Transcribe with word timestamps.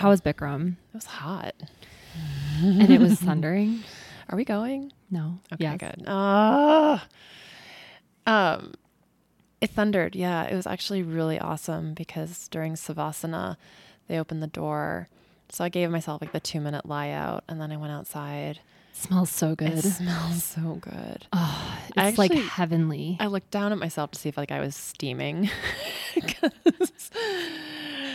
how 0.00 0.08
was 0.10 0.20
Bikram? 0.20 0.72
It 0.72 0.94
was 0.94 1.06
hot. 1.06 1.54
And 2.62 2.90
it 2.90 3.00
was 3.00 3.18
thundering. 3.20 3.82
Are 4.28 4.36
we 4.36 4.44
going? 4.44 4.92
No. 5.10 5.38
Okay, 5.52 5.64
Yes. 5.64 5.78
good. 5.78 6.04
Ah. 6.06 7.06
um, 8.26 8.74
it 9.60 9.70
thundered. 9.70 10.14
Yeah, 10.14 10.44
it 10.44 10.54
was 10.54 10.66
actually 10.66 11.02
really 11.02 11.38
awesome 11.38 11.94
because 11.94 12.48
during 12.48 12.74
savasana, 12.74 13.56
they 14.08 14.18
opened 14.18 14.42
the 14.42 14.46
door. 14.46 15.08
So 15.50 15.64
I 15.64 15.68
gave 15.68 15.90
myself 15.90 16.20
like 16.20 16.32
the 16.32 16.40
two 16.40 16.60
minute 16.60 16.86
lie 16.86 17.10
out, 17.10 17.42
and 17.48 17.60
then 17.60 17.72
I 17.72 17.76
went 17.76 17.92
outside. 17.92 18.60
smells 18.92 19.30
so 19.30 19.54
good. 19.56 19.72
It 19.72 19.82
smells 19.84 20.44
so 20.44 20.78
good. 20.80 21.26
Oh, 21.32 21.78
it's 21.96 22.18
I 22.18 22.22
like 22.22 22.32
heavenly. 22.32 23.16
I 23.18 23.26
looked 23.26 23.50
down 23.50 23.72
at 23.72 23.78
myself 23.78 24.12
to 24.12 24.18
see 24.18 24.28
if 24.28 24.36
like 24.36 24.52
I 24.52 24.60
was 24.60 24.76
steaming. 24.76 25.50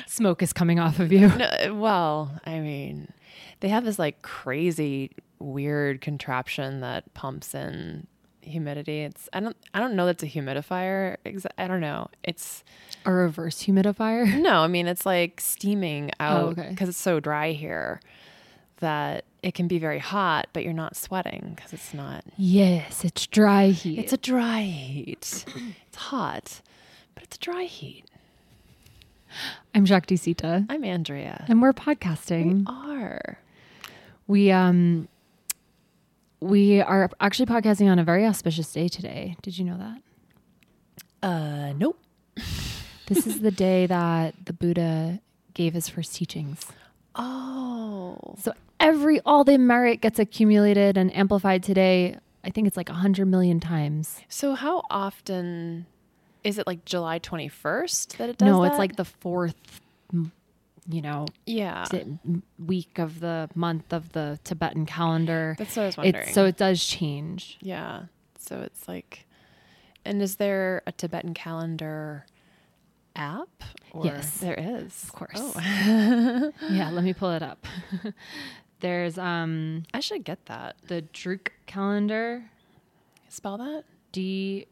Smoke 0.07 0.41
is 0.41 0.53
coming 0.53 0.79
off 0.79 0.99
of 0.99 1.11
you. 1.11 1.27
no, 1.27 1.45
uh, 1.45 1.73
well, 1.73 2.39
I 2.45 2.59
mean, 2.59 3.11
they 3.59 3.69
have 3.69 3.85
this 3.85 3.99
like 3.99 4.21
crazy, 4.21 5.11
weird 5.39 6.01
contraption 6.01 6.81
that 6.81 7.13
pumps 7.13 7.53
in 7.55 8.07
humidity. 8.41 9.01
It's 9.01 9.27
I 9.33 9.39
don't 9.39 9.57
I 9.73 9.79
don't 9.79 9.95
know 9.95 10.05
that's 10.05 10.23
a 10.23 10.27
humidifier. 10.27 11.17
I 11.57 11.67
don't 11.67 11.81
know. 11.81 12.09
It's 12.23 12.63
A 13.05 13.11
reverse 13.11 13.63
humidifier. 13.63 14.39
no, 14.41 14.59
I 14.59 14.67
mean 14.67 14.87
it's 14.87 15.05
like 15.05 15.41
steaming 15.41 16.11
oh, 16.19 16.23
out 16.23 16.43
okay. 16.59 16.69
because 16.69 16.89
it's 16.89 16.97
so 16.97 17.19
dry 17.19 17.51
here 17.51 17.99
that 18.77 19.25
it 19.41 19.53
can 19.53 19.67
be 19.67 19.79
very 19.79 19.99
hot, 19.99 20.47
but 20.53 20.63
you're 20.63 20.73
not 20.73 20.95
sweating 20.95 21.53
because 21.55 21.73
it's 21.73 21.93
not. 21.93 22.23
Yes, 22.37 23.05
it's 23.05 23.27
dry 23.27 23.67
heat. 23.67 23.99
It's 23.99 24.13
a 24.13 24.17
dry 24.17 24.61
heat. 24.61 25.45
it's 25.87 25.95
hot, 25.95 26.61
but 27.13 27.23
it's 27.23 27.37
a 27.37 27.39
dry 27.39 27.63
heat. 27.63 28.05
I'm 29.73 29.85
Shakti 29.85 30.15
Sita, 30.15 30.65
I'm 30.69 30.83
Andrea. 30.83 31.45
and 31.47 31.61
we're 31.61 31.73
podcasting. 31.73 32.59
We 32.59 32.65
are. 32.67 33.39
We 34.27 34.51
um 34.51 35.07
we 36.39 36.81
are 36.81 37.09
actually 37.19 37.47
podcasting 37.47 37.89
on 37.91 37.99
a 37.99 38.03
very 38.03 38.25
auspicious 38.25 38.71
day 38.71 38.87
today. 38.87 39.35
Did 39.41 39.57
you 39.57 39.65
know 39.65 39.77
that? 39.77 41.27
Uh, 41.27 41.73
nope. 41.73 41.99
This 43.07 43.27
is 43.27 43.41
the 43.41 43.51
day 43.51 43.85
that 43.85 44.33
the 44.45 44.53
Buddha 44.53 45.19
gave 45.53 45.75
his 45.75 45.87
first 45.87 46.15
teachings. 46.15 46.65
Oh. 47.13 48.17
So 48.41 48.51
every 48.79 49.19
all 49.21 49.43
the 49.43 49.59
merit 49.59 50.01
gets 50.01 50.17
accumulated 50.17 50.97
and 50.97 51.15
amplified 51.15 51.61
today. 51.61 52.17
I 52.43 52.49
think 52.49 52.65
it's 52.65 52.75
like 52.77 52.89
a 52.89 52.93
hundred 52.95 53.27
million 53.27 53.59
times. 53.59 54.21
So 54.27 54.55
how 54.55 54.81
often 54.89 55.85
is 56.45 56.57
it 56.59 56.67
like 56.67 56.85
July 56.85 57.19
21st 57.19 58.17
that 58.17 58.29
it 58.29 58.37
does 58.37 58.45
no, 58.45 58.63
it's 58.63 58.77
like 58.77 58.95
the 58.95 59.03
fourth, 59.03 59.81
you 60.13 61.01
know, 61.01 61.25
yeah. 61.45 61.85
week 62.63 62.99
of 62.99 63.19
the 63.19 63.49
month 63.55 63.91
of 63.91 64.11
the 64.13 64.39
Tibetan 64.43 64.85
calendar. 64.85 65.55
That's 65.57 65.75
what 65.75 65.83
I 65.83 65.85
was 65.87 65.97
wondering. 65.97 66.23
It's 66.23 66.33
so 66.33 66.45
it 66.45 66.55
does 66.57 66.83
change. 66.85 67.57
yeah. 67.61 68.03
So 68.37 68.61
it's 68.61 68.87
like 68.87 69.25
and 70.05 70.21
is 70.21 70.35
there 70.35 70.83
a 70.85 70.91
Tibetan 70.91 71.33
calendar 71.33 72.27
app? 73.15 73.63
Or 73.91 74.05
Yes. 74.05 74.37
There 74.37 74.53
is. 74.53 75.03
Of 75.03 75.13
course. 75.13 75.41
Oh. 75.41 76.51
Yeah, 76.69 76.91
let 76.91 77.03
me 77.03 77.13
pull 77.13 77.31
it 77.31 77.41
up. 77.41 77.65
There's 78.81 79.17
um 79.17 79.83
I 79.95 79.99
should 79.99 80.23
get 80.23 80.45
that. 80.45 80.75
the 80.87 81.01
Druk 81.01 81.47
calendar, 81.65 82.43
Spell 83.29 83.57
that? 83.57 83.85
D 84.11 84.67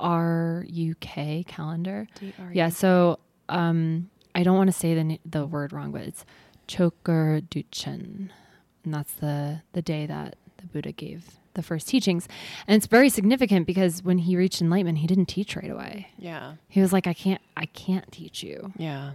R 0.00 0.64
U 0.68 0.94
K 1.00 1.44
calendar. 1.46 2.06
D-R-U. 2.20 2.50
Yeah, 2.54 2.68
so 2.68 3.18
um 3.48 4.10
I 4.34 4.42
don't 4.42 4.56
want 4.56 4.68
to 4.68 4.72
say 4.78 4.94
the 4.94 5.18
the 5.24 5.46
word 5.46 5.72
wrong, 5.72 5.92
but 5.92 6.02
it's 6.02 6.24
Chokur 6.68 7.42
Duchen. 7.48 8.30
And 8.84 8.94
that's 8.94 9.14
the 9.14 9.62
the 9.72 9.82
day 9.82 10.06
that 10.06 10.36
the 10.58 10.66
Buddha 10.66 10.92
gave 10.92 11.36
the 11.54 11.62
first 11.62 11.88
teachings. 11.88 12.28
And 12.66 12.76
it's 12.76 12.86
very 12.86 13.08
significant 13.08 13.66
because 13.66 14.02
when 14.04 14.18
he 14.18 14.36
reached 14.36 14.60
enlightenment, 14.60 14.98
he 14.98 15.06
didn't 15.06 15.26
teach 15.26 15.56
right 15.56 15.70
away. 15.70 16.08
Yeah. 16.18 16.54
He 16.68 16.80
was 16.82 16.92
like 16.92 17.06
I 17.06 17.14
can't 17.14 17.40
I 17.56 17.64
can't 17.66 18.10
teach 18.12 18.42
you 18.42 18.72
Yeah. 18.76 19.12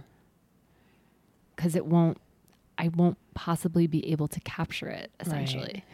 cuz 1.56 1.74
it 1.76 1.86
won't 1.86 2.18
I 2.78 2.88
won't 2.88 3.18
possibly 3.34 3.86
be 3.86 4.10
able 4.10 4.28
to 4.28 4.40
capture 4.40 4.88
it 4.88 5.10
essentially. 5.20 5.84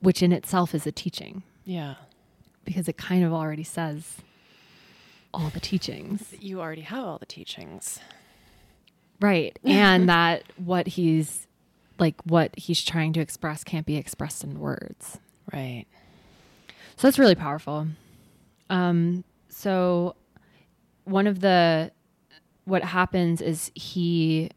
Which 0.00 0.22
in 0.22 0.32
itself 0.32 0.74
is 0.74 0.86
a 0.86 0.92
teaching 0.92 1.42
Yeah. 1.64 1.96
Because 2.68 2.88
it 2.88 2.96
kind 2.96 3.24
of 3.24 3.32
already 3.32 3.64
says 3.64 4.16
all 5.34 5.48
the 5.50 5.60
teachings. 5.60 6.34
You 6.40 6.60
already 6.60 6.82
have 6.82 7.04
all 7.04 7.18
the 7.18 7.26
teachings. 7.26 7.98
Right. 9.20 9.58
And 9.64 10.08
that 10.08 10.44
what 10.56 10.86
he's 10.86 11.46
like 11.98 12.14
what 12.24 12.56
he's 12.56 12.84
trying 12.84 13.12
to 13.14 13.20
express 13.20 13.64
can't 13.64 13.84
be 13.86 13.96
expressed 13.96 14.44
in 14.44 14.60
words. 14.60 15.18
Right. 15.52 15.86
So 16.96 17.06
that's 17.08 17.18
really 17.18 17.34
powerful. 17.34 17.88
Um 18.70 19.24
so 19.48 20.14
one 21.04 21.26
of 21.26 21.40
the 21.40 21.90
what 22.64 22.84
happens 22.84 23.40
is 23.40 23.70
he 23.74 24.50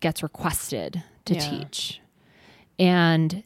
gets 0.00 0.22
requested 0.22 1.02
to 1.26 1.34
Yeah. 1.34 1.40
teach. 1.50 2.00
And 2.78 3.42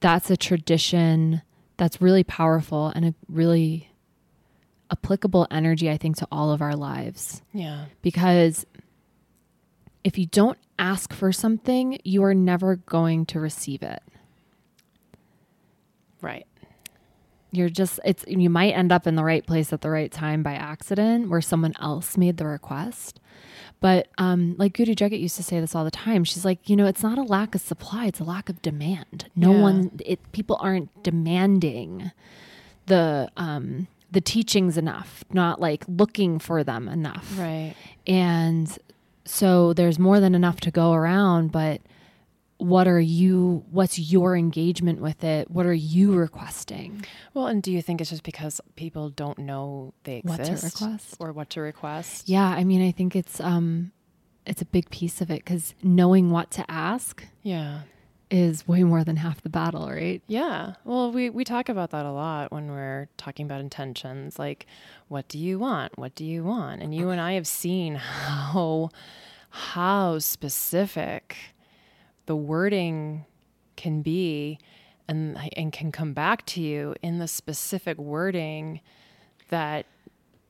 that's 0.00 0.30
a 0.30 0.36
tradition 0.36 1.42
that's 1.80 2.02
really 2.02 2.22
powerful 2.22 2.88
and 2.94 3.06
a 3.06 3.14
really 3.26 3.90
applicable 4.90 5.46
energy 5.50 5.88
I 5.88 5.96
think 5.96 6.18
to 6.18 6.28
all 6.30 6.52
of 6.52 6.60
our 6.60 6.76
lives. 6.76 7.40
Yeah. 7.54 7.86
because 8.02 8.66
if 10.04 10.18
you 10.18 10.26
don't 10.26 10.58
ask 10.78 11.14
for 11.14 11.32
something, 11.32 11.98
you 12.04 12.22
are 12.24 12.34
never 12.34 12.76
going 12.76 13.24
to 13.26 13.40
receive 13.40 13.82
it. 13.82 14.02
Right. 16.20 16.46
You're 17.52 17.68
just 17.68 17.98
it's 18.04 18.24
you 18.28 18.48
might 18.50 18.72
end 18.72 18.92
up 18.92 19.06
in 19.06 19.14
the 19.16 19.24
right 19.24 19.44
place 19.44 19.72
at 19.72 19.80
the 19.80 19.90
right 19.90 20.10
time 20.10 20.42
by 20.42 20.52
accident 20.54 21.28
where 21.28 21.40
someone 21.40 21.74
else 21.80 22.16
made 22.16 22.36
the 22.36 22.46
request. 22.46 23.18
But 23.80 24.08
um 24.18 24.54
like 24.58 24.74
Guru 24.74 24.94
Jagat 24.94 25.20
used 25.20 25.36
to 25.36 25.42
say 25.42 25.58
this 25.60 25.74
all 25.74 25.84
the 25.84 25.90
time. 25.90 26.22
She's 26.24 26.44
like, 26.44 26.68
you 26.68 26.76
know, 26.76 26.86
it's 26.86 27.02
not 27.02 27.18
a 27.18 27.22
lack 27.22 27.54
of 27.54 27.60
supply, 27.60 28.06
it's 28.06 28.20
a 28.20 28.24
lack 28.24 28.48
of 28.48 28.60
demand. 28.62 29.26
No 29.34 29.52
Yeah. 29.52 29.62
one 29.62 29.90
it 30.04 30.20
people 30.32 30.58
aren't 30.60 31.02
demanding 31.02 32.10
the 32.86 33.30
um 33.36 33.86
the 34.12 34.20
teachings 34.20 34.76
enough, 34.76 35.22
not 35.32 35.60
like 35.60 35.84
looking 35.88 36.38
for 36.40 36.64
them 36.64 36.88
enough. 36.88 37.32
Right. 37.38 37.74
And 38.06 38.76
so 39.24 39.72
there's 39.72 39.98
more 39.98 40.18
than 40.18 40.34
enough 40.34 40.60
to 40.62 40.70
go 40.72 40.92
around, 40.92 41.52
but 41.52 41.80
what 42.60 42.86
are 42.86 43.00
you 43.00 43.64
what's 43.70 43.98
your 43.98 44.36
engagement 44.36 45.00
with 45.00 45.24
it? 45.24 45.50
What 45.50 45.66
are 45.66 45.72
you 45.74 46.14
requesting? 46.14 47.04
Well, 47.34 47.46
and 47.46 47.62
do 47.62 47.72
you 47.72 47.82
think 47.82 48.00
it's 48.00 48.10
just 48.10 48.22
because 48.22 48.60
people 48.76 49.10
don't 49.10 49.38
know 49.38 49.94
they 50.04 50.20
What 50.24 50.36
to 50.44 50.52
exist 50.52 50.80
request? 50.80 51.16
or 51.20 51.32
what 51.32 51.50
to 51.50 51.60
request? 51.60 52.28
Yeah, 52.28 52.46
I 52.46 52.64
mean 52.64 52.86
I 52.86 52.92
think 52.92 53.16
it's 53.16 53.40
um 53.40 53.92
it's 54.46 54.62
a 54.62 54.66
big 54.66 54.90
piece 54.90 55.20
of 55.20 55.30
it 55.30 55.44
cuz 55.44 55.74
knowing 55.82 56.30
what 56.30 56.50
to 56.52 56.70
ask 56.70 57.26
Yeah. 57.42 57.82
is 58.30 58.66
way 58.68 58.84
more 58.84 59.04
than 59.04 59.16
half 59.16 59.40
the 59.42 59.48
battle, 59.50 59.88
right? 59.90 60.22
Yeah. 60.28 60.74
Well, 60.84 61.10
we, 61.12 61.30
we 61.30 61.42
talk 61.44 61.68
about 61.68 61.90
that 61.90 62.06
a 62.06 62.12
lot 62.12 62.52
when 62.52 62.70
we're 62.70 63.08
talking 63.16 63.44
about 63.44 63.60
intentions. 63.60 64.38
Like, 64.38 64.66
what 65.08 65.26
do 65.28 65.36
you 65.38 65.58
want? 65.58 65.98
What 65.98 66.14
do 66.14 66.24
you 66.24 66.44
want? 66.44 66.80
And 66.80 66.94
you 66.94 67.10
and 67.10 67.20
I 67.20 67.32
have 67.32 67.46
seen 67.46 67.96
how 67.96 68.90
how 69.52 70.18
specific 70.20 71.36
the 72.30 72.36
wording 72.36 73.26
can 73.74 74.02
be 74.02 74.56
and 75.08 75.36
and 75.56 75.72
can 75.72 75.90
come 75.90 76.12
back 76.12 76.46
to 76.46 76.60
you 76.60 76.94
in 77.02 77.18
the 77.18 77.26
specific 77.26 77.98
wording 77.98 78.80
that 79.48 79.84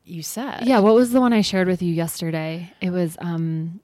you 0.05 0.21
said. 0.21 0.59
Yeah, 0.61 0.77
what 0.77 0.93
was 0.93 1.11
the 1.11 1.19
one 1.19 1.33
I 1.33 1.41
shared 1.41 1.67
with 1.67 1.81
you 1.81 1.91
yesterday? 1.91 2.71
It 2.81 2.91
was 2.91 3.17
um 3.19 3.79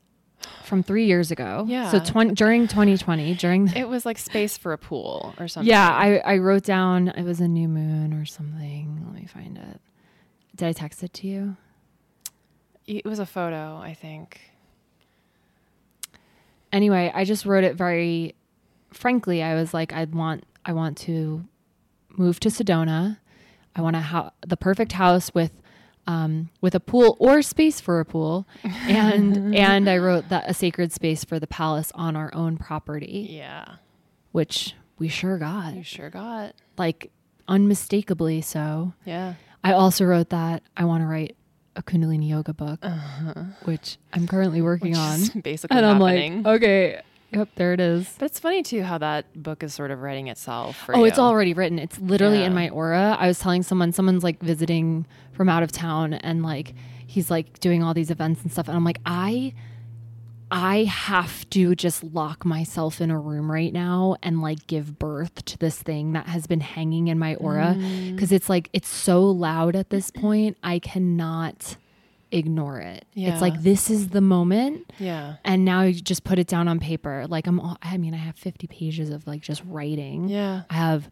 from 0.63 0.83
3 0.83 1.05
years 1.05 1.31
ago. 1.31 1.65
Yeah. 1.67 1.89
So 1.89 1.97
20 1.99 2.35
during 2.35 2.67
2020, 2.67 3.33
during 3.33 3.65
the, 3.65 3.79
It 3.79 3.89
was 3.89 4.05
like 4.05 4.19
space 4.19 4.59
for 4.59 4.73
a 4.73 4.77
pool 4.77 5.33
or 5.39 5.47
something. 5.47 5.67
Yeah, 5.67 5.89
I, 5.89 6.17
I 6.17 6.37
wrote 6.37 6.65
down 6.65 7.07
it 7.07 7.23
was 7.23 7.39
a 7.39 7.47
new 7.47 7.67
moon 7.67 8.13
or 8.13 8.25
something. 8.25 9.01
Let 9.07 9.15
me 9.19 9.25
find 9.25 9.57
it. 9.57 9.81
Did 10.55 10.67
I 10.67 10.73
text 10.73 11.01
it 11.01 11.13
to 11.15 11.27
you? 11.27 11.57
It 12.85 13.05
was 13.05 13.17
a 13.17 13.25
photo, 13.25 13.77
I 13.77 13.95
think. 13.95 14.46
Anyway, 16.77 17.11
I 17.13 17.23
just 17.25 17.45
wrote 17.45 17.63
it 17.63 17.75
very 17.75 18.35
frankly. 18.91 19.41
I 19.41 19.55
was 19.55 19.73
like, 19.73 19.91
I'd 19.93 20.13
want 20.13 20.43
I 20.63 20.73
want 20.73 20.97
to 20.99 21.43
move 22.17 22.39
to 22.41 22.49
Sedona. 22.49 23.17
I 23.75 23.81
want 23.81 23.95
a 23.95 24.01
ho- 24.01 24.31
the 24.45 24.57
perfect 24.57 24.91
house 24.93 25.33
with 25.33 25.51
um, 26.05 26.49
with 26.61 26.75
a 26.75 26.79
pool 26.79 27.17
or 27.19 27.41
space 27.41 27.79
for 27.81 27.99
a 27.99 28.05
pool, 28.05 28.47
and 28.63 29.55
and 29.55 29.89
I 29.89 29.97
wrote 29.97 30.29
that 30.29 30.49
a 30.49 30.53
sacred 30.53 30.91
space 30.93 31.23
for 31.25 31.39
the 31.39 31.47
palace 31.47 31.91
on 31.95 32.15
our 32.15 32.31
own 32.33 32.57
property, 32.57 33.27
Yeah. 33.31 33.65
which 34.31 34.73
we 34.99 35.07
sure 35.09 35.37
got, 35.37 35.73
You 35.75 35.83
sure 35.83 36.09
got. 36.09 36.53
like 36.77 37.11
unmistakably 37.47 38.41
so. 38.41 38.93
Yeah. 39.05 39.33
I 39.63 39.73
also 39.73 40.05
wrote 40.05 40.29
that 40.29 40.63
I 40.77 40.85
want 40.85 41.01
to 41.03 41.07
write 41.07 41.35
a 41.77 41.83
Kundalini 41.83 42.27
yoga 42.27 42.53
book, 42.53 42.83
which 43.63 43.97
I'm 44.13 44.27
currently 44.27 44.61
working 44.61 44.95
Uh-huh. 44.95 45.17
Which 45.17 45.35
on. 45.35 45.41
basically 45.41 45.77
And 45.77 45.85
I'm 45.85 46.01
happening. 46.01 46.43
like, 46.43 46.55
okay, 46.57 47.01
yep, 47.31 47.49
there 47.55 47.73
it 47.73 47.79
is. 47.79 48.13
but 48.19 48.25
it's 48.25 48.39
funny 48.39 48.63
too 48.63 48.83
how 48.83 48.97
that 48.97 49.25
book 49.41 49.63
is 49.63 49.73
sort 49.73 49.91
of 49.91 50.01
writing 50.01 50.27
itself. 50.27 50.75
For 50.77 50.95
Oh, 50.95 51.03
it's 51.03 51.19
already 51.19 51.53
written. 51.53 51.79
It's 51.79 51.99
literally 51.99 52.43
in 52.43 52.53
my 52.53 52.69
aura. 52.69 53.15
I 53.19 53.27
was 53.27 53.39
telling 53.39 53.63
someone, 53.63 53.91
someone's 53.93 54.23
like 54.23 54.41
visiting 54.41 55.05
from 55.33 55.49
out 55.49 55.63
of 55.63 55.71
town 55.71 56.13
and 56.13 56.41
like 56.43 56.73
he's 57.05 57.29
like 57.31 57.59
doing 57.59 57.83
all 57.83 57.93
these 57.93 58.11
events 58.11 58.41
and 58.41 58.51
stuff. 58.51 58.67
And 58.67 58.75
I'm 58.75 58.83
like, 58.83 58.99
I 59.05 59.53
I 60.49 60.85
have 60.85 61.49
to 61.51 61.75
just 61.75 62.03
lock 62.03 62.45
myself 62.45 63.01
in 63.01 63.11
a 63.11 63.19
room 63.19 63.51
right 63.51 63.73
now 63.73 64.15
and 64.23 64.41
like 64.41 64.65
give 64.67 64.97
birth 64.97 65.43
to 65.45 65.57
this 65.57 65.77
thing 65.81 66.13
that 66.13 66.27
has 66.27 66.47
been 66.47 66.61
hanging 66.61 67.09
in 67.09 67.19
my 67.19 67.35
aura. 67.35 67.75
Mm. 67.77 68.17
Cause 68.17 68.31
it's 68.31 68.49
like 68.49 68.69
it's 68.73 68.87
so 68.87 69.23
loud 69.23 69.75
at 69.75 69.89
this 69.89 70.09
point. 70.11 70.57
I 70.63 70.79
cannot 70.79 71.75
ignore 72.31 72.79
it. 72.79 73.05
Yeah. 73.13 73.31
It's 73.33 73.41
like 73.41 73.61
this 73.61 73.89
is 73.89 74.09
the 74.09 74.21
moment 74.21 74.91
Yeah. 74.99 75.35
and 75.45 75.63
now 75.65 75.83
you 75.83 75.93
just 75.99 76.23
put 76.23 76.39
it 76.39 76.47
down 76.47 76.67
on 76.67 76.77
paper 76.77 77.25
like 77.29 77.47
i'm 77.47 77.57
all, 77.61 77.77
i 77.81 77.95
mean 77.97 78.13
i 78.13 78.17
have 78.17 78.35
50 78.35 78.67
pages 78.67 79.11
of 79.11 79.25
like 79.25 79.39
just 79.39 79.63
writing 79.65 80.27
Yeah. 80.27 80.63
i 80.69 80.73
have 80.73 81.09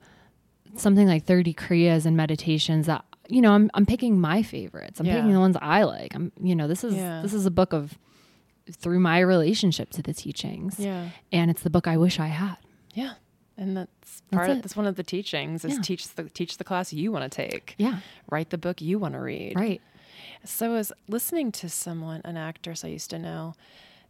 something 0.75 1.07
like 1.07 1.23
30 1.23 1.53
kriyas 1.53 2.05
and 2.05 2.17
meditations 2.17 2.87
that 2.87 3.05
you 3.29 3.41
know 3.41 3.53
i'm, 3.53 3.71
I'm 3.73 3.85
picking 3.85 4.19
my 4.19 4.43
favorites 4.43 4.99
i'm 4.99 5.05
Yeah. 5.05 5.15
picking 5.15 5.31
the 5.31 5.39
ones 5.39 5.55
i 5.61 5.83
like 5.83 6.13
i'm 6.15 6.33
you 6.41 6.53
know 6.53 6.67
this 6.67 6.83
is 6.83 6.95
Yeah. 6.95 7.21
this 7.21 7.33
is 7.33 7.45
a 7.45 7.51
book 7.51 7.71
of 7.71 7.97
through 8.71 8.99
my 8.99 9.19
relationship 9.19 9.89
to 9.91 10.01
the 10.01 10.13
teachings 10.13 10.79
Yeah. 10.79 11.09
and 11.31 11.51
it's 11.51 11.61
the 11.63 11.69
book 11.69 11.87
i 11.87 11.97
wish 11.97 12.19
i 12.19 12.27
had 12.27 12.57
Yeah. 12.93 13.13
And 13.57 13.77
that's 13.77 14.21
part 14.31 14.49
of 14.49 14.57
it. 14.57 14.63
that's 14.63 14.75
one 14.75 14.85
of 14.85 14.95
the 14.97 15.03
teachings 15.03 15.63
is 15.63 15.75
Yeah. 15.75 15.81
teach 15.81 16.13
the 16.15 16.23
teach 16.25 16.57
the 16.57 16.63
class 16.65 16.91
you 16.91 17.11
want 17.11 17.31
to 17.31 17.35
take. 17.47 17.75
yeah 17.77 17.99
Write 18.29 18.49
the 18.49 18.57
book 18.57 18.81
you 18.81 18.99
want 18.99 19.13
to 19.13 19.19
read. 19.21 19.53
right 19.55 19.81
So 20.43 20.65
I 20.71 20.73
was 20.73 20.91
listening 21.07 21.51
to 21.53 21.69
someone, 21.69 22.21
an 22.25 22.35
actress 22.37 22.83
I 22.83 22.89
used 22.89 23.09
to 23.11 23.19
know, 23.19 23.53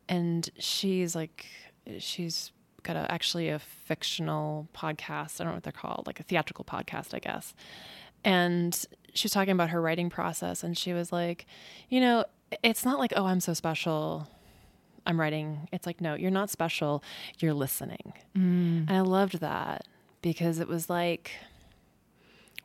and 0.10 0.50
she's 0.58 1.16
like, 1.16 1.46
she's 2.00 2.52
got 2.84 2.96
a, 2.96 3.10
actually 3.12 3.50
a 3.50 3.60
fictional 3.60 4.68
podcast. 4.74 5.40
I 5.40 5.44
don't 5.44 5.48
know 5.54 5.54
what 5.56 5.64
they're 5.64 5.72
called, 5.72 6.04
like 6.08 6.20
a 6.20 6.24
theatrical 6.24 6.66
podcast, 6.66 7.14
I 7.14 7.20
guess. 7.20 7.54
And 8.24 8.74
she 9.14 9.26
was 9.26 9.32
talking 9.32 9.52
about 9.54 9.70
her 9.70 9.82
writing 9.82 10.10
process, 10.10 10.64
and 10.64 10.78
she 10.78 10.92
was 10.94 11.12
like, 11.12 11.46
you 11.90 12.00
know, 12.02 12.26
it's 12.64 12.84
not 12.86 13.00
like, 13.00 13.14
oh, 13.16 13.26
I'm 13.26 13.40
so 13.40 13.54
special. 13.54 14.28
I'm 15.06 15.20
writing. 15.20 15.68
It's 15.72 15.86
like, 15.86 16.02
no, 16.02 16.16
you're 16.16 16.32
not 16.32 16.50
special. 16.50 17.04
You're 17.40 17.54
listening. 17.54 18.14
Mm. 18.36 18.88
And 18.90 18.92
I 18.92 19.02
loved 19.02 19.40
that 19.40 19.88
because 20.22 20.60
it 20.60 20.68
was 20.68 20.90
like, 20.90 21.32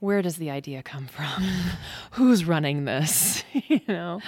where 0.00 0.22
does 0.22 0.37
the 0.37 0.50
idea 0.50 0.82
come 0.82 1.06
from? 1.06 1.42
Who's 2.12 2.44
running 2.46 2.84
this? 2.87 3.44
you 3.69 3.81
know? 3.88 4.20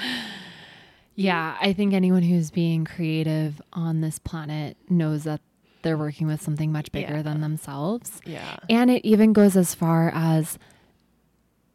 yeah 1.14 1.58
i 1.60 1.74
think 1.74 1.92
anyone 1.92 2.22
who's 2.22 2.50
being 2.50 2.86
creative 2.86 3.60
on 3.74 4.00
this 4.00 4.18
planet 4.18 4.78
knows 4.88 5.24
that 5.24 5.42
they're 5.82 5.98
working 5.98 6.26
with 6.26 6.40
something 6.40 6.72
much 6.72 6.90
bigger 6.90 7.16
Yeah. 7.16 7.22
than 7.22 7.42
themselves 7.42 8.18
Yeah. 8.24 8.56
And 8.70 8.90
it 8.90 9.04
even 9.04 9.34
goes 9.34 9.54
as 9.54 9.74
far 9.74 10.10
as 10.14 10.58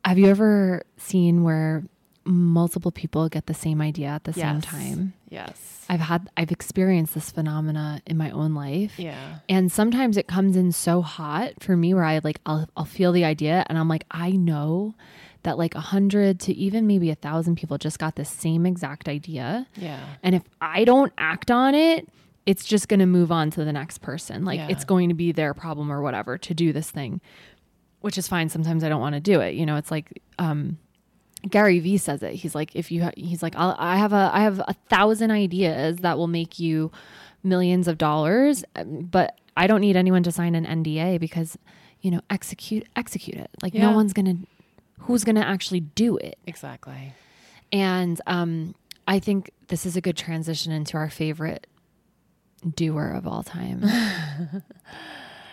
have 0.04 0.18
you 0.18 0.26
ever 0.28 0.82
seen 0.98 1.44
where 1.44 1.84
multiple 2.26 2.90
people 2.92 3.30
get 3.30 3.46
the 3.46 3.54
same 3.54 3.80
idea 3.80 4.08
at 4.08 4.24
the 4.24 4.34
same 4.34 4.60
time? 4.62 5.14
Yes. 5.30 5.86
I've 5.90 6.00
had 6.00 6.30
I've 6.38 6.52
experienced 6.52 7.14
this 7.14 7.32
phenomena 7.32 8.02
in 8.06 8.18
my 8.18 8.32
own 8.32 8.54
life. 8.54 8.98
Yeah. 9.00 9.40
And 9.50 9.72
sometimes 9.72 10.18
it 10.18 10.28
comes 10.28 10.56
in 10.56 10.72
so 10.72 11.02
hot 11.02 11.54
for 11.62 11.76
me 11.78 11.94
where 11.94 12.04
I 12.04 12.20
like 12.24 12.40
I'll 12.46 12.68
I'll 12.76 12.86
feel 12.86 13.12
the 13.12 13.26
idea 13.26 13.66
and 13.68 13.78
I'm 13.78 13.88
like, 13.88 14.06
I 14.12 14.32
know 14.32 14.96
that 15.44 15.58
like 15.58 15.76
a 15.76 15.80
hundred 15.80 16.40
to 16.42 16.54
even 16.54 16.88
maybe 16.88 17.10
a 17.10 17.16
thousand 17.16 17.56
people 17.58 17.78
just 17.78 18.00
got 18.00 18.16
the 18.16 18.26
same 18.26 18.66
exact 18.66 19.08
idea. 19.08 19.68
Yeah. 19.76 20.04
And 20.24 20.36
if 20.36 20.44
I 20.60 20.84
don't 20.84 21.14
act 21.18 21.52
on 21.52 21.74
it, 21.76 22.08
it's 22.46 22.66
just 22.66 22.88
going 22.90 23.00
to 23.02 23.06
move 23.06 23.32
on 23.32 23.52
to 23.52 23.64
the 23.64 23.72
next 23.74 24.00
person. 24.02 24.44
Like 24.46 24.58
Yeah. 24.60 24.68
it's 24.70 24.84
going 24.86 25.10
to 25.10 25.16
be 25.16 25.32
their 25.32 25.54
problem 25.54 25.92
or 25.92 26.02
whatever 26.02 26.38
to 26.38 26.54
do 26.54 26.74
this 26.74 26.90
thing, 26.90 27.22
which 28.02 28.18
is 28.18 28.28
fine. 28.28 28.50
Sometimes 28.50 28.84
I 28.84 28.90
don't 28.90 29.02
want 29.02 29.16
to 29.16 29.22
do 29.22 29.40
it. 29.42 29.54
You 29.56 29.66
know, 29.66 29.76
it's 29.78 29.92
like 29.92 30.22
um, 30.40 30.78
Gary 31.50 31.80
Vee 31.80 31.98
says 31.98 32.24
it. 32.24 32.34
He's 32.34 32.56
like, 32.56 32.76
if 32.76 32.92
you, 32.92 33.04
ha- 33.04 33.12
he's 33.16 33.44
like, 33.44 33.56
I'll, 33.56 33.76
I 33.78 33.98
have 33.98 34.14
a, 34.14 34.30
I 34.34 34.42
have 34.42 34.60
a 34.60 34.74
thousand 34.90 35.32
ideas 35.32 35.98
that 35.98 36.18
will 36.18 36.28
make 36.28 36.60
you 36.60 36.92
millions 37.44 37.88
of 37.88 37.98
dollars, 37.98 38.64
um, 38.76 39.02
but 39.12 39.38
I 39.56 39.68
don't 39.68 39.82
need 39.82 39.96
anyone 39.96 40.24
to 40.24 40.32
sign 40.32 40.56
an 40.56 40.66
NDA 40.66 41.20
because, 41.20 41.58
you 42.02 42.12
know, 42.12 42.22
execute, 42.30 42.88
execute 42.96 43.38
it. 43.38 43.50
Like 43.62 43.74
no 43.74 43.92
one's 43.92 44.14
gonna, 44.14 44.36
who's 45.00 45.24
gonna 45.24 45.42
actually 45.42 45.80
do 45.82 46.18
it. 46.18 46.38
Exactly. 46.48 47.14
And 47.72 48.20
um, 48.28 48.76
I 49.08 49.20
think 49.20 49.52
this 49.68 49.86
is 49.86 49.96
a 49.96 50.02
good 50.02 50.18
transition 50.18 50.72
into 50.72 50.98
our 50.98 51.10
favorite 51.10 51.68
doer 52.76 53.12
of 53.16 53.28
all 53.28 53.44
time, 53.44 53.84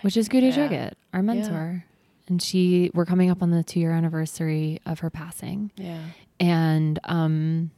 which 0.02 0.16
is 0.16 0.28
Guru 0.28 0.46
Yeah. 0.48 0.68
Jagat, 0.68 0.92
our 1.12 1.22
mentor. 1.22 1.84
And 2.28 2.40
she, 2.42 2.90
we're 2.94 3.04
coming 3.04 3.30
up 3.30 3.42
on 3.42 3.50
the 3.50 3.62
two 3.62 3.80
year 3.80 3.92
anniversary 3.92 4.80
of 4.86 5.00
her 5.00 5.10
passing. 5.10 5.70
Yeah. 5.76 6.00
And 6.40 6.98
um, 7.04 7.70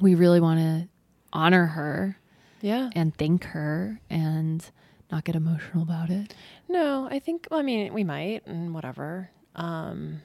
we 0.00 0.14
really 0.14 0.40
want 0.40 0.60
to 0.60 0.88
honor 1.32 1.66
her 1.66 2.16
Yeah. 2.60 2.90
and 2.94 3.14
thank 3.16 3.44
her 3.44 4.00
and 4.08 4.64
not 5.10 5.24
get 5.24 5.34
emotional 5.36 5.82
about 5.82 6.08
it. 6.10 6.34
No, 6.68 7.08
I 7.10 7.18
think, 7.18 7.48
well, 7.50 7.60
I 7.60 7.62
mean, 7.64 7.92
we 7.92 8.04
might 8.04 8.46
and 8.46 8.72
whatever. 8.72 9.30
Um, 9.56 10.22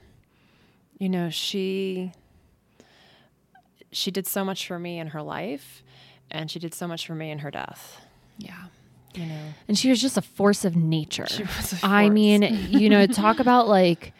you 1.00 1.10
know, 1.10 1.30
she, 1.30 2.12
she 3.92 4.12
did 4.12 4.28
so 4.28 4.46
much 4.46 4.68
for 4.68 4.78
me 4.80 5.00
in 5.00 5.08
her 5.08 5.22
life 5.24 5.84
and 6.32 6.50
she 6.52 6.60
did 6.60 6.74
so 6.76 6.88
much 6.88 7.08
for 7.08 7.16
me 7.16 7.32
in 7.32 7.40
her 7.40 7.50
death, 7.52 8.00
Yeah. 8.38 8.66
You 9.16 9.26
know. 9.26 9.42
And 9.68 9.78
she 9.78 9.90
was 9.90 10.02
just 10.02 10.18
a 10.18 10.22
force 10.22 10.66
of 10.66 10.76
nature. 10.76 11.28
She 11.28 11.44
was 11.44 11.74
a 11.74 11.80
I 11.86 12.06
force. 12.06 12.14
mean, 12.14 12.42
you 12.70 12.90
know, 12.90 13.06
talk 13.08 13.40
about 13.40 13.68
like 13.68 14.14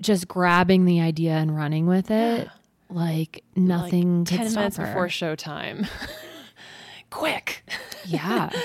just 0.00 0.28
grabbing 0.28 0.84
the 0.86 1.00
idea 1.00 1.32
and 1.32 1.54
running 1.56 1.86
with 1.86 2.10
it. 2.10 2.48
Like 2.88 3.44
nothing 3.54 4.20
like 4.20 4.28
could 4.28 4.36
10 4.38 4.48
stop 4.50 4.58
minutes 4.60 4.76
her. 4.78 4.86
before 4.86 5.06
showtime. 5.08 5.88
Quick. 7.10 7.64
Yeah. 8.04 8.50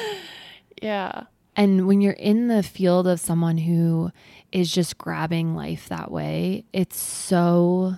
Yeah. 0.82 1.24
and 1.56 1.88
when 1.88 2.02
you're 2.02 2.12
in 2.14 2.48
the 2.50 2.62
field 2.62 3.08
of 3.08 3.20
someone 3.20 3.58
who 3.58 4.12
is 4.52 4.72
just 4.72 4.98
grabbing 4.98 5.56
life 5.56 5.88
that 5.88 6.12
way, 6.12 6.66
it's 6.74 7.00
so 7.00 7.96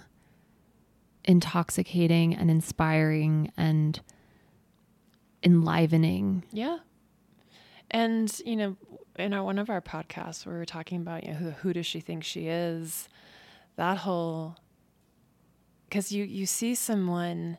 intoxicating 1.25 2.35
and 2.35 2.49
inspiring 2.51 3.51
and 3.57 3.99
enlivening. 5.43 6.43
Yeah. 6.51 6.77
And, 7.91 8.39
you 8.45 8.55
know, 8.55 8.75
in 9.17 9.33
our, 9.33 9.43
one 9.43 9.59
of 9.59 9.69
our 9.69 9.81
podcasts, 9.81 10.45
we 10.45 10.53
were 10.53 10.65
talking 10.65 11.01
about, 11.01 11.23
you 11.23 11.31
know, 11.31 11.37
who, 11.37 11.49
who 11.51 11.73
does 11.73 11.85
she 11.85 11.99
think 11.99 12.23
she 12.23 12.47
is? 12.47 13.07
That 13.75 13.97
whole, 13.99 14.55
because 15.89 16.11
you, 16.11 16.23
you 16.23 16.45
see 16.45 16.75
someone 16.75 17.57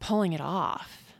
pulling 0.00 0.32
it 0.32 0.40
off, 0.40 1.14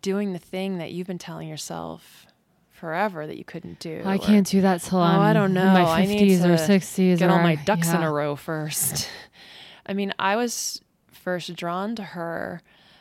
doing 0.00 0.32
the 0.32 0.38
thing 0.38 0.78
that 0.78 0.92
you've 0.92 1.06
been 1.06 1.18
telling 1.18 1.48
yourself 1.48 2.26
forever 2.70 3.26
that 3.26 3.36
you 3.36 3.44
couldn't 3.44 3.78
do. 3.78 4.02
I 4.04 4.16
or, 4.16 4.18
can't 4.18 4.46
do 4.46 4.60
that 4.62 4.80
till 4.82 4.98
Oh, 4.98 5.02
I'm 5.02 5.20
I 5.20 5.32
don't 5.32 5.46
in 5.46 5.54
know. 5.54 5.72
my 5.72 6.04
50s 6.04 6.44
or 6.44 6.56
60s. 6.56 7.18
Get 7.18 7.30
all 7.30 7.38
my 7.38 7.56
ducks 7.56 7.88
in 7.92 8.02
a 8.02 8.10
row 8.10 8.34
first. 8.36 9.08
I 9.86 9.94
mean, 9.94 10.12
I 10.18 10.36
was 10.36 10.80
first 11.12 11.54
drawn 11.54 11.94
to 11.96 12.02
her. 12.02 12.60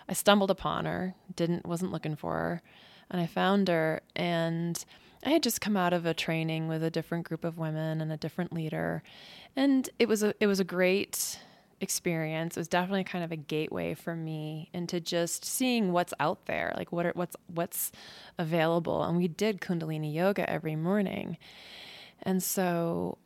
I 0.10 0.14
stumbled 0.14 0.52
upon 0.52 0.86
her, 0.86 1.16
didn't 1.36 1.66
wasn't 1.66 1.92
looking 1.92 2.16
for 2.16 2.34
her, 2.34 2.62
and 3.12 3.22
I 3.22 3.28
found 3.28 3.68
her 3.68 4.02
and 4.16 4.84
I 5.24 5.30
had 5.30 5.44
just 5.44 5.62
come 5.62 5.78
out 5.78 5.94
of 5.94 6.06
a 6.06 6.16
training 6.16 6.68
with 6.68 6.84
a 6.84 6.90
different 6.90 7.28
group 7.28 7.46
of 7.46 7.60
women 7.60 8.02
and 8.02 8.12
a 8.12 8.18
different 8.18 8.52
leader. 8.52 9.04
And 9.56 9.88
it 10.00 10.08
was 10.08 10.24
a 10.24 10.34
it 10.40 10.48
was 10.48 10.60
a 10.60 10.64
great 10.64 11.38
experience. 11.80 12.56
It 12.56 12.60
was 12.60 12.68
definitely 12.68 13.04
kind 13.04 13.24
of 13.24 13.32
a 13.32 13.36
gateway 13.36 13.94
for 13.94 14.16
me 14.16 14.70
into 14.74 15.00
just 15.00 15.46
seeing 15.46 15.92
what's 15.92 16.14
out 16.20 16.46
there, 16.46 16.74
like 16.78 16.92
what 16.92 17.06
are, 17.06 17.12
what's 17.14 17.36
what's 17.48 17.92
available. 18.38 19.04
And 19.04 19.18
we 19.18 19.28
did 19.28 19.62
Kundalini 19.62 20.14
yoga 20.14 20.50
every 20.50 20.76
morning. 20.76 21.38
And 22.24 22.42
so 22.42 23.18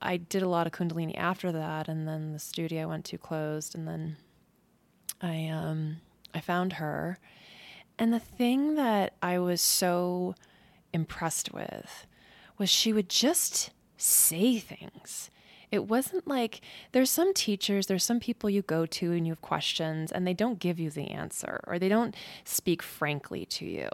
I 0.00 0.16
did 0.16 0.42
a 0.42 0.48
lot 0.48 0.66
of 0.66 0.72
Kundalini 0.72 1.16
after 1.16 1.52
that, 1.52 1.88
and 1.88 2.06
then 2.06 2.32
the 2.32 2.38
studio 2.38 2.88
went 2.88 3.04
to 3.06 3.18
closed, 3.18 3.74
and 3.74 3.86
then 3.86 4.16
I 5.20 5.48
um 5.48 5.98
I 6.34 6.40
found 6.40 6.74
her, 6.74 7.18
and 7.98 8.12
the 8.12 8.20
thing 8.20 8.76
that 8.76 9.14
I 9.22 9.38
was 9.38 9.60
so 9.60 10.34
impressed 10.92 11.52
with 11.52 12.06
was 12.56 12.70
she 12.70 12.92
would 12.92 13.08
just 13.08 13.70
say 13.96 14.58
things. 14.58 15.30
It 15.70 15.86
wasn't 15.86 16.26
like 16.26 16.60
there's 16.92 17.10
some 17.10 17.34
teachers, 17.34 17.86
there's 17.86 18.04
some 18.04 18.20
people 18.20 18.48
you 18.48 18.62
go 18.62 18.86
to 18.86 19.12
and 19.12 19.26
you 19.26 19.32
have 19.32 19.42
questions 19.42 20.10
and 20.10 20.26
they 20.26 20.34
don't 20.34 20.58
give 20.58 20.78
you 20.80 20.90
the 20.90 21.10
answer 21.10 21.60
or 21.66 21.78
they 21.78 21.88
don't 21.88 22.14
speak 22.44 22.82
frankly 22.82 23.44
to 23.46 23.64
you. 23.66 23.88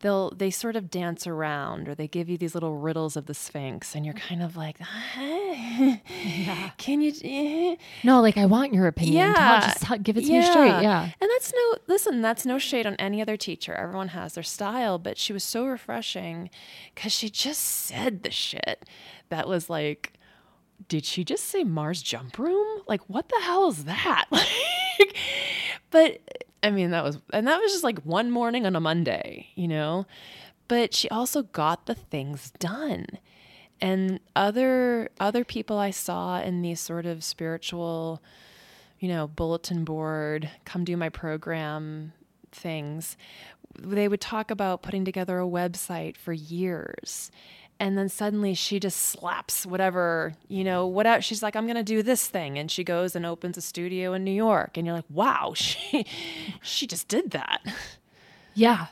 They'll 0.00 0.30
they 0.30 0.50
sort 0.50 0.76
of 0.76 0.90
dance 0.90 1.26
around 1.26 1.88
or 1.88 1.94
they 1.94 2.08
give 2.08 2.28
you 2.28 2.36
these 2.36 2.54
little 2.54 2.76
riddles 2.76 3.16
of 3.16 3.26
the 3.26 3.34
Sphinx 3.34 3.94
and 3.94 4.04
you're 4.04 4.14
kind 4.14 4.42
of 4.42 4.56
like, 4.56 4.78
yeah. 5.16 6.70
can 6.78 7.00
you 7.00 7.12
eh? 7.24 7.76
No, 8.04 8.20
like 8.20 8.36
I 8.36 8.46
want 8.46 8.74
your 8.74 8.86
opinion. 8.86 9.34
Tell- 9.34 9.44
Yeah. 9.44 9.60
just 9.66 9.82
tell- 9.82 9.98
give 9.98 10.16
it 10.16 10.24
to 10.26 10.32
me 10.32 10.42
straight. 10.42 10.82
Yeah. 10.82 11.04
And 11.20 11.30
that's 11.30 11.52
no, 11.52 11.76
listen, 11.86 12.22
that's 12.22 12.44
no 12.46 12.58
shade 12.58 12.86
on 12.86 12.94
any 12.96 13.20
other 13.22 13.36
teacher. 13.36 13.74
Everyone 13.74 14.08
has 14.08 14.34
their 14.34 14.42
style, 14.42 14.98
but 14.98 15.18
she 15.18 15.32
was 15.32 15.44
so 15.44 15.66
refreshing 15.66 16.50
because 16.94 17.12
she 17.12 17.30
just 17.30 17.60
said 17.62 18.22
the 18.22 18.30
shit 18.30 18.84
that 19.28 19.46
was 19.48 19.70
like, 19.70 20.14
did 20.88 21.04
she 21.04 21.24
just 21.24 21.44
say 21.44 21.64
Mars 21.64 22.02
jump 22.02 22.38
room? 22.38 22.82
Like, 22.86 23.02
what 23.08 23.28
the 23.28 23.40
hell 23.40 23.68
is 23.68 23.84
that? 23.84 24.26
Like, 24.98 25.16
but 25.90 26.20
I 26.62 26.70
mean, 26.70 26.90
that 26.90 27.02
was, 27.02 27.18
and 27.32 27.46
that 27.46 27.58
was 27.58 27.72
just 27.72 27.82
like 27.82 28.00
one 28.00 28.30
morning 28.30 28.66
on 28.66 28.76
a 28.76 28.80
Monday, 28.80 29.46
you 29.54 29.66
know? 29.66 30.04
But 30.68 30.94
she 30.94 31.08
also 31.08 31.44
got 31.44 31.86
the 31.86 31.94
things 31.94 32.52
done 32.58 33.06
and 33.80 34.20
other 34.36 35.10
other 35.18 35.44
people 35.44 35.78
I 35.78 35.90
saw 35.90 36.40
in 36.40 36.62
these 36.62 36.80
sort 36.80 37.06
of 37.06 37.24
spiritual, 37.24 38.22
you 38.98 39.08
know, 39.08 39.26
bulletin 39.26 39.84
board, 39.84 40.50
come 40.64 40.84
do 40.84 40.96
my 40.96 41.08
program 41.08 42.12
things, 42.52 43.16
they 43.78 44.08
would 44.08 44.20
talk 44.20 44.50
about 44.50 44.82
putting 44.82 45.04
together 45.04 45.38
a 45.40 45.46
website 45.46 46.16
for 46.16 46.32
years. 46.32 47.30
And 47.80 47.96
then 47.96 48.08
suddenly 48.10 48.52
she 48.54 48.78
just 48.78 48.98
slaps 48.98 49.64
whatever, 49.64 50.34
you 50.48 50.62
know, 50.64 50.86
whatever. 50.86 51.22
She's 51.22 51.42
like, 51.42 51.56
I'm 51.56 51.64
going 51.64 51.76
to 51.76 51.82
do 51.82 52.02
this 52.02 52.26
thing. 52.28 52.58
And 52.58 52.70
she 52.70 52.84
goes 52.84 53.16
and 53.16 53.24
opens 53.24 53.56
a 53.56 53.62
studio 53.62 54.12
in 54.12 54.22
New 54.22 54.30
York. 54.30 54.76
And 54.76 54.86
you're 54.86 54.94
like, 54.94 55.06
wow, 55.08 55.52
she, 55.56 56.04
she 56.60 56.86
just 56.86 57.08
did 57.08 57.30
that. 57.30 57.60
Yeah. 58.54 58.88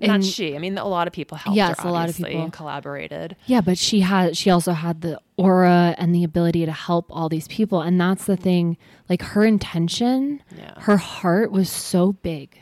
Not 0.00 0.16
And- 0.16 0.24
she. 0.24 0.56
I 0.56 0.58
mean, 0.58 0.76
a 0.76 0.86
lot 0.88 1.06
of 1.06 1.12
people 1.12 1.38
helped 1.38 1.56
Yes, 1.56 1.80
her, 1.80 1.88
a 1.88 1.92
lot 1.92 2.08
of 2.10 2.16
people. 2.16 2.42
and 2.42 2.52
collaborated. 2.52 3.36
Yeah, 3.46 3.60
but 3.62 3.78
she 3.78 4.00
had 4.00 4.36
she 4.36 4.50
also 4.50 4.72
had 4.72 5.00
the 5.02 5.20
aura 5.38 5.94
and 5.96 6.14
the 6.14 6.24
ability 6.24 6.66
to 6.66 6.72
help 6.72 7.06
all 7.10 7.28
these 7.28 7.46
people 7.48 7.80
and 7.80 7.98
that's 8.00 8.24
the 8.26 8.36
thing 8.36 8.76
like 9.08 9.22
her 9.22 9.44
intention, 9.44 10.42
Yeah. 10.58 10.74
her 10.80 10.96
heart 10.98 11.50
was 11.52 11.70
so 11.70 12.12
big. 12.12 12.58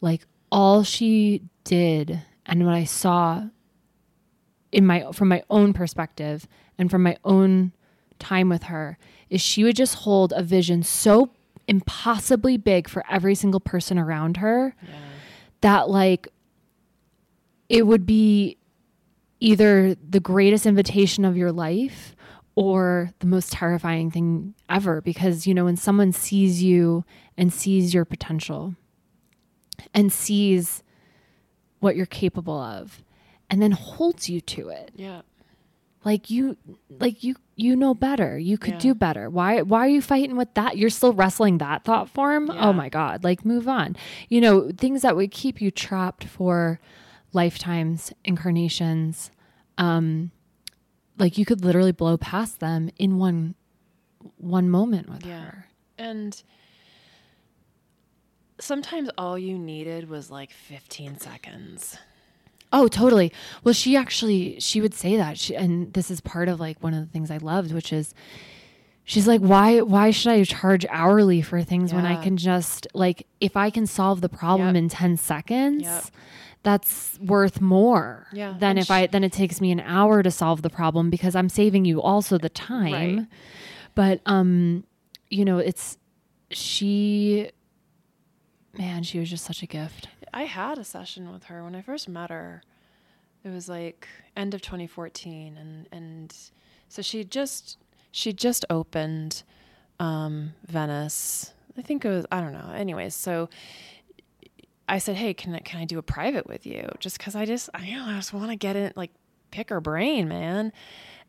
Like 0.00 0.26
all 0.52 0.82
she 0.84 1.42
did 1.64 2.20
and 2.46 2.64
what 2.66 2.74
I 2.74 2.84
saw 2.84 3.44
in 4.74 4.84
my 4.84 5.10
from 5.12 5.28
my 5.28 5.42
own 5.48 5.72
perspective 5.72 6.48
and 6.76 6.90
from 6.90 7.02
my 7.02 7.16
own 7.24 7.72
time 8.18 8.48
with 8.48 8.64
her 8.64 8.98
is 9.30 9.40
she 9.40 9.62
would 9.62 9.76
just 9.76 9.94
hold 9.94 10.32
a 10.36 10.42
vision 10.42 10.82
so 10.82 11.30
impossibly 11.68 12.56
big 12.56 12.88
for 12.88 13.04
every 13.08 13.34
single 13.34 13.60
person 13.60 13.98
around 13.98 14.38
her 14.38 14.74
that 15.60 15.88
like 15.88 16.28
it 17.68 17.86
would 17.86 18.04
be 18.04 18.58
either 19.40 19.94
the 19.94 20.20
greatest 20.20 20.66
invitation 20.66 21.24
of 21.24 21.36
your 21.36 21.52
life 21.52 22.14
or 22.56 23.12
the 23.20 23.26
most 23.26 23.52
terrifying 23.52 24.10
thing 24.10 24.54
ever 24.68 25.00
because 25.00 25.46
you 25.46 25.54
know 25.54 25.64
when 25.64 25.76
someone 25.76 26.12
sees 26.12 26.62
you 26.62 27.04
and 27.38 27.52
sees 27.52 27.94
your 27.94 28.04
potential 28.04 28.74
and 29.92 30.12
sees 30.12 30.82
what 31.78 31.94
you're 31.94 32.06
capable 32.06 32.58
of 32.58 33.04
and 33.50 33.60
then 33.62 33.72
holds 33.72 34.28
you 34.28 34.40
to 34.40 34.68
it 34.68 34.90
Yeah. 34.96 35.22
like 36.04 36.30
you 36.30 36.56
like 36.90 37.22
you 37.24 37.36
you 37.56 37.76
know 37.76 37.94
better 37.94 38.38
you 38.38 38.58
could 38.58 38.74
Yeah. 38.74 38.78
do 38.80 38.94
better 38.94 39.30
why 39.30 39.62
why 39.62 39.80
are 39.86 39.88
you 39.88 40.02
fighting 40.02 40.36
with 40.36 40.52
that 40.54 40.76
you're 40.76 40.90
still 40.90 41.12
wrestling 41.12 41.58
that 41.58 41.84
thought 41.84 42.08
form 42.08 42.46
Yeah. 42.52 42.66
oh 42.68 42.72
my 42.72 42.88
god 42.88 43.22
like 43.24 43.44
move 43.44 43.68
on 43.68 43.96
you 44.28 44.40
know 44.40 44.70
things 44.76 45.02
that 45.02 45.14
would 45.16 45.30
keep 45.30 45.60
you 45.60 45.70
trapped 45.70 46.24
for 46.24 46.80
lifetimes 47.32 48.12
incarnations 48.24 49.30
um 49.78 50.30
like 51.18 51.38
you 51.38 51.44
could 51.44 51.64
literally 51.64 51.92
blow 51.92 52.16
past 52.16 52.60
them 52.60 52.90
in 52.98 53.18
one 53.18 53.54
one 54.38 54.68
moment 54.70 55.08
with 55.08 55.24
Yeah. 55.24 55.40
her 55.44 55.66
And 55.96 56.42
sometimes 58.58 59.10
all 59.18 59.38
you 59.38 59.58
needed 59.58 60.08
was 60.08 60.30
like 60.30 60.50
15 60.50 61.18
seconds. 61.18 61.98
Oh, 62.76 62.88
totally. 62.88 63.32
Well, 63.62 63.72
she 63.74 63.96
actually 63.96 64.58
she 64.58 64.80
would 64.80 64.94
say 64.94 65.16
that, 65.16 65.38
she, 65.38 65.54
and 65.54 65.92
this 65.92 66.10
is 66.10 66.20
part 66.20 66.48
of 66.48 66.58
like 66.58 66.82
one 66.82 66.92
of 66.92 67.00
the 67.06 67.10
things 67.12 67.30
I 67.30 67.36
loved, 67.38 67.72
which 67.72 67.92
is 67.92 68.12
she's 69.04 69.26
like, 69.28 69.40
why 69.40 69.80
why 69.80 70.10
should 70.10 70.32
I 70.32 70.42
charge 70.44 70.84
hourly 70.90 71.40
for 71.40 71.62
things 71.62 71.94
when 71.94 72.04
I 72.04 72.16
can 72.22 72.36
just 72.36 72.86
like 72.92 73.26
if 73.40 73.56
I 73.56 73.70
can 73.70 73.86
solve 73.86 74.20
the 74.22 74.28
problem 74.28 74.68
Yep. 74.74 74.76
in 74.82 74.88
ten 74.88 75.16
seconds, 75.16 75.82
Yep. 75.84 76.04
that's 76.64 77.18
worth 77.20 77.60
more 77.60 78.26
Yeah, 78.32 78.54
than 78.58 78.76
if 78.78 78.90
I 78.90 79.06
then 79.06 79.22
it 79.22 79.32
takes 79.32 79.60
me 79.60 79.70
an 79.70 79.80
hour 79.80 80.22
to 80.22 80.30
solve 80.30 80.62
the 80.62 80.70
problem 80.70 81.10
because 81.10 81.34
I'm 81.36 81.48
saving 81.48 81.84
you 81.84 82.02
also 82.02 82.38
the 82.38 82.48
time. 82.48 83.16
Right. 83.18 83.26
But 83.94 84.20
um, 84.26 84.82
you 85.30 85.44
know, 85.44 85.58
it's 85.58 85.96
she. 86.50 87.50
Man, 88.76 89.04
she 89.04 89.20
was 89.20 89.30
just 89.30 89.44
such 89.44 89.62
a 89.62 89.66
gift. 89.66 90.08
I 90.34 90.42
had 90.42 90.78
a 90.78 90.84
session 90.84 91.32
with 91.32 91.44
her 91.44 91.62
when 91.62 91.76
I 91.76 91.80
first 91.80 92.08
met 92.08 92.30
her. 92.30 92.62
It 93.44 93.50
was 93.50 93.68
like 93.68 94.08
end 94.36 94.52
of 94.52 94.60
2014 94.60 95.56
and 95.56 95.88
and 95.92 96.36
so 96.88 97.02
she 97.02 97.22
just 97.24 97.78
she 98.10 98.32
just 98.32 98.64
opened 98.68 99.44
um 100.00 100.54
Venice. 100.66 101.52
I 101.78 101.82
think 101.82 102.04
it 102.04 102.08
was 102.08 102.26
I 102.32 102.40
don't 102.40 102.52
know. 102.52 102.72
Anyways, 102.74 103.14
so 103.14 103.48
I 104.88 104.98
said, 104.98 105.16
"Hey, 105.16 105.34
can 105.34 105.54
I, 105.54 105.60
can 105.60 105.80
I 105.80 105.84
do 105.84 105.98
a 105.98 106.02
private 106.02 106.46
with 106.48 106.66
you?" 106.66 106.88
Just 106.98 107.20
cuz 107.20 107.36
I 107.36 107.44
just 107.44 107.70
I 107.72 107.88
know 107.90 108.04
I 108.06 108.16
just 108.16 108.32
want 108.32 108.50
to 108.50 108.56
get 108.56 108.74
in 108.74 108.92
like 108.96 109.12
pick 109.52 109.70
her 109.70 109.80
brain, 109.80 110.26
man. 110.26 110.72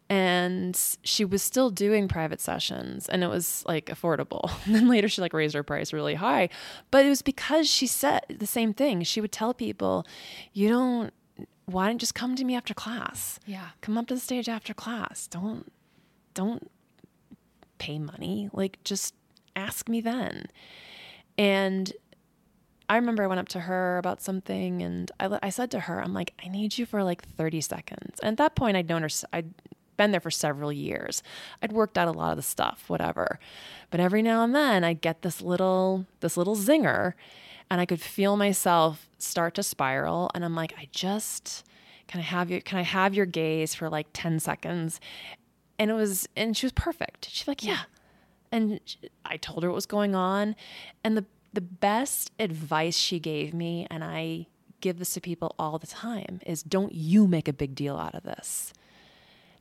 And 0.09 0.79
she 1.03 1.25
was 1.25 1.41
still 1.41 1.71
doing 1.71 2.07
private 2.07 2.39
sessions 2.39 3.09
and 3.09 3.23
it 3.23 3.27
was 3.27 3.63
like 3.67 3.87
affordable. 3.87 4.51
And 4.65 4.75
then 4.75 4.87
later 4.87 5.07
she 5.07 5.21
like 5.21 5.33
raised 5.33 5.55
her 5.55 5.63
price 5.63 5.91
really 5.93 6.15
high. 6.15 6.49
But 6.91 7.05
it 7.05 7.09
was 7.09 7.21
because 7.21 7.67
she 7.67 7.87
said 7.87 8.21
the 8.29 8.45
same 8.47 8.73
thing. 8.73 9.01
She 9.03 9.19
would 9.19 9.31
tell 9.31 9.53
people, 9.53 10.05
"You 10.53 10.69
don't 10.69 11.13
why 11.65 11.85
don't 11.85 11.95
you 11.95 11.99
just 11.99 12.13
come 12.13 12.35
to 12.35 12.43
me 12.43 12.55
after 12.55 12.75
class? 12.75 13.39
Yeah. 13.47 13.69
Come 13.81 13.97
up 13.97 14.05
to 14.07 14.13
the 14.13 14.19
stage 14.19 14.47
after 14.47 14.73
class. 14.73 15.27
Don't 15.27 15.71
don't 16.35 16.69
pay 17.79 17.97
money. 17.97 18.49
Like 18.53 18.77
just 18.83 19.15
ask 19.55 19.89
me 19.89 20.01
then." 20.01 20.45
And 21.37 21.91
I 22.87 22.95
remember 22.97 23.23
I 23.23 23.27
went 23.27 23.39
up 23.39 23.47
to 23.49 23.61
her 23.61 23.97
about 23.97 24.21
something 24.21 24.81
and 24.81 25.11
I, 25.19 25.39
I 25.41 25.49
said 25.49 25.71
to 25.71 25.81
her, 25.81 26.01
I'm 26.01 26.13
like, 26.13 26.33
I 26.43 26.49
need 26.49 26.77
you 26.77 26.85
for 26.85 27.03
like 27.03 27.27
30 27.27 27.61
seconds. 27.61 28.19
And 28.21 28.33
at 28.33 28.37
that 28.37 28.55
point, 28.55 28.77
I'd 28.77 28.87
known 28.87 29.01
her, 29.01 29.09
I'd 29.33 29.53
been 29.97 30.11
there 30.11 30.19
for 30.19 30.31
several 30.31 30.71
years. 30.71 31.23
I'd 31.61 31.71
worked 31.71 31.97
out 31.97 32.07
a 32.07 32.11
lot 32.11 32.31
of 32.31 32.37
the 32.37 32.43
stuff, 32.43 32.85
whatever. 32.87 33.39
But 33.89 33.99
every 33.99 34.21
now 34.21 34.43
and 34.43 34.53
then 34.53 34.83
I'd 34.83 35.01
get 35.01 35.21
this 35.21 35.41
little, 35.41 36.05
this 36.19 36.37
little 36.37 36.55
zinger 36.55 37.13
and 37.69 37.81
I 37.81 37.85
could 37.85 38.01
feel 38.01 38.37
myself 38.37 39.09
start 39.17 39.55
to 39.55 39.63
spiral. 39.63 40.29
And 40.35 40.45
I'm 40.45 40.55
like, 40.55 40.73
I 40.77 40.87
just, 40.91 41.65
can 42.07 42.19
I 42.19 42.23
have 42.23 42.51
you, 42.51 42.61
can 42.61 42.77
I 42.77 42.83
have 42.83 43.13
your 43.13 43.25
gaze 43.25 43.73
for 43.73 43.89
like 43.89 44.07
10 44.13 44.39
seconds? 44.39 44.99
And 45.79 45.91
it 45.91 45.93
was, 45.93 46.27
and 46.35 46.55
she 46.55 46.65
was 46.65 46.73
perfect. 46.73 47.29
She's 47.29 47.47
like, 47.47 47.63
yeah, 47.63 47.81
and 48.51 48.79
sh- 48.85 48.95
I 49.25 49.37
told 49.37 49.63
her 49.63 49.69
what 49.69 49.75
was 49.75 49.85
going 49.85 50.15
on. 50.15 50.55
And 51.03 51.17
the 51.17 51.25
the 51.55 51.61
best 51.61 52.31
advice 52.37 52.97
she 52.97 53.19
gave 53.19 53.53
me, 53.53 53.87
and 53.89 54.03
I 54.03 54.45
give 54.81 54.99
this 54.99 55.13
to 55.13 55.21
people 55.21 55.55
all 55.57 55.79
the 55.79 55.87
time, 55.87 56.41
is 56.45 56.61
don't 56.61 56.93
you 56.93 57.27
make 57.27 57.47
a 57.47 57.53
big 57.53 57.73
deal 57.73 57.97
out 57.97 58.13
of 58.13 58.23
this. 58.23 58.73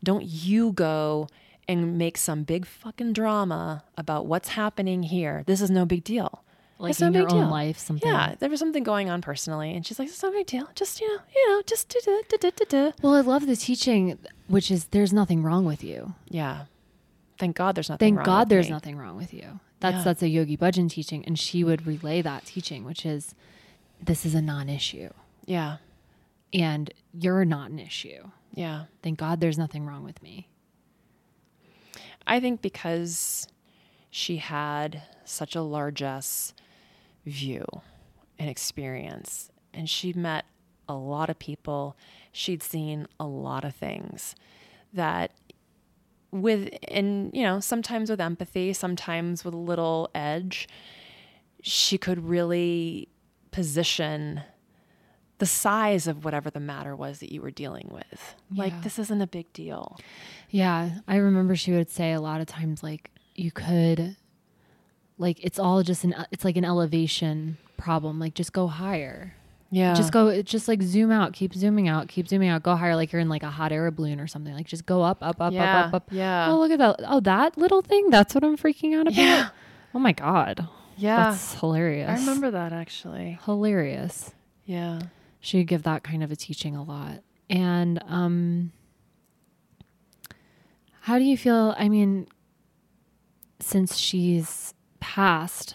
Don't 0.05 0.25
you 0.25 0.73
go 0.73 1.29
and 1.67 1.97
make 1.99 2.17
some 2.19 2.43
big 2.45 2.67
fucking 2.67 3.15
drama 3.15 3.83
about 3.97 4.27
what's 4.27 4.51
happening 4.51 5.03
here. 5.05 5.43
This 5.47 5.61
is 5.63 5.71
no 5.71 5.85
big 5.87 6.05
deal. 6.05 6.43
Like 6.79 6.91
It's 6.91 7.01
no 7.01 7.07
your 7.09 7.25
big 7.25 7.33
own 7.33 7.41
deal. 7.43 7.51
life, 7.51 7.79
something. 7.79 8.09
Yeah, 8.11 8.35
there 8.39 8.51
was 8.51 8.59
something 8.59 8.83
going 8.83 9.09
on 9.09 9.23
personally, 9.23 9.75
and 9.75 9.87
she's 9.87 9.99
like, 9.99 10.09
"It's 10.09 10.23
no 10.23 10.31
big 10.33 10.47
deal. 10.47 10.69
Just 10.75 11.01
you 11.01 11.09
know, 11.09 11.23
you 11.35 11.49
know, 11.51 11.63
just 11.67 11.89
do 11.89 11.99
do 12.05 12.23
do 12.29 12.37
do 12.37 12.51
do 12.51 12.65
do." 12.69 12.93
Well, 13.01 13.15
I 13.15 13.21
love 13.21 13.47
the 13.47 13.57
teaching, 13.57 14.19
which 14.49 14.71
is 14.71 14.87
there's 14.87 15.13
nothing 15.13 15.43
wrong 15.43 15.65
with 15.65 15.83
you. 15.85 16.15
Yeah. 16.29 16.65
Thank 17.39 17.57
God 17.57 17.75
there's 17.77 17.89
nothing 17.89 18.05
Thank 18.17 18.19
wrong 18.19 18.27
God 18.27 18.41
with 18.41 18.49
there's 18.51 18.67
me. 18.67 18.73
nothing 18.73 18.97
wrong 18.99 19.17
with 19.17 19.33
you. 19.33 19.61
That's 19.81 19.99
Yeah. 19.99 20.03
that's 20.05 20.23
a 20.23 20.29
Yogi 20.29 20.57
Bhajan 20.57 20.91
teaching, 20.91 21.25
and 21.25 21.39
she 21.39 21.63
would 21.65 21.87
relay 21.87 22.21
that 22.23 22.45
teaching, 22.45 22.85
which 22.85 23.07
is 23.07 23.35
this 24.03 24.27
is 24.27 24.35
a 24.35 24.43
non-issue, 24.43 25.11
Yeah. 25.47 25.77
And 26.55 26.93
you're 27.13 27.45
not 27.45 27.71
an 27.71 27.79
issue. 27.79 28.31
Yeah. 28.55 28.85
Thank 29.03 29.19
God 29.19 29.41
there's 29.41 29.59
nothing 29.59 29.85
wrong 29.85 30.05
with 30.05 30.23
me. 30.23 30.49
I 32.27 32.41
think 32.41 32.63
because 32.63 33.49
she 34.11 34.39
had 34.39 35.03
such 35.25 35.57
a 35.57 35.61
largesse 35.63 36.55
view 37.27 37.65
and 38.39 38.49
experience, 38.49 39.51
and 39.75 39.91
she'd 39.91 40.17
met 40.17 40.45
a 40.89 40.95
lot 40.95 41.29
of 41.29 41.39
people, 41.39 41.97
she'd 42.33 42.63
seen 42.63 43.09
a 43.19 43.27
lot 43.27 43.65
of 43.65 43.75
things 43.75 44.35
that 44.93 45.33
with 46.31 46.69
and 46.89 47.31
you 47.33 47.43
know 47.43 47.61
sometimes 47.61 48.11
with 48.11 48.21
empathy 48.21 48.73
sometimes 48.73 49.45
with 49.45 49.55
a 49.55 49.57
little 49.57 50.11
edge 50.17 50.69
she 51.63 51.97
could 51.97 52.29
really 52.29 53.09
position 53.53 54.43
the 55.39 55.47
size 55.47 56.07
of 56.07 56.25
whatever 56.25 56.49
the 56.51 56.61
matter 56.61 56.95
was 56.95 57.19
that 57.21 57.33
you 57.33 57.41
were 57.43 57.51
dealing 57.51 57.89
with 57.93 58.35
Yeah. 58.51 58.65
like 58.65 58.83
this 58.83 58.99
isn't 58.99 59.21
a 59.21 59.27
big 59.27 59.53
deal 59.53 59.99
Yeah, 60.51 60.91
I 61.09 61.17
remember 61.17 61.57
she 61.57 61.73
would 61.73 61.91
say 61.91 62.13
a 62.13 62.21
lot 62.21 62.41
of 62.41 62.47
times 62.47 62.83
like 62.83 63.11
you 63.35 63.51
could 63.51 64.17
like 65.19 65.43
it's 65.45 65.59
all 65.59 65.83
just 65.83 66.05
an 66.05 66.15
it's 66.31 66.45
like 66.45 66.57
an 66.57 66.65
elevation 66.65 67.57
problem. 67.77 68.19
Like 68.19 68.35
just 68.35 68.53
go 68.53 68.67
higher. 68.69 69.35
yeah 69.71 69.95
Just 69.95 70.13
go 70.13 70.29
it's 70.29 70.51
just 70.51 70.69
like 70.69 70.83
zoom 70.83 71.11
out, 71.11 71.33
keep 71.33 71.53
zooming 71.55 71.89
out, 71.89 72.09
keep 72.09 72.29
zooming 72.29 72.49
out, 72.49 72.63
go 72.63 72.77
higher 72.77 72.95
like 72.97 73.13
you're 73.13 73.21
in 73.21 73.29
like 73.29 73.43
a 73.43 73.51
hot 73.51 73.73
air 73.73 73.91
balloon 73.91 74.21
or 74.21 74.27
something. 74.27 74.55
Like 74.55 74.67
just 74.67 74.87
go 74.87 75.03
up, 75.03 75.19
up, 75.23 75.41
up, 75.41 75.53
yeah 75.53 75.81
up, 75.81 75.87
up, 75.87 75.95
up. 75.95 76.09
yeah 76.13 76.49
Oh, 76.51 76.59
look 76.59 76.71
at 76.71 76.79
that. 76.79 76.97
Oh, 77.09 77.21
that 77.21 77.59
little 77.59 77.83
thing? 77.83 78.11
That's 78.11 78.35
what 78.35 78.45
I'm 78.45 78.57
freaking 78.57 78.95
out 78.95 79.03
about. 79.09 79.15
yeah 79.17 79.49
Oh 79.95 79.99
my 79.99 80.13
god. 80.13 80.67
yeah 80.97 81.31
That's 81.31 81.55
hilarious. 81.55 82.09
i 82.11 82.15
remember 82.15 82.51
that 82.53 82.73
actually 82.73 83.39
hilarious. 83.45 84.33
yeah 84.65 85.01
she 85.45 85.59
would 85.59 85.67
give 85.67 85.83
that 85.83 86.03
kind 86.03 86.23
of 86.23 86.33
a 86.33 86.37
teaching 86.37 86.75
a 86.75 86.83
lot. 86.83 87.23
And 87.51 88.03
um 88.07 88.73
how 91.05 91.19
do 91.19 91.25
you 91.25 91.37
feel? 91.37 91.75
I 91.77 91.91
mean, 91.91 92.27
since 93.61 93.99
she's 93.99 94.73
passed, 95.01 95.75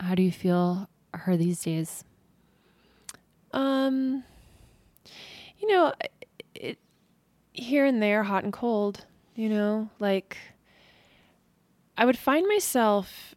how 0.00 0.16
do 0.16 0.22
you 0.24 0.32
feel 0.32 0.88
her 1.12 1.36
these 1.36 1.62
days? 1.62 2.02
Um, 3.52 4.24
you 5.58 5.68
know, 5.68 5.92
it, 6.56 6.80
here 7.52 7.84
and 7.84 8.02
there, 8.02 8.24
hot 8.24 8.42
and 8.42 8.52
cold. 8.52 9.06
You 9.36 9.48
know, 9.48 9.90
like 10.00 10.36
I 11.96 12.04
would 12.04 12.18
find 12.18 12.48
myself 12.48 13.36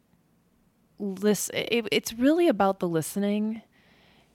listen. 0.97 1.55
It, 1.55 1.87
it's 1.91 2.13
really 2.13 2.47
about 2.47 2.79
the 2.79 2.87
listening, 2.87 3.61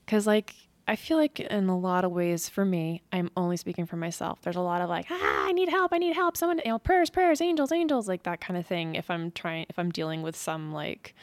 because 0.05 0.27
like 0.27 0.55
I 0.87 0.95
feel 0.97 1.17
like 1.17 1.39
in 1.39 1.69
a 1.69 1.77
lot 1.77 2.03
of 2.03 2.11
ways, 2.11 2.49
for 2.49 2.65
me, 2.65 3.03
I'm 3.13 3.31
only 3.37 3.55
speaking 3.55 3.85
for 3.85 3.95
myself. 3.95 4.41
There's 4.41 4.57
a 4.57 4.61
lot 4.61 4.81
of 4.81 4.89
like, 4.89 5.05
ah, 5.09 5.45
I 5.45 5.53
need 5.53 5.69
help. 5.69 5.93
I 5.93 5.97
need 5.97 6.13
help. 6.13 6.35
Someone, 6.35 6.59
you 6.65 6.71
know, 6.71 6.79
prayers, 6.79 7.09
prayers, 7.09 7.39
angels, 7.39 7.71
angels, 7.71 8.07
like 8.07 8.23
that 8.23 8.41
kind 8.41 8.57
of 8.57 8.65
thing. 8.65 8.95
If 8.95 9.09
I'm 9.09 9.31
trying, 9.31 9.65
if 9.69 9.79
I'm 9.79 9.91
dealing 9.91 10.21
with 10.23 10.35
some 10.35 10.73
like 10.73 11.15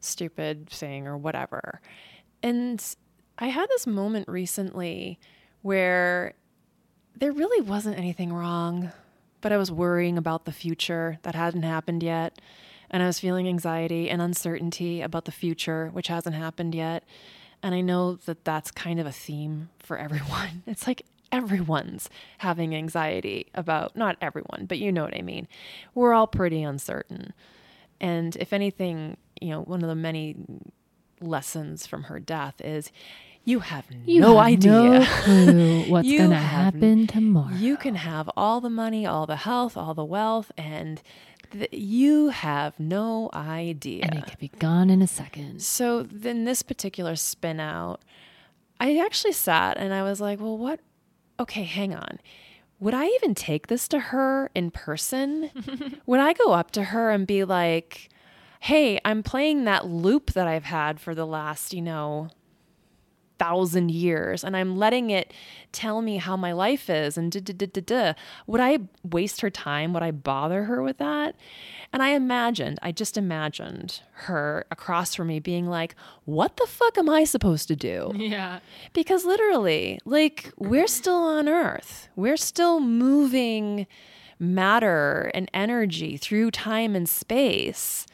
stupid 0.00 0.68
thing 0.68 1.06
or 1.06 1.16
whatever, 1.16 1.80
and 2.42 2.84
I 3.38 3.46
had 3.46 3.70
this 3.70 3.86
moment 3.86 4.28
recently 4.28 5.18
where 5.62 6.34
there 7.16 7.32
really 7.32 7.66
wasn't 7.66 7.96
anything 7.96 8.32
wrong, 8.32 8.92
but 9.40 9.50
I 9.50 9.56
was 9.56 9.72
worrying 9.72 10.18
about 10.18 10.44
the 10.44 10.52
future 10.52 11.18
that 11.22 11.34
hadn't 11.34 11.62
happened 11.62 12.02
yet. 12.02 12.38
And 12.90 13.02
I 13.02 13.06
was 13.06 13.18
feeling 13.18 13.48
anxiety 13.48 14.10
and 14.10 14.20
uncertainty 14.20 15.00
about 15.00 15.24
the 15.24 15.32
future, 15.32 15.88
which 15.92 16.08
hasn't 16.08 16.36
happened 16.36 16.74
yet. 16.74 17.02
And 17.64 17.74
I 17.74 17.80
know 17.80 18.16
that 18.26 18.44
that's 18.44 18.70
kind 18.70 19.00
of 19.00 19.06
a 19.06 19.12
theme 19.12 19.70
for 19.80 19.96
everyone. 19.98 20.62
It's 20.66 20.86
like 20.86 21.02
everyone's 21.32 22.08
having 22.38 22.74
anxiety 22.76 23.46
about, 23.54 23.96
not 23.96 24.16
everyone, 24.20 24.66
but 24.68 24.78
you 24.78 24.92
know 24.92 25.02
what 25.02 25.16
I 25.16 25.22
mean. 25.22 25.48
We're 25.94 26.12
all 26.12 26.26
pretty 26.28 26.62
uncertain. 26.62 27.32
And 28.00 28.36
if 28.36 28.52
anything, 28.52 29.16
you 29.40 29.48
know, 29.50 29.62
one 29.62 29.82
of 29.82 29.88
the 29.88 29.94
many 29.94 30.36
lessons 31.20 31.86
from 31.86 32.04
her 32.04 32.20
death 32.20 32.60
is 32.60 32.90
you 33.44 33.60
have 33.60 33.84
You 34.06 34.20
no 34.20 34.36
have 34.38 34.46
idea. 34.46 34.72
no 34.72 35.04
clue 35.22 35.82
what's 35.88 36.08
going 36.10 36.30
to 36.30 36.36
happen 36.36 37.06
tomorrow. 37.06 37.54
You 37.54 37.76
can 37.76 37.94
have 37.96 38.30
all 38.36 38.60
the 38.60 38.70
money, 38.70 39.06
all 39.06 39.26
the 39.26 39.36
health, 39.36 39.76
all 39.76 39.94
the 39.94 40.04
wealth, 40.04 40.50
and 40.56 41.02
th- 41.54 41.72
you 41.72 42.28
have 42.28 42.78
no 42.78 43.30
idea. 43.32 44.04
and 44.04 44.14
it 44.16 44.26
could 44.26 44.38
be 44.38 44.48
gone 44.58 44.90
in 44.90 45.00
a 45.00 45.06
second. 45.06 45.62
So 45.62 46.02
then 46.02 46.44
this 46.44 46.62
particular 46.62 47.16
spin 47.16 47.60
out, 47.60 48.02
I 48.78 48.98
actually 48.98 49.32
sat 49.32 49.78
and 49.78 49.94
I 49.94 50.02
was 50.02 50.20
like, 50.20 50.40
well, 50.40 50.58
what? 50.58 50.80
Okay, 51.40 51.64
hang 51.64 51.94
on. 51.94 52.18
Would 52.80 52.94
I 52.94 53.06
even 53.06 53.34
take 53.34 53.68
this 53.68 53.88
to 53.88 53.98
her 53.98 54.50
in 54.54 54.70
person? 54.70 55.50
Would 56.06 56.20
I 56.20 56.32
go 56.34 56.52
up 56.52 56.70
to 56.72 56.84
her 56.84 57.10
and 57.10 57.26
be 57.26 57.44
like, 57.44 58.10
hey, 58.60 59.00
I'm 59.04 59.22
playing 59.22 59.64
that 59.64 59.86
loop 59.86 60.32
that 60.32 60.46
I've 60.46 60.64
had 60.64 61.00
for 61.00 61.14
the 61.14 61.26
last, 61.26 61.72
you 61.72 61.80
know, 61.82 62.28
thousand 63.44 63.90
years 63.90 64.42
and 64.42 64.56
I'm 64.56 64.76
letting 64.76 65.10
it 65.10 65.32
tell 65.72 66.00
me 66.00 66.16
how 66.16 66.36
my 66.36 66.52
life 66.52 66.88
is 66.88 67.18
and 67.18 67.30
da 67.30 67.40
da 67.40 67.52
da 67.52 67.66
da 67.66 67.80
da. 67.80 68.12
Would 68.46 68.60
I 68.60 68.78
waste 69.02 69.40
her 69.42 69.50
time? 69.50 69.92
Would 69.92 70.02
I 70.02 70.12
bother 70.12 70.64
her 70.64 70.82
with 70.82 70.98
that? 70.98 71.34
And 71.92 72.02
I 72.02 72.10
imagined, 72.10 72.78
I 72.82 72.90
just 72.92 73.16
imagined 73.16 74.00
her 74.12 74.66
across 74.70 75.14
from 75.14 75.28
me 75.28 75.40
being 75.40 75.66
like, 75.66 75.94
what 76.24 76.56
the 76.56 76.66
fuck 76.66 76.96
am 76.96 77.08
I 77.08 77.24
supposed 77.24 77.68
to 77.68 77.76
do? 77.76 78.12
Yeah. 78.16 78.60
Because 78.92 79.24
literally, 79.24 80.00
like, 80.04 80.52
we're 80.56 80.86
still 80.86 81.22
on 81.22 81.48
Earth. 81.48 82.08
We're 82.16 82.36
still 82.36 82.80
moving 82.80 83.86
matter 84.38 85.30
and 85.34 85.50
energy 85.54 86.16
through 86.16 86.50
time 86.50 86.96
and 86.96 87.08
space. 87.08 88.06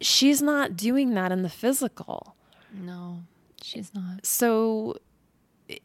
She's 0.00 0.40
not 0.40 0.76
doing 0.76 1.14
that 1.14 1.30
in 1.30 1.42
the 1.42 1.48
physical. 1.48 2.34
No, 2.72 3.24
she's 3.62 3.92
not. 3.94 4.24
So, 4.24 4.96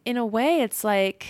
in 0.05 0.17
a 0.17 0.25
way, 0.25 0.61
it's 0.61 0.83
like, 0.83 1.27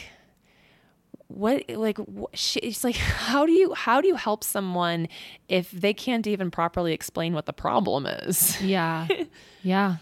what 1.28 1.64
like 1.70 1.98
she, 2.34 2.60
it's 2.60 2.84
like 2.84 2.96
how 3.28 3.46
do 3.46 3.52
you 3.52 3.74
how 3.74 4.00
do 4.00 4.08
you 4.08 4.16
help 4.16 4.44
someone 4.44 5.08
if 5.50 5.72
they 5.72 5.94
can't 5.94 6.28
even 6.28 6.52
properly 6.52 6.94
explain 6.94 7.34
what 7.34 7.46
the 7.48 7.52
problem 7.54 8.06
is 8.06 8.62
Yeah. 8.62 9.08
yeah. 9.64 9.96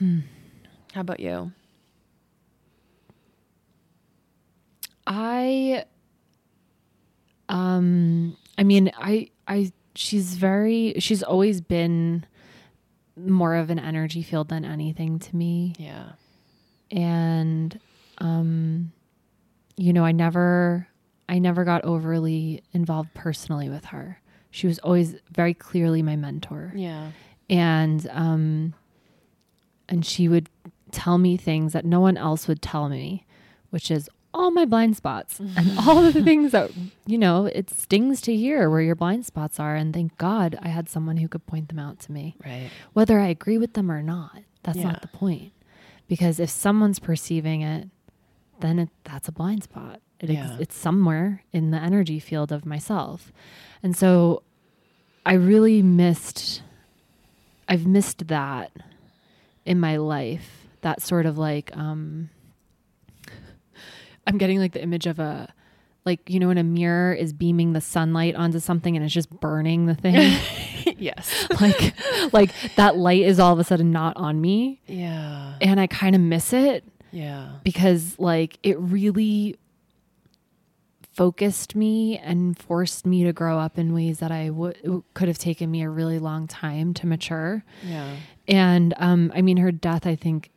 how 0.00 1.00
about 1.00 1.20
you 1.20 1.52
I 5.06 5.84
um 7.48 8.36
I 8.56 8.64
mean 8.64 8.90
I 8.96 9.28
I 9.46 9.72
she's 9.94 10.34
very 10.34 10.94
she's 10.98 11.22
always 11.22 11.60
been 11.60 12.24
more 13.16 13.54
of 13.54 13.70
an 13.70 13.78
energy 13.78 14.22
field 14.22 14.48
than 14.48 14.64
anything 14.64 15.18
to 15.18 15.36
me. 15.36 15.74
Yeah. 15.78 16.12
And 16.90 17.78
um 18.18 18.92
you 19.76 19.92
know 19.92 20.04
I 20.04 20.12
never 20.12 20.88
I 21.28 21.38
never 21.38 21.64
got 21.64 21.84
overly 21.84 22.62
involved 22.72 23.14
personally 23.14 23.68
with 23.68 23.86
her. 23.86 24.20
She 24.50 24.66
was 24.66 24.78
always 24.80 25.16
very 25.30 25.54
clearly 25.54 26.02
my 26.02 26.16
mentor. 26.16 26.72
Yeah. 26.74 27.10
And 27.48 28.08
um 28.10 28.74
and 29.88 30.04
she 30.04 30.28
would 30.28 30.48
tell 30.92 31.18
me 31.18 31.36
things 31.36 31.72
that 31.72 31.84
no 31.84 32.00
one 32.00 32.16
else 32.16 32.46
would 32.46 32.62
tell 32.62 32.88
me 32.88 33.26
which 33.70 33.90
is 33.90 34.08
all 34.34 34.50
my 34.50 34.64
blind 34.66 34.96
spots 34.96 35.38
and 35.56 35.78
all 35.78 36.04
of 36.04 36.12
the 36.12 36.22
things 36.22 36.52
that 36.52 36.70
you 37.06 37.16
know 37.16 37.46
it 37.46 37.70
stings 37.70 38.20
to 38.22 38.34
hear 38.36 38.68
where 38.68 38.80
your 38.82 38.94
blind 38.96 39.24
spots 39.24 39.58
are. 39.60 39.76
And 39.76 39.94
thank 39.94 40.18
god 40.18 40.58
i 40.60 40.68
had 40.68 40.88
someone 40.88 41.16
who 41.18 41.28
could 41.28 41.46
point 41.46 41.68
them 41.68 41.78
out 41.78 42.00
to 42.00 42.12
me. 42.12 42.34
Right. 42.44 42.68
Whether 42.92 43.18
i 43.20 43.28
agree 43.28 43.56
with 43.58 43.72
them 43.74 43.90
or 43.90 44.02
not 44.02 44.42
that's 44.64 44.78
Yeah. 44.78 44.84
not 44.90 45.02
the 45.02 45.08
point. 45.08 45.52
Because 46.08 46.38
if 46.40 46.50
someone's 46.50 46.98
perceiving 46.98 47.62
it 47.62 47.88
then 48.60 48.78
it, 48.78 48.88
that's 49.04 49.28
a 49.28 49.32
blind 49.32 49.62
spot. 49.64 50.00
It 50.20 50.30
ex- 50.30 50.60
it's 50.60 50.76
somewhere 50.76 51.42
in 51.52 51.70
the 51.70 51.78
energy 51.78 52.18
field 52.20 52.50
of 52.52 52.64
myself. 52.66 53.32
And 53.82 53.96
so 53.96 54.42
i 55.26 55.32
really 55.34 55.80
missed 55.82 56.62
i've 57.68 57.86
missed 57.86 58.26
that 58.28 58.70
in 59.64 59.78
my 59.80 59.96
life. 59.96 60.66
That 60.82 61.00
sort 61.02 61.24
of 61.26 61.38
like 61.38 61.74
um 61.76 62.30
i'm 64.26 64.38
getting 64.38 64.58
like 64.58 64.72
the 64.72 64.82
image 64.82 65.06
of 65.06 65.18
a 65.18 65.52
like 66.04 66.28
you 66.28 66.38
know 66.38 66.48
when 66.48 66.58
a 66.58 66.64
mirror 66.64 67.12
is 67.12 67.32
beaming 67.32 67.72
the 67.72 67.80
sunlight 67.80 68.34
onto 68.34 68.60
something 68.60 68.96
and 68.96 69.04
it's 69.04 69.14
just 69.14 69.30
burning 69.40 69.86
the 69.86 69.94
thing? 69.94 70.38
Yes. 70.98 71.46
Like 71.60 71.94
like 72.32 72.50
that 72.76 72.96
light 72.96 73.22
is 73.22 73.38
all 73.38 73.52
of 73.52 73.58
a 73.58 73.64
sudden 73.64 73.90
not 73.90 74.16
on 74.16 74.40
me. 74.40 74.80
Yeah. 74.86 75.54
And 75.60 75.80
i 75.80 75.86
kind 75.86 76.14
of 76.14 76.20
miss 76.20 76.52
it 76.52 76.84
yeah. 77.10 77.52
because 77.64 78.18
like 78.18 78.58
it 78.62 78.78
really 78.78 79.56
focused 81.14 81.74
me 81.74 82.18
and 82.18 82.58
forced 82.58 83.06
me 83.06 83.24
to 83.24 83.32
grow 83.32 83.58
up 83.58 83.78
in 83.78 83.94
ways 83.94 84.18
that 84.18 84.30
I 84.32 84.50
would 84.50 85.04
could 85.14 85.28
have 85.28 85.38
taken 85.38 85.70
me 85.70 85.82
a 85.82 85.88
really 85.88 86.18
long 86.18 86.46
time 86.46 86.92
to 86.94 87.06
mature. 87.06 87.64
yeah. 87.82 88.16
And 88.46 88.94
um 88.98 89.32
I 89.34 89.42
mean 89.42 89.56
her 89.56 89.72
death 89.72 90.06
I 90.06 90.16
think 90.16 90.50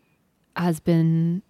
has 0.56 0.80
been 0.80 1.42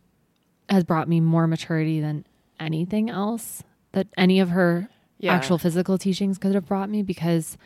has 0.69 0.83
brought 0.83 1.07
me 1.07 1.19
more 1.19 1.47
maturity 1.47 1.99
than 2.01 2.25
anything 2.59 3.09
else 3.09 3.63
that 3.91 4.07
any 4.17 4.39
of 4.39 4.49
her 4.49 4.89
yeah 5.19 5.33
actual 5.33 5.57
physical 5.57 5.97
teachings 5.97 6.37
could 6.37 6.53
have 6.53 6.65
brought 6.65 6.89
me 6.89 7.01
because 7.03 7.57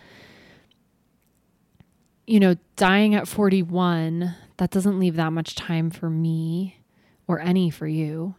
you 2.27 2.39
know 2.39 2.55
dying 2.75 3.15
at 3.15 3.27
41 3.27 4.35
that 4.57 4.69
doesn't 4.69 4.99
leave 4.99 5.15
that 5.15 5.31
much 5.33 5.55
time 5.55 5.89
for 5.89 6.09
me 6.09 6.77
or 7.27 7.39
any 7.39 7.69
for 7.69 7.87
you 7.87 8.35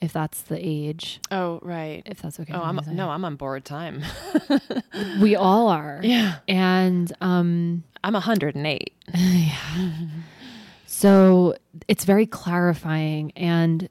if 0.00 0.12
that's 0.12 0.42
the 0.42 0.56
age. 0.64 1.20
Oh, 1.32 1.58
right. 1.62 2.04
If 2.06 2.22
that's 2.22 2.38
okay. 2.38 2.52
Oh, 2.54 2.62
I'm 2.62 2.78
no, 2.92 3.10
I'm 3.10 3.24
on 3.24 3.34
board 3.36 3.64
time. 3.64 4.02
We 5.20 5.34
all 5.36 5.68
are. 5.68 6.00
yeah. 6.02 6.36
And 6.46 7.12
um 7.20 7.82
I'm 8.04 8.12
108. 8.14 8.92
yeah. 9.14 9.96
So 10.86 11.56
it's 11.88 12.04
very 12.04 12.26
clarifying 12.26 13.32
and 13.32 13.88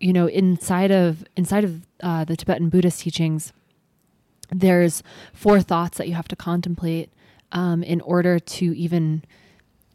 you 0.00 0.12
know 0.12 0.26
inside 0.28 0.90
of 0.90 1.24
inside 1.36 1.64
of 1.64 1.86
uh, 2.02 2.24
the 2.24 2.36
Tibetan 2.36 2.68
Buddhist 2.68 3.00
teachings 3.00 3.52
there's 4.50 5.02
four 5.32 5.60
thoughts 5.60 5.98
that 5.98 6.06
you 6.08 6.14
have 6.14 6.28
to 6.28 6.36
contemplate 6.36 7.10
um, 7.52 7.82
in 7.82 8.00
order 8.02 8.38
to 8.38 8.76
even 8.76 9.24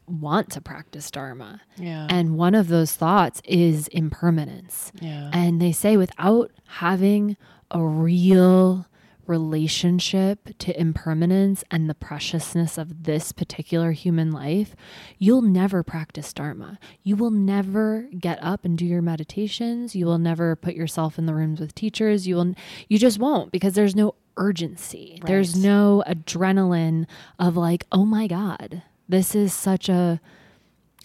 want 0.08 0.50
to 0.52 0.60
practice 0.60 1.10
dharma 1.10 1.62
Yeah. 1.78 2.08
and 2.10 2.38
one 2.38 2.54
of 2.56 2.68
those 2.68 2.94
thoughts 2.94 3.42
is 3.46 3.88
impermanence 3.90 4.92
yeah. 5.00 5.30
and 5.32 5.62
they 5.62 5.72
say 5.72 5.96
without 5.96 6.52
having 6.68 7.38
a 7.70 7.82
real 7.82 8.86
relationship 9.32 10.50
to 10.60 10.80
impermanence 10.80 11.64
and 11.72 11.90
the 11.90 11.96
preciousness 11.96 12.78
of 12.78 13.04
this 13.04 13.32
particular 13.32 13.92
human 13.94 14.32
life, 14.32 14.76
you'll 15.18 15.42
never 15.42 15.82
practice 15.82 16.32
Dharma. 16.34 16.78
You 17.02 17.16
will 17.16 17.32
never 17.32 18.10
get 18.20 18.38
up 18.44 18.66
and 18.66 18.78
do 18.78 18.86
your 18.86 19.02
meditations. 19.02 19.96
You 19.96 20.06
will 20.06 20.20
never 20.20 20.56
put 20.56 20.76
yourself 20.76 21.18
in 21.18 21.26
the 21.26 21.34
rooms 21.34 21.60
with 21.60 21.74
teachers. 21.74 22.28
You 22.28 22.36
will 22.36 22.54
you 22.88 23.00
just 23.00 23.18
won't 23.18 23.52
because 23.52 23.74
there's 23.74 23.96
no 23.96 24.14
urgency. 24.38 25.20
There's 25.26 25.56
no 25.56 26.04
adrenaline 26.06 27.08
of 27.40 27.58
like, 27.58 27.88
"Oh 27.92 28.06
my 28.06 28.28
god, 28.28 28.84
this 29.10 29.34
is 29.34 29.54
such 29.54 29.90
a 29.90 30.22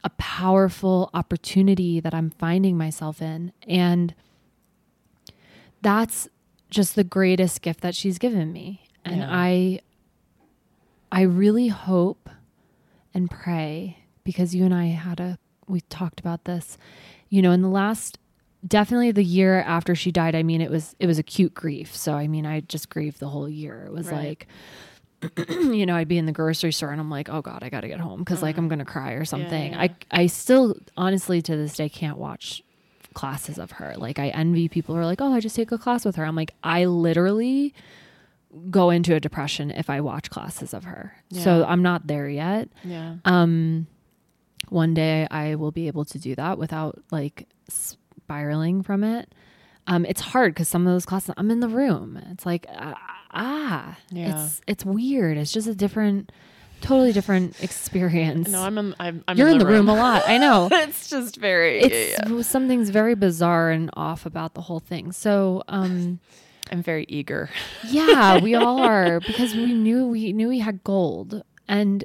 a 0.06 0.10
powerful 0.10 1.10
opportunity 1.14 1.98
that 1.98 2.14
I'm 2.14 2.30
finding 2.30 2.78
myself 2.78 3.20
in. 3.20 3.52
And 3.66 4.14
that's 5.82 6.28
just 6.70 6.94
the 6.94 7.05
greatest 7.05 7.62
gift 7.62 7.81
that 7.81 7.94
she's 7.94 8.18
given 8.18 8.52
me. 8.52 8.83
And 9.05 9.18
Yeah. 9.18 9.29
I 9.31 9.81
I 11.12 11.22
really 11.22 11.68
hope 11.68 12.29
and 13.14 13.31
pray 13.31 13.98
because 14.24 14.55
you 14.55 14.64
and 14.64 14.74
I 14.74 14.87
had 14.87 15.20
a 15.20 15.38
we 15.68 15.81
talked 15.83 16.20
about 16.20 16.44
this. 16.44 16.76
You 17.29 17.42
know, 17.42 17.52
in 17.52 17.62
the 17.62 17.68
last 17.68 18.18
definitely 18.66 19.12
the 19.12 19.22
year 19.24 19.61
after 19.61 19.94
she 19.94 20.11
died, 20.12 20.35
I 20.35 20.42
mean 20.42 20.61
it 20.61 20.70
was 20.70 20.94
it 20.98 21.07
was 21.07 21.18
acute 21.18 21.55
grief. 21.55 21.94
So 21.94 22.14
I 22.14 22.26
mean 22.26 22.46
I 22.46 22.61
just 22.61 22.90
grieved 22.90 23.20
the 23.20 23.29
whole 23.29 23.48
year. 23.48 23.85
It 23.87 23.92
was 23.92 24.09
Right. 24.11 24.46
like 25.22 25.48
you 25.48 25.87
know, 25.87 25.96
I'd 25.96 26.09
be 26.09 26.18
in 26.18 26.26
the 26.26 26.33
grocery 26.33 26.72
store 26.72 26.90
and 26.90 27.00
I'm 27.00 27.11
like, 27.11 27.29
oh 27.31 27.40
God, 27.40 27.62
I 27.62 27.70
got 27.70 27.81
to 27.81 27.88
get 27.88 28.00
home 28.00 28.18
because 28.20 28.42
like 28.42 28.57
uh-huh. 28.57 28.62
I'm 28.62 28.68
going 28.68 28.81
to 28.81 28.85
cry 28.85 29.12
or 29.12 29.24
something. 29.24 29.72
yeah. 29.72 29.81
I, 29.81 29.94
I 30.11 30.26
still 30.26 30.76
honestly 30.96 31.40
to 31.42 31.57
this 31.57 31.74
day 31.74 31.88
can't 31.88 32.18
watch 32.18 32.62
classes 33.16 33.59
of 33.59 33.72
her. 33.72 33.94
Like 33.96 34.18
I 34.20 34.29
envy 34.29 34.68
people 34.68 34.94
who 34.94 35.00
are 35.00 35.07
like, 35.07 35.20
oh, 35.20 35.33
I 35.33 35.40
just 35.40 35.57
take 35.57 35.72
a 35.72 35.79
class 35.79 36.05
with 36.05 36.16
her. 36.16 36.24
I'm 36.24 36.37
like, 36.37 36.52
I 36.62 36.85
literally 36.85 37.72
go 38.70 38.90
into 38.90 39.14
a 39.14 39.20
depression 39.20 39.70
if 39.70 39.88
I 39.90 40.00
watch 40.00 40.31
classes 40.31 40.72
of 40.74 40.85
her. 40.85 41.12
So 41.33 41.64
I'm 41.66 41.83
not 41.83 42.07
there 42.07 42.29
yet. 42.29 42.68
yeah. 42.85 43.16
Um, 43.24 43.87
one 44.68 44.94
day 44.94 45.26
I 45.31 45.55
will 45.57 45.70
be 45.72 45.87
able 45.88 46.05
to 46.07 46.18
do 46.18 46.35
that 46.37 46.59
without 46.59 47.02
like 47.11 47.48
spiraling 47.68 48.83
from 48.83 49.02
it. 49.05 49.33
Um, 49.87 50.05
it's 50.05 50.20
hard 50.20 50.52
because 50.55 50.68
some 50.68 50.87
of 50.87 50.92
those 50.92 51.07
classes 51.07 51.35
I'm 51.37 51.50
in 51.50 51.61
the 51.61 51.68
room. 51.68 52.20
It's 52.33 52.44
like 52.44 52.66
ah, 52.70 52.94
ah 53.33 53.96
Yeah. 54.11 54.44
it's 54.44 54.61
it's 54.66 54.85
weird. 54.85 55.38
It's 55.38 55.52
just 55.52 55.68
a 55.68 55.74
different, 55.74 56.33
totally 56.80 57.12
different 57.12 57.62
experience. 57.62 58.48
No, 58.48 58.62
I'm 58.62 58.78
in, 58.78 58.94
I'm, 59.00 59.24
I'm 59.28 59.36
You're 59.36 59.48
in 59.48 59.58
the 59.58 59.66
room. 59.66 59.88
a 59.88 59.94
lot. 59.94 60.22
I 60.26 60.38
know. 60.38 60.68
it's 60.72 61.08
just 61.10 61.36
very. 61.36 61.80
It's 61.80 62.18
yeah, 62.18 62.28
yeah. 62.34 62.42
something's 62.42 62.90
very 62.90 63.14
bizarre 63.14 63.70
and 63.70 63.90
off 63.94 64.26
about 64.26 64.54
the 64.54 64.62
whole 64.62 64.80
thing. 64.80 65.12
So, 65.12 65.62
um, 65.68 66.20
I'm 66.70 66.82
very 66.82 67.04
eager. 67.08 67.48
yeah, 67.88 68.38
we 68.40 68.54
all 68.54 68.80
are 68.80 69.20
because 69.20 69.54
we 69.54 69.72
knew 69.72 70.06
we 70.08 70.32
knew 70.32 70.48
we 70.48 70.58
had 70.58 70.82
gold 70.84 71.42
and 71.68 72.04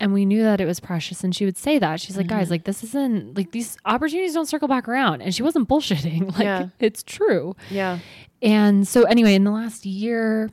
and 0.00 0.12
we 0.12 0.24
knew 0.26 0.42
that 0.42 0.60
it 0.60 0.64
was 0.66 0.80
precious 0.80 1.22
and 1.22 1.34
she 1.36 1.44
would 1.44 1.56
say 1.56 1.78
that. 1.78 2.00
She's 2.00 2.16
like, 2.16 2.26
Mm-hmm. 2.26 2.38
"Guys, 2.38 2.50
like 2.50 2.64
this 2.64 2.82
isn't 2.82 3.36
like 3.36 3.52
these 3.52 3.76
opportunities 3.84 4.34
don't 4.34 4.46
circle 4.46 4.68
back 4.68 4.88
around." 4.88 5.20
And 5.22 5.34
she 5.34 5.42
wasn't 5.42 5.68
bullshitting. 5.68 6.32
Like 6.32 6.42
Yeah. 6.44 6.68
it's 6.80 7.02
true. 7.02 7.54
Yeah. 7.70 7.98
And 8.42 8.86
so 8.88 9.04
anyway, 9.04 9.34
in 9.34 9.44
the 9.44 9.50
last 9.50 9.86
year 9.86 10.50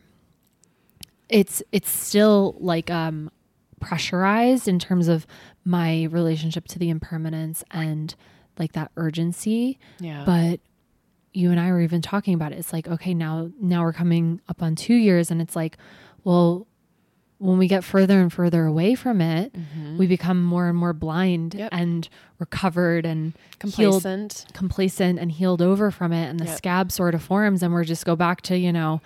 it's 1.32 1.64
it's 1.72 1.90
still 1.90 2.56
like 2.60 2.92
um 2.92 3.32
pressurized 3.80 4.68
in 4.68 4.78
terms 4.80 5.08
of 5.08 5.26
my 5.66 6.04
relationship 6.12 6.68
to 6.68 6.78
the 6.80 6.90
impermanence 6.90 7.64
and 7.72 8.14
like 8.60 8.74
that 8.74 8.92
urgency 8.96 9.80
Yeah. 10.00 10.24
but 10.26 10.60
you 11.34 11.50
and 11.50 11.60
I 11.60 11.72
were 11.72 11.80
even 11.82 12.02
talking 12.02 12.34
about 12.34 12.52
it. 12.52 12.58
It's 12.60 12.74
like, 12.74 12.90
okay, 12.90 13.14
now 13.14 13.50
now 13.60 13.84
we're 13.84 13.94
coming 13.94 14.42
up 14.50 14.62
on 14.62 14.76
2 14.76 14.94
years 14.94 15.32
and 15.32 15.42
it's 15.42 15.56
like, 15.56 15.78
well, 16.26 16.68
when 17.38 17.58
we 17.58 17.68
get 17.70 17.84
further 17.86 18.20
and 18.20 18.32
further 18.32 18.66
away 18.66 18.94
from 18.96 19.20
it, 19.22 19.56
we 19.98 20.06
become 20.08 20.44
more 20.44 20.68
and 20.68 20.78
more 20.78 20.92
blind 20.94 21.52
Mm-hmm. 21.54 21.60
Yep. 21.60 21.70
and 21.72 22.10
recovered 22.38 23.06
and 23.06 23.34
healed 23.64 24.04
complacent. 24.04 24.46
complacent 24.54 25.20
and 25.20 25.32
healed 25.32 25.62
over 25.62 25.90
from 25.90 26.12
it 26.12 26.28
and 26.30 26.38
the 26.40 26.46
Yep. 26.46 26.58
scab 26.58 26.92
sort 26.92 27.16
of 27.16 27.24
forms 27.24 27.64
and 27.64 27.74
we're 27.74 27.86
just 27.86 28.06
go 28.06 28.16
back 28.18 28.42
to, 28.42 28.58
you 28.58 28.74
know, 28.74 29.02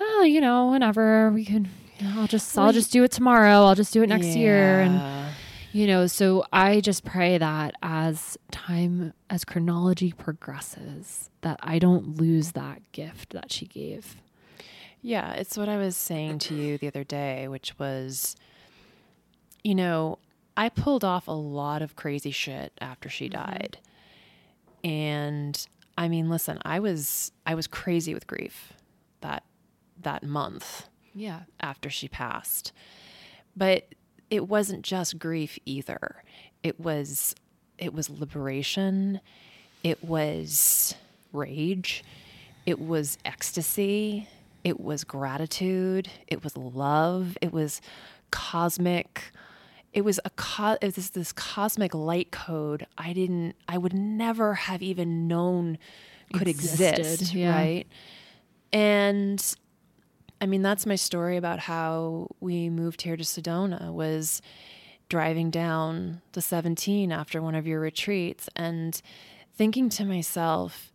oh, 0.00 0.22
you 0.22 0.40
know, 0.40 0.70
whenever 0.70 1.30
we 1.30 1.44
can 1.44 1.68
you 1.98 2.06
know, 2.06 2.20
I'll 2.20 2.26
just 2.26 2.56
I'll 2.56 2.72
just 2.72 2.92
do 2.92 3.04
it 3.04 3.10
tomorrow. 3.10 3.64
I'll 3.64 3.74
just 3.74 3.92
do 3.92 4.02
it 4.02 4.08
next 4.08 4.28
year 4.36 4.80
and 4.80 5.20
you 5.72 5.86
know, 5.86 6.08
so 6.08 6.44
I 6.52 6.80
just 6.80 7.04
pray 7.04 7.38
that 7.38 7.74
as 7.80 8.36
time, 8.50 9.12
as 9.28 9.44
chronology 9.44 10.10
progresses, 10.10 11.30
that 11.42 11.60
I 11.62 11.78
don't 11.78 12.16
lose 12.16 12.52
that 12.52 12.82
gift 12.90 13.32
that 13.34 13.52
she 13.52 13.66
gave. 13.66 14.16
Yeah, 15.00 15.32
it's 15.34 15.56
what 15.56 15.68
I 15.68 15.76
was 15.76 15.96
saying 15.96 16.40
to 16.40 16.54
you 16.54 16.76
the 16.76 16.88
other 16.88 17.04
day, 17.04 17.46
which 17.46 17.78
was, 17.78 18.34
you 19.62 19.76
know, 19.76 20.18
I 20.56 20.68
pulled 20.68 21.04
off 21.04 21.28
a 21.28 21.32
lot 21.32 21.82
of 21.82 21.94
crazy 21.94 22.32
shit 22.32 22.72
after 22.80 23.08
she 23.08 23.28
mm-hmm. 23.28 23.44
died. 23.44 23.78
And 24.82 25.66
I 25.96 26.08
mean, 26.08 26.28
listen, 26.28 26.58
I 26.64 26.80
was 26.80 27.30
I 27.46 27.54
was 27.54 27.66
crazy 27.66 28.12
with 28.12 28.26
grief 28.26 28.72
that 29.20 29.44
that 30.02 30.22
month 30.22 30.88
Yeah. 31.14 31.40
after 31.60 31.90
she 31.90 32.08
passed. 32.08 32.72
But 33.56 33.94
it 34.30 34.48
wasn't 34.48 34.82
just 34.82 35.18
grief 35.18 35.58
either. 35.66 36.22
It 36.62 36.78
was 36.80 37.34
it 37.78 37.94
was 37.94 38.10
liberation. 38.10 39.20
It 39.82 40.04
was 40.04 40.94
rage. 41.32 42.04
It 42.66 42.78
was 42.78 43.16
ecstasy. 43.24 44.28
It 44.62 44.78
was 44.78 45.02
gratitude. 45.04 46.08
It 46.28 46.44
was 46.44 46.56
love. 46.56 47.38
It 47.40 47.52
was 47.52 47.80
cosmic. 48.30 49.32
It 49.94 50.02
was 50.04 50.20
a 50.24 50.30
co- 50.30 50.76
it 50.80 50.94
was 50.94 51.10
this 51.10 51.32
cosmic 51.32 51.94
light 51.94 52.30
code 52.30 52.86
I 52.98 53.12
didn't 53.14 53.56
I 53.68 53.78
would 53.78 53.94
never 53.94 54.54
have 54.54 54.82
even 54.82 55.26
known 55.26 55.78
could 56.32 56.46
Existed, 56.46 56.98
exist, 57.00 57.34
yeah. 57.34 57.52
right? 57.56 57.86
And 58.72 59.42
I 60.40 60.46
mean, 60.46 60.62
that's 60.62 60.86
my 60.86 60.96
story 60.96 61.36
about 61.36 61.58
how 61.60 62.28
we 62.40 62.70
moved 62.70 63.02
here 63.02 63.16
to 63.16 63.22
Sedona 63.24 63.92
was 63.92 64.40
driving 65.08 65.50
down 65.50 66.22
the 66.32 66.40
17 66.40 67.12
after 67.12 67.42
one 67.42 67.54
of 67.54 67.66
your 67.66 67.80
retreats 67.80 68.48
and 68.56 69.00
thinking 69.54 69.88
to 69.90 70.04
myself, 70.04 70.92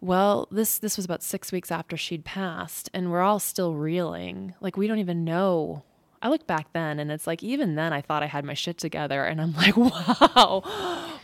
well, 0.00 0.48
this 0.50 0.78
this 0.78 0.96
was 0.96 1.04
about 1.04 1.22
6 1.22 1.52
weeks 1.52 1.70
after 1.70 1.96
she'd 1.96 2.24
passed 2.24 2.88
and 2.94 3.10
we're 3.10 3.20
all 3.20 3.38
still 3.38 3.74
reeling. 3.74 4.54
Like 4.60 4.76
we 4.76 4.86
don't 4.86 4.98
even 4.98 5.24
know. 5.24 5.84
I 6.22 6.28
look 6.28 6.46
back 6.46 6.72
then 6.72 6.98
and 6.98 7.12
it's 7.12 7.26
like 7.26 7.42
even 7.42 7.74
then 7.76 7.92
I 7.92 8.00
thought 8.00 8.22
I 8.22 8.26
had 8.26 8.44
my 8.44 8.54
shit 8.54 8.76
together 8.78 9.24
and 9.24 9.40
I'm 9.40 9.52
like, 9.64 9.76
wow. 9.76 10.62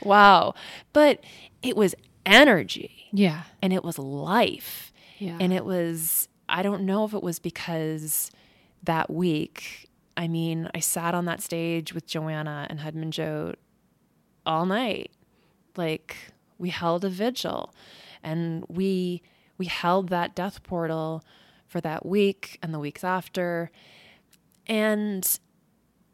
Wow. 0.02 0.54
But 0.92 1.24
it 1.62 1.76
was 1.76 1.94
energy 2.24 3.08
Yeah. 3.12 3.42
and 3.62 3.72
it 3.72 3.82
was 3.82 3.98
life. 3.98 4.92
Yeah. 5.18 5.38
And 5.40 5.52
it 5.52 5.64
was, 5.64 6.28
I 6.48 6.62
don't 6.62 6.82
know 6.82 7.04
if 7.04 7.14
it 7.14 7.22
was 7.22 7.38
because 7.38 8.30
that 8.82 9.10
week, 9.10 9.88
I 10.16 10.28
mean, 10.28 10.70
I 10.74 10.80
sat 10.80 11.14
on 11.14 11.24
that 11.26 11.42
stage 11.42 11.92
with 11.92 12.06
Joanna 12.06 12.66
and 12.70 12.80
Hedman 12.80 13.10
Joe 13.10 13.54
all 14.44 14.66
night. 14.66 15.10
Like 15.76 16.16
we 16.58 16.70
held 16.70 17.04
a 17.04 17.10
vigil 17.10 17.74
and 18.22 18.64
we 18.68 19.22
we 19.58 19.66
held 19.66 20.08
that 20.10 20.34
death 20.34 20.62
portal 20.62 21.22
for 21.66 21.80
that 21.80 22.04
week 22.04 22.58
and 22.62 22.72
the 22.72 22.78
weeks 22.78 23.02
after. 23.02 23.70
And 24.66 25.38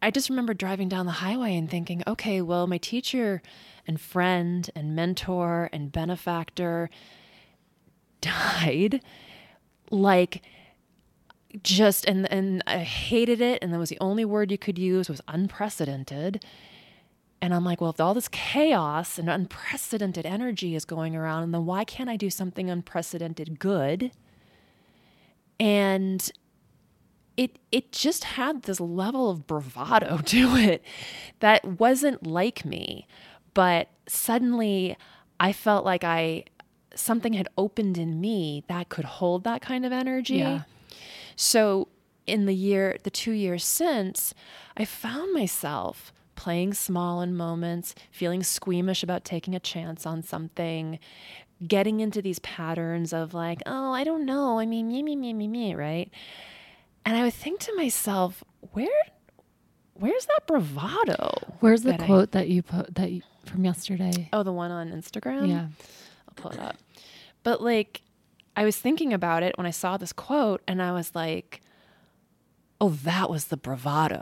I 0.00 0.10
just 0.10 0.30
remember 0.30 0.54
driving 0.54 0.88
down 0.88 1.06
the 1.06 1.12
highway 1.12 1.56
and 1.56 1.70
thinking, 1.70 2.02
okay, 2.06 2.40
well, 2.40 2.66
my 2.66 2.78
teacher 2.78 3.42
and 3.86 4.00
friend 4.00 4.68
and 4.74 4.96
mentor 4.96 5.68
and 5.72 5.92
benefactor 5.92 6.90
died 8.20 9.02
like 9.92 10.42
just 11.62 12.06
and 12.06 12.30
and 12.32 12.62
I 12.66 12.78
hated 12.78 13.40
it 13.42 13.60
and 13.62 13.72
that 13.74 13.78
was 13.78 13.90
the 13.90 13.98
only 14.00 14.24
word 14.24 14.50
you 14.50 14.58
could 14.58 14.78
use 14.78 15.08
was 15.10 15.20
unprecedented 15.28 16.42
And 17.40 17.52
I'm 17.54 17.64
like, 17.64 17.80
well, 17.80 17.90
if 17.90 18.00
all 18.00 18.14
this 18.14 18.28
chaos 18.28 19.18
and 19.18 19.28
unprecedented 19.28 20.24
energy 20.24 20.74
is 20.76 20.84
going 20.84 21.16
around, 21.16 21.50
then 21.50 21.66
why 21.66 21.84
can't 21.84 22.08
I 22.08 22.16
do 22.16 22.30
something 22.30 22.70
unprecedented 22.70 23.58
good? 23.58 24.12
And 25.58 26.30
it 27.36 27.58
it 27.70 27.92
just 27.92 28.24
had 28.24 28.62
this 28.62 28.80
level 28.80 29.30
of 29.30 29.46
bravado 29.46 30.18
to 30.26 30.56
it 30.56 30.84
that 31.40 31.64
wasn't 31.64 32.26
like 32.26 32.64
me. 32.64 33.06
But 33.54 33.90
suddenly 34.08 34.96
I 35.40 35.52
felt 35.52 35.84
like 35.84 36.04
I 36.04 36.44
something 36.94 37.32
had 37.34 37.48
opened 37.56 37.98
in 37.98 38.20
me 38.20 38.64
that 38.68 38.88
could 38.88 39.04
hold 39.04 39.44
that 39.44 39.60
kind 39.62 39.84
of 39.86 39.92
energy. 39.92 40.36
Yeah. 40.36 40.62
So 41.36 41.88
in 42.26 42.46
the 42.46 42.54
year, 42.54 42.96
the 43.02 43.10
two 43.10 43.32
years 43.32 43.64
since, 43.64 44.34
I 44.76 44.84
found 44.84 45.32
myself 45.32 46.12
playing 46.34 46.74
small 46.74 47.20
in 47.20 47.34
moments, 47.36 47.94
feeling 48.10 48.42
squeamish 48.42 49.02
about 49.02 49.24
taking 49.24 49.54
a 49.54 49.60
chance 49.60 50.06
on 50.06 50.22
something, 50.22 50.98
getting 51.66 52.00
into 52.00 52.20
these 52.22 52.38
patterns 52.40 53.12
of 53.12 53.34
like, 53.34 53.60
oh, 53.66 53.92
I 53.92 54.04
don't 54.04 54.24
know. 54.24 54.58
I 54.58 54.66
mean, 54.66 54.88
me, 54.88 55.02
me, 55.02 55.14
me, 55.16 55.32
me, 55.32 55.46
me, 55.48 55.74
right? 55.74 56.10
And 57.04 57.16
I 57.16 57.22
would 57.24 57.34
think 57.34 57.60
to 57.60 57.74
myself, 57.76 58.42
where, 58.72 58.88
where's 59.94 60.26
that 60.26 60.46
bravado? 60.46 61.32
Where's 61.60 61.82
the 61.82 61.92
that 61.92 62.02
I- 62.02 62.06
quote 62.06 62.32
that 62.32 62.48
you 62.48 62.62
put 62.62 62.94
that 62.94 63.10
you, 63.12 63.22
from 63.46 63.64
yesterday? 63.64 64.28
oh, 64.32 64.42
the 64.42 64.52
one 64.52 64.70
on 64.70 64.90
Instagram. 64.90 65.48
yeah. 65.48 65.66
I'll 66.36 66.42
pull 66.42 66.52
it 66.52 66.60
up. 66.60 66.76
But 67.42 67.62
like, 67.62 68.02
I 68.56 68.64
was 68.64 68.76
thinking 68.76 69.12
about 69.12 69.42
it 69.42 69.56
when 69.56 69.66
I 69.66 69.70
saw 69.70 69.96
this 69.96 70.12
quote, 70.12 70.62
and 70.68 70.82
I 70.82 70.92
was 70.92 71.14
like, 71.14 71.60
oh, 72.80 72.90
that 72.90 73.30
was 73.30 73.46
the 73.46 73.56
bravado. 73.56 74.20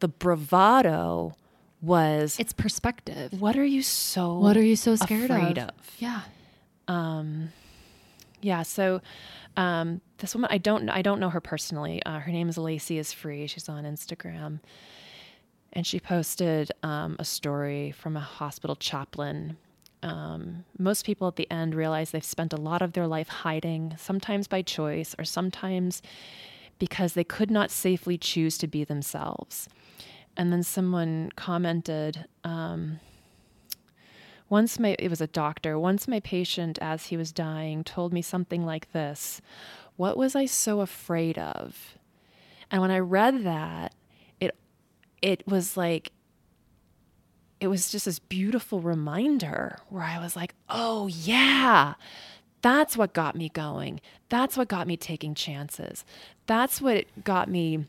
The 0.00 0.08
bravado 0.08 1.34
was, 1.80 2.38
It's 2.38 2.52
perspective. 2.52 3.40
what 3.40 3.56
are 3.56 3.64
you 3.64 3.82
so 3.82 4.38
What 4.38 4.56
are 4.56 4.62
you 4.62 4.76
so 4.76 4.94
scared 4.96 5.30
afraid 5.30 5.58
of? 5.58 5.68
of? 5.70 5.96
Yeah. 5.98 6.20
Yeah. 8.42 8.62
So, 8.62 9.00
um, 9.56 10.00
this 10.18 10.34
woman, 10.34 10.48
I 10.52 10.58
don't, 10.58 10.88
I 10.88 11.02
don't 11.02 11.20
know 11.20 11.30
her 11.30 11.40
personally. 11.40 12.02
Uh, 12.04 12.18
her 12.20 12.32
name 12.32 12.48
is 12.48 12.56
Lacey 12.58 12.98
is 12.98 13.12
free. 13.12 13.46
She's 13.46 13.68
on 13.68 13.84
Instagram, 13.84 14.60
and 15.72 15.86
she 15.86 16.00
posted 16.00 16.70
um, 16.82 17.16
a 17.18 17.24
story 17.24 17.90
from 17.92 18.16
a 18.16 18.20
hospital 18.20 18.76
chaplain. 18.76 19.56
Um, 20.02 20.64
most 20.78 21.04
people 21.04 21.28
at 21.28 21.36
the 21.36 21.50
end 21.50 21.74
realize 21.74 22.10
they've 22.10 22.24
spent 22.24 22.52
a 22.52 22.60
lot 22.60 22.82
of 22.82 22.92
their 22.92 23.06
life 23.06 23.28
hiding, 23.28 23.94
sometimes 23.98 24.48
by 24.48 24.62
choice, 24.62 25.14
or 25.18 25.24
sometimes 25.24 26.00
because 26.78 27.12
they 27.12 27.24
could 27.24 27.50
not 27.50 27.70
safely 27.70 28.16
choose 28.16 28.56
to 28.58 28.66
be 28.66 28.84
themselves. 28.84 29.68
And 30.36 30.52
then 30.52 30.62
someone 30.62 31.30
commented, 31.36 32.24
um, 32.44 33.00
once 34.50 34.78
my 34.78 34.96
it 34.98 35.08
was 35.08 35.20
a 35.22 35.26
doctor 35.28 35.78
once 35.78 36.06
my 36.06 36.20
patient 36.20 36.78
as 36.82 37.06
he 37.06 37.16
was 37.16 37.32
dying 37.32 37.82
told 37.82 38.12
me 38.12 38.20
something 38.20 38.66
like 38.66 38.92
this 38.92 39.40
what 39.96 40.18
was 40.18 40.34
i 40.34 40.44
so 40.44 40.80
afraid 40.80 41.38
of 41.38 41.96
and 42.70 42.82
when 42.82 42.90
i 42.90 42.98
read 42.98 43.44
that 43.44 43.94
it 44.40 44.54
it 45.22 45.46
was 45.46 45.76
like 45.76 46.10
it 47.60 47.68
was 47.68 47.90
just 47.92 48.06
this 48.06 48.18
beautiful 48.18 48.80
reminder 48.80 49.78
where 49.88 50.02
i 50.02 50.18
was 50.18 50.34
like 50.36 50.54
oh 50.68 51.06
yeah 51.08 51.94
that's 52.62 52.96
what 52.96 53.12
got 53.12 53.34
me 53.36 53.48
going 53.50 54.00
that's 54.28 54.56
what 54.56 54.68
got 54.68 54.86
me 54.86 54.96
taking 54.96 55.34
chances 55.34 56.04
that's 56.46 56.80
what 56.80 57.04
got 57.24 57.48
me 57.48 57.86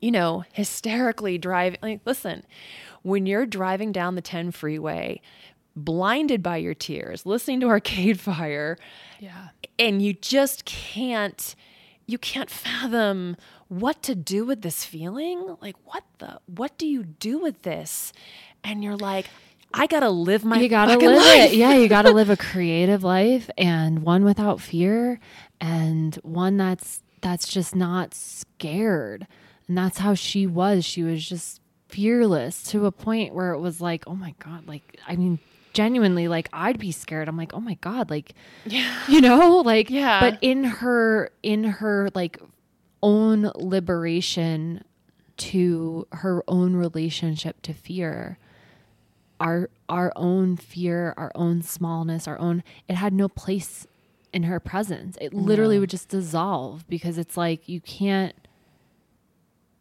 you 0.00 0.12
know, 0.12 0.44
hysterically 0.52 1.38
driving. 1.38 1.80
Like, 1.82 2.00
listen, 2.04 2.44
when 3.02 3.26
you're 3.26 3.46
driving 3.46 3.90
down 3.90 4.14
the 4.14 4.20
10 4.22 4.52
freeway, 4.52 5.20
blinded 5.74 6.40
by 6.40 6.58
your 6.58 6.72
tears, 6.74 7.26
listening 7.26 7.58
to 7.62 7.66
Arcade 7.66 8.20
Fire, 8.28 8.78
Yeah. 9.18 9.48
and 9.76 10.00
you 10.00 10.12
just 10.12 10.64
can't, 10.64 11.56
you 12.06 12.16
can't 12.16 12.48
fathom 12.48 13.36
what 13.66 14.00
to 14.04 14.14
do 14.14 14.44
with 14.44 14.62
this 14.62 14.84
feeling. 14.84 15.56
Like, 15.60 15.74
what 15.84 16.04
the, 16.18 16.38
what 16.46 16.78
do 16.78 16.86
you 16.86 17.02
do 17.02 17.40
with 17.40 17.62
this? 17.62 18.12
And 18.64 18.82
you're 18.82 18.96
like, 18.96 19.26
I 19.72 19.86
gotta 19.86 20.10
live 20.10 20.44
my 20.44 20.58
you 20.60 20.68
gotta 20.68 20.96
live 20.96 21.16
life. 21.16 21.52
it. 21.52 21.56
Yeah, 21.56 21.74
you 21.74 21.88
gotta 21.88 22.10
live 22.10 22.30
a 22.30 22.36
creative 22.52 23.04
life 23.04 23.50
and 23.58 24.02
one 24.02 24.24
without 24.24 24.60
fear 24.60 25.20
and 25.60 26.14
one 26.16 26.56
that's 26.56 27.02
that's 27.20 27.48
just 27.48 27.74
not 27.74 28.14
scared. 28.14 29.26
And 29.66 29.76
that's 29.76 29.98
how 29.98 30.14
she 30.14 30.46
was. 30.46 30.84
She 30.84 31.02
was 31.02 31.26
just 31.26 31.60
fearless 31.88 32.62
to 32.64 32.86
a 32.86 32.92
point 32.92 33.34
where 33.34 33.52
it 33.52 33.58
was 33.58 33.80
like, 33.80 34.04
oh 34.06 34.14
my 34.14 34.34
God, 34.38 34.66
like 34.66 34.98
I 35.06 35.16
mean 35.16 35.38
genuinely 35.74 36.28
like 36.28 36.48
I'd 36.52 36.78
be 36.78 36.90
scared. 36.90 37.28
I'm 37.28 37.36
like, 37.36 37.52
oh 37.52 37.60
my 37.60 37.74
God, 37.74 38.08
like 38.10 38.34
Yeah. 38.64 38.90
you 39.08 39.20
know, 39.20 39.58
like 39.58 39.90
Yeah. 39.90 40.20
But 40.20 40.38
in 40.40 40.64
her 40.64 41.30
in 41.42 41.64
her 41.64 42.08
like 42.14 42.40
own 43.02 43.52
liberation 43.54 44.82
to 45.36 46.06
her 46.12 46.42
own 46.48 46.74
relationship 46.74 47.62
to 47.62 47.72
fear 47.74 48.38
our 49.40 49.70
our 49.88 50.12
own 50.16 50.56
fear, 50.56 51.14
our 51.16 51.32
own 51.34 51.62
smallness, 51.62 52.26
our 52.26 52.38
own 52.38 52.62
it 52.88 52.94
had 52.96 53.12
no 53.12 53.28
place 53.28 53.86
in 54.32 54.44
her 54.44 54.60
presence. 54.60 55.16
It 55.20 55.32
literally 55.32 55.78
would 55.78 55.90
just 55.90 56.08
dissolve 56.08 56.88
because 56.88 57.18
it's 57.18 57.36
like 57.36 57.68
you 57.68 57.80
can't 57.80 58.34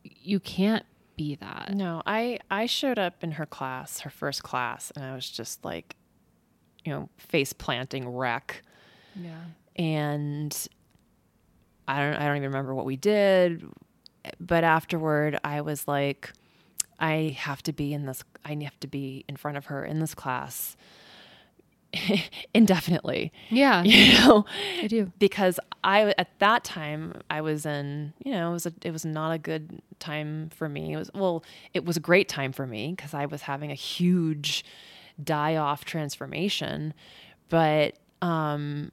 you 0.04 0.40
can't 0.40 0.86
be 1.16 1.36
that. 1.36 1.74
No, 1.74 2.02
I 2.06 2.40
I 2.50 2.66
showed 2.68 3.00
up 3.00 3.24
in 3.24 3.34
her 3.34 3.46
class, 3.46 4.02
her 4.02 4.10
first 4.10 4.44
class, 4.44 4.92
and 4.96 5.04
I 5.04 5.16
was 5.16 5.30
just 5.30 5.66
like, 5.66 5.96
you 6.86 6.92
know, 6.92 7.10
face 7.18 7.54
planting 7.54 8.08
wreck. 8.08 8.62
Yeah. 9.20 9.46
and 9.76 10.68
I 11.88 12.00
don't 12.00 12.14
I 12.22 12.28
don't 12.28 12.38
even 12.38 12.50
remember 12.50 12.76
what 12.76 12.86
we 12.86 12.98
did, 12.98 13.66
but 14.40 14.64
afterward 14.64 15.40
I 15.44 15.62
was 15.62 15.88
like 15.88 16.32
I 17.00 17.36
have 17.40 17.62
to 17.64 17.74
be 17.74 17.94
in 17.94 18.06
this 18.06 18.24
I 18.44 18.58
have 18.64 18.80
to 18.82 18.88
be 18.88 19.24
in 19.28 19.36
front 19.36 19.58
of 19.58 19.66
her 19.66 19.86
in 19.86 20.00
this 20.00 20.16
class 20.16 20.76
indefinitely. 22.54 23.32
Yeah. 23.50 23.84
You 23.88 24.14
know, 24.14 24.46
I 24.82 24.88
do. 24.88 25.12
because 25.20 25.60
I 25.84 26.14
at 26.18 26.38
that 26.40 26.64
time 26.64 27.22
I 27.30 27.42
was 27.42 27.66
in, 27.66 28.14
you 28.24 28.34
know, 28.34 28.50
it 28.50 28.54
was 28.54 28.66
a, 28.66 28.74
it 28.84 28.92
was 28.92 29.06
not 29.06 29.32
a 29.32 29.38
good 29.38 29.82
time 30.00 30.50
for 30.54 30.68
me. 30.68 30.94
It 30.94 30.98
was 30.98 31.10
well, 31.14 31.44
it 31.74 31.86
was 31.86 31.98
a 31.98 32.02
great 32.02 32.28
time 32.28 32.52
for 32.52 32.68
me 32.68 32.94
because 32.96 33.14
I 33.14 33.26
was 33.26 33.44
having 33.44 33.72
a 33.72 33.76
huge 33.76 34.66
die 35.24 35.56
off 35.56 35.86
transformation, 35.86 36.94
but 37.50 37.98
um 38.22 38.92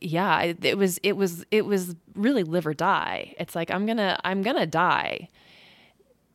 yeah, 0.00 0.40
it, 0.42 0.64
it 0.64 0.76
was 0.76 0.98
it 1.02 1.16
was 1.16 1.44
it 1.50 1.64
was 1.64 1.94
really 2.14 2.42
live 2.42 2.66
or 2.66 2.74
die. 2.74 3.34
It's 3.38 3.54
like 3.54 3.70
I'm 3.70 3.86
to 3.86 4.18
I'm 4.24 4.42
going 4.42 4.56
to 4.56 4.66
die 4.66 5.28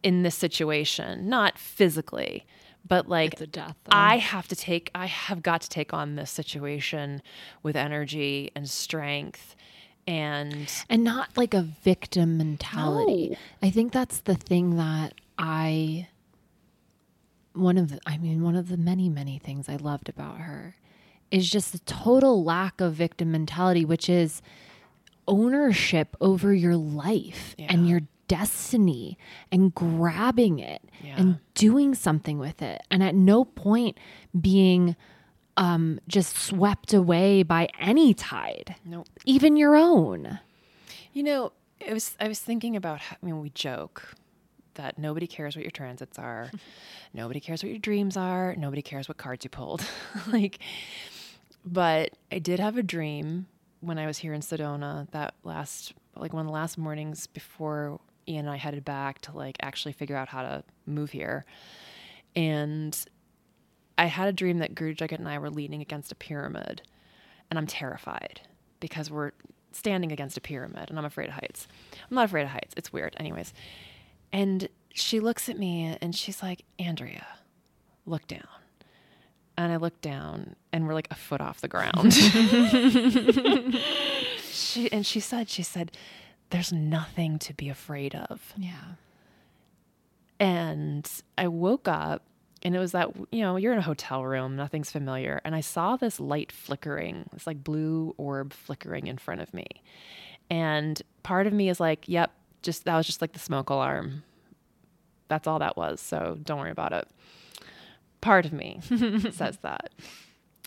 in 0.03 0.23
this 0.23 0.35
situation, 0.35 1.29
not 1.29 1.57
physically, 1.57 2.45
but 2.87 3.07
like 3.09 3.33
It's 3.33 3.41
a 3.41 3.47
death. 3.47 3.75
though. 3.83 3.89
I 3.91 4.17
have 4.17 4.47
to 4.47 4.55
take, 4.55 4.89
I 4.95 5.05
have 5.07 5.41
got 5.43 5.61
to 5.61 5.69
take 5.69 5.93
on 5.93 6.15
this 6.15 6.31
situation 6.31 7.21
with 7.63 7.75
energy 7.75 8.51
and 8.55 8.69
strength. 8.69 9.55
And 10.07 10.71
and 10.89 11.03
not 11.03 11.37
like 11.37 11.53
a 11.53 11.61
victim 11.61 12.37
mentality. 12.37 13.29
No. 13.31 13.37
I 13.61 13.69
think 13.69 13.91
that's 13.91 14.21
the 14.21 14.33
thing 14.33 14.77
that 14.77 15.13
I 15.37 16.07
one 17.53 17.77
of 17.77 17.89
the, 17.89 17.99
I 18.07 18.17
mean 18.17 18.41
one 18.41 18.55
of 18.55 18.69
the 18.69 18.77
many 18.77 19.07
many 19.07 19.37
things 19.37 19.69
I 19.69 19.75
loved 19.75 20.09
about 20.09 20.37
her 20.39 20.75
is 21.29 21.47
just 21.49 21.73
the 21.73 21.79
total 21.79 22.43
lack 22.43 22.81
of 22.81 22.93
victim 22.93 23.31
mentality 23.31 23.85
which 23.85 24.09
is 24.09 24.41
ownership 25.27 26.15
over 26.19 26.53
your 26.55 26.75
life 26.75 27.55
and 27.59 27.87
your 27.87 28.01
destiny 28.29 29.17
and 29.51 29.75
grabbing 29.75 30.59
it 30.59 30.81
Yeah. 31.03 31.15
and 31.17 31.39
doing 31.55 31.93
something 31.95 32.39
with 32.39 32.61
it 32.61 32.81
and 32.89 33.03
at 33.03 33.13
no 33.15 33.43
point 33.43 33.97
being 34.39 34.95
um, 35.57 35.99
just 36.07 36.37
swept 36.37 36.93
away 36.93 37.43
by 37.43 37.67
any 37.79 38.13
tide 38.13 38.75
nope. 38.85 39.07
even 39.25 39.57
your 39.57 39.75
own 39.75 40.39
You 41.11 41.23
know, 41.23 41.51
it 41.81 41.91
was, 41.93 42.15
I 42.19 42.27
was 42.29 42.39
thinking 42.39 42.75
about, 42.77 42.99
how, 43.01 43.15
I 43.21 43.25
mean, 43.25 43.41
we 43.41 43.49
joke 43.49 44.13
that 44.75 44.97
nobody 44.99 45.27
cares 45.27 45.55
what 45.55 45.63
your 45.63 45.71
transits 45.71 46.17
are. 46.19 46.51
nobody 47.13 47.39
cares 47.41 47.63
what 47.63 47.69
your 47.71 47.79
dreams 47.79 48.15
are. 48.15 48.55
Nobody 48.57 48.81
cares 48.81 49.07
what 49.09 49.17
cards 49.17 49.43
you 49.43 49.49
pulled. 49.49 49.83
like, 50.31 50.59
but 51.65 52.11
I 52.31 52.39
did 52.39 52.59
have 52.59 52.77
a 52.77 52.83
dream 52.83 53.47
when 53.81 53.97
I 53.97 54.05
was 54.05 54.19
here 54.19 54.33
in 54.33 54.41
Sedona 54.41 55.09
that 55.11 55.33
last, 55.43 55.93
like 56.15 56.31
one 56.33 56.41
of 56.41 56.47
the 56.47 56.53
last 56.53 56.77
mornings 56.77 57.27
before 57.27 57.99
Ian 58.29 58.45
and 58.45 58.53
I 58.53 58.57
headed 58.57 58.85
back 58.85 59.21
to 59.21 59.31
like 59.31 59.57
actually 59.61 59.93
figure 59.93 60.15
out 60.15 60.29
how 60.29 60.43
to 60.43 60.63
move 60.85 61.11
here. 61.11 61.45
And 62.35 62.97
I 63.97 64.05
had 64.05 64.29
a 64.29 64.33
dream 64.33 64.59
that 64.59 64.75
Guru 64.75 64.93
Jagat 64.93 65.19
and 65.19 65.27
I 65.27 65.39
were 65.39 65.49
leaning 65.49 65.81
against 65.81 66.11
a 66.11 66.15
pyramid, 66.15 66.83
and 67.49 67.57
I'm 67.57 67.67
terrified 67.67 68.41
because 68.79 69.11
we're 69.11 69.31
standing 69.71 70.11
against 70.11 70.37
a 70.37 70.41
pyramid, 70.41 70.89
and 70.89 70.97
I'm 70.97 71.05
afraid 71.05 71.29
of 71.29 71.35
heights. 71.35 71.67
I'm 72.09 72.15
not 72.15 72.25
afraid 72.25 72.43
of 72.43 72.49
heights. 72.49 72.73
It's 72.77 72.93
weird, 72.93 73.15
anyways. 73.19 73.53
And 74.31 74.69
she 74.93 75.19
looks 75.19 75.49
at 75.49 75.57
me 75.57 75.97
and 76.01 76.15
she's 76.15 76.41
like, 76.41 76.63
Andrea, 76.77 77.27
look 78.05 78.27
down. 78.27 78.47
And 79.57 79.73
I 79.73 79.77
look 79.77 79.99
down 80.01 80.55
and 80.71 80.87
we're 80.87 80.93
like 80.93 81.07
a 81.11 81.15
foot 81.15 81.41
off 81.41 81.61
the 81.61 81.67
ground. 81.67 82.13
she 84.43 84.91
and 84.91 85.05
she 85.05 85.19
said, 85.19 85.49
she 85.49 85.63
said, 85.63 85.91
There's 86.49 86.73
nothing 86.73 87.39
to 87.39 87.53
be 87.53 87.69
afraid 87.69 88.15
of. 88.15 88.53
Yeah. 88.57 88.95
And 90.39 91.09
I 91.37 91.47
woke 91.47 91.87
up 91.87 92.23
and 92.63 92.75
it 92.75 92.79
was 92.79 92.91
that, 92.91 93.09
you 93.31 93.41
know, 93.41 93.55
you're 93.55 93.73
in 93.73 93.79
a 93.79 93.83
hotel 93.83 94.25
room, 94.25 94.55
nothing's 94.55 94.91
familiar. 94.91 95.41
And 95.45 95.55
I 95.55 95.61
saw 95.61 95.95
this 95.95 96.19
light 96.19 96.51
flickering, 96.51 97.29
this 97.31 97.47
like 97.47 97.63
blue 97.63 98.13
orb 98.17 98.53
flickering 98.53 99.07
in 99.07 99.17
front 99.17 99.41
of 99.41 99.53
me. 99.53 99.65
And 100.49 101.01
part 101.23 101.47
of 101.47 101.53
me 101.53 101.69
is 101.69 101.79
like, 101.79 102.07
yep, 102.07 102.31
just 102.61 102.85
that 102.85 102.97
was 102.97 103.05
just 103.05 103.21
like 103.21 103.33
the 103.33 103.39
smoke 103.39 103.69
alarm. 103.69 104.23
That's 105.27 105.47
all 105.47 105.59
that 105.59 105.77
was. 105.77 106.01
So 106.01 106.37
don't 106.43 106.59
worry 106.59 106.71
about 106.71 106.91
it. 106.91 107.07
Part 108.19 108.45
of 108.45 108.51
me 108.51 108.79
says 109.31 109.57
that. 109.61 109.91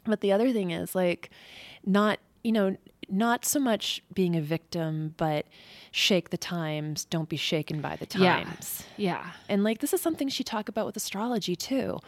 But 0.04 0.20
the 0.20 0.32
other 0.32 0.52
thing 0.52 0.70
is 0.70 0.94
like 0.94 1.30
not, 1.84 2.18
you 2.44 2.52
know, 2.52 2.76
not 3.08 3.44
so 3.44 3.60
much 3.60 4.02
being 4.14 4.36
a 4.36 4.40
victim, 4.40 5.14
but 5.16 5.46
shake 5.90 6.30
the 6.30 6.36
times, 6.38 7.04
don't 7.04 7.28
be 7.28 7.36
shaken 7.36 7.80
by 7.80 7.96
the 7.96 8.06
Yeah. 8.18 8.42
times. 8.44 8.84
Yeah. 8.96 9.32
And 9.48 9.62
like 9.64 9.80
this 9.80 9.92
is 9.92 10.00
something 10.00 10.28
she 10.28 10.42
talked 10.44 10.68
about 10.68 10.86
with 10.86 10.96
astrology 10.96 11.54
too. 11.54 11.98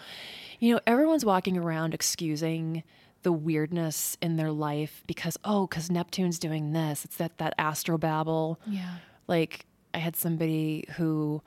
You 0.61 0.75
know, 0.75 0.81
everyone's 0.87 1.25
walking 1.25 1.59
around 1.59 1.92
excusing 1.94 2.83
the 3.23 3.33
weirdness 3.33 4.16
in 4.23 4.37
their 4.37 4.51
life 4.53 5.03
because 5.07 5.37
oh, 5.44 5.66
cuz 5.66 5.90
Neptune's 5.90 6.38
doing 6.38 6.73
this. 6.73 7.05
It's 7.05 7.16
that 7.16 7.37
that 7.38 7.57
astrobabble. 7.59 8.57
Yeah. 8.66 8.97
Like 9.27 9.66
I 9.92 9.99
had 9.99 10.16
somebody 10.16 10.85
who 10.97 11.42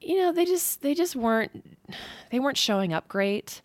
you 0.00 0.16
know, 0.18 0.30
they 0.32 0.44
just 0.44 0.82
they 0.82 0.94
just 0.94 1.16
weren't 1.16 1.76
they 2.30 2.38
weren't 2.38 2.56
showing 2.58 2.92
up 2.92 3.08
great. 3.08 3.60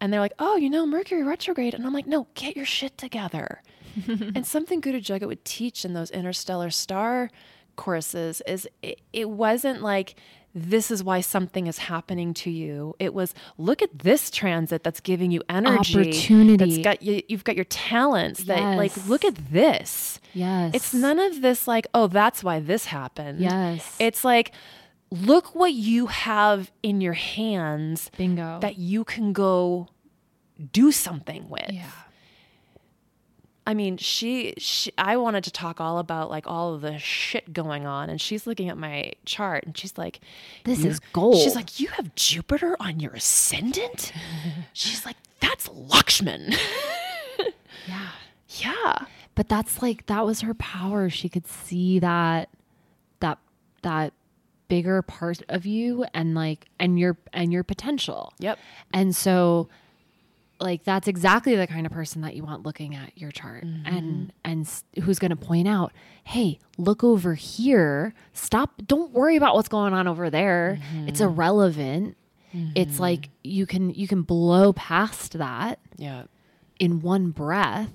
And 0.00 0.12
they're 0.12 0.20
like, 0.20 0.34
"Oh, 0.38 0.56
you 0.56 0.70
know, 0.70 0.86
Mercury 0.86 1.24
retrograde." 1.24 1.74
And 1.74 1.84
I'm 1.84 1.92
like, 1.92 2.06
"No, 2.06 2.28
get 2.34 2.54
your 2.56 2.66
shit 2.66 2.96
together." 2.98 3.62
and 4.08 4.46
something 4.46 4.80
Guru 4.80 5.00
Jagat 5.00 5.26
would 5.26 5.44
teach 5.44 5.84
in 5.84 5.94
those 5.94 6.10
interstellar 6.10 6.70
star 6.70 7.30
courses 7.76 8.42
is 8.46 8.68
it, 8.82 9.00
it 9.12 9.30
wasn't 9.30 9.82
like 9.82 10.16
this 10.54 10.90
is 10.90 11.04
why 11.04 11.20
something 11.20 11.66
is 11.66 11.78
happening 11.78 12.34
to 12.34 12.50
you. 12.50 12.94
It 12.98 13.14
was 13.14 13.34
look 13.58 13.82
at 13.82 13.98
this 14.00 14.30
transit 14.30 14.82
that's 14.82 15.00
giving 15.00 15.30
you 15.30 15.42
energy, 15.48 16.00
Opportunity. 16.00 16.56
That's 16.56 16.78
got 16.78 17.02
you. 17.02 17.22
You've 17.28 17.44
got 17.44 17.54
your 17.54 17.66
talents. 17.66 18.44
That 18.44 18.76
like 18.76 18.92
look 19.06 19.24
at 19.24 19.36
this. 19.52 20.20
Yes. 20.34 20.74
It's 20.74 20.94
none 20.94 21.18
of 21.18 21.42
this 21.42 21.68
like 21.68 21.86
oh 21.94 22.06
that's 22.08 22.42
why 22.42 22.60
this 22.60 22.86
happened. 22.86 23.40
Yes. 23.40 23.96
It's 23.98 24.24
like 24.24 24.52
look 25.10 25.54
what 25.54 25.72
you 25.72 26.06
have 26.06 26.70
in 26.82 27.00
your 27.00 27.14
hands 27.14 28.10
bingo. 28.16 28.58
that 28.60 28.78
you 28.78 29.04
can 29.04 29.32
go 29.32 29.88
do 30.72 30.90
something 30.90 31.48
with. 31.48 31.70
yeah. 31.70 31.90
I 33.68 33.74
mean, 33.74 33.98
she, 33.98 34.54
she, 34.56 34.90
I 34.96 35.16
wanted 35.18 35.44
to 35.44 35.50
talk 35.50 35.78
all 35.78 35.98
about 35.98 36.30
like 36.30 36.46
all 36.46 36.72
of 36.74 36.80
the 36.80 36.98
shit 36.98 37.52
going 37.52 37.84
on, 37.86 38.08
and 38.08 38.18
she's 38.20 38.46
looking 38.46 38.68
at 38.70 38.78
my 38.78 39.12
chart, 39.26 39.64
and 39.64 39.76
she's 39.76 39.98
like, 39.98 40.20
This 40.64 40.84
is 40.84 40.98
gold. 41.12 41.36
She's 41.36 41.54
like, 41.54 41.78
"You 41.78 41.88
have 41.88 42.14
Jupiter 42.14 42.76
on 42.80 42.98
your 42.98 43.12
ascendant." 43.12 44.10
she's 44.72 45.04
like, 45.04 45.16
"That's 45.40 45.68
Lakshman." 45.68 46.56
Yeah. 47.86 48.08
yeah, 48.48 48.98
But 49.34 49.48
that's 49.48 49.80
like 49.80 50.06
that 50.06 50.24
was 50.26 50.40
her 50.42 50.52
power. 50.54 51.08
She 51.08 51.28
could 51.28 51.46
see 51.46 51.98
that 52.00 52.48
that 53.20 53.38
that 53.82 54.12
bigger 54.68 55.00
part 55.00 55.40
of 55.48 55.64
you 55.64 56.04
and 56.12 56.34
like 56.34 56.66
and 56.78 56.98
your 56.98 57.16
and 57.32 57.50
your 57.52 57.64
potential. 57.64 58.32
yep, 58.38 58.58
And 58.92 59.14
so 59.16 59.68
like 60.60 60.84
that's 60.84 61.08
exactly 61.08 61.54
the 61.54 61.66
kind 61.66 61.86
of 61.86 61.92
person 61.92 62.22
that 62.22 62.34
you 62.34 62.42
want 62.42 62.64
looking 62.64 62.94
at 62.94 63.16
your 63.16 63.30
chart 63.30 63.62
and 63.62 63.84
mm-hmm. 63.86 64.24
and 64.44 64.66
s- 64.66 64.84
who's 65.02 65.18
going 65.18 65.30
to 65.30 65.36
point 65.36 65.68
out, 65.68 65.92
"Hey, 66.24 66.58
look 66.76 67.04
over 67.04 67.34
here. 67.34 68.14
Stop. 68.32 68.82
Don't 68.86 69.12
worry 69.12 69.36
about 69.36 69.54
what's 69.54 69.68
going 69.68 69.92
on 69.92 70.08
over 70.08 70.30
there. 70.30 70.80
It's 71.06 71.20
mm-hmm. 71.20 71.30
irrelevant." 71.30 72.16
It's 72.74 72.94
mm-hmm. 72.94 73.02
like 73.02 73.28
you 73.44 73.66
can 73.66 73.90
you 73.90 74.08
can 74.08 74.22
blow 74.22 74.72
past 74.72 75.36
that 75.36 75.78
yeah, 75.96 76.24
in 76.78 77.00
one 77.02 77.30
breath, 77.30 77.90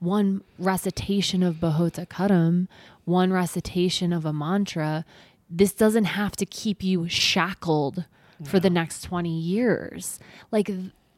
one 0.00 0.42
recitation 0.58 1.42
of 1.42 1.56
Bahota 1.56 2.08
Karam, 2.08 2.68
one 3.04 3.32
recitation 3.32 4.12
of 4.12 4.24
a 4.26 4.32
mantra, 4.32 5.04
this 5.48 5.72
doesn't 5.72 6.04
have 6.04 6.36
to 6.36 6.46
keep 6.46 6.82
you 6.82 7.08
shackled 7.08 8.04
for 8.44 8.60
the 8.60 8.70
next 8.70 9.02
20 9.02 9.30
years. 9.30 10.20
Like 10.52 10.70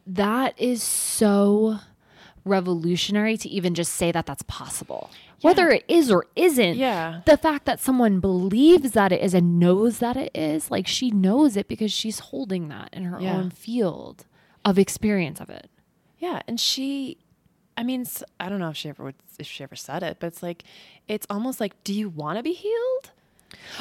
that 0.07 0.59
is 0.59 0.81
so 0.83 1.79
revolutionary 2.45 3.37
to 3.37 3.49
even 3.49 3.75
just 3.75 3.93
say 3.93 4.11
that 4.11 4.25
that's 4.25 4.43
possible. 4.43 5.09
Whether 5.41 5.69
it 5.69 5.83
is 5.87 6.11
or 6.11 6.25
isn't, 6.35 6.75
Yeah. 6.77 7.21
the 7.25 7.37
fact 7.37 7.65
that 7.65 7.79
someone 7.79 8.19
believes 8.19 8.91
that 8.91 9.11
it 9.11 9.21
is 9.21 9.33
and 9.33 9.59
knows 9.59 9.99
that 9.99 10.15
it 10.17 10.31
is, 10.35 10.69
like 10.69 10.87
she 10.87 11.09
knows 11.11 11.57
it 11.57 11.67
because 11.67 11.91
she's 11.91 12.19
holding 12.19 12.67
that 12.69 12.89
in 12.93 13.03
her 13.05 13.19
Yeah. 13.19 13.37
own 13.37 13.49
field 13.49 14.25
of 14.63 14.77
experience 14.77 15.39
of 15.39 15.49
it. 15.49 15.69
yeah. 16.19 16.41
And 16.47 16.59
she, 16.59 17.17
I 17.75 17.81
mean, 17.83 18.05
I 18.39 18.47
don't 18.49 18.59
know 18.59 18.69
if 18.69 18.77
she 18.77 18.89
ever 18.89 19.03
would, 19.03 19.15
if 19.39 19.47
she 19.47 19.63
ever 19.63 19.75
said 19.75 20.03
it, 20.03 20.17
but 20.19 20.27
it's 20.27 20.43
like, 20.43 20.63
it's 21.07 21.25
almost 21.31 21.59
like, 21.59 21.83
do 21.83 21.93
you 21.93 22.09
want 22.09 22.37
to 22.37 22.43
be 22.43 22.53
healed? 22.53 23.09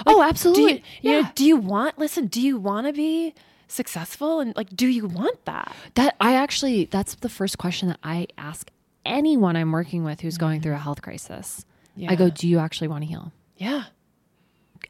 oh, 0.07 0.13
do 0.15 0.17
you, 0.17 0.23
absolutely. 0.23 0.73
you 1.03 1.11
yeah. 1.13 1.21
know, 1.21 1.29
do 1.35 1.45
you 1.45 1.57
want 1.57 1.97
listen 1.99 2.27
do 2.27 2.41
you 2.41 2.57
want 2.59 2.87
to 2.89 2.93
be 2.93 3.35
successful 3.71 4.41
and 4.41 4.55
like 4.57 4.69
do 4.75 4.87
you 4.87 5.07
want 5.07 5.45
that 5.45 5.75
that 5.95 6.17
I 6.21 6.35
actually 6.35 6.87
that's 6.87 7.15
the 7.17 7.29
first 7.29 7.59
question 7.59 7.89
that 7.89 8.01
I 8.03 8.27
ask 8.37 8.71
anyone 9.07 9.57
I'm 9.57 9.73
working 9.73 10.05
with 10.05 10.21
who's 10.21 10.37
going 10.39 10.61
mm. 10.61 10.63
through 10.63 10.75
a 10.75 10.79
health 10.79 11.03
crisis. 11.03 11.65
yeah. 11.97 12.11
I 12.11 12.17
go, 12.17 12.29
"Do 12.31 12.47
you 12.49 12.59
actually 12.59 12.89
want 12.89 13.03
to 13.03 13.09
heal?" 13.09 13.33
yeah 13.57 13.85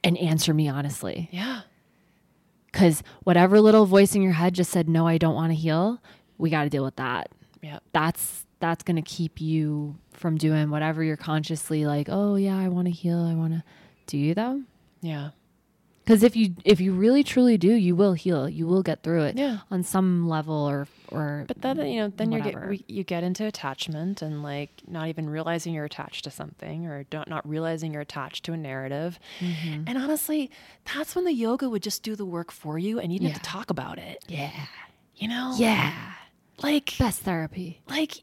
And 0.02 0.16
answer 0.18 0.54
me 0.54 0.68
honestly. 0.68 1.28
yeah 1.32 1.62
Cuz 2.72 3.02
whatever 3.24 3.60
little 3.60 3.84
voice 3.86 4.14
in 4.14 4.22
your 4.22 4.32
head 4.32 4.54
just 4.54 4.70
said, 4.70 4.88
"No, 4.88 5.06
I 5.06 5.18
don't 5.18 5.34
want 5.34 5.50
to 5.50 5.56
heal." 5.56 5.98
We 6.38 6.50
got 6.50 6.64
to 6.64 6.70
deal 6.70 6.84
with 6.84 6.96
that. 6.96 7.30
yeah 7.62 7.80
That's 7.92 8.46
that's 8.60 8.82
going 8.84 8.96
to 8.96 9.02
keep 9.02 9.40
you 9.40 9.96
from 10.12 10.36
doing 10.36 10.70
whatever 10.70 11.02
you're 11.02 11.16
consciously 11.16 11.84
like, 11.86 12.08
"Oh, 12.10 12.36
yeah, 12.36 12.56
I 12.58 12.68
want 12.68 12.86
to 12.86 12.92
heal. 12.92 13.18
I 13.24 13.34
want 13.34 13.52
to." 13.54 13.62
Do 14.06 14.16
you 14.18 14.34
though? 14.34 14.62
yeah 15.02 15.30
Because 16.04 16.22
if 16.24 16.34
you 16.34 16.56
if 16.64 16.80
you 16.80 16.92
really 16.92 17.22
truly 17.22 17.56
do, 17.56 17.72
you 17.72 17.94
will 17.94 18.14
heal. 18.14 18.48
You 18.48 18.66
will 18.66 18.82
get 18.82 19.02
through 19.02 19.24
it 19.24 19.36
Yeah. 19.36 19.58
on 19.70 19.82
some 19.84 20.28
level 20.28 20.54
or 20.68 20.88
or. 21.08 21.44
but 21.46 21.60
then 21.62 21.76
you 21.86 22.00
know 22.00 22.12
then 22.16 22.32
you 22.32 22.40
get 22.40 22.68
we, 22.68 22.84
you 22.88 23.04
get 23.04 23.22
into 23.22 23.44
attachment 23.46 24.22
and 24.22 24.42
like 24.42 24.70
not 24.88 25.08
even 25.08 25.28
realizing 25.28 25.74
you're 25.74 25.84
attached 25.84 26.24
to 26.24 26.30
something 26.30 26.86
or 26.86 27.04
don't 27.04 27.28
not 27.28 27.48
realizing 27.48 27.92
you're 27.92 28.02
attached 28.02 28.44
to 28.46 28.52
a 28.52 28.56
narrative 28.56 29.18
Mm-hmm. 29.40 29.84
and 29.86 29.98
honestly 29.98 30.50
that's 30.94 31.14
when 31.14 31.24
the 31.24 31.32
yoga 31.32 31.68
would 31.68 31.82
just 31.82 32.02
do 32.02 32.16
the 32.16 32.24
work 32.26 32.50
for 32.52 32.78
you 32.78 32.98
and 32.98 33.12
you 33.12 33.18
didn't 33.18 33.32
have 33.34 33.42
to 33.42 33.48
talk 33.48 33.70
about 33.70 33.98
it 33.98 34.24
yeah, 34.28 34.50
you 35.16 35.28
know 35.28 35.54
yeah, 35.58 35.92
like 36.62 36.94
best 36.98 37.20
therapy. 37.22 37.80
like 37.88 38.14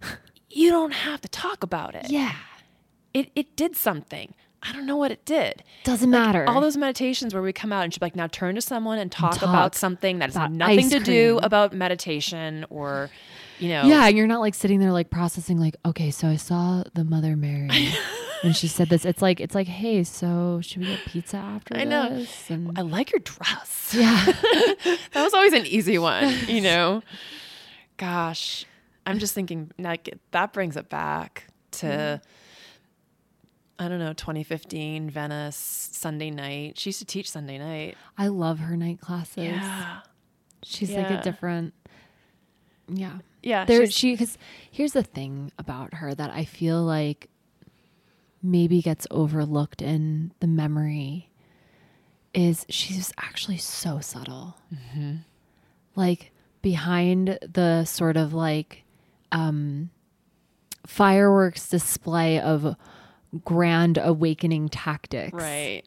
you 0.50 0.70
don't 0.72 0.94
have 0.94 1.22
to 1.22 1.28
talk 1.30 1.64
about 1.64 1.94
it 1.96 2.10
Yeah, 2.10 2.34
it 3.14 3.32
it 3.36 3.56
did 3.56 3.76
something 3.76 4.34
i 4.64 4.74
don't 4.74 4.86
know 4.86 4.98
what 4.98 5.12
it 5.12 5.24
did 5.26 5.64
doesn't 5.84 6.10
matter. 6.10 6.46
all 6.48 6.62
those 6.62 6.78
meditations 6.78 7.34
where 7.34 7.44
we 7.44 7.54
come 7.54 7.72
out 7.72 7.84
and 7.84 7.94
she'd 7.94 8.00
be 8.00 8.06
like, 8.06 8.16
now 8.16 8.28
turn 8.28 8.56
to 8.56 8.62
someone 8.62 8.98
and 9.00 9.12
talk, 9.12 9.34
talk 9.34 9.44
about 9.44 9.76
something 9.76 10.20
that 10.20 10.34
has 10.34 10.52
nothing 10.52 10.90
to 10.90 11.00
do 11.00 11.40
about 11.44 11.74
meditation 11.74 12.66
or, 12.70 13.10
you 13.60 13.70
know. 13.70 13.84
Yeah, 13.84 14.08
and 14.08 14.18
you're 14.18 14.28
not 14.28 14.40
like 14.40 14.54
sitting 14.56 14.80
there 14.80 14.92
like 14.92 15.10
processing 15.10 15.60
like, 15.60 15.76
okay, 15.86 16.12
so 16.12 16.28
I 16.28 16.36
saw 16.36 16.84
the 16.94 17.04
Mother 17.04 17.36
Mary, 17.36 17.70
and 18.44 18.56
she 18.56 18.68
said 18.68 18.90
this. 18.90 19.06
It's 19.06 19.22
like 19.22 19.40
it's 19.40 19.56
like, 19.56 19.68
hey, 19.68 20.04
so 20.04 20.60
should 20.62 20.82
we 20.82 20.88
get 20.88 21.00
pizza 21.06 21.38
after 21.38 21.76
I 21.78 21.84
know. 21.84 22.26
And 22.50 22.78
I 22.78 22.82
like 22.82 23.12
your 23.12 23.20
dress. 23.20 23.94
yeah, 23.98 24.26
that 25.14 25.24
was 25.24 25.34
always 25.34 25.54
an 25.54 25.66
easy 25.66 25.98
one, 25.98 26.34
you 26.48 26.62
know. 26.70 27.02
Gosh, 27.98 28.66
I'm 29.06 29.20
just 29.20 29.34
thinking 29.34 29.72
like 29.80 30.18
that 30.32 30.54
brings 30.54 30.78
it 30.78 30.90
back 30.90 31.48
to 31.72 31.86
mm-hmm. 31.88 32.30
I 33.80 33.88
don't 33.88 34.00
know, 34.00 34.14
2015 34.14 35.10
Venice 35.10 35.90
Sunday 35.94 36.32
night. 36.32 36.80
She 36.80 36.90
used 36.90 37.00
to 37.00 37.06
teach 37.06 37.30
Sunday 37.30 37.58
night. 37.60 37.96
I 38.18 38.28
love 38.28 38.60
her 38.60 38.76
night 38.76 39.00
classes. 39.00 39.44
Yeah. 39.44 40.00
She's 40.64 40.92
like 40.92 41.10
a 41.12 41.22
different. 41.22 41.74
Yeah, 42.90 43.18
Yeah. 43.44 43.66
there 43.66 43.86
she 43.88 44.14
because 44.14 44.38
here's 44.72 44.94
the 44.94 45.04
thing 45.04 45.52
about 45.60 45.96
her 45.96 46.16
that 46.16 46.32
I 46.32 46.46
feel 46.46 46.82
like 46.84 47.30
maybe 48.42 48.82
gets 48.82 49.06
overlooked 49.12 49.82
in 49.82 50.32
the 50.40 50.48
memory 50.48 51.30
is 52.34 52.66
she's 52.70 53.12
actually 53.20 53.58
so 53.58 54.00
subtle. 54.00 54.56
Like 55.96 56.32
behind 56.62 57.38
the 57.42 57.84
sort 57.86 58.16
of 58.18 58.34
like 58.34 58.84
um 59.32 59.90
fireworks 60.86 61.68
display 61.70 62.40
of 62.40 62.76
grand 63.46 63.98
awakening 64.02 64.70
tactics 64.70 65.34
right. 65.34 65.84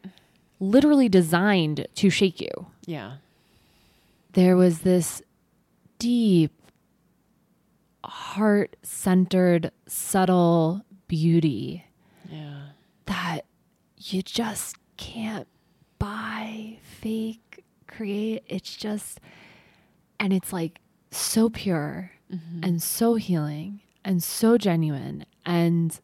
literally 0.59 1.09
designed 1.09 1.87
to 1.95 2.11
shake 2.11 2.41
you. 2.41 2.51
Yeah. 2.87 3.17
There 4.33 4.57
was 4.57 4.81
this 4.81 5.23
deep, 5.99 6.53
heart 8.05 8.77
centered, 8.83 9.71
subtle 9.87 10.85
beauty 11.09 11.85
Yeah. 12.31 12.69
that 13.07 13.45
you 13.97 14.23
just 14.23 14.77
can't 14.97 15.49
buy, 15.99 16.79
fake, 16.83 17.65
create. 17.87 18.43
It's 18.49 18.77
just, 18.77 19.21
and 20.19 20.33
it's 20.33 20.53
like 20.53 20.81
so 21.11 21.51
pure 21.51 22.13
mm-hmm. 22.33 22.61
and 22.63 22.83
so 22.83 23.15
healing 23.17 23.81
and 24.05 24.23
so 24.23 24.57
genuine. 24.57 25.27
And 25.45 25.99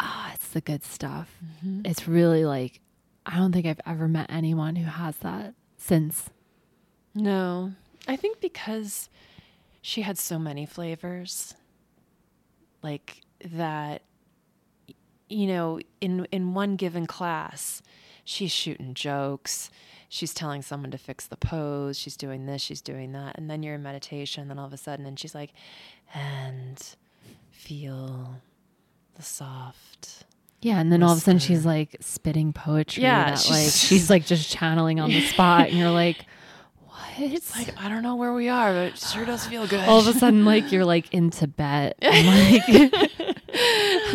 ah, 0.00 0.32
it's 0.34 0.48
the 0.48 0.60
good 0.60 0.82
stuff. 0.82 1.38
It's 1.84 2.08
really 2.08 2.44
like, 2.44 2.80
I 3.26 3.36
don't 3.36 3.52
think 3.52 3.66
I've 3.66 3.80
ever 3.86 4.08
met 4.08 4.26
anyone 4.30 4.76
who 4.76 4.86
has 4.90 5.16
that 5.18 5.54
since. 5.76 6.30
No. 7.14 7.72
I 8.08 8.16
think 8.16 8.40
because 8.40 9.08
she 9.82 10.02
had 10.02 10.18
so 10.18 10.38
many 10.38 10.66
flavors 10.66 11.54
like 12.82 13.22
that 13.44 14.02
you 15.28 15.46
know, 15.46 15.78
in 16.00 16.26
in 16.32 16.54
one 16.54 16.74
given 16.76 17.06
class, 17.06 17.82
she's 18.24 18.50
shooting 18.50 18.94
jokes, 18.94 19.70
she's 20.08 20.34
telling 20.34 20.60
someone 20.60 20.90
to 20.90 20.98
fix 20.98 21.26
the 21.26 21.36
pose, 21.36 21.96
she's 21.96 22.16
doing 22.16 22.46
this, 22.46 22.60
she's 22.60 22.80
doing 22.82 23.12
that, 23.12 23.38
and 23.38 23.48
then 23.48 23.62
you're 23.62 23.76
in 23.76 23.82
meditation, 23.82 24.48
then 24.48 24.58
all 24.58 24.66
of 24.66 24.72
a 24.72 24.76
sudden 24.76 25.06
and 25.06 25.18
she's 25.18 25.34
like 25.34 25.52
and 26.12 26.96
feel 27.52 28.40
the 29.20 29.26
soft 29.26 30.24
Yeah, 30.62 30.78
and 30.80 30.90
then 30.92 31.02
all 31.02 31.12
of 31.12 31.18
a 31.18 31.20
sudden 31.20 31.38
she's 31.38 31.64
like 31.66 31.96
spitting 32.00 32.52
poetry. 32.52 33.02
Yeah, 33.02 33.30
that, 33.30 33.38
she's- 33.38 33.50
like 33.50 33.72
she's 33.88 34.10
like 34.10 34.26
just 34.26 34.50
channeling 34.50 34.98
on 35.00 35.10
the 35.10 35.20
spot, 35.22 35.68
and 35.68 35.78
you're 35.78 35.90
like, 35.90 36.24
what? 36.86 36.96
It's 37.18 37.54
like 37.56 37.74
I 37.82 37.88
don't 37.88 38.02
know 38.02 38.16
where 38.16 38.32
we 38.32 38.48
are, 38.48 38.72
but 38.72 38.86
it 38.94 38.98
sure 38.98 39.24
does 39.24 39.46
feel 39.46 39.66
good. 39.66 39.86
all 39.88 39.98
of 40.00 40.06
a 40.06 40.12
sudden, 40.14 40.44
like 40.44 40.72
you're 40.72 40.84
like 40.84 41.12
in 41.12 41.30
Tibet, 41.30 41.96
and 42.02 42.26
like 42.26 42.92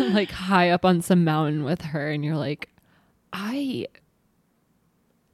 like 0.12 0.30
high 0.30 0.70
up 0.70 0.84
on 0.84 1.02
some 1.02 1.24
mountain 1.24 1.62
with 1.64 1.80
her, 1.82 2.10
and 2.10 2.24
you're 2.24 2.36
like, 2.36 2.68
I 3.32 3.86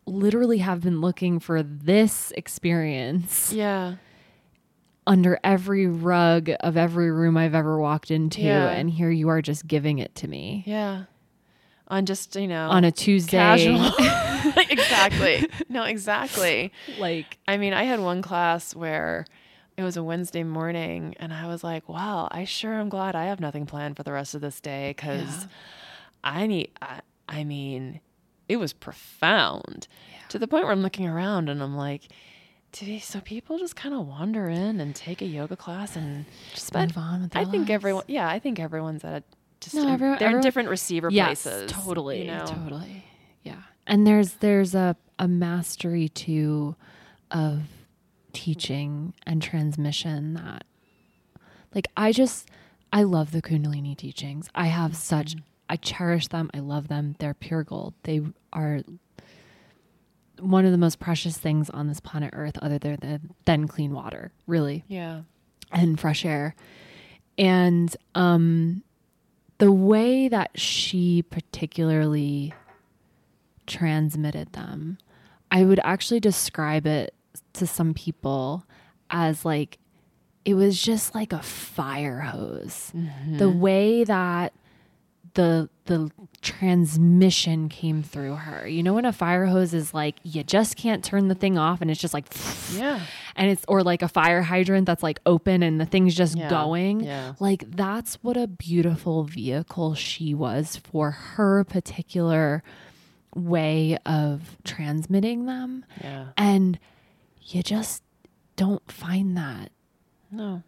literally 0.07 0.59
have 0.59 0.81
been 0.81 1.01
looking 1.01 1.39
for 1.39 1.63
this 1.63 2.33
experience 2.37 3.53
yeah. 3.53 3.95
Under 5.07 5.39
every 5.43 5.87
rug 5.87 6.51
of 6.61 6.77
every 6.77 7.11
room 7.11 7.37
I've 7.37 7.55
ever 7.55 7.79
walked 7.81 8.11
into, 8.11 8.41
Yeah. 8.43 8.69
and 8.69 8.89
here 8.91 9.11
you 9.11 9.29
are 9.29 9.43
just 9.43 9.67
giving 9.67 9.99
it 9.99 10.15
to 10.17 10.29
me 10.29 10.63
Yeah. 10.67 11.05
On 11.89 12.07
just, 12.07 12.37
you 12.37 12.49
know, 12.49 12.71
on 12.71 12.85
a 12.85 12.93
Tuesday. 12.93 13.37
casual. 13.37 13.93
exactly. 14.71 15.47
No, 15.69 15.83
exactly. 15.85 16.73
like 16.99 17.39
I 17.47 17.57
mean, 17.59 17.73
I 17.73 17.85
had 17.85 18.01
one 18.01 18.23
class 18.23 18.75
where 18.75 19.27
it 19.77 19.83
was 19.83 19.97
a 19.97 20.03
Wednesday 20.05 20.43
morning 20.45 21.15
and 21.19 21.33
I 21.33 21.47
was 21.49 21.65
like, 21.65 21.89
wow, 21.89 22.29
I 22.31 22.45
sure 22.45 22.75
am 22.75 22.89
glad 22.89 23.15
I 23.17 23.25
have 23.27 23.41
nothing 23.41 23.67
planned 23.67 23.97
for 23.97 24.03
the 24.03 24.13
rest 24.13 24.35
of 24.35 24.41
this 24.41 24.61
day 24.61 24.91
because 24.97 25.21
Yeah. 25.45 25.49
I 26.25 26.47
need, 26.47 26.71
I, 26.81 27.01
I 27.29 27.45
mean, 27.45 28.01
it 28.49 28.57
was 28.57 28.73
profound 28.73 29.89
to 30.29 30.39
the 30.39 30.47
point 30.47 30.65
where 30.65 30.73
I'm 30.73 30.83
looking 30.83 31.07
around 31.09 31.49
and 31.49 31.63
I'm 31.63 31.77
like, 31.77 32.09
so 33.01 33.21
people 33.21 33.59
just 33.59 33.77
kind 33.77 33.95
of 33.95 34.07
wander 34.07 34.49
in 34.49 34.81
and 34.81 34.95
take 34.95 35.21
a 35.23 35.27
yoga 35.27 35.57
class 35.57 35.95
and 35.97 36.25
just 36.55 36.75
move 36.75 36.97
on 36.97 37.23
with 37.23 37.37
I 37.37 37.45
their 37.45 37.51
think 37.51 37.63
lives. 37.69 37.71
everyone, 37.71 38.05
yeah, 38.09 38.29
I 38.29 38.39
think 38.39 38.59
everyone's 38.59 39.05
at 39.05 39.15
a, 39.15 39.25
just, 39.61 39.75
No, 39.75 39.83
in- 39.83 39.89
everyone- 39.91 40.19
they're 40.19 40.29
in 40.29 40.33
everyone- 40.37 40.43
different 40.43 40.69
receiver 40.71 41.09
yes, 41.11 41.43
places. 41.45 41.71
totally, 41.71 42.21
You 42.23 42.27
know? 42.29 42.45
totally, 42.47 43.05
yeah. 43.43 43.63
And 43.87 44.07
there's 44.07 44.35
there's 44.35 44.75
a 44.75 44.97
a 45.19 45.29
mastery 45.29 46.09
too 46.09 46.75
of 47.31 47.63
teaching 48.33 49.13
and 49.27 49.43
transmission 49.43 50.35
that, 50.35 50.65
like, 51.75 51.89
I 51.97 52.13
just 52.13 52.49
I 52.93 53.03
love 53.05 53.31
the 53.33 53.43
Kundalini 53.43 53.97
teachings. 53.97 54.49
I 54.55 54.67
have 54.67 54.97
such 54.97 55.33
mm-hmm. 55.37 55.45
I 55.69 55.77
cherish 55.77 56.29
them. 56.29 56.51
I 56.53 56.59
love 56.59 56.89
them. 56.89 57.17
They're 57.19 57.35
pure 57.35 57.63
gold. 57.65 57.95
They 58.03 58.21
are 58.53 58.81
one 60.39 60.65
of 60.65 60.73
the 60.73 60.79
most 60.79 60.99
precious 60.99 61.37
things 61.39 61.71
on 61.71 61.89
this 61.89 62.01
planet 62.01 62.31
Earth, 62.33 62.57
other 62.63 62.79
than 62.79 63.31
than 63.45 63.69
clean 63.69 63.93
water, 63.93 64.33
really 64.47 64.85
Yeah. 64.89 65.23
and 65.71 65.99
fresh 66.01 66.25
air. 66.25 66.55
And 67.39 67.95
um 68.15 68.83
the 69.59 69.71
way 69.73 70.29
that 70.29 70.59
she 70.59 71.23
particularly 71.23 72.53
transmitted 73.67 74.53
them, 74.53 74.99
I 75.51 75.65
would 75.65 75.81
actually 75.85 76.21
describe 76.21 76.87
it 76.87 77.15
to 77.55 77.67
some 77.67 77.95
people 77.95 78.65
as 79.11 79.45
like 79.45 79.79
it 80.45 80.55
was 80.55 80.83
just 80.83 81.15
like 81.15 81.33
a 81.33 81.43
fire 81.43 82.21
hose. 82.21 82.93
The 83.29 83.49
way 83.49 84.03
that 84.05 84.53
the 85.35 85.69
the 85.87 86.11
transmission 86.41 87.69
came 87.69 88.03
through 88.03 88.35
her. 88.37 88.67
You 88.69 88.83
know 88.83 88.95
when 88.95 89.05
a 89.05 89.13
fire 89.13 89.47
hose 89.47 89.75
is 89.75 89.93
like 89.93 90.17
you 90.23 90.45
just 90.45 90.77
can't 90.77 91.05
turn 91.05 91.29
the 91.29 91.35
thing 91.35 91.59
off 91.59 91.81
and 91.81 91.91
it's 91.91 92.01
just 92.01 92.15
like 92.15 92.27
Yeah. 92.75 93.01
and 93.35 93.51
it's 93.51 93.65
or 93.67 93.83
like 93.83 94.03
a 94.03 94.09
fire 94.09 94.43
hydrant 94.43 94.87
that's 94.87 95.03
like 95.03 95.19
open 95.27 95.63
and 95.63 95.81
the 95.81 95.87
thing's 95.87 96.15
just 96.15 96.37
Yeah, 96.37 96.49
going. 96.49 97.01
yeah. 97.01 97.35
Like 97.41 97.69
that's 97.71 98.15
what 98.23 98.37
a 98.37 98.47
beautiful 98.47 99.25
vehicle 99.25 99.95
she 99.95 100.35
was 100.35 100.77
for 100.77 101.11
her 101.11 101.65
particular 101.65 102.63
way 103.35 103.99
of 104.07 104.57
transmitting 104.65 105.47
them. 105.47 105.85
Yeah. 106.01 106.27
And 106.37 106.79
you 107.43 107.63
just 107.63 108.03
don't 108.57 108.89
find 108.91 109.37
that. 109.37 109.71
No. 110.31 110.63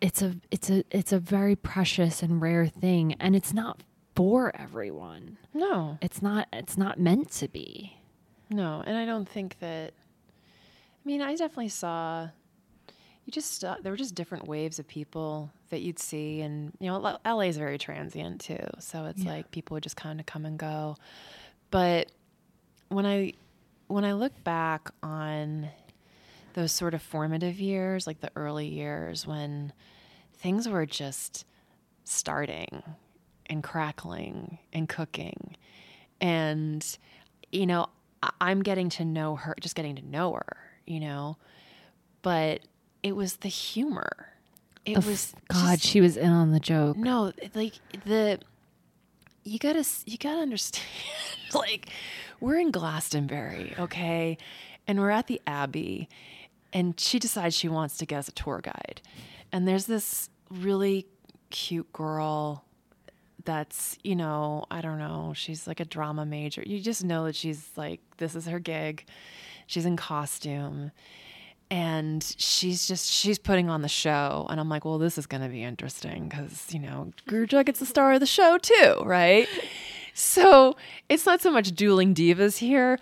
It's 0.00 0.20
a 0.20 0.34
it's 0.50 0.68
a 0.68 0.84
it's 0.90 1.12
a 1.12 1.18
very 1.20 1.54
precious 1.56 2.22
and 2.22 2.42
rare 2.42 2.66
thing 2.66 3.14
and 3.20 3.36
it's 3.36 3.54
not 3.54 3.82
for 4.14 4.54
everyone. 4.54 5.38
No. 5.54 5.98
It's 6.02 6.22
not 6.22 6.48
it's 6.52 6.76
not 6.76 6.98
meant 7.00 7.30
to 7.32 7.48
be. 7.48 7.96
No, 8.50 8.82
and 8.86 8.96
I 8.96 9.04
don't 9.06 9.28
think 9.28 9.58
that. 9.60 9.92
I 9.94 11.04
mean, 11.04 11.20
I 11.22 11.30
definitely 11.34 11.68
saw. 11.70 12.28
You 13.24 13.30
just 13.30 13.62
uh, 13.64 13.76
there 13.82 13.92
were 13.92 13.96
just 13.96 14.14
different 14.14 14.48
waves 14.48 14.78
of 14.78 14.86
people 14.88 15.50
that 15.70 15.80
you'd 15.80 15.98
see, 15.98 16.40
and 16.40 16.72
you 16.80 16.88
know, 16.90 17.04
L- 17.04 17.20
LA 17.36 17.42
is 17.44 17.56
very 17.56 17.78
transient 17.78 18.40
too. 18.40 18.58
So 18.80 19.06
it's 19.06 19.22
Yeah. 19.22 19.32
like 19.32 19.50
people 19.52 19.74
would 19.76 19.82
just 19.84 19.96
kind 19.96 20.20
of 20.20 20.26
come 20.26 20.44
and 20.44 20.58
go. 20.58 20.96
But 21.70 22.10
when 22.88 23.06
I 23.06 23.32
when 23.86 24.04
I 24.04 24.12
look 24.12 24.32
back 24.44 24.90
on 25.02 25.68
those 26.54 26.72
sort 26.72 26.94
of 26.94 27.00
formative 27.02 27.58
years, 27.60 28.06
like 28.06 28.20
the 28.20 28.30
early 28.36 28.66
years 28.66 29.26
when 29.26 29.72
things 30.34 30.68
were 30.68 30.84
just 30.84 31.46
starting 32.04 32.82
and 33.46 33.62
crackling 33.62 34.58
and 34.72 34.88
cooking, 34.88 35.56
and 36.20 36.98
you 37.50 37.66
know, 37.66 37.86
I'm 38.40 38.62
getting 38.62 38.88
to 38.90 39.04
know 39.04 39.36
her, 39.36 39.54
just 39.60 39.74
getting 39.74 39.96
to 39.96 40.02
know 40.06 40.32
her, 40.34 40.56
you 40.86 41.00
know, 41.00 41.36
but 42.22 42.60
it 43.02 43.14
was 43.16 43.36
the 43.38 43.48
humor. 43.48 44.28
It 44.84 45.00
The 45.00 45.08
was 45.08 45.34
God, 45.48 45.78
just- 45.78 45.84
she 45.86 46.00
was 46.00 46.16
in 46.16 46.30
on 46.30 46.50
the 46.52 46.60
joke. 46.60 46.96
no, 46.96 47.32
like 47.54 47.74
the 48.04 48.38
you 49.44 49.58
gotta 49.58 49.84
you 50.06 50.18
gotta 50.18 50.40
understand. 50.40 50.86
like 51.54 51.90
we're 52.40 52.58
in 52.58 52.70
Glastonbury, 52.70 53.74
okay, 53.78 54.38
and 54.86 54.98
we're 55.00 55.10
at 55.10 55.26
the 55.26 55.40
Abbey, 55.46 56.08
and 56.72 56.98
she 56.98 57.18
decides 57.18 57.54
she 57.56 57.68
wants 57.68 57.96
to 57.98 58.06
get 58.06 58.18
us 58.18 58.28
a 58.28 58.32
tour 58.32 58.60
guide, 58.62 59.00
and 59.52 59.66
there's 59.68 59.86
this 59.86 60.30
really 60.50 61.06
cute 61.50 61.92
girl 61.92 62.64
that's 63.44 63.98
you 64.02 64.16
know 64.16 64.64
i 64.70 64.80
don't 64.80 64.98
know 64.98 65.32
she's 65.34 65.66
like 65.66 65.80
a 65.80 65.84
drama 65.84 66.24
major. 66.24 66.62
You 66.64 66.80
just 66.80 67.04
know 67.04 67.24
that 67.24 67.36
she's 67.36 67.70
like 67.76 68.00
this 68.18 68.34
is 68.34 68.46
her 68.46 68.58
gig. 68.58 69.04
She's 69.66 69.86
in 69.86 69.96
costume. 69.96 70.90
And 71.70 72.22
she's 72.36 72.86
just 72.86 73.10
she's 73.10 73.38
putting 73.38 73.70
on 73.70 73.80
the 73.82 73.88
show. 73.88 74.46
And 74.50 74.60
i'm 74.60 74.68
like 74.68 74.84
well 74.84 74.98
this 74.98 75.16
is 75.18 75.26
going 75.26 75.42
to 75.42 75.48
be 75.48 75.62
interesting 75.62 76.28
because 76.28 76.72
you 76.72 76.80
know 76.80 77.12
Guru 77.26 77.46
Jagat's 77.46 77.80
the 77.80 77.86
star 77.86 78.12
of 78.12 78.20
the 78.20 78.26
show 78.26 78.58
too 78.58 79.02
right? 79.04 79.48
So 80.14 80.76
it's 81.08 81.24
not 81.24 81.40
so 81.40 81.50
much 81.50 81.72
dueling 81.72 82.14
divas 82.14 82.58
here 82.58 82.98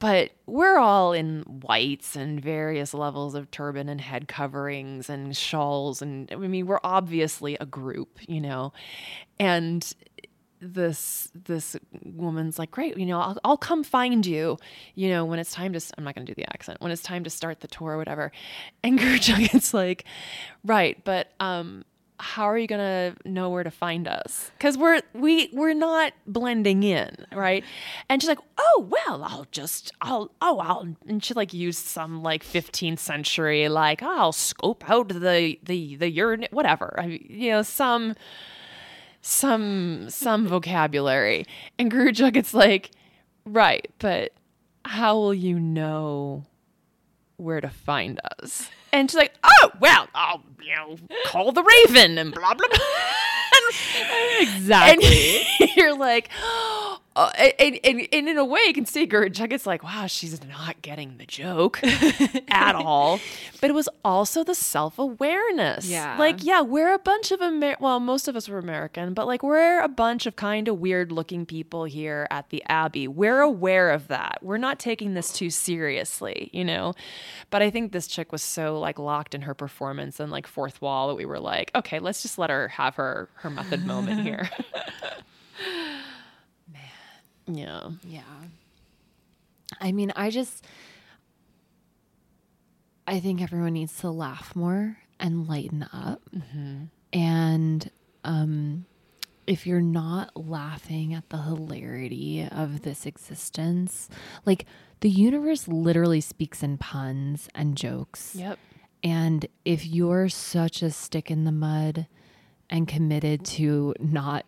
but 0.00 0.32
we're 0.46 0.78
all 0.78 1.12
in 1.12 1.42
whites 1.42 2.16
and 2.16 2.40
various 2.40 2.92
levels 2.92 3.36
of 3.36 3.50
turban 3.52 3.88
and 3.88 4.00
head 4.00 4.26
coverings 4.26 5.08
and 5.08 5.36
shawls 5.36 6.02
and 6.02 6.28
i 6.32 6.36
mean 6.36 6.66
we're 6.66 6.80
obviously 6.82 7.56
a 7.60 7.66
group 7.66 8.18
you 8.26 8.40
know? 8.40 8.72
And 9.38 9.94
this 10.60 11.30
this 11.34 11.74
woman's 12.04 12.58
like 12.58 12.70
great 12.70 12.96
you 12.98 13.06
know 13.06 13.18
I'll, 13.18 13.38
I'll 13.44 13.56
come 13.56 13.82
find 13.82 14.26
you 14.26 14.58
you 14.94 15.08
know 15.08 15.24
when 15.24 15.38
it's 15.38 15.52
time 15.52 15.72
to 15.72 15.80
i'm 15.96 16.04
not 16.04 16.14
going 16.14 16.26
to 16.26 16.34
do 16.34 16.40
the 16.40 16.52
accent. 16.52 16.80
When 16.80 16.92
it's 16.92 17.02
time 17.02 17.24
to 17.24 17.30
start 17.30 17.60
the 17.60 17.68
tour 17.68 17.92
or 17.92 17.96
whatever. 17.96 18.30
And 18.82 18.98
Guru 18.98 19.16
Jagat 19.16 19.54
is 19.54 19.74
like 19.74 20.04
right 20.64 21.02
but 21.04 21.32
um 21.40 21.84
how 22.20 22.44
are 22.44 22.58
you 22.58 22.66
gonna 22.66 23.14
know 23.24 23.50
where 23.50 23.64
to 23.64 23.70
find 23.70 24.06
us? 24.06 24.50
Because 24.58 24.76
we're 24.76 25.00
we 25.14 25.50
we're 25.52 25.74
not 25.74 26.12
blending 26.26 26.82
in, 26.82 27.26
right? 27.32 27.64
And 28.08 28.20
she's 28.20 28.28
like, 28.28 28.38
oh 28.58 28.88
well, 28.88 29.24
I'll 29.24 29.46
just 29.50 29.92
I'll 30.00 30.30
oh 30.40 30.58
I'll 30.58 30.96
and 31.06 31.24
she 31.24 31.34
like 31.34 31.52
used 31.52 31.86
some 31.86 32.22
like 32.22 32.44
15th 32.44 32.98
century 32.98 33.68
like 33.68 34.02
oh, 34.02 34.18
I'll 34.18 34.32
scope 34.32 34.88
out 34.88 35.08
the 35.08 35.58
the 35.62 35.96
the 35.96 36.10
urine 36.10 36.46
whatever 36.50 36.94
I 36.98 37.20
you 37.28 37.50
know 37.50 37.62
some 37.62 38.14
some 39.22 40.08
some 40.10 40.46
vocabulary 40.46 41.46
and 41.78 41.90
Guru 41.90 42.12
Jagat's 42.12 42.54
like 42.54 42.90
right, 43.44 43.90
but 43.98 44.32
how 44.84 45.16
will 45.16 45.34
you 45.34 45.58
know 45.58 46.44
where 47.40 47.60
to 47.60 47.68
find 47.68 48.20
us? 48.40 48.68
And 48.92 49.10
she's 49.10 49.16
like, 49.16 49.34
oh, 49.44 49.70
well, 49.80 50.08
I'll, 50.14 50.42
you 50.62 50.74
know, 50.74 50.96
call 51.26 51.52
the 51.52 51.62
raven 51.62 52.18
and 52.18 52.34
blah, 52.34 52.54
blah, 52.54 52.68
blah. 52.68 52.78
Exactly. 54.40 55.42
And 55.60 55.70
you're 55.76 55.96
like, 55.96 56.28
uh, 57.16 57.32
and, 57.58 57.80
and, 57.82 58.08
and 58.12 58.28
in 58.28 58.38
a 58.38 58.44
way, 58.44 58.60
you 58.66 58.72
can 58.72 58.86
see 58.86 59.04
Guru 59.04 59.30
Jagat's 59.30 59.66
like, 59.66 59.82
wow, 59.82 60.06
she's 60.06 60.40
not 60.44 60.80
getting 60.80 61.16
the 61.18 61.26
joke 61.26 61.80
at 62.48 62.76
all. 62.76 63.18
But 63.60 63.68
it 63.68 63.72
was 63.72 63.88
also 64.04 64.44
the 64.44 64.54
self 64.54 64.96
awareness. 64.96 65.88
Yeah. 65.88 66.16
Like, 66.18 66.44
yeah, 66.44 66.60
we're 66.60 66.94
a 66.94 67.00
bunch 67.00 67.32
of 67.32 67.42
Amer- 67.42 67.76
well, 67.80 67.98
most 67.98 68.28
of 68.28 68.36
us 68.36 68.48
were 68.48 68.58
American, 68.58 69.12
but 69.12 69.26
like 69.26 69.42
we're 69.42 69.80
a 69.80 69.88
bunch 69.88 70.26
of 70.26 70.36
kind 70.36 70.68
of 70.68 70.78
weird 70.78 71.10
looking 71.10 71.46
people 71.46 71.82
here 71.82 72.28
at 72.30 72.50
the 72.50 72.62
Abbey. 72.68 73.08
We're 73.08 73.40
aware 73.40 73.90
of 73.90 74.06
that. 74.06 74.38
We're 74.40 74.58
not 74.58 74.78
taking 74.78 75.14
this 75.14 75.32
too 75.32 75.50
seriously, 75.50 76.48
you 76.52 76.64
know. 76.64 76.94
But 77.50 77.60
I 77.60 77.70
think 77.70 77.90
this 77.90 78.06
chick 78.06 78.30
was 78.30 78.42
so 78.42 78.78
like 78.78 79.00
locked 79.00 79.34
in 79.34 79.42
her 79.42 79.54
performance 79.54 80.20
and 80.20 80.30
like 80.30 80.46
fourth 80.46 80.80
wall 80.80 81.08
that 81.08 81.16
we 81.16 81.24
were 81.24 81.40
like, 81.40 81.72
okay, 81.74 81.98
let's 81.98 82.22
just 82.22 82.38
let 82.38 82.50
her 82.50 82.68
have 82.68 82.94
her 82.94 83.28
her 83.34 83.50
method 83.50 83.84
moment 83.84 84.20
here. 84.20 84.48
Yeah. 87.46 87.90
Yeah. 88.04 88.22
I 89.80 89.92
mean, 89.92 90.12
I 90.16 90.30
just 90.30 90.64
I 93.06 93.20
think 93.20 93.42
everyone 93.42 93.72
needs 93.72 93.98
to 94.00 94.10
laugh 94.10 94.54
more 94.54 94.98
and 95.18 95.48
lighten 95.48 95.86
up. 95.92 96.22
And 97.12 97.90
um 98.24 98.84
if 99.46 99.66
you're 99.66 99.80
not 99.80 100.30
laughing 100.36 101.12
at 101.12 101.28
the 101.30 101.38
hilarity 101.38 102.46
of 102.50 102.82
this 102.82 103.04
existence, 103.04 104.08
like 104.46 104.64
the 105.00 105.10
universe 105.10 105.66
literally 105.66 106.20
speaks 106.20 106.62
in 106.62 106.78
puns 106.78 107.48
and 107.54 107.76
jokes. 107.76 108.36
Yep. 108.36 108.58
And 109.02 109.46
if 109.64 109.84
you're 109.86 110.28
such 110.28 110.82
a 110.82 110.90
stick 110.90 111.30
in 111.30 111.44
the 111.44 111.52
mud 111.52 112.06
and 112.68 112.86
committed 112.86 113.44
to 113.46 113.94
not 113.98 114.44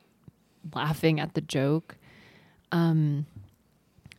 laughing 0.74 1.18
at 1.18 1.34
the 1.34 1.40
joke, 1.40 1.96
um, 2.72 3.26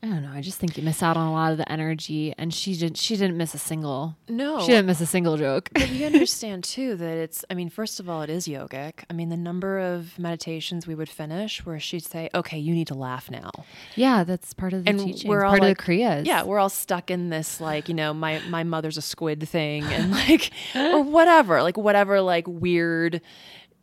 I 0.01 0.07
don't 0.07 0.21
know. 0.23 0.31
I 0.33 0.41
just 0.41 0.59
think 0.59 0.75
you 0.77 0.83
miss 0.83 1.01
out 1.01 1.15
on 1.15 1.27
a 1.27 1.31
lot 1.31 1.53
of 1.53 1.57
the 1.57 1.71
energy. 1.71 2.33
And 2.37 2.53
she 2.53 2.75
didn't. 2.75 2.97
She 2.97 3.15
didn't 3.15 3.37
miss 3.37 3.53
a 3.53 3.57
single. 3.57 4.17
No. 4.27 4.59
She 4.59 4.67
didn't 4.67 4.87
miss 4.87 4.99
a 4.99 5.05
single 5.05 5.37
joke. 5.37 5.69
But 5.73 5.89
you 5.91 6.05
understand 6.13 6.65
too 6.65 6.97
that 6.97 7.17
it's, 7.17 7.45
I 7.49 7.53
mean, 7.53 7.69
first 7.69 8.01
of 8.01 8.09
all, 8.09 8.21
it 8.21 8.29
is 8.29 8.45
yogic. 8.45 9.05
I 9.09 9.13
mean, 9.13 9.29
the 9.29 9.37
number 9.37 9.79
of 9.79 10.19
meditations 10.19 10.85
we 10.85 10.93
would 10.93 11.07
finish 11.07 11.65
where 11.65 11.79
she'd 11.79 12.03
say, 12.03 12.29
okay, 12.35 12.59
you 12.59 12.73
need 12.73 12.87
to 12.87 12.95
laugh 12.95 13.31
now. 13.31 13.49
yeah, 13.95 14.25
that's 14.25 14.53
part 14.53 14.73
of 14.73 14.83
the 14.83 14.89
And 14.89 14.99
teaching. 14.99 15.29
we're 15.29 15.45
all 15.45 15.51
part 15.51 15.61
like- 15.61 15.79
of 15.79 15.85
the 15.85 15.93
kriyas. 15.93 16.25
Yeah, 16.25 16.43
we're 16.43 16.59
all 16.59 16.67
stuck 16.67 17.09
in 17.09 17.29
this, 17.29 17.61
like, 17.61 17.87
you 17.87 17.95
know, 17.95 18.13
my, 18.13 18.39
my 18.49 18.65
mother's 18.65 18.97
a 18.97 19.01
squid 19.01 19.47
thing 19.47 19.85
and 19.85 20.11
like, 20.11 20.51
or 20.75 21.01
whatever, 21.01 21.63
like, 21.63 21.77
whatever, 21.77 22.19
like, 22.19 22.45
weird, 22.49 23.21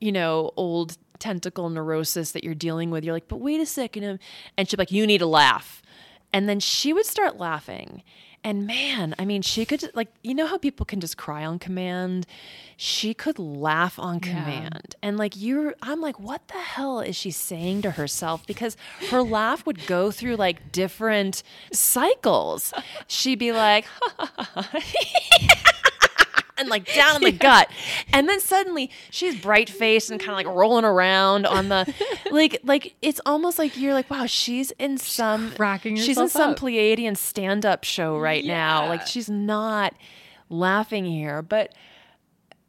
you 0.02 0.12
know, 0.12 0.50
old 0.58 0.98
tentacle 1.20 1.70
neurosis 1.70 2.32
that 2.32 2.42
you're 2.42 2.54
dealing 2.54 2.90
with. 2.90 3.04
You're 3.04 3.14
like, 3.14 3.28
but 3.28 3.38
wait 3.38 3.60
a 3.60 3.66
second. 3.66 4.04
um," 4.04 4.18
And 4.56 4.68
she'd 4.68 4.76
be 4.76 4.80
like, 4.82 4.90
you 4.92 5.06
need 5.06 5.18
to 5.18 5.26
laugh. 5.26 5.82
And 6.32 6.48
then 6.48 6.60
she 6.60 6.92
would 6.92 7.06
start 7.06 7.38
laughing. 7.38 8.02
And 8.42 8.66
man, 8.66 9.14
I 9.18 9.26
mean, 9.26 9.42
she 9.42 9.66
could 9.66 9.90
like 9.94 10.08
you 10.22 10.34
know 10.34 10.46
how 10.46 10.56
people 10.56 10.86
can 10.86 10.98
just 10.98 11.18
cry 11.18 11.44
on 11.44 11.58
command. 11.58 12.26
She 12.78 13.12
could 13.12 13.38
laugh 13.38 13.98
on 13.98 14.18
command, 14.20 14.96
and 15.02 15.18
like 15.18 15.34
you're, 15.36 15.74
I'm 15.82 16.00
like, 16.00 16.18
what 16.18 16.48
the 16.48 16.54
hell 16.58 17.00
is 17.00 17.14
she 17.16 17.30
saying 17.30 17.82
to 17.82 17.90
herself? 17.90 18.46
Because 18.46 18.78
her 19.10 19.20
laugh 19.20 19.66
would 19.66 19.86
go 19.86 20.10
through 20.10 20.36
like 20.36 20.72
different 20.72 21.42
cycles. 21.70 22.72
She'd 23.06 23.38
be 23.38 23.52
like, 23.52 23.84
and 26.60 26.68
like 26.68 26.92
down 26.94 27.16
in 27.16 27.22
the 27.22 27.32
gut. 27.38 27.70
And 28.12 28.28
then 28.28 28.40
suddenly 28.40 28.90
she's 29.10 29.40
bright 29.40 29.68
faced 29.68 30.10
and 30.10 30.20
kind 30.20 30.30
of 30.30 30.36
like 30.36 30.46
rolling 30.46 30.84
around 30.84 31.46
on 31.46 31.68
the 31.68 31.92
like 32.30 32.60
like 32.62 32.94
it's 33.02 33.20
almost 33.26 33.58
like 33.58 33.76
you're 33.76 33.94
like, 33.94 34.10
wow, 34.10 34.26
she's 34.26 34.70
in 34.72 34.98
some 34.98 35.52
cracking 35.52 35.96
she's 35.96 36.18
in 36.18 36.28
some 36.28 36.50
up. 36.50 36.58
Pleiadian 36.58 37.16
stand 37.16 37.66
up 37.66 37.84
show 37.84 38.18
right 38.18 38.44
now. 38.44 38.88
Like 38.88 39.06
she's 39.06 39.28
not 39.28 39.94
laughing 40.48 41.04
here. 41.04 41.42
But 41.42 41.74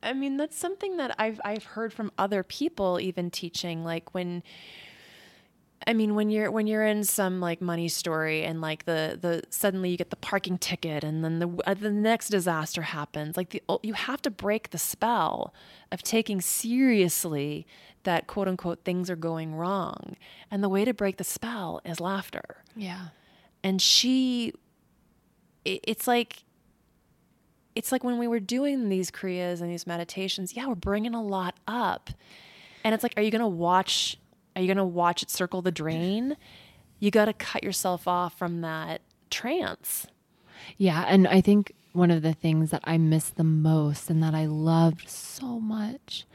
I 0.04 0.14
mean, 0.14 0.38
that's 0.38 0.58
something 0.58 0.98
that 0.98 1.16
I've 1.20 1.40
I've 1.44 1.64
heard 1.64 1.94
from 1.94 2.12
other 2.18 2.44
people 2.44 3.00
even 3.00 3.30
teaching, 3.30 3.84
like 3.84 4.14
when 4.14 4.44
I 5.88 5.94
mean, 5.94 6.14
when 6.14 6.30
you're 6.30 6.52
when 6.52 6.68
you're 6.68 6.86
in 6.86 7.04
some 7.04 7.40
like 7.40 7.60
money 7.60 7.88
story 7.88 8.44
and 8.44 8.62
like 8.62 8.86
the 8.86 9.18
the 9.20 9.42
suddenly 9.50 9.90
you 9.90 9.98
get 9.98 10.12
the 10.12 10.16
parking 10.16 10.58
ticket 10.58 11.04
and 11.04 11.24
then 11.24 11.40
the 11.40 11.50
uh, 11.66 11.74
the 11.74 11.90
next 11.90 12.30
disaster 12.30 12.84
happens, 12.84 13.36
like 13.36 13.50
the 13.50 13.64
you 13.82 13.94
have 13.94 14.22
to 14.24 14.30
break 14.30 14.70
the 14.70 14.78
spell 14.78 15.54
of 15.92 16.04
taking 16.04 16.40
seriously 16.40 17.66
that 18.04 18.28
quote 18.28 18.48
unquote 18.48 18.84
things 18.84 19.10
are 19.10 19.16
going 19.16 19.56
wrong, 19.56 20.18
and 20.52 20.64
the 20.64 20.70
way 20.70 20.86
to 20.86 20.94
break 20.94 21.18
the 21.18 21.24
spell 21.24 21.82
is 21.84 22.00
laughter. 22.00 22.64
Yeah. 22.76 23.08
And 23.64 23.82
she, 23.82 24.54
it, 25.66 25.82
it's 25.84 26.08
like. 26.08 26.44
It's 27.74 27.90
like 27.90 28.04
when 28.04 28.18
we 28.18 28.28
were 28.28 28.42
doing 28.42 28.90
these 28.90 29.10
kriyas 29.10 29.62
and 29.62 29.72
these 29.72 29.88
meditations, 29.88 30.58
yeah, 30.58 30.68
we're 30.68 30.76
bringing 30.76 31.16
a 31.16 31.24
lot 31.24 31.56
up. 31.70 32.10
And 32.84 32.94
it's 32.94 33.02
like, 33.02 33.14
are 33.16 33.22
you 33.22 33.32
going 33.32 33.40
to 33.40 33.48
watch? 33.48 34.18
Are 34.56 34.62
you 34.62 34.68
going 34.68 34.78
to 34.78 34.84
watch 34.84 35.24
it 35.24 35.30
circle 35.30 35.62
the 35.62 35.72
drain? 35.72 36.38
You 37.00 37.12
got 37.12 37.26
to 37.26 37.34
cut 37.34 37.64
yourself 37.64 38.08
off 38.08 38.38
from 38.38 38.62
that 38.62 39.02
trance. 39.30 40.08
Yeah, 40.78 41.06
and 41.08 41.28
I 41.28 41.42
think 41.42 41.74
one 41.94 42.12
of 42.12 42.22
the 42.22 42.34
things 42.34 42.72
that 42.72 42.82
I 42.84 42.98
miss 42.98 43.30
the 43.30 43.44
most 43.44 44.10
and 44.10 44.22
that 44.24 44.34
I 44.34 44.46
loved 44.46 45.10
so 45.10 45.60
much, 45.60 46.26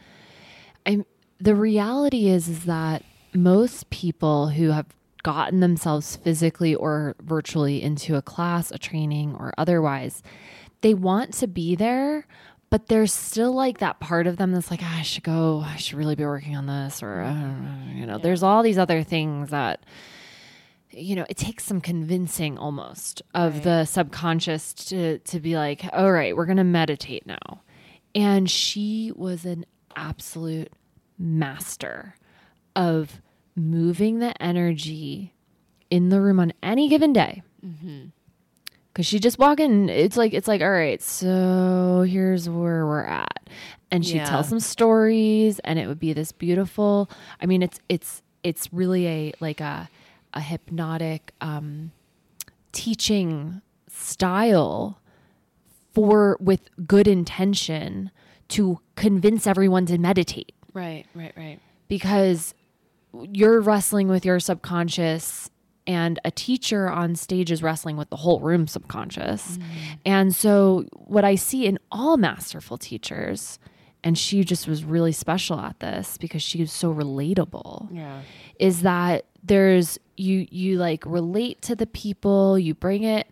I 0.85 1.05
the 1.39 1.55
reality 1.55 2.29
is 2.29 2.49
is 2.49 2.64
that 2.64 3.03
most 3.35 3.91
people 3.91 4.49
who 4.49 4.71
have 4.71 4.87
gotten 5.23 5.61
themselves 5.61 6.17
physically 6.17 6.75
or 6.75 7.17
virtually 7.21 7.83
into 7.83 8.17
a 8.17 8.23
class, 8.23 8.71
a 8.71 8.79
training, 8.79 9.35
or 9.35 9.53
otherwise, 9.59 10.23
they 10.83 10.95
want 10.95 11.35
to 11.35 11.47
be 11.47 11.75
there, 11.75 12.27
but 12.71 12.87
there's 12.89 13.12
still 13.12 13.53
like 13.53 13.79
that 13.79 14.01
part 14.01 14.27
of 14.27 14.37
them 14.37 14.53
that's 14.53 14.71
like, 14.71 14.81
"Ah, 14.83 14.99
I 14.99 15.03
should 15.03 15.23
go, 15.23 15.61
I 15.64 15.77
should 15.77 15.97
really 15.99 16.14
be 16.17 16.25
working 16.25 16.57
on 16.57 16.67
this, 16.67 17.03
or 17.03 17.23
know, 17.25 17.79
you 17.95 18.07
know, 18.07 18.19
there's 18.19 18.43
all 18.43 18.62
these 18.62 18.79
other 18.79 19.03
things 19.03 19.51
that 19.51 19.81
you 20.99 21.14
know, 21.14 21.27
it 21.29 21.37
takes 21.37 21.62
some 21.64 21.81
convincing 21.81 22.57
almost 22.57 23.21
of 23.35 23.55
Right. 23.55 23.62
the 23.64 23.85
subconscious 23.85 24.73
to 24.89 25.19
to 25.19 25.41
be 25.41 25.55
like, 25.57 25.85
all 25.93 26.11
right, 26.11 26.35
we're 26.35 26.47
gonna 26.47 26.64
meditate 26.64 27.27
now. 27.27 27.61
And 28.14 28.49
she 28.51 29.12
was 29.14 29.45
an 29.45 29.67
absolute 29.95 30.73
master 31.19 32.14
of 32.75 33.21
moving 33.55 34.21
the 34.21 34.41
energy 34.43 35.35
in 35.91 36.09
the 36.09 36.21
room 36.21 36.41
on 36.41 36.53
any 36.62 36.89
given 36.89 37.12
day. 37.12 37.43
Cause 38.97 39.05
she 39.05 39.19
just 39.19 39.39
walk 39.39 39.61
in, 39.61 39.91
it's 39.91 40.17
like 40.17 40.33
it's 40.33 40.49
like, 40.49 40.63
all 40.63 40.71
right, 40.71 41.03
so 41.03 42.07
here's 42.09 42.49
where 42.49 42.87
we're 42.87 43.05
at. 43.05 43.51
And 43.91 44.05
she'd 44.07 44.17
Yeah. 44.17 44.25
tell 44.25 44.43
some 44.43 44.59
stories 44.59 45.59
and 45.61 45.79
it 45.79 45.87
would 45.87 46.01
be 46.01 46.15
this 46.15 46.33
beautiful 46.33 47.11
I 47.39 47.45
mean 47.45 47.63
it's 47.63 47.79
it's 47.91 48.23
it's 48.43 48.73
really 48.73 49.07
a 49.07 49.33
like 49.39 49.61
a 49.61 49.91
a 50.33 50.41
hypnotic 50.41 51.33
um 51.43 51.93
teaching 52.73 53.61
style 53.89 54.99
for 55.93 56.37
with 56.41 56.61
good 56.87 57.07
intention 57.09 58.11
to 58.49 58.81
convince 58.97 59.47
everyone 59.47 59.87
to 59.87 59.99
meditate 59.99 60.53
Right, 60.73 61.05
right, 61.15 61.33
right. 61.37 61.59
because 61.89 62.55
you're 63.13 63.61
wrestling 63.61 64.09
with 64.09 64.25
your 64.27 64.41
subconscious 64.41 65.51
and 65.87 66.18
a 66.24 66.30
teacher 66.30 66.89
on 66.89 67.14
stage 67.14 67.51
is 67.53 67.62
wrestling 67.62 67.97
with 67.97 68.11
the 68.11 68.16
whole 68.16 68.41
room 68.41 68.66
subconscious. 68.66 69.57
Mm. 69.59 69.62
And 70.05 70.34
so 70.34 70.84
what 70.93 71.24
I 71.24 71.34
see 71.37 71.66
in 71.66 71.78
all 71.93 72.16
masterful 72.16 72.76
teachers 72.78 73.59
and 74.05 74.16
she 74.18 74.45
just 74.45 74.68
was 74.68 74.84
really 74.84 75.12
special 75.12 75.59
at 75.59 75.80
this 75.80 76.16
because 76.18 76.43
she 76.43 76.61
was 76.61 76.70
so 76.72 76.93
relatable 76.95 77.89
Yeah. 77.93 78.20
is 78.59 78.82
that 78.82 79.24
there's 79.43 79.99
you 80.16 80.47
you 80.51 80.76
like 80.78 81.05
relate 81.07 81.62
to 81.62 81.74
the 81.76 81.87
people 81.87 82.59
you 82.59 82.74
bring 82.74 83.03
it 83.05 83.28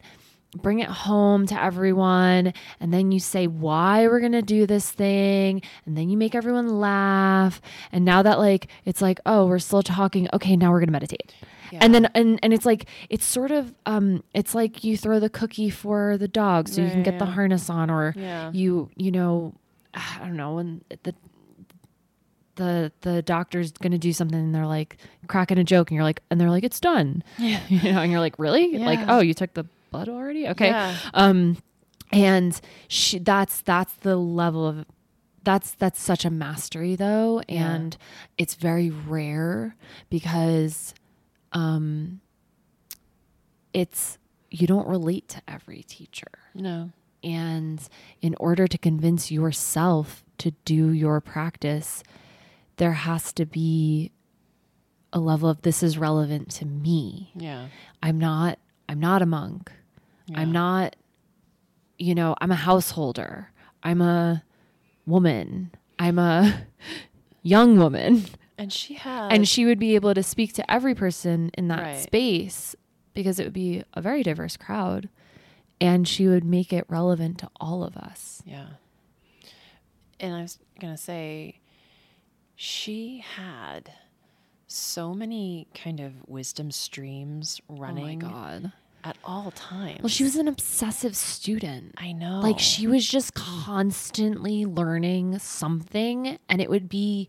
bring 0.56 0.78
it 0.78 0.88
home 0.88 1.46
to 1.46 1.60
everyone 1.62 2.52
and 2.78 2.92
then 2.94 3.10
you 3.10 3.18
say 3.18 3.46
why 3.48 4.06
we're 4.06 4.20
going 4.20 4.30
to 4.32 4.42
do 4.42 4.66
this 4.66 4.90
thing 4.90 5.60
and 5.86 5.96
then 5.96 6.08
you 6.08 6.16
make 6.16 6.34
everyone 6.34 6.68
laugh 6.80 7.60
and 7.90 8.04
now 8.04 8.22
that 8.22 8.38
like 8.38 8.68
it's 8.84 9.02
like 9.02 9.18
oh 9.26 9.46
we're 9.46 9.58
still 9.58 9.82
talking 9.82 10.28
okay 10.32 10.56
now 10.56 10.70
we're 10.70 10.78
going 10.78 10.86
to 10.88 10.92
meditate 10.92 11.32
and 11.72 11.94
then 11.94 12.06
and, 12.14 12.38
and 12.42 12.52
it's 12.52 12.66
like 12.66 12.86
it's 13.10 13.24
sort 13.24 13.50
of 13.50 13.74
um 13.86 14.22
it's 14.34 14.54
like 14.54 14.84
you 14.84 14.96
throw 14.96 15.18
the 15.20 15.28
cookie 15.30 15.70
for 15.70 16.16
the 16.18 16.28
dog 16.28 16.68
so 16.68 16.80
you 16.82 16.90
can 16.90 17.02
get 17.02 17.18
the 17.18 17.26
harness 17.26 17.68
on 17.70 17.90
or 17.90 18.14
Yeah. 18.16 18.50
you 18.52 18.90
you 18.96 19.10
know 19.10 19.54
i 19.94 20.18
don't 20.20 20.36
know 20.36 20.54
when 20.54 20.82
the 21.02 21.14
the 22.56 22.92
the 23.00 23.22
doctor's 23.22 23.72
gonna 23.72 23.98
do 23.98 24.12
something 24.12 24.38
and 24.38 24.54
they're 24.54 24.66
like 24.66 24.96
cracking 25.26 25.58
a 25.58 25.64
joke 25.64 25.90
and 25.90 25.96
you're 25.96 26.04
like 26.04 26.22
and 26.30 26.40
they're 26.40 26.50
like 26.50 26.62
it's 26.64 26.78
done 26.80 27.22
Yeah. 27.38 27.60
you 27.68 27.92
know 27.92 28.00
and 28.00 28.10
you're 28.12 28.20
like 28.20 28.38
really 28.38 28.78
like 28.78 29.00
oh 29.08 29.20
you 29.20 29.34
took 29.34 29.54
the 29.54 29.66
blood 29.90 30.08
already 30.08 30.48
okay 30.48 30.68
Yeah. 30.68 30.96
um 31.14 31.56
and 32.12 32.60
she 32.88 33.18
that's 33.18 33.60
that's 33.62 33.94
the 33.94 34.16
level 34.16 34.66
of 34.66 34.84
that's 35.42 35.72
that's 35.72 36.00
such 36.00 36.24
a 36.24 36.30
mastery 36.30 36.94
though 36.96 37.42
Yeah. 37.48 37.74
and 37.74 37.96
it's 38.38 38.54
very 38.54 38.88
rare 38.90 39.74
because 40.08 40.94
um 41.54 42.20
it's 43.72 44.18
you 44.50 44.66
don't 44.66 44.86
relate 44.86 45.28
to 45.28 45.42
every 45.48 45.82
teacher 45.82 46.28
No. 46.54 46.90
and 47.22 47.80
in 48.20 48.34
order 48.38 48.66
to 48.68 48.78
convince 48.78 49.30
yourself 49.30 50.22
to 50.38 50.50
do 50.64 50.90
your 50.92 51.20
practice, 51.20 52.02
there 52.76 52.92
has 52.92 53.32
to 53.34 53.46
be 53.46 54.10
a 55.12 55.18
level 55.20 55.48
of 55.48 55.62
this 55.62 55.82
is 55.82 55.96
relevant 55.96 56.50
to 56.50 56.66
me. 56.66 57.30
Yeah. 57.36 57.68
I'm 58.02 58.18
not 58.18 58.58
I'm 58.88 59.00
not 59.00 59.22
a 59.22 59.26
monk. 59.26 59.70
I'm 60.34 60.50
not 60.52 60.96
you 61.98 62.14
know, 62.14 62.34
I'm 62.40 62.50
a 62.50 62.56
householder. 62.56 63.50
I'm 63.82 64.00
a 64.00 64.42
woman. 65.06 65.70
I'm 65.98 66.18
a 66.18 66.62
young 67.42 67.78
woman. 67.78 68.24
And 68.56 68.72
she 68.72 68.94
had 68.94 69.32
And 69.32 69.48
she 69.48 69.64
would 69.64 69.78
be 69.78 69.94
able 69.94 70.14
to 70.14 70.22
speak 70.22 70.52
to 70.54 70.70
every 70.70 70.94
person 70.94 71.50
in 71.58 71.68
that 71.68 71.80
Right. 71.82 72.00
space 72.02 72.76
because 73.12 73.38
it 73.38 73.44
would 73.44 73.52
be 73.52 73.82
a 73.94 74.00
very 74.00 74.22
diverse 74.22 74.56
crowd. 74.56 75.08
And 75.80 76.06
she 76.06 76.28
would 76.28 76.44
make 76.44 76.72
it 76.72 76.84
relevant 76.88 77.38
to 77.38 77.50
all 77.60 77.82
of 77.82 77.96
us. 77.96 78.42
Yeah. 78.46 78.66
And 80.20 80.34
I 80.34 80.42
was 80.42 80.58
going 80.80 80.94
to 80.94 81.00
say, 81.00 81.58
she 82.54 83.18
had 83.36 83.92
so 84.68 85.12
many 85.14 85.66
kind 85.74 86.00
of 86.00 86.12
wisdom 86.28 86.70
streams 86.70 87.60
running 87.68 88.22
Oh 88.22 88.26
my 88.26 88.32
God. 88.32 88.72
at 89.02 89.16
all 89.24 89.50
times. 89.50 90.00
Well, 90.00 90.08
she 90.08 90.22
was 90.24 90.36
an 90.36 90.46
obsessive 90.48 91.16
student. 91.16 91.94
I 91.98 92.12
know. 92.12 92.40
Like 92.40 92.58
she 92.60 92.86
was 92.86 93.06
just 93.06 93.34
constantly 93.34 94.64
learning 94.64 95.38
something 95.40 96.38
and 96.48 96.60
it 96.60 96.70
would 96.70 96.88
be 96.88 97.28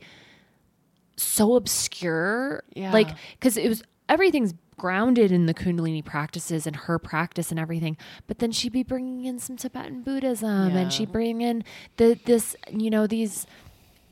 so 1.18 1.56
obscure. 1.56 2.64
Yeah. 2.76 2.92
Like, 2.92 3.10
because 3.40 3.58
it 3.58 3.70
was 3.70 3.84
everything's 4.10 4.54
grounded 4.78 5.32
in 5.32 5.46
the 5.46 5.54
Kundalini 5.54 6.04
practices 6.04 6.68
and 6.68 6.76
her 6.76 7.00
practice 7.00 7.50
and 7.50 7.60
everything. 7.60 7.96
But 8.28 8.40
then 8.40 8.52
she'd 8.52 8.74
be 8.74 8.84
bringing 8.84 9.24
in 9.26 9.40
some 9.40 9.56
Tibetan 9.56 10.02
Buddhism 10.04 10.72
Yeah. 10.72 10.78
and 10.82 10.92
she'd 10.94 11.12
bring 11.14 11.40
in 11.42 11.64
the, 11.98 12.20
this, 12.26 12.56
you 12.70 12.90
know, 12.90 13.08
these 13.08 13.48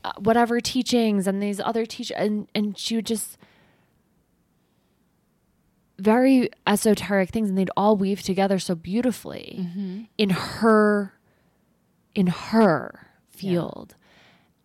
uh, 0.04 0.12
whatever 0.18 0.60
teachings 0.60 1.26
and 1.26 1.42
these 1.42 1.60
other 1.60 1.84
teach 1.84 2.10
and, 2.16 2.48
and 2.54 2.78
she 2.78 2.96
would 2.96 3.06
just, 3.06 3.36
very 5.98 6.48
esoteric 6.66 7.30
things 7.30 7.48
and 7.48 7.56
they'd 7.56 7.70
all 7.76 7.96
weave 7.96 8.22
together 8.22 8.58
so 8.58 8.74
beautifully 8.74 9.58
Mm-hmm. 9.60 10.02
in 10.18 10.30
her 10.30 11.12
in 12.14 12.26
her 12.28 13.08
field 13.30 13.94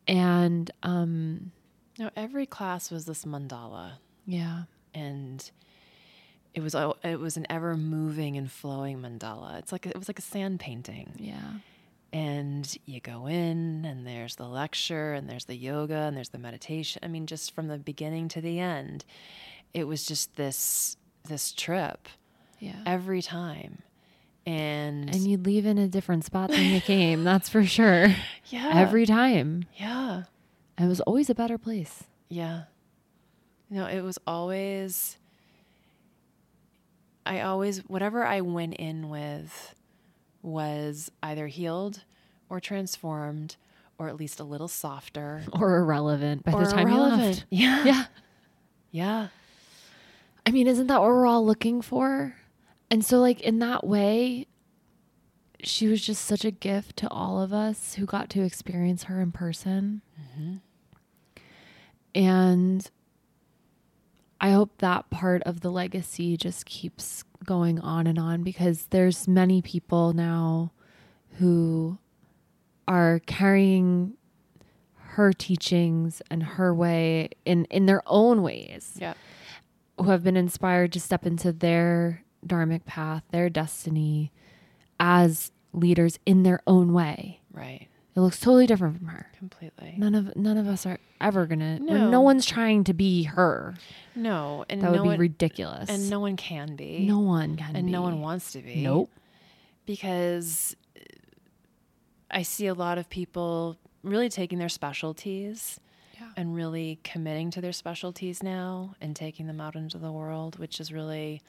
and 0.07 0.71
um 0.83 1.51
No, 1.99 2.09
every 2.15 2.45
class 2.45 2.89
was 2.89 3.05
this 3.05 3.25
mandala, 3.25 3.93
yeah. 4.25 4.63
And 4.93 5.49
it 6.53 6.61
was 6.61 6.75
it 7.03 7.19
was 7.19 7.37
an 7.37 7.45
ever 7.49 7.75
moving 7.75 8.37
and 8.37 8.51
flowing 8.51 8.99
mandala. 8.99 9.59
It's 9.59 9.71
like 9.71 9.85
it 9.85 9.97
was 9.97 10.07
like 10.07 10.19
a 10.19 10.23
sand 10.23 10.59
painting. 10.59 11.13
yeah. 11.17 11.53
And 12.11 12.75
you 12.87 12.99
go 12.99 13.27
in 13.27 13.85
and 13.85 14.07
there's 14.07 14.35
the 14.35 14.47
lecture 14.47 15.13
and 15.13 15.29
there's 15.29 15.45
the 15.45 15.55
yoga 15.55 15.93
and 15.93 16.17
there's 16.17 16.29
the 16.29 16.39
meditation. 16.39 17.01
I 17.03 17.07
mean 17.07 17.27
just 17.27 17.53
from 17.53 17.67
the 17.67 17.77
beginning 17.77 18.29
to 18.29 18.41
the 18.41 18.59
end 18.59 19.05
it 19.73 19.85
was 19.85 20.05
just 20.05 20.35
this 20.35 20.97
this 21.27 21.51
trip 21.51 22.07
yeah. 22.59 22.81
every 22.85 23.21
time. 23.21 23.83
And, 24.45 25.13
and 25.13 25.27
you'd 25.27 25.45
leave 25.45 25.67
in 25.67 25.77
a 25.77 25.87
different 25.87 26.25
spot 26.25 26.49
than 26.49 26.73
you 26.73 26.81
came 26.81 27.23
that's 27.23 27.49
for 27.49 27.63
sure. 27.63 28.15
Yeah. 28.45 28.71
Every 28.73 29.05
time. 29.05 29.65
Yeah 29.75 30.23
it 30.79 30.87
was 30.87 31.01
always 31.01 31.29
a 31.29 31.35
better 31.35 31.57
place. 31.57 32.05
Yeah. 32.29 32.63
No 33.69 33.85
it 33.85 34.01
was 34.01 34.17
always 34.25 35.17
i 37.25 37.41
always 37.41 37.79
whatever 37.87 38.25
i 38.25 38.41
went 38.41 38.73
in 38.75 39.09
with 39.09 39.75
was 40.41 41.11
either 41.21 41.47
healed 41.47 42.03
or 42.49 42.59
transformed 42.59 43.57
or 43.99 44.07
at 44.07 44.15
least 44.15 44.39
a 44.39 44.43
little 44.45 44.69
softer. 44.69 45.43
Or 45.53 45.77
irrelevant 45.77 46.43
by 46.45 46.53
or 46.53 46.63
the 46.63 46.71
time 46.71 46.87
you 46.87 46.95
irrelevant. 46.95 47.21
left 47.21 47.45
yeah. 47.49 47.85
Yeah. 47.85 48.05
Yeah. 48.91 49.27
I 50.45 50.51
mean 50.51 50.67
isn't 50.67 50.87
that 50.87 51.01
what 51.01 51.09
we're 51.09 51.27
all 51.27 51.45
looking 51.45 51.81
for? 51.81 52.35
And 52.89 53.05
so 53.05 53.19
like 53.19 53.41
in 53.41 53.59
that 53.59 53.85
way 53.85 54.47
she 55.61 55.87
was 55.87 56.01
just 56.01 56.23
such 56.23 56.45
a 56.45 56.51
gift 56.51 56.95
to 56.97 57.09
all 57.09 57.41
of 57.41 57.51
us 57.53 57.95
who 57.95 58.05
got 58.05 58.29
to 58.29 58.41
experience 58.41 59.03
her 59.03 59.19
in 59.21 59.31
person 59.31 60.01
mm-hmm. 60.19 60.55
And 62.13 62.89
I 64.41 64.51
hope 64.51 64.77
that 64.77 65.09
part 65.09 65.43
of 65.43 65.61
the 65.61 65.69
legacy 65.69 66.37
just 66.37 66.65
keeps 66.65 67.23
going 67.45 67.79
on 67.79 68.07
and 68.07 68.17
on 68.17 68.43
because 68.43 68.87
there's 68.87 69.27
many 69.27 69.61
people 69.61 70.13
now 70.13 70.71
who 71.37 71.97
are 72.87 73.19
carrying 73.25 74.13
her 74.95 75.33
teachings 75.33 76.21
and 76.29 76.43
her 76.43 76.73
way 76.73 77.29
in 77.45 77.65
in 77.65 77.85
their 77.85 78.01
own 78.07 78.41
ways. 78.41 78.97
Yeah 78.99 79.13
who 79.99 80.11
have 80.11 80.23
been 80.23 80.37
inspired 80.37 80.93
to 80.93 80.99
step 80.99 81.25
into 81.25 81.51
their 81.51 82.23
dharmic 82.45 82.85
path, 82.85 83.23
their 83.31 83.49
destiny 83.49 84.31
as 84.99 85.51
leaders 85.73 86.17
in 86.25 86.43
their 86.43 86.61
own 86.65 86.93
way. 86.93 87.41
right 87.51 87.87
It 88.15 88.19
looks 88.21 88.39
totally 88.39 88.65
different 88.67 88.97
from 88.97 89.07
her. 89.07 89.27
completely 89.37 89.93
None 89.97 90.15
of 90.15 90.35
none 90.35 90.57
of 90.57 90.67
us 90.67 90.85
are 90.85 90.97
ever 91.21 91.45
gonna. 91.45 91.79
No, 91.79 92.09
No. 92.09 92.21
one's 92.21 92.45
trying 92.45 92.83
to 92.85 92.93
be 92.93 93.23
her. 93.23 93.75
no 94.15 94.65
and 94.69 94.81
That 94.81 94.87
no 94.91 94.97
would 94.97 95.03
be 95.03 95.09
one, 95.09 95.19
ridiculous. 95.19 95.89
and 95.89 96.09
no 96.09 96.19
one 96.19 96.35
can 96.35 96.75
be 96.75 97.05
no 97.05 97.19
one 97.19 97.55
can. 97.55 97.75
and 97.75 97.91
no 97.91 98.01
one 98.01 98.19
wants 98.21 98.51
to 98.53 98.61
be 98.61 98.81
Nope. 98.83 99.09
because 99.85 100.75
i 102.31 102.41
see 102.41 102.67
a 102.67 102.73
lot 102.73 102.97
of 102.97 103.09
people 103.09 103.77
really 104.03 104.29
taking 104.29 104.59
their 104.59 104.69
specialties 104.69 105.79
Yeah. 106.19 106.29
and 106.37 106.53
really 106.55 106.99
committing 107.03 107.49
to 107.51 107.61
their 107.61 107.71
specialties 107.73 108.43
now 108.43 108.95
and 109.01 109.15
taking 109.15 109.47
them 109.47 109.59
out 109.61 109.75
into 109.75 109.97
the 109.97 110.11
world 110.11 110.59
which 110.59 110.79
is 110.79 110.91
really 110.91 111.41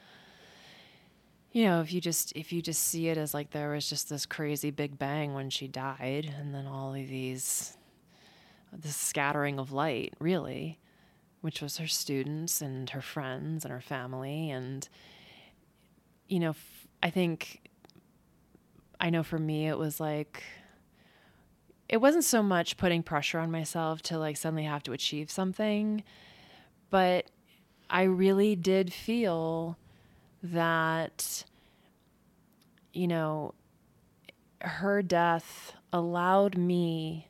you 1.52 1.64
know 1.64 1.80
if 1.80 1.92
you 1.92 2.00
just 2.00 2.32
if 2.36 2.52
you 2.52 2.62
just 2.62 2.82
see 2.82 3.08
it 3.08 3.18
as 3.18 3.34
like 3.34 3.50
there 3.50 3.70
was 3.70 3.88
just 3.88 4.08
this 4.08 4.26
crazy 4.26 4.70
big 4.70 4.98
bang 4.98 5.34
when 5.34 5.50
she 5.50 5.66
died 5.66 6.32
and 6.38 6.54
then 6.54 6.66
all 6.66 6.94
of 6.94 7.08
these 7.08 7.76
this 8.72 8.96
scattering 8.96 9.58
of 9.58 9.72
light 9.72 10.14
really 10.18 10.78
which 11.40 11.60
was 11.60 11.78
her 11.78 11.86
students 11.86 12.60
and 12.60 12.90
her 12.90 13.00
friends 13.00 13.64
and 13.64 13.72
her 13.72 13.80
family 13.80 14.50
and 14.50 14.88
you 16.28 16.38
know 16.38 16.50
f- 16.50 16.86
i 17.02 17.10
think 17.10 17.68
i 19.00 19.10
know 19.10 19.22
for 19.22 19.38
me 19.38 19.66
it 19.66 19.78
was 19.78 19.98
like 19.98 20.42
it 21.88 22.00
wasn't 22.00 22.22
so 22.22 22.40
much 22.40 22.76
putting 22.76 23.02
pressure 23.02 23.40
on 23.40 23.50
myself 23.50 24.00
to 24.00 24.16
like 24.16 24.36
suddenly 24.36 24.62
have 24.62 24.84
to 24.84 24.92
achieve 24.92 25.28
something 25.28 26.04
but 26.90 27.28
i 27.88 28.02
really 28.02 28.54
did 28.54 28.92
feel 28.92 29.76
that 30.42 31.44
you 32.92 33.06
know 33.06 33.54
her 34.62 35.02
death 35.02 35.74
allowed 35.92 36.56
me 36.56 37.26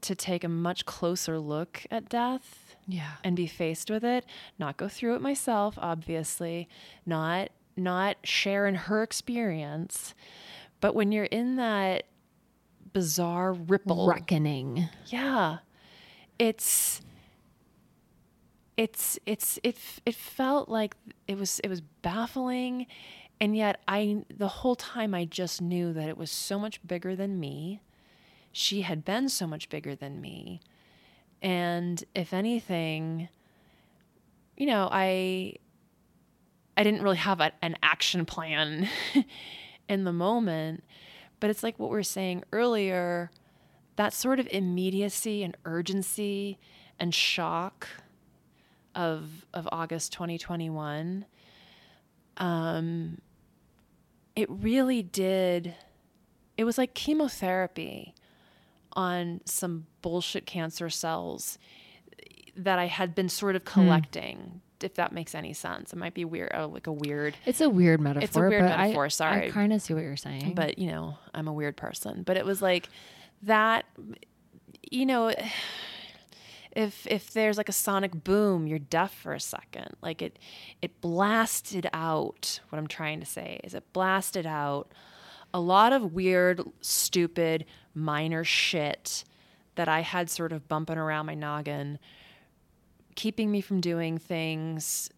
to 0.00 0.14
take 0.14 0.44
a 0.44 0.48
much 0.48 0.84
closer 0.84 1.38
look 1.38 1.82
at 1.90 2.08
death 2.08 2.76
Yeah. 2.86 3.12
and 3.22 3.34
be 3.36 3.46
faced 3.46 3.90
with 3.90 4.04
it 4.04 4.24
not 4.58 4.76
go 4.76 4.88
through 4.88 5.14
it 5.16 5.22
myself 5.22 5.78
obviously 5.78 6.68
not 7.06 7.48
not 7.76 8.16
share 8.24 8.66
in 8.66 8.74
her 8.74 9.02
experience 9.02 10.14
but 10.80 10.94
when 10.94 11.10
you're 11.12 11.24
in 11.24 11.56
that 11.56 12.04
bizarre 12.92 13.52
ripple 13.52 14.06
Reckoning. 14.08 14.88
yeah 15.06 15.58
it's 16.38 17.00
it's 18.76 19.18
it's 19.26 19.58
it 19.62 19.76
it 20.04 20.14
felt 20.14 20.68
like 20.68 20.96
it 21.28 21.38
was 21.38 21.60
it 21.60 21.68
was 21.68 21.80
baffling 21.80 22.86
And 23.40 23.56
yet 23.56 23.80
I 23.88 24.24
the 24.36 24.48
whole 24.48 24.76
time 24.76 25.14
I 25.14 25.24
just 25.26 25.62
knew 25.62 25.92
that 25.94 26.08
it 26.08 26.18
was 26.18 26.30
so 26.30 26.58
much 26.58 26.86
bigger 26.86 27.16
than 27.16 27.40
me. 27.40 27.82
She 28.52 28.82
had 28.82 29.04
been 29.04 29.28
so 29.28 29.46
much 29.46 29.68
bigger 29.68 29.94
than 29.96 30.20
me. 30.20 30.60
And 31.42 32.02
if 32.14 32.32
anything, 32.32 33.28
you 34.56 34.66
know, 34.66 34.88
I 34.90 35.54
I 36.76 36.82
didn't 36.82 37.02
really 37.02 37.16
have 37.18 37.40
a, 37.40 37.52
an 37.62 37.76
action 37.82 38.24
plan 38.26 38.88
in 39.88 40.04
the 40.04 40.12
moment, 40.12 40.84
but 41.40 41.50
it's 41.50 41.62
like 41.62 41.78
what 41.78 41.90
we 41.90 41.96
were 41.96 42.02
saying 42.02 42.42
earlier, 42.52 43.30
that 43.96 44.12
sort 44.12 44.40
of 44.40 44.48
immediacy 44.50 45.42
and 45.42 45.56
urgency 45.64 46.58
and 46.98 47.14
shock 47.14 47.88
of 48.94 49.46
of 49.52 49.68
August 49.72 50.12
2021 50.12 51.24
um 52.36 53.18
it 54.36 54.48
really 54.50 55.02
did 55.02 55.74
it 56.56 56.64
was 56.64 56.78
like 56.78 56.94
chemotherapy 56.94 58.14
on 58.94 59.40
some 59.44 59.86
bullshit 60.02 60.46
cancer 60.46 60.88
cells 60.88 61.58
that 62.56 62.78
I 62.78 62.86
had 62.86 63.14
been 63.14 63.28
sort 63.28 63.56
of 63.56 63.64
collecting 63.64 64.60
if 64.84 64.94
that 64.94 65.12
makes 65.12 65.34
any 65.34 65.52
sense. 65.52 65.92
It 65.92 65.96
might 65.96 66.14
be 66.14 66.24
weird, 66.24 66.52
uh, 66.54 66.68
like 66.68 66.86
a 66.86 66.92
weird. 66.92 67.34
It's 67.46 67.60
a 67.60 67.70
weird 67.70 68.00
metaphor. 68.00 68.24
It's 68.24 68.36
a 68.36 68.40
weird 68.40 68.62
but 68.62 68.76
metaphor. 68.76 69.04
I, 69.06 69.08
sorry, 69.08 69.46
I 69.46 69.50
kind 69.50 69.72
of 69.72 69.80
see 69.82 69.94
what 69.94 70.02
you're 70.02 70.16
saying. 70.16 70.54
but 70.54 70.78
you 70.78 70.88
know, 70.88 71.16
I'm 71.32 71.48
a 71.48 71.52
weird 71.52 71.76
person. 71.76 72.22
But 72.22 72.36
it 72.36 72.44
was 72.44 72.60
like 72.60 72.88
that. 73.42 73.86
You 74.90 75.06
know, 75.06 75.34
if 76.74 77.06
if 77.06 77.32
there's 77.32 77.56
like 77.56 77.68
a 77.68 77.72
sonic 77.72 78.24
boom, 78.24 78.66
you're 78.66 78.78
deaf 78.78 79.14
for 79.14 79.32
a 79.32 79.40
second. 79.40 79.96
Like 80.02 80.22
it, 80.22 80.38
it 80.82 81.00
blasted 81.00 81.88
out. 81.92 82.60
What 82.68 82.78
I'm 82.78 82.86
trying 82.86 83.20
to 83.20 83.26
say 83.26 83.60
is, 83.64 83.74
it 83.74 83.92
blasted 83.92 84.46
out 84.46 84.92
a 85.52 85.60
lot 85.60 85.92
of 85.92 86.12
weird, 86.12 86.62
stupid, 86.80 87.64
minor 87.94 88.44
shit 88.44 89.24
that 89.76 89.88
I 89.88 90.00
had 90.00 90.30
sort 90.30 90.52
of 90.52 90.68
bumping 90.68 90.98
around 90.98 91.26
my 91.26 91.34
noggin 91.34 91.98
keeping 93.14 93.50
me 93.50 93.60
from 93.60 93.80
doing 93.80 94.18
things, 94.18 95.10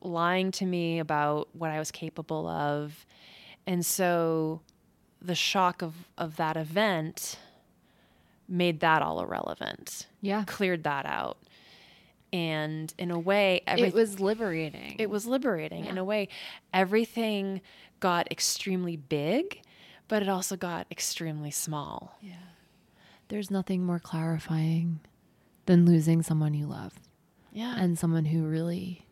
lying 0.00 0.50
to 0.52 0.66
me 0.66 0.98
about 0.98 1.48
what 1.52 1.70
I 1.70 1.78
was 1.78 1.90
capable 1.90 2.46
of. 2.46 3.06
And 3.66 3.84
so 3.84 4.60
the 5.20 5.34
shock 5.34 5.82
of, 5.82 5.94
of 6.18 6.36
that 6.36 6.56
event 6.56 7.38
made 8.48 8.80
that 8.80 9.02
all 9.02 9.20
irrelevant. 9.20 10.06
yeah, 10.20 10.44
Cleared 10.46 10.84
that 10.84 11.06
out. 11.06 11.38
And 12.32 12.92
in 12.98 13.10
a 13.10 13.18
way, 13.18 13.60
it 13.66 13.92
was 13.94 14.18
liberating. 14.20 14.96
it 14.98 15.10
was 15.10 15.26
liberating. 15.26 15.84
In 15.84 15.98
a 15.98 16.04
way, 16.04 16.28
everything 16.72 17.60
got 18.00 18.30
extremely 18.32 18.96
big, 18.96 19.60
but 20.08 20.22
it 20.22 20.28
also 20.28 20.56
got 20.56 20.86
extremely 20.90 21.50
small. 21.50 22.16
Yeah. 22.22 22.34
There's 23.28 23.50
nothing 23.50 23.84
more 23.84 23.98
clarifying 23.98 25.00
than 25.66 25.84
losing 25.86 26.22
someone 26.22 26.54
you 26.54 26.66
love 26.66 26.94
Yeah. 27.52 27.74
and 27.78 27.98
someone 27.98 28.24
who 28.24 28.44
really, 28.44 29.06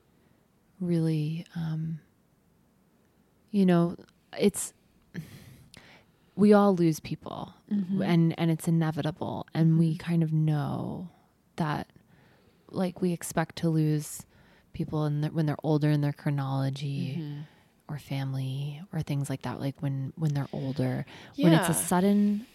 really, 0.81 1.45
um, 1.55 2.01
you 3.51 3.67
know, 3.67 3.97
it's 4.39 4.73
we 6.41 6.53
all 6.53 6.75
lose 6.75 7.01
people, 7.01 7.55
mm-hmm. 7.73 8.03
and 8.03 8.35
and 8.39 8.51
it's 8.51 8.67
inevitable, 8.67 9.47
and 9.55 9.79
we 9.79 9.91
mm-hmm. 9.91 9.99
kind 9.99 10.23
of 10.23 10.33
know 10.33 11.09
that, 11.57 11.89
like 12.71 13.01
we 13.01 13.13
expect 13.13 13.57
to 13.57 13.69
lose 13.69 14.25
people 14.73 15.05
in 15.07 15.21
the, 15.21 15.29
when 15.29 15.47
they're 15.47 15.57
older 15.63 15.91
in 15.91 16.01
their 16.01 16.13
chronology. 16.13 17.17
Mm-hmm. 17.19 17.41
Or 17.89 17.99
family, 17.99 18.81
or 18.93 19.01
things 19.01 19.29
like 19.29 19.43
that. 19.43 19.59
Like 19.59 19.75
when 19.81 20.13
when 20.15 20.33
they're 20.33 20.47
older, 20.53 21.05
when 21.35 21.53
it's 21.53 21.69
a 21.69 21.75
sudden 21.75 22.47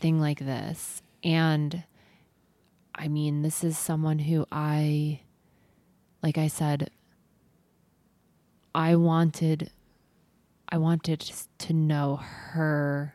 thing 0.00 0.20
like 0.20 0.38
this, 0.38 1.00
and 1.24 1.82
I 2.94 3.08
mean, 3.08 3.42
this 3.42 3.64
is 3.64 3.78
someone 3.78 4.18
who 4.18 4.46
I, 4.52 5.20
like 6.22 6.36
I 6.36 6.48
said, 6.48 6.90
I 8.74 8.96
wanted, 8.96 9.70
I 10.68 10.76
wanted 10.78 11.20
to 11.58 11.72
know 11.72 12.16
her 12.16 13.14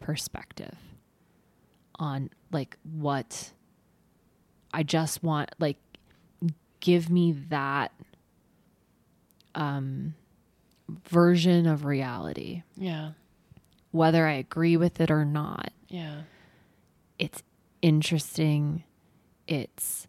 perspective 0.00 0.76
on 1.98 2.30
like 2.52 2.76
what 2.82 3.52
I 4.72 4.82
just 4.82 5.22
want, 5.22 5.50
like, 5.58 5.78
give 6.80 7.10
me 7.10 7.32
that 7.48 7.92
um, 9.54 10.14
version 11.08 11.66
of 11.66 11.84
reality, 11.84 12.62
yeah. 12.76 13.10
whether 13.90 14.26
I 14.26 14.34
agree 14.34 14.76
with 14.76 15.00
it 15.00 15.10
or 15.10 15.24
not. 15.24 15.72
Yeah. 15.88 16.22
it's 17.18 17.42
interesting. 17.80 18.84
It's 19.46 20.06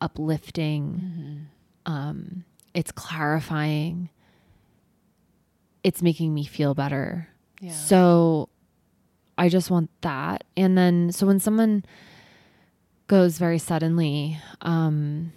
uplifting. 0.00 1.48
Um 1.84 2.44
it's 2.74 2.90
clarifying. 2.92 4.08
It's 5.84 6.00
making 6.02 6.32
me 6.32 6.44
feel 6.44 6.74
better. 6.74 7.28
Yeah. 7.60 7.72
so 7.72 8.48
i 9.38 9.48
just 9.48 9.70
want 9.70 9.88
that 10.02 10.44
and 10.56 10.76
then 10.76 11.10
so 11.12 11.26
when 11.26 11.40
someone 11.40 11.82
goes 13.06 13.38
very 13.38 13.58
suddenly 13.58 14.38
um 14.60 15.32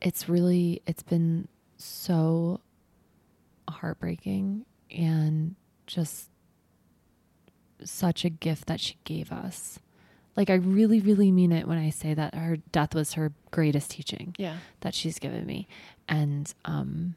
it's 0.00 0.28
really 0.28 0.80
it's 0.86 1.02
been 1.02 1.46
so 1.76 2.60
heartbreaking 3.68 4.64
and 4.90 5.54
just 5.86 6.28
such 7.84 8.24
a 8.24 8.30
gift 8.30 8.66
that 8.66 8.80
she 8.80 8.96
gave 9.04 9.32
us. 9.32 9.78
Like 10.36 10.50
I 10.50 10.54
really, 10.54 11.00
really 11.00 11.30
mean 11.30 11.52
it 11.52 11.66
when 11.66 11.78
I 11.78 11.90
say 11.90 12.12
that 12.14 12.34
her 12.34 12.56
death 12.72 12.94
was 12.94 13.14
her 13.14 13.32
greatest 13.50 13.90
teaching 13.90 14.34
Yeah. 14.38 14.56
that 14.80 14.94
she's 14.94 15.18
given 15.18 15.46
me. 15.46 15.66
And 16.08 16.52
um 16.64 17.14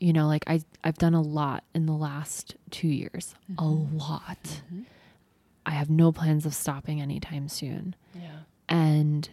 you 0.00 0.12
know, 0.12 0.26
like 0.26 0.44
I 0.46 0.62
I've 0.82 0.98
done 0.98 1.14
a 1.14 1.22
lot 1.22 1.62
in 1.74 1.86
the 1.86 1.92
last 1.92 2.56
2 2.70 2.88
years. 2.88 3.34
A 3.58 3.62
mm-hmm. 3.62 3.96
lot. 3.98 4.42
Mm-hmm. 4.42 4.82
I 5.66 5.72
have 5.72 5.90
no 5.90 6.10
plans 6.10 6.46
of 6.46 6.54
stopping 6.54 7.00
anytime 7.00 7.48
soon. 7.48 7.94
Yeah. 8.14 8.40
And 8.68 9.28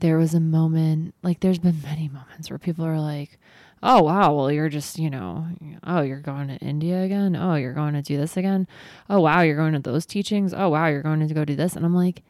there 0.00 0.18
was 0.18 0.34
a 0.34 0.40
moment, 0.40 1.14
like 1.22 1.40
there's 1.40 1.58
been 1.58 1.80
many 1.82 2.08
moments 2.08 2.50
where 2.50 2.58
people 2.58 2.84
are 2.84 3.00
like, 3.00 3.38
"Oh 3.82 4.02
wow, 4.02 4.34
well 4.34 4.52
you're 4.52 4.68
just, 4.68 4.98
you 4.98 5.10
know, 5.10 5.46
oh 5.84 6.02
you're 6.02 6.20
going 6.20 6.48
to 6.48 6.56
India 6.56 7.02
again. 7.02 7.34
Oh 7.34 7.54
you're 7.54 7.72
going 7.74 7.94
to 7.94 8.02
do 8.02 8.16
this 8.18 8.36
again. 8.36 8.68
Oh 9.08 9.20
wow, 9.20 9.40
you're 9.40 9.56
going 9.56 9.72
to 9.72 9.80
those 9.80 10.06
teachings. 10.06 10.52
Oh 10.54 10.68
wow, 10.68 10.86
you're 10.86 11.02
going 11.02 11.26
to 11.26 11.34
go 11.34 11.44
do 11.44 11.56
this." 11.56 11.76
And 11.76 11.84
I'm 11.84 11.94
like, 11.94 12.22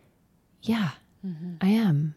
"Yeah, 0.62 0.90
mm-hmm. 1.26 1.54
I 1.60 1.68
am." 1.68 2.14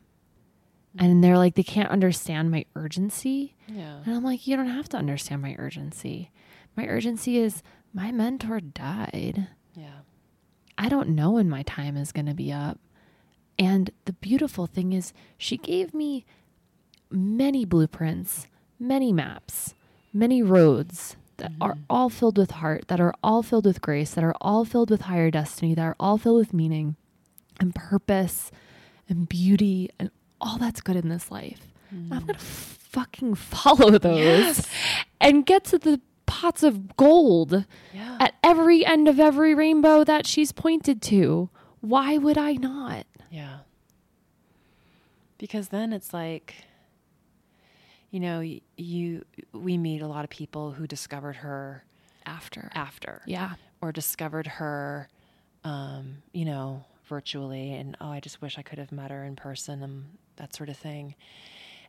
And 0.98 1.24
they're 1.24 1.38
like, 1.38 1.56
they 1.56 1.64
can't 1.64 1.90
understand 1.90 2.52
my 2.52 2.66
urgency. 2.76 3.56
Yeah. 3.68 4.02
And 4.06 4.16
I'm 4.16 4.24
like, 4.24 4.46
you 4.46 4.56
don't 4.56 4.68
have 4.68 4.90
to 4.90 4.98
understand 4.98 5.42
my 5.42 5.56
urgency. 5.58 6.32
My 6.76 6.88
urgency 6.88 7.38
is 7.38 7.64
my 7.94 8.12
mentor 8.12 8.60
died. 8.60 9.48
Yeah. 9.76 10.02
I 10.78 10.90
don't 10.90 11.10
know 11.10 11.32
when 11.32 11.50
my 11.50 11.64
time 11.64 11.98
is 11.98 12.12
going 12.12 12.28
to 12.28 12.34
be 12.34 12.52
up. 12.52 12.80
And 13.58 13.92
the 14.06 14.14
beautiful 14.14 14.66
thing 14.68 14.94
is, 14.94 15.14
she 15.38 15.58
gave 15.58 15.94
me 15.94 16.26
many 17.10 17.66
blueprints, 17.66 18.48
many 18.80 19.14
maps, 19.14 19.76
many 20.12 20.42
roads 20.42 21.16
that 21.38 21.52
mm-hmm. 21.52 21.64
are 21.64 21.78
all 21.90 22.10
filled 22.10 22.38
with 22.38 22.52
heart, 22.52 22.88
that 22.88 23.00
are 23.00 23.14
all 23.24 23.44
filled 23.44 23.66
with 23.66 23.82
grace, 23.82 24.12
that 24.12 24.24
are 24.24 24.36
all 24.42 24.66
filled 24.66 24.90
with 24.90 25.02
higher 25.02 25.30
destiny, 25.30 25.76
that 25.76 25.84
are 25.84 25.96
all 26.00 26.18
filled 26.18 26.38
with 26.38 26.54
meaning 26.54 26.96
and 27.60 27.76
purpose 27.76 28.52
and 29.08 29.30
beauty 29.30 29.90
and 30.00 30.10
all 30.44 30.58
that's 30.58 30.82
good 30.82 30.96
in 30.96 31.10
this 31.10 31.32
life. 31.32 31.60
And 31.90 32.14
I'm 32.14 32.26
going 32.26 32.38
to 32.40 32.40
fucking 32.46 33.36
follow 33.36 33.98
those 33.98 34.18
Yes. 34.20 34.68
and 35.22 35.46
get 35.46 35.64
to 35.66 35.78
the 35.78 36.02
pots 36.26 36.64
of 36.64 36.96
gold 36.98 37.66
Yeah. 37.94 38.18
at 38.20 38.34
every 38.44 38.86
end 38.86 39.08
of 39.08 39.20
every 39.20 39.54
rainbow 39.56 40.04
that 40.04 40.26
she's 40.28 40.52
pointed 40.52 41.02
to. 41.04 41.50
Why 41.82 42.18
would 42.18 42.38
I 42.38 42.54
not? 42.54 43.06
Yeah. 43.32 43.60
Because 45.38 45.70
then 45.70 45.92
it's 45.94 46.14
like, 46.14 46.56
you 48.12 48.20
know, 48.20 48.40
you 48.78 49.26
we 49.52 49.78
meet 49.78 50.02
a 50.02 50.08
lot 50.08 50.24
of 50.24 50.30
people 50.30 50.72
who 50.72 50.88
discovered 50.88 51.38
her 51.38 51.84
After. 52.26 52.70
after, 52.74 53.22
Yeah. 53.26 53.54
or 53.82 53.92
discovered 53.92 54.48
her, 54.48 55.10
um, 55.64 56.24
you 56.32 56.46
know, 56.46 56.86
virtually, 57.08 57.74
and 57.74 57.98
oh, 58.00 58.10
I 58.10 58.20
just 58.20 58.42
wish 58.42 58.58
I 58.58 58.62
could 58.62 58.80
have 58.80 58.92
met 58.92 59.12
her 59.12 59.24
in 59.26 59.36
person, 59.36 59.84
and 59.84 60.06
that 60.38 60.56
sort 60.56 60.70
of 60.70 60.78
thing. 60.78 61.16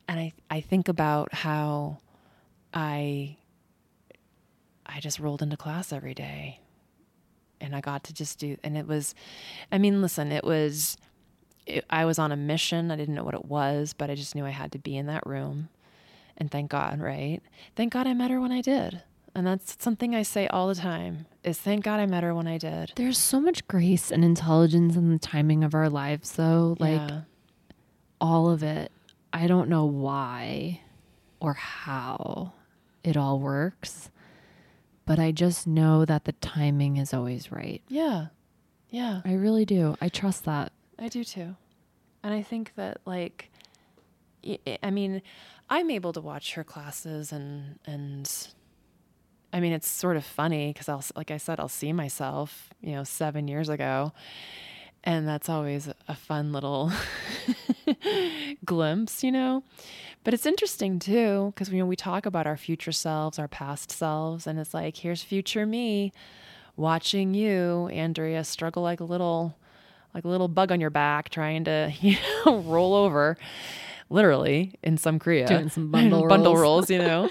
And 0.09 0.21
I 0.21 0.33
I 0.51 0.61
think 0.61 0.89
about 0.89 1.33
how 1.35 1.99
I 2.73 3.37
I 4.87 5.01
just 5.01 5.19
rolled 5.19 5.43
into 5.43 5.57
class 5.57 5.93
every 5.93 6.15
day 6.15 6.61
and 7.61 7.75
I 7.75 7.81
got 7.81 8.05
to 8.05 8.13
just 8.15 8.39
do 8.39 8.57
and 8.63 8.77
it 8.77 8.87
was 8.87 9.15
I 9.73 9.79
mean 9.79 10.03
listen 10.03 10.31
it 10.33 10.45
was 10.45 10.97
it, 11.67 11.85
I 11.89 12.05
was 12.05 12.19
on 12.19 12.33
a 12.33 12.37
mission 12.37 12.91
I 12.91 12.97
didn't 12.97 13.15
know 13.15 13.25
what 13.25 13.35
it 13.35 13.47
was 13.47 13.95
but 13.95 14.11
I 14.11 14.15
just 14.15 14.35
knew 14.35 14.45
I 14.45 14.51
had 14.51 14.73
to 14.73 14.79
be 14.79 14.97
in 14.97 15.07
that 15.07 15.27
room 15.27 15.69
And 16.37 16.51
thank 16.51 16.71
God, 16.71 17.01
right? 17.01 17.41
Thank 17.77 17.93
God 17.93 18.07
I 18.07 18.13
met 18.15 18.31
her 18.31 18.41
when 18.41 18.53
I 18.53 18.61
did. 18.61 19.03
And 19.37 19.47
that's 19.47 19.77
something 19.83 20.15
I 20.15 20.23
say 20.23 20.47
all 20.49 20.69
the 20.69 20.75
time 20.77 21.27
is 21.43 21.59
thank 21.59 21.85
God 21.85 21.99
I 22.01 22.07
met 22.07 22.23
her 22.23 22.35
when 22.35 22.47
I 22.47 22.59
did. 22.59 22.93
There's 22.97 23.19
so 23.19 23.41
much 23.41 23.67
grace 23.69 24.11
and 24.13 24.25
intelligence 24.25 24.97
in 24.97 25.11
the 25.11 25.19
timing 25.19 25.65
of 25.65 25.75
our 25.75 25.89
lives 25.89 26.33
though. 26.33 26.77
Like 26.79 27.09
yeah. 27.11 27.21
All 28.21 28.51
of 28.51 28.63
it. 28.63 28.91
I 29.33 29.47
don't 29.47 29.69
know 29.69 29.85
why 29.85 30.81
or 31.41 31.55
how 31.55 32.53
it 33.03 33.17
all 33.17 33.39
works, 33.39 34.11
but 35.07 35.19
I 35.19 35.33
just 35.33 35.67
know 35.67 36.05
that 36.05 36.25
the 36.25 36.33
timing 36.33 36.97
is 36.97 37.13
always 37.13 37.51
right. 37.53 37.83
Yeah. 37.89 38.27
Yeah. 38.91 39.21
I 39.25 39.33
really 39.35 39.65
do. 39.65 39.97
I 40.01 40.09
trust 40.09 40.45
that. 40.45 40.73
I 40.99 41.09
do 41.09 41.25
too. 41.25 41.57
And 42.23 42.33
I 42.33 42.43
think 42.43 42.73
that 42.77 43.01
like 43.05 43.51
I 44.83 44.91
mean, 44.91 45.23
I'm 45.69 45.91
able 45.91 46.13
to 46.13 46.21
watch 46.21 46.55
her 46.55 46.65
classes 46.65 47.33
and 47.33 47.79
and 47.87 48.31
I 49.53 49.61
mean, 49.61 49.73
it's 49.73 49.89
sort 49.89 50.17
of 50.17 50.25
funny 50.25 50.73
because 50.73 50.89
I'll, 50.89 51.05
like 51.15 51.31
I 51.31 51.37
said, 51.37 51.61
I'll 51.61 51.69
see 51.69 51.93
myself, 51.93 52.71
you 52.81 52.91
know, 52.91 53.05
seven 53.05 53.47
years 53.47 53.69
ago, 53.69 54.13
and 55.05 55.29
that's 55.29 55.49
always 55.49 55.89
a 56.09 56.15
fun 56.15 56.53
little 56.53 56.91
glimpse, 58.65 59.23
you 59.23 59.31
know. 59.31 59.63
But 60.25 60.33
it's 60.33 60.47
interesting 60.47 60.99
too 60.99 61.53
because 61.55 61.71
you 61.71 61.79
know 61.79 61.87
we 61.87 61.97
talk 61.97 62.25
about 62.27 62.47
our 62.47 62.57
future 62.57 62.93
selves, 62.93 63.39
our 63.39 63.47
past 63.47 63.93
selves, 63.93 64.47
and 64.47 64.59
it's 64.59 64.73
like 64.73 64.97
here's 64.97 65.23
future 65.23 65.67
me, 65.67 66.13
watching 66.77 67.35
you, 67.35 67.89
Andrea, 67.93 68.43
struggle 68.43 68.83
like 68.83 69.01
a 69.01 69.05
little, 69.05 69.55
like 70.15 70.25
a 70.25 70.29
little 70.29 70.49
bug 70.49 70.73
on 70.73 70.81
your 70.81 70.91
back, 70.91 71.29
trying 71.29 71.65
to 71.65 71.93
you 72.01 72.17
know 72.47 72.61
roll 72.61 72.95
over, 72.95 73.37
literally 74.09 74.73
in 74.83 74.97
some 74.97 75.19
kriya. 75.19 75.47
Doing 75.47 75.69
some 75.69 75.91
bundle 75.91 76.27
bundle 76.29 76.55
rolls. 76.55 76.89
rolls, 76.89 76.91
you 76.91 76.99
know. 76.99 77.29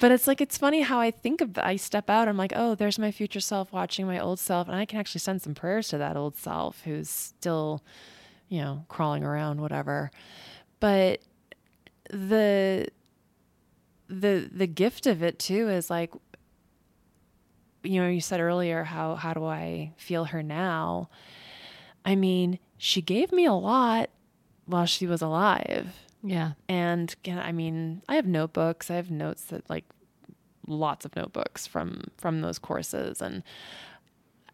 But 0.00 0.12
it's 0.12 0.26
like 0.26 0.40
it's 0.40 0.58
funny 0.58 0.82
how 0.82 1.00
I 1.00 1.10
think 1.10 1.40
of 1.40 1.58
I 1.58 1.76
step 1.76 2.10
out. 2.10 2.28
I'm 2.28 2.36
like, 2.36 2.52
oh, 2.54 2.74
there's 2.74 2.98
my 2.98 3.10
future 3.10 3.40
self 3.40 3.72
watching 3.72 4.06
my 4.06 4.18
old 4.18 4.38
self, 4.38 4.68
and 4.68 4.76
I 4.76 4.84
can 4.84 5.00
actually 5.00 5.20
send 5.20 5.42
some 5.42 5.54
prayers 5.54 5.88
to 5.88 5.98
that 5.98 6.16
old 6.16 6.36
self 6.36 6.82
who's 6.82 7.08
still, 7.08 7.82
you 8.48 8.60
know, 8.60 8.84
crawling 8.88 9.24
around, 9.24 9.60
whatever. 9.60 10.10
But 10.80 11.20
the 12.10 12.88
the 14.08 14.48
the 14.52 14.66
gift 14.66 15.06
of 15.06 15.22
it 15.22 15.38
too 15.38 15.68
is 15.68 15.88
like, 15.88 16.12
you 17.82 18.00
know, 18.00 18.08
you 18.08 18.20
said 18.20 18.40
earlier 18.40 18.84
how 18.84 19.14
how 19.14 19.32
do 19.32 19.44
I 19.44 19.92
feel 19.96 20.26
her 20.26 20.42
now? 20.42 21.08
I 22.04 22.14
mean, 22.14 22.58
she 22.76 23.00
gave 23.00 23.32
me 23.32 23.46
a 23.46 23.52
lot 23.52 24.10
while 24.66 24.86
she 24.86 25.06
was 25.06 25.22
alive. 25.22 26.05
Yeah. 26.22 26.52
And 26.68 27.14
can- 27.22 27.38
I 27.38 27.52
mean, 27.52 28.02
I 28.08 28.16
have 28.16 28.26
notebooks. 28.26 28.90
I 28.90 28.96
have 28.96 29.10
notes 29.10 29.44
that 29.46 29.68
like 29.70 29.84
lots 30.66 31.04
of 31.04 31.14
notebooks 31.14 31.66
from 31.66 32.02
from 32.16 32.40
those 32.40 32.58
courses 32.58 33.22
and 33.22 33.42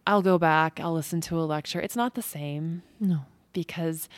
I'll 0.06 0.20
go 0.22 0.36
back, 0.36 0.80
I'll 0.80 0.92
listen 0.92 1.20
to 1.22 1.38
a 1.38 1.42
lecture. 1.46 1.80
It's 1.80 1.96
not 1.96 2.14
the 2.14 2.22
same 2.22 2.82
No. 3.00 3.20
because 3.52 4.08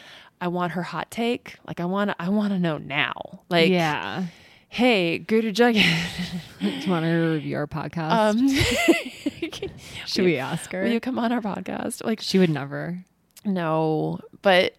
I 0.40 0.48
want 0.48 0.72
her 0.72 0.82
hot 0.82 1.10
take. 1.10 1.56
Like 1.66 1.78
I 1.78 1.84
want 1.84 2.10
to 2.10 2.16
I 2.18 2.30
want 2.30 2.52
to 2.52 2.58
know 2.58 2.78
now. 2.78 3.40
Like 3.50 3.68
yeah. 3.70 4.24
hey, 4.70 5.18
Guru 5.18 5.52
Jagat. 5.52 5.84
Do 6.60 6.68
you 6.68 6.90
want 6.90 7.04
her 7.04 7.20
to 7.28 7.32
review 7.34 7.56
our 7.56 7.66
podcast? 7.66 8.10
um 8.30 8.48
Should 10.06 10.24
we 10.24 10.38
ask 10.38 10.72
her? 10.72 10.82
Will 10.84 10.90
you 10.92 11.00
come 11.00 11.18
on 11.18 11.32
our 11.32 11.40
podcast? 11.40 12.04
Like 12.04 12.20
she 12.20 12.38
would 12.38 12.50
never. 12.50 13.04
No, 13.44 14.20
but 14.42 14.74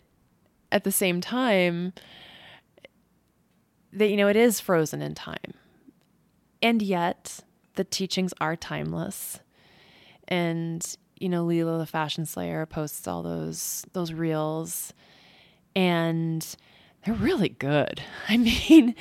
at 0.72 0.84
the 0.84 0.92
same 0.92 1.22
time, 1.22 1.94
that 3.96 4.10
you 4.10 4.18
know, 4.18 4.28
it 4.28 4.36
is 4.36 4.60
frozen 4.60 5.02
in 5.02 5.16
time, 5.16 5.54
and 6.62 6.82
yet 6.82 7.40
the 7.76 7.84
teachings 7.84 8.34
are 8.40 8.56
timeless. 8.56 9.40
And 10.28 10.86
you 11.20 11.30
know, 11.30 11.44
Lila 11.44 11.78
the 11.78 11.86
Fashion 11.86 12.26
Slayer 12.26 12.66
posts 12.66 13.08
all 13.08 13.24
those 13.24 13.86
those 13.94 14.14
reels, 14.14 14.94
and 15.76 16.46
they're 17.06 17.16
really 17.16 17.50
good. 17.50 18.02
I 18.30 18.38
mean, 18.38 18.96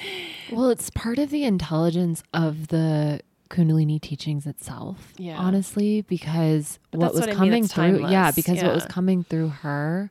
Well, 0.53 0.71
it's 0.71 0.91
part 0.91 1.19
of 1.19 1.31
the 1.31 1.45
intelligence 1.45 2.23
of 2.33 2.69
the 2.69 3.21
Kundalini 3.51 4.01
teachings 4.01 4.47
itself. 4.47 5.13
Yeah. 5.17 5.37
Honestly, 5.39 6.03
because 6.03 6.79
But 6.91 7.01
what 7.01 7.13
was 7.13 7.21
what 7.21 7.31
I 7.31 7.33
mean, 7.33 7.39
coming 7.39 7.67
through, 7.67 8.09
yeah, 8.11 8.31
because 8.31 8.63
what 8.63 8.75
was 8.75 8.85
coming 8.87 9.25
through 9.25 9.49
her 9.49 10.11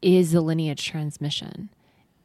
is 0.00 0.34
a 0.34 0.40
lineage 0.40 0.86
transmission. 0.86 1.70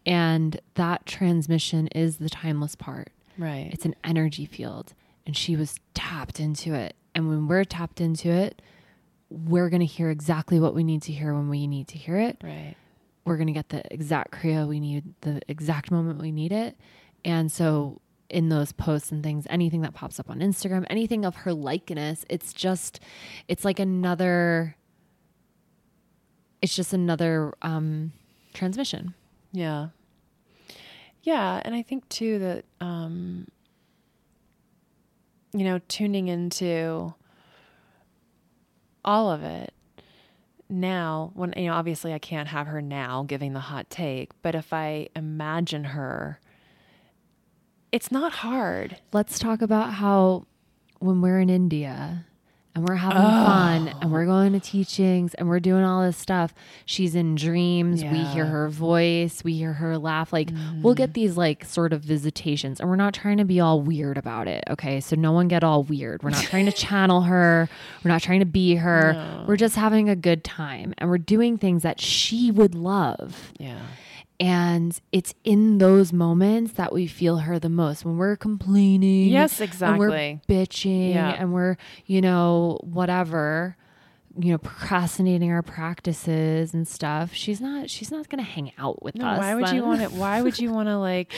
And 0.08 0.60
that 0.76 1.06
transmission 1.06 1.88
is 1.88 2.18
the 2.18 2.30
timeless 2.30 2.76
part. 2.76 3.10
right? 3.38 3.70
It's 3.72 3.86
an 3.86 3.94
energy 4.04 4.46
field. 4.46 4.94
And 5.26 5.36
she 5.38 5.56
was 5.56 5.76
tapped 5.94 6.40
into 6.40 6.74
it. 6.74 6.96
And 7.14 7.28
when 7.28 7.48
we're 7.48 7.66
tapped 7.66 8.00
into 8.02 8.30
it, 8.30 8.62
we're 9.30 9.70
going 9.70 9.82
to 9.82 9.86
hear 9.86 10.10
exactly 10.10 10.60
what 10.60 10.74
we 10.74 10.84
need 10.86 11.02
to 11.04 11.12
hear 11.12 11.34
when 11.34 11.50
we 11.50 11.68
need 11.68 11.90
to 11.90 11.98
hear 11.98 12.18
it 12.18 12.38
right. 12.42 12.76
we're 13.26 13.36
going 13.36 13.48
to 13.48 13.52
get 13.52 13.68
the 13.68 13.84
exact 13.94 14.32
kriya 14.32 14.66
we 14.66 14.80
need 14.80 15.04
the 15.20 15.42
exact 15.50 15.92
moment 15.92 16.22
we 16.22 16.32
need 16.32 16.54
it 16.54 16.78
and 17.26 17.52
so 17.52 18.00
in 18.30 18.48
those 18.48 18.72
posts 18.72 19.12
and 19.12 19.22
things 19.24 19.46
anything 19.50 19.82
that 19.82 19.94
pops 19.94 20.18
up 20.18 20.30
on 20.30 20.40
instagram 20.40 20.86
anything 20.90 21.26
of 21.26 21.36
her 21.36 21.52
likeness 21.54 22.24
it's 22.30 22.54
just 22.54 23.02
it's 23.50 23.66
like 23.66 23.80
another 23.80 24.78
it's 26.62 26.74
just 26.74 26.94
another 26.94 27.54
um 27.62 28.14
transmission 28.54 29.14
Yeah. 29.52 29.88
Yeah, 31.28 31.62
and 31.66 31.76
I 31.76 31.82
think 31.82 32.08
too 32.08 32.40
that 32.40 32.64
um 32.80 33.50
you 35.52 35.66
know, 35.66 35.82
tuning 35.90 36.30
into 36.30 37.14
all 39.04 39.30
of 39.30 39.44
it 39.44 39.74
now 40.70 41.32
when 41.34 41.54
you 41.58 41.66
know 41.66 41.74
obviously 41.74 42.14
I 42.14 42.20
can't 42.20 42.48
have 42.48 42.68
her 42.68 42.82
now 42.82 43.24
giving 43.28 43.52
the 43.52 43.60
hot 43.60 43.90
take, 43.90 44.32
but 44.42 44.56
if 44.56 44.72
I 44.72 45.10
imagine 45.18 45.84
her 45.84 46.40
it's 47.92 48.10
not 48.10 48.32
hard. 48.32 48.98
let's 49.12 49.38
talk 49.38 49.62
about 49.62 49.96
how 49.96 50.46
when 51.00 51.22
we're 51.22 51.40
in 51.40 51.50
india 51.50 52.26
and 52.78 52.88
we're 52.88 52.96
having 52.96 53.18
fun 53.18 53.88
and 54.02 54.12
we're 54.12 54.24
oh. 54.24 54.28
going 54.28 54.54
to 54.54 54.60
teachings 54.60 55.34
and 55.34 55.50
we're 55.50 55.60
doing 55.60 55.84
all 55.84 56.04
this 56.04 56.16
stuff. 56.16 56.54
She's 56.86 57.16
in 57.16 57.34
dreams. 57.34 58.04
We 58.04 58.20
hear 58.20 58.46
her 58.46 58.70
voice. 58.70 59.44
We 59.44 59.54
hear 59.54 59.74
her 59.74 59.98
laugh. 59.98 60.32
Like 60.32 60.52
we'll 60.82 60.94
get 60.94 61.10
mm. 61.10 61.14
these 61.14 61.38
like 61.38 61.66
sort 61.66 61.92
of 61.92 62.02
visitations 62.02 62.80
and 62.80 62.88
we're 62.88 62.96
not 62.96 63.16
trying 63.16 63.38
to 63.38 63.46
be 63.46 63.60
all 63.60 63.82
weird 63.82 64.18
about 64.18 64.48
it 64.48 64.64
okay? 64.70 65.00
So 65.00 65.16
no 65.16 65.32
one 65.32 65.48
get 65.48 65.64
all 65.64 65.84
weird. 65.84 66.22
We're 66.22 66.30
not 66.30 66.44
trying 66.44 66.68
to 66.68 66.72
channel 66.88 67.22
her. 67.22 67.68
We're 68.04 68.12
not 68.12 68.22
trying 68.22 68.42
to 68.42 68.46
be 68.46 68.76
her. 68.76 69.14
No. 69.14 69.46
we're 69.48 69.58
just 69.58 69.76
having 69.76 70.08
a 70.08 70.16
good 70.16 70.44
time 70.44 70.94
and 71.00 71.10
we're 71.10 71.18
doing 71.18 71.58
things 71.58 71.82
that 71.82 72.00
she 72.00 72.52
would 72.52 72.76
love. 72.76 73.54
Yeah. 73.58 73.80
And 74.40 75.00
it's 75.12 75.34
in 75.44 75.80
those 75.80 76.14
moments 76.14 76.74
that 76.74 76.94
we 76.94 77.08
feel 77.08 77.38
her 77.40 77.58
the 77.60 77.70
most 77.70 78.06
when 78.06 78.18
we're 78.18 78.36
complaining 78.36 79.30
Yes, 79.30 79.60
and 79.60 79.98
we're 80.00 80.40
bitching 80.48 81.14
Yeah. 81.14 81.36
and 81.38 81.54
we're 81.54 81.78
you 82.06 82.22
know 82.22 82.80
whatever 82.84 83.76
you 84.40 84.52
know 84.52 84.58
procrastinating 84.60 85.52
our 85.52 85.64
practices 85.64 86.74
and 86.74 86.88
stuff 86.88 87.34
she's 87.34 87.60
not 87.60 87.90
she's 87.90 88.12
not 88.12 88.30
gonna 88.30 88.44
hang 88.44 88.72
out 88.78 89.02
with 89.02 89.16
No, 89.16 89.26
us 89.26 89.40
why 89.40 89.56
would 89.56 89.70
you 89.72 89.84
want 89.90 90.02
it? 90.02 90.12
Why 90.12 90.42
would 90.42 90.60
you 90.60 90.72
want 90.72 90.90
to 90.90 90.98
like 90.98 91.34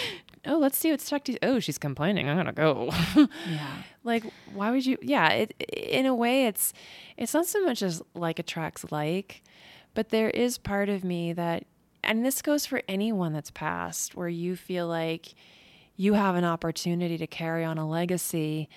oh, 0.45 0.57
let's 0.57 0.77
see 0.77 0.89
what's 0.89 1.07
Shakti. 1.07 1.37
Oh, 1.43 1.59
she's 1.59 1.77
complaining. 1.77 2.29
I'm 2.29 2.35
going 2.37 2.45
to 2.47 2.53
go. 2.53 2.89
yeah 3.49 3.67
like 4.05 4.23
why 4.53 4.71
would 4.71 4.85
you 4.85 4.97
yeah 5.01 5.29
it 5.29 5.53
in 5.73 6.05
a 6.05 6.15
way 6.15 6.45
it's 6.47 6.73
it's 7.17 7.33
not 7.33 7.45
so 7.45 7.63
much 7.65 7.81
as 7.81 8.01
like 8.13 8.39
attracts 8.39 8.89
like 8.91 9.43
but 9.93 10.09
there 10.09 10.29
is 10.29 10.57
part 10.57 10.87
of 10.89 11.03
me 11.03 11.33
that 11.33 11.65
and 12.03 12.25
this 12.25 12.41
goes 12.41 12.65
for 12.65 12.81
anyone 12.87 13.33
that's 13.33 13.51
passed 13.51 14.15
where 14.15 14.29
you 14.29 14.55
feel 14.55 14.87
like 14.87 15.33
you 15.95 16.13
have 16.13 16.35
an 16.35 16.45
opportunity 16.45 17.17
to 17.17 17.27
carry 17.27 17.63
on 17.63 17.77
a 17.77 17.87
legacy 17.87 18.69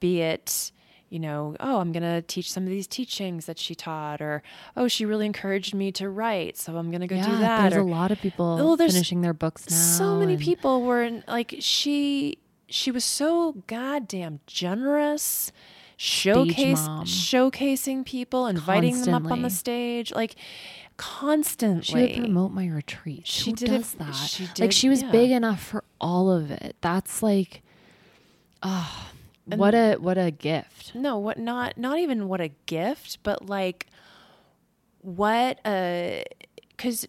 be 0.00 0.20
it 0.20 0.70
you 1.10 1.18
know 1.18 1.56
oh 1.60 1.78
i'm 1.78 1.92
going 1.92 2.02
to 2.02 2.22
teach 2.22 2.50
some 2.52 2.62
of 2.64 2.68
these 2.68 2.86
teachings 2.86 3.46
that 3.46 3.58
she 3.58 3.74
taught 3.74 4.20
or 4.20 4.42
oh 4.76 4.86
she 4.88 5.04
really 5.04 5.26
encouraged 5.26 5.74
me 5.74 5.90
to 5.90 6.08
write 6.08 6.56
so 6.56 6.76
i'm 6.76 6.90
going 6.90 7.00
to 7.00 7.06
go 7.06 7.16
yeah, 7.16 7.26
do 7.26 7.38
that 7.38 7.70
there's 7.70 7.82
or, 7.82 7.86
a 7.86 7.90
lot 7.90 8.10
of 8.10 8.20
people 8.20 8.58
Oh, 8.60 8.76
there's 8.76 8.92
finishing 8.92 9.22
their 9.22 9.34
books 9.34 9.68
now 9.70 9.76
so 9.76 10.16
many 10.18 10.34
and- 10.34 10.42
people 10.42 10.82
were 10.82 11.02
in, 11.02 11.24
like 11.26 11.56
she 11.60 12.38
she 12.68 12.90
was 12.90 13.04
so 13.04 13.62
goddamn 13.66 14.40
generous 14.46 15.50
showcase 15.96 16.86
showcasing 17.04 18.04
people 18.04 18.46
inviting 18.46 19.00
them 19.02 19.14
up 19.26 19.32
on 19.32 19.42
the 19.42 19.50
stage 19.50 20.12
like 20.14 20.36
constantly. 20.98 21.82
She 21.82 22.20
would 22.20 22.24
promote 22.26 22.52
my 22.52 22.66
retreat. 22.66 23.26
She 23.26 23.50
Who 23.50 23.56
did 23.56 23.70
it- 23.70 23.78
does 23.78 23.94
that? 23.94 24.12
she 24.12 24.46
did, 24.46 24.58
like 24.58 24.72
she 24.72 24.90
was 24.90 25.02
yeah. 25.02 25.10
big 25.10 25.30
enough 25.30 25.62
for 25.62 25.84
all 25.98 26.30
of 26.30 26.50
it. 26.50 26.76
That's 26.82 27.22
like 27.22 27.62
oh 28.62 29.10
what 29.46 29.74
a 29.74 29.96
what 29.96 30.18
a 30.18 30.30
gift. 30.30 30.94
No 30.94 31.16
what 31.16 31.38
not 31.38 31.78
not 31.78 31.98
even 31.98 32.28
what 32.28 32.42
a 32.42 32.50
gift 32.66 33.18
but 33.22 33.48
like 33.48 33.86
what 35.00 35.58
a 35.64 36.24
because 36.76 37.08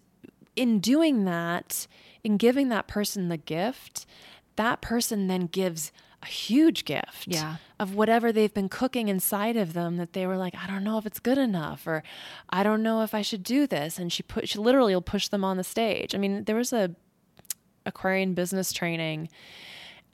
in 0.56 0.78
doing 0.78 1.24
that 1.26 1.86
in 2.22 2.36
giving 2.36 2.68
that 2.68 2.86
person 2.86 3.28
the 3.28 3.36
gift, 3.36 4.06
that 4.56 4.80
person 4.80 5.26
then 5.26 5.46
gives 5.46 5.92
a 6.22 6.26
huge 6.26 6.84
gift 6.84 7.26
Yeah. 7.28 7.56
of 7.78 7.94
whatever 7.94 8.30
they've 8.30 8.52
been 8.52 8.68
cooking 8.68 9.08
inside 9.08 9.56
of 9.56 9.72
them 9.72 9.96
that 9.96 10.12
they 10.12 10.26
were 10.26 10.36
like, 10.36 10.54
I 10.54 10.66
don't 10.66 10.84
know 10.84 10.98
if 10.98 11.06
it's 11.06 11.18
good 11.20 11.38
enough 11.38 11.86
or 11.86 12.02
I 12.50 12.62
don't 12.62 12.82
know 12.82 13.02
if 13.02 13.14
I 13.14 13.22
should 13.22 13.42
do 13.42 13.66
this. 13.66 13.98
And 13.98 14.12
she 14.12 14.22
put 14.22 14.48
she 14.48 14.58
literally 14.58 14.94
will 14.94 15.00
push 15.02 15.28
them 15.28 15.44
on 15.44 15.56
the 15.56 15.64
stage. 15.64 16.14
I 16.14 16.18
mean, 16.18 16.44
there 16.44 16.56
was 16.56 16.72
a 16.72 16.94
Aquarian 17.86 18.34
business 18.34 18.72
training 18.72 19.30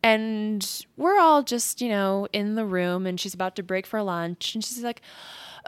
and 0.03 0.85
we're 0.97 1.19
all 1.19 1.43
just, 1.43 1.81
you 1.81 1.89
know, 1.89 2.29
in 2.33 2.55
the 2.55 2.65
room 2.65 3.07
and 3.07 3.19
she's 3.19 3.35
about 3.35 3.57
to 3.57 3.63
break 3.63 3.87
for 3.87 4.01
lunch 4.03 4.55
and 4.55 4.65
she's 4.65 4.83
like, 4.85 5.01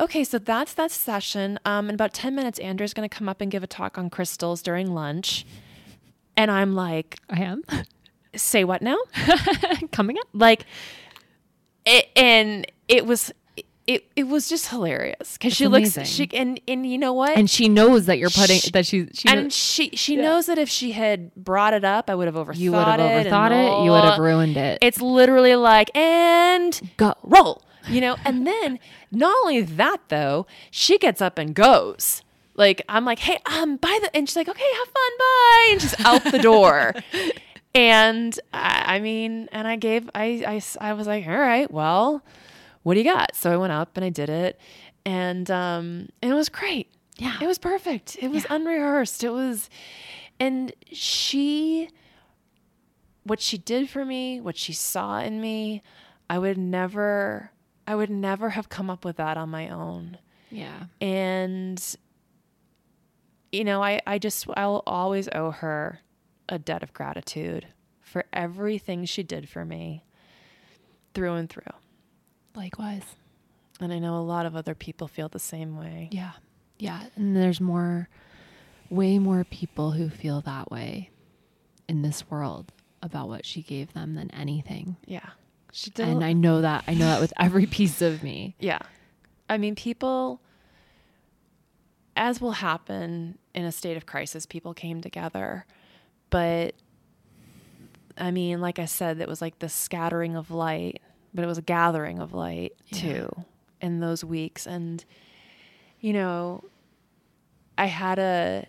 Okay, 0.01 0.23
so 0.23 0.39
that's 0.39 0.75
that 0.75 0.93
session. 0.93 1.59
Um, 1.65 1.89
in 1.89 1.95
about 1.97 2.13
10 2.13 2.33
minutes, 2.33 2.61
Andrea's 2.61 2.95
gonna 2.95 3.09
come 3.09 3.29
up 3.29 3.41
and 3.41 3.51
give 3.51 3.65
a 3.65 3.67
talk 3.67 3.99
on 3.99 4.09
crystals 4.11 4.63
during 4.63 4.95
lunch. 4.95 5.45
And 6.37 6.53
I'm 6.53 6.77
like, 6.77 7.19
I 7.29 7.41
am 7.41 7.65
say 8.39 8.65
what 8.65 8.83
now? 8.83 8.97
coming 9.93 10.19
up. 10.19 10.27
like 10.33 10.65
it, 11.85 12.09
and 12.17 12.71
it 12.89 13.07
was 13.07 13.33
it, 13.87 14.05
it 14.17 14.25
was 14.25 14.49
just 14.51 14.69
hilarious 14.69 15.39
because 15.39 15.55
she 15.55 15.67
looks 15.67 15.99
she 16.07 16.29
and 16.35 16.61
and 16.69 16.85
you 16.85 16.99
know 16.99 17.15
what 17.15 17.39
And 17.39 17.49
she 17.49 17.69
knows 17.71 18.05
that 18.07 18.19
you're 18.19 18.29
putting 18.29 18.59
Sh- 18.59 18.71
that 18.73 18.85
she 18.85 19.09
she 19.15 19.29
and 19.29 19.45
knows- 19.45 19.57
she 19.57 19.91
she 19.95 20.17
knows 20.17 20.45
that 20.47 20.59
if 20.59 20.69
she 20.69 20.93
had 20.93 21.35
brought 21.35 21.73
it 21.73 21.85
up 21.85 22.11
I 22.11 22.15
would 22.15 22.27
have 22.27 22.35
overthought 22.35 22.59
you 22.59 22.73
would 22.73 22.79
have 22.87 23.01
it 23.01 23.27
overthought 23.27 23.51
it. 23.53 23.85
You 23.85 23.91
would 23.93 24.05
have 24.05 24.19
ruined 24.19 24.57
it. 24.59 24.79
it's 24.83 25.01
literally 25.01 25.55
like 25.57 25.91
and 25.97 26.79
Go. 26.99 27.15
roll 27.23 27.63
you 27.89 28.03
know 28.03 28.17
and 28.27 28.47
then 28.47 28.79
not 29.11 29.35
only 29.43 29.63
that 29.63 30.01
though 30.09 30.47
she 30.71 30.99
gets 30.99 31.23
up 31.23 31.39
and 31.39 31.55
goes 31.55 32.21
like 32.57 32.83
i'm 32.91 33.07
like 33.07 33.21
hey 33.21 33.39
um 33.47 33.79
by 33.79 33.99
the 34.03 34.15
and 34.15 34.29
she's 34.29 34.37
like 34.37 34.49
okay 34.51 34.63
have 34.81 34.89
fun 34.89 35.13
bye 35.19 35.69
and 35.71 35.81
she's 35.81 36.01
out 36.05 36.25
the 36.31 36.39
door 36.41 36.93
and 37.79 38.39
I, 38.53 38.97
I 38.97 39.01
mean 39.01 39.49
and 39.53 39.67
i 39.69 39.77
gave 39.77 40.11
I, 40.15 40.43
I, 40.81 40.89
I 40.91 40.93
was 40.95 41.07
like 41.07 41.27
all 41.27 41.39
right 41.39 41.71
well 41.71 42.23
what 42.83 42.95
do 42.95 43.01
you 43.01 43.05
got 43.05 43.35
so 43.37 43.53
i 43.53 43.57
went 43.57 43.73
up 43.73 43.97
and 43.97 44.05
i 44.05 44.09
did 44.11 44.29
it 44.29 44.61
and 45.07 45.51
um 45.51 46.09
and 46.21 46.33
it 46.33 46.35
was 46.35 46.49
great 46.49 46.89
Yeah. 47.19 47.37
it 47.41 47.47
was 47.47 47.59
perfect 47.59 48.17
it 48.21 48.29
was 48.31 48.45
unrehearsed 48.51 49.23
it 49.25 49.31
was 49.31 49.71
and 50.41 50.73
she 50.93 51.89
what 53.25 53.41
she 53.41 53.59
did 53.59 53.91
for 53.91 54.07
me, 54.07 54.41
what 54.41 54.57
she 54.57 54.73
saw 54.73 55.19
in 55.21 55.39
me, 55.39 55.83
I 56.31 56.39
would 56.39 56.57
never 56.57 57.51
I 57.87 57.95
would 57.95 58.09
never 58.11 58.51
have 58.51 58.69
come 58.71 58.89
up 58.89 59.05
with 59.05 59.17
that 59.17 59.37
on 59.37 59.51
my 59.51 59.69
own. 59.69 60.17
Yeah. 60.51 60.85
And 61.01 61.83
you 63.53 63.65
know, 63.65 63.83
I 63.83 64.01
I 64.07 64.19
just 64.19 64.47
I'll 64.57 64.83
always 64.87 65.29
owe 65.35 65.51
her 65.51 66.01
a 66.49 66.59
debt 66.59 66.83
of 66.83 66.93
gratitude 66.93 67.67
for 68.01 68.25
everything 68.33 69.05
she 69.05 69.23
did 69.23 69.49
for 69.49 69.65
me 69.65 70.05
through 71.15 71.35
and 71.35 71.51
through. 71.51 71.63
Likewise. 72.55 73.05
And 73.81 73.93
I 73.93 73.99
know 73.99 74.19
a 74.19 74.21
lot 74.23 74.47
of 74.47 74.57
other 74.57 74.75
people 74.75 75.09
feel 75.09 75.29
the 75.29 75.39
same 75.39 75.77
way. 75.79 76.09
Yeah. 76.11 76.33
Yeah. 76.79 77.05
And 77.17 77.37
there's 77.37 77.61
more, 77.61 78.09
way 78.91 79.19
more 79.19 79.45
people 79.45 79.93
who 79.93 80.09
feel 80.09 80.41
that 80.43 80.71
way 80.71 81.11
in 81.89 82.03
this 82.03 82.29
world 82.31 82.73
about 83.03 83.29
what 83.29 83.47
she 83.47 83.63
gave 83.63 83.93
them 83.93 84.15
than 84.15 84.31
anything. 84.33 84.97
Yeah. 85.07 85.31
She 85.73 85.91
did 85.91 86.09
And 86.09 86.25
I 86.25 86.33
know 86.33 86.63
that. 86.63 86.85
I 86.89 86.95
know 86.95 87.07
that 87.07 87.21
with 87.21 87.33
every 87.39 87.67
piece 87.67 88.03
of 88.03 88.23
me. 88.23 88.57
Yeah. 88.59 88.81
I 89.49 89.59
mean, 89.59 89.75
people, 89.75 90.41
as 92.17 92.41
will 92.41 92.53
happen 92.53 93.39
in 93.55 93.65
a 93.65 93.73
state 93.73 93.97
of 93.97 94.07
crisis, 94.07 94.47
people 94.47 94.75
came 94.75 95.01
together. 95.01 95.67
But 96.31 96.75
I 98.17 98.31
mean, 98.31 98.61
like 98.61 98.79
I 98.79 98.85
said, 98.87 99.21
it 99.21 99.29
was 99.29 99.41
like 99.41 99.59
the 99.61 99.69
scattering 99.69 100.37
of 100.37 100.51
light, 100.51 101.01
but 101.33 101.45
it 101.45 101.47
was 101.47 101.59
a 101.59 101.63
gathering 101.63 102.19
of 102.19 102.33
light 102.35 102.73
Yeah. 102.89 102.99
too 103.01 103.45
in 103.81 104.01
those 104.01 104.25
weeks. 104.25 104.67
And, 104.67 105.05
you 106.01 106.13
know, 106.13 106.65
I 107.77 107.87
had 107.87 108.19
a. 108.19 108.67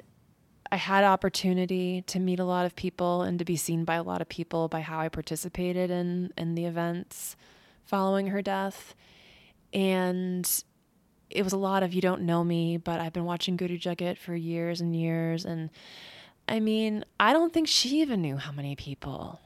I 0.71 0.75
had 0.75 1.03
opportunity 1.03 2.03
to 2.03 2.19
meet 2.19 2.39
a 2.39 2.43
lot 2.45 2.67
of 2.67 2.75
people 2.75 3.23
and 3.23 3.39
to 3.39 3.45
be 3.45 3.55
seen 3.55 3.85
by 3.85 3.95
a 3.95 4.03
lot 4.03 4.21
of 4.21 4.29
people 4.29 4.67
by 4.67 4.81
how 4.81 4.99
I 4.99 5.09
participated 5.09 5.89
in 5.89 6.31
in 6.37 6.53
the 6.53 6.65
events 6.65 7.35
following 7.85 8.27
her 8.27 8.43
death 8.43 8.93
and 9.73 10.63
it 11.31 11.43
was 11.43 11.53
a 11.53 11.57
lot 11.57 11.81
of 11.81 11.91
you 11.91 12.01
don't 12.01 12.21
know 12.21 12.43
me, 12.43 12.77
but 12.77 12.99
I've 12.99 13.13
been 13.13 13.25
watching 13.25 13.57
Guru 13.57 13.79
Jagat 13.79 14.17
for 14.19 14.35
years 14.35 14.79
and 14.79 14.95
years, 14.95 15.43
and 15.45 15.69
I 16.49 16.59
mean, 16.59 17.05
I 17.19 17.33
don't 17.33 17.53
think 17.53 17.67
she 17.67 18.01
even 18.01 18.21
knew 18.21 18.37
how 18.37 18.51
many 18.51 18.75
people. 18.75 19.39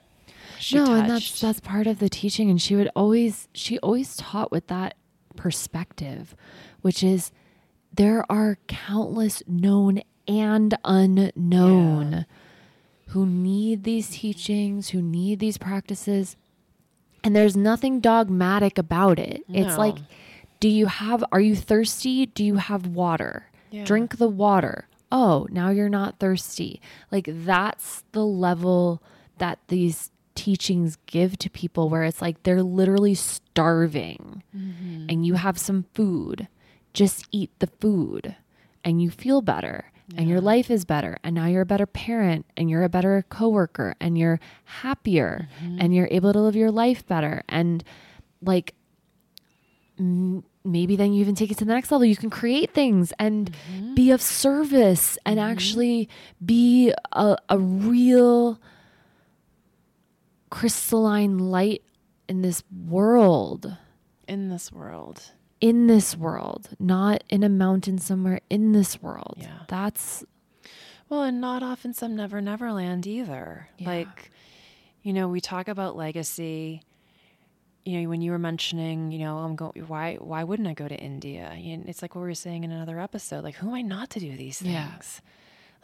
She 0.60 0.76
no, 0.76 0.86
touched. 0.86 1.02
and 1.02 1.10
that's 1.10 1.42
that's 1.42 1.60
part 1.60 1.88
of 1.88 2.00
the 2.00 2.10
teaching. 2.10 2.50
And 2.50 2.62
she 2.62 2.76
would 2.76 2.90
always 2.96 3.48
she 3.54 3.78
always 3.80 4.16
taught 4.16 4.52
with 4.52 4.68
that 4.68 4.96
perspective, 5.36 6.36
which 6.82 7.04
is 7.04 7.32
there 7.94 8.26
are 8.32 8.58
countless 8.68 9.44
known 9.48 10.02
and 10.28 10.78
unknown 10.86 12.26
who 13.08 13.26
need 13.26 13.84
these 13.84 14.10
teachings, 14.10 14.90
who 14.90 15.02
need 15.02 15.40
these 15.40 15.58
practices. 15.58 16.36
And 17.24 17.36
there's 17.36 17.56
nothing 17.56 18.00
dogmatic 18.00 18.78
about 18.78 19.20
it. 19.20 19.44
It's 19.48 19.78
like, 19.78 19.96
do 20.60 20.68
you 20.68 20.88
have, 20.88 21.24
are 21.32 21.40
you 21.40 21.56
thirsty? 21.56 22.26
Do 22.26 22.44
you 22.44 22.56
have 22.56 22.88
water? 22.88 23.50
Yeah. 23.70 23.86
Drink 23.86 24.18
the 24.18 24.28
water. 24.28 24.88
Oh, 25.14 25.48
now 25.52 25.70
you're 25.70 25.90
not 25.90 26.20
thirsty. 26.20 26.82
Like, 27.12 27.28
that's 27.30 28.04
the 28.14 28.26
level 28.26 29.02
that 29.38 29.60
these 29.68 30.12
teachings 30.34 30.98
give 31.06 31.38
to 31.38 31.50
people 31.52 31.88
where 31.88 32.04
it's 32.04 32.22
like 32.22 32.42
they're 32.42 32.64
literally 32.64 33.14
starving 33.14 34.42
mm-hmm. 34.56 35.06
and 35.08 35.24
you 35.26 35.36
have 35.36 35.60
some 35.60 35.86
food. 35.94 36.48
Just 36.94 37.28
eat 37.32 37.52
the 37.60 37.70
food 37.80 38.36
and 38.84 39.02
you 39.02 39.12
feel 39.12 39.42
better 39.42 39.92
and 40.18 40.30
your 40.30 40.42
life 40.42 40.70
is 40.70 40.86
better 40.86 41.18
and 41.24 41.34
now 41.34 41.46
you're 41.46 41.62
a 41.62 41.66
better 41.66 41.86
parent 41.86 42.46
and 42.58 42.70
you're 42.70 42.84
a 42.84 42.90
better 42.90 43.26
coworker 43.30 43.96
and 44.00 44.18
you're 44.18 44.40
happier 44.66 45.48
mm-hmm. 45.64 45.78
and 45.80 45.96
you're 45.96 46.08
able 46.12 46.34
to 46.34 46.40
live 46.40 46.56
your 46.56 46.72
life 46.72 47.06
better 47.08 47.44
and 47.50 47.84
like 48.42 48.74
m- 49.98 50.44
maybe 50.64 50.96
then 50.96 51.14
you 51.14 51.22
even 51.22 51.36
take 51.36 51.52
it 51.52 51.58
to 51.58 51.66
the 51.66 51.74
next 51.74 51.92
level 51.92 52.06
you 52.06 52.16
can 52.16 52.30
create 52.30 52.74
things 52.74 53.12
and 53.20 53.52
mm-hmm. 53.52 53.94
be 53.96 54.12
of 54.12 54.22
service 54.22 55.18
and 55.26 55.40
mm-hmm. 55.40 55.52
actually 55.52 56.10
be 56.44 56.94
a, 57.12 57.38
a 57.50 57.58
real 57.60 58.60
crystalline 60.50 61.38
light 61.38 61.84
in 62.30 62.42
this 62.42 62.64
world 62.88 63.76
in 64.28 64.50
this 64.50 64.72
world. 64.72 65.32
in 65.60 65.88
this 65.88 66.16
world, 66.16 66.70
not 66.80 67.24
in 67.30 67.44
a 67.44 67.50
mountain 67.50 67.98
somewhere 67.98 68.40
in 68.50 68.72
this 68.72 69.02
world. 69.02 69.36
Yeah. 69.38 69.60
That's 69.68 70.24
Well, 71.10 71.24
and 71.24 71.42
not 71.42 71.64
off 71.64 71.86
in 71.86 71.94
some 71.94 72.16
never 72.16 72.42
never 72.42 72.72
land 72.72 73.06
either. 73.08 73.70
Yeah. 73.78 73.90
Like, 73.90 74.32
you 75.02 75.14
know, 75.14 75.28
we 75.28 75.42
talk 75.42 75.68
about 75.68 75.96
legacy. 75.96 76.82
You 77.86 78.02
know, 78.02 78.10
when 78.10 78.22
you 78.22 78.32
were 78.32 78.40
mentioning, 78.40 79.12
you 79.12 79.20
know, 79.20 79.38
I'm 79.40 79.56
going. 79.56 79.74
Why? 79.88 80.16
Why 80.16 80.44
wouldn't 80.44 80.68
I 80.70 80.74
go 80.74 80.88
to 80.88 80.96
India? 80.96 81.54
Know, 81.54 81.84
it's 81.88 82.02
like 82.02 82.16
what 82.16 82.22
we 82.22 82.28
were 82.30 82.34
saying 82.36 82.64
in 82.64 82.72
another 82.72 83.00
episode. 83.00 83.44
Like, 83.44 83.56
who 83.56 83.68
am 83.70 83.74
I 83.74 83.82
not 83.82 84.10
to 84.12 84.20
do 84.20 84.36
these 84.38 84.62
Yeah. 84.62 84.90
things? 84.92 85.22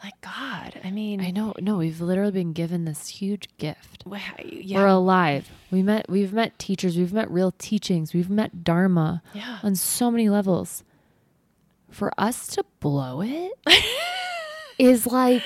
Like 0.02 0.18
God, 0.22 0.80
I 0.82 0.90
mean, 0.90 1.20
I 1.20 1.30
know. 1.30 1.52
No, 1.60 1.76
we've 1.76 2.00
literally 2.00 2.32
been 2.32 2.54
given 2.54 2.86
this 2.86 3.08
huge 3.08 3.50
gift. 3.58 4.02
wha- 4.06 4.18
We're 4.40 4.86
alive. 4.86 5.50
We 5.70 5.82
met. 5.82 6.08
We've 6.08 6.32
met 6.32 6.58
teachers. 6.58 6.96
We've 6.96 7.12
met 7.12 7.30
real 7.30 7.52
teachings. 7.58 8.14
We've 8.14 8.30
met 8.30 8.64
dharma 8.64 9.22
yeah. 9.34 9.58
on 9.62 9.74
so 9.74 10.10
many 10.10 10.30
levels. 10.30 10.84
For 11.90 12.12
us 12.16 12.46
to 12.54 12.64
blow 12.78 13.20
it 13.20 13.52
is 14.78 15.06
like 15.06 15.42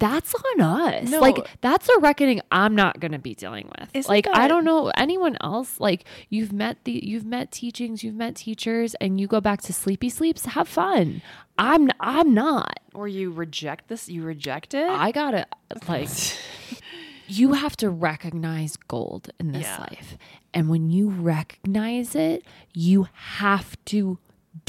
that's 0.00 0.34
on 0.34 0.60
us. 0.60 1.08
No. 1.08 1.20
Like 1.20 1.36
that's 1.60 1.88
a 1.88 1.98
reckoning 2.00 2.40
I'm 2.50 2.74
not 2.74 2.98
going 2.98 3.12
to 3.12 3.18
be 3.18 3.34
dealing 3.34 3.70
with. 3.78 3.88
Isn't 3.94 4.10
like 4.10 4.26
I 4.32 4.48
don't 4.48 4.64
know 4.64 4.90
anyone 4.96 5.36
else. 5.40 5.78
Like 5.78 6.04
you've 6.28 6.52
met 6.52 6.78
the 6.84 7.00
you've 7.04 7.24
met 7.26 7.52
teachings, 7.52 8.02
you've 8.02 8.16
met 8.16 8.34
teachers 8.34 8.94
and 9.00 9.20
you 9.20 9.28
go 9.28 9.40
back 9.40 9.62
to 9.62 9.72
sleepy 9.72 10.08
sleeps, 10.08 10.44
have 10.46 10.66
fun. 10.66 11.22
I'm 11.58 11.88
I'm 12.00 12.34
not. 12.34 12.80
Or 12.94 13.06
you 13.06 13.30
reject 13.30 13.86
this? 13.88 14.08
You 14.08 14.22
reject 14.24 14.74
it? 14.74 14.88
I 14.88 15.12
got 15.12 15.30
to 15.32 15.46
like 15.86 16.08
you 17.28 17.52
have 17.52 17.76
to 17.76 17.90
recognize 17.90 18.76
gold 18.76 19.30
in 19.38 19.52
this 19.52 19.62
Yeah. 19.62 19.78
life. 19.80 20.16
And 20.52 20.68
when 20.68 20.90
you 20.90 21.08
recognize 21.10 22.14
it, 22.16 22.44
you 22.74 23.06
have 23.12 23.76
to 23.86 24.18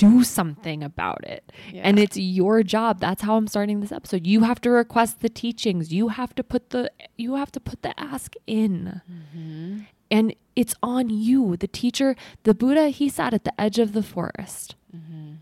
do 0.01 0.23
something 0.23 0.83
about 0.83 1.21
it. 1.35 1.51
And 1.73 1.99
it's 1.99 2.17
your 2.17 2.63
job. 2.63 2.99
That's 2.99 3.21
how 3.21 3.35
I'm 3.37 3.47
starting 3.47 3.79
this 3.79 3.91
episode. 3.91 4.25
You 4.25 4.41
have 4.49 4.59
to 4.61 4.69
request 4.69 5.19
the 5.21 5.29
teachings. 5.29 5.93
You 5.93 6.09
have 6.09 6.33
to 6.35 6.43
put 6.43 6.71
the 6.71 6.91
you 7.17 7.35
have 7.35 7.51
to 7.51 7.59
put 7.59 7.81
the 7.81 7.93
ask 7.99 8.33
in. 8.47 9.01
Mm-hmm. 9.09 9.79
And 10.09 10.35
it's 10.55 10.75
on 10.83 11.09
you. 11.09 11.55
The 11.55 11.67
teacher, 11.67 12.15
the 12.43 12.53
Buddha, 12.53 12.89
he 12.89 13.07
sat 13.09 13.33
at 13.33 13.43
the 13.45 13.55
edge 13.65 13.79
of 13.79 13.93
the 13.93 14.03
forest. 14.03 14.75
Mm-hmm. 14.95 15.35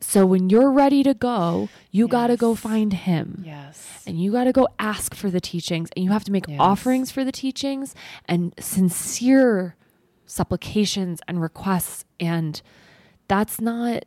So 0.00 0.26
when 0.26 0.50
you're 0.50 0.70
ready 0.70 1.02
to 1.02 1.14
go, 1.14 1.68
you 1.90 2.06
got 2.06 2.28
to 2.28 2.36
go 2.36 2.54
find 2.54 2.92
him. 2.92 3.42
Yes. 3.44 4.02
And 4.06 4.20
you 4.22 4.30
got 4.30 4.44
to 4.44 4.52
go 4.52 4.68
ask 4.78 5.14
for 5.14 5.30
the 5.30 5.40
teachings 5.40 5.88
and 5.96 6.04
you 6.04 6.10
have 6.12 6.24
to 6.24 6.32
make 6.32 6.46
Yes. 6.48 6.58
offerings 6.60 7.10
for 7.10 7.24
the 7.24 7.32
teachings 7.32 7.94
and 8.26 8.54
sincere 8.58 9.74
supplications 10.26 11.20
and 11.26 11.40
requests. 11.40 12.04
And 12.20 12.60
that's 13.28 13.60
not 13.60 14.04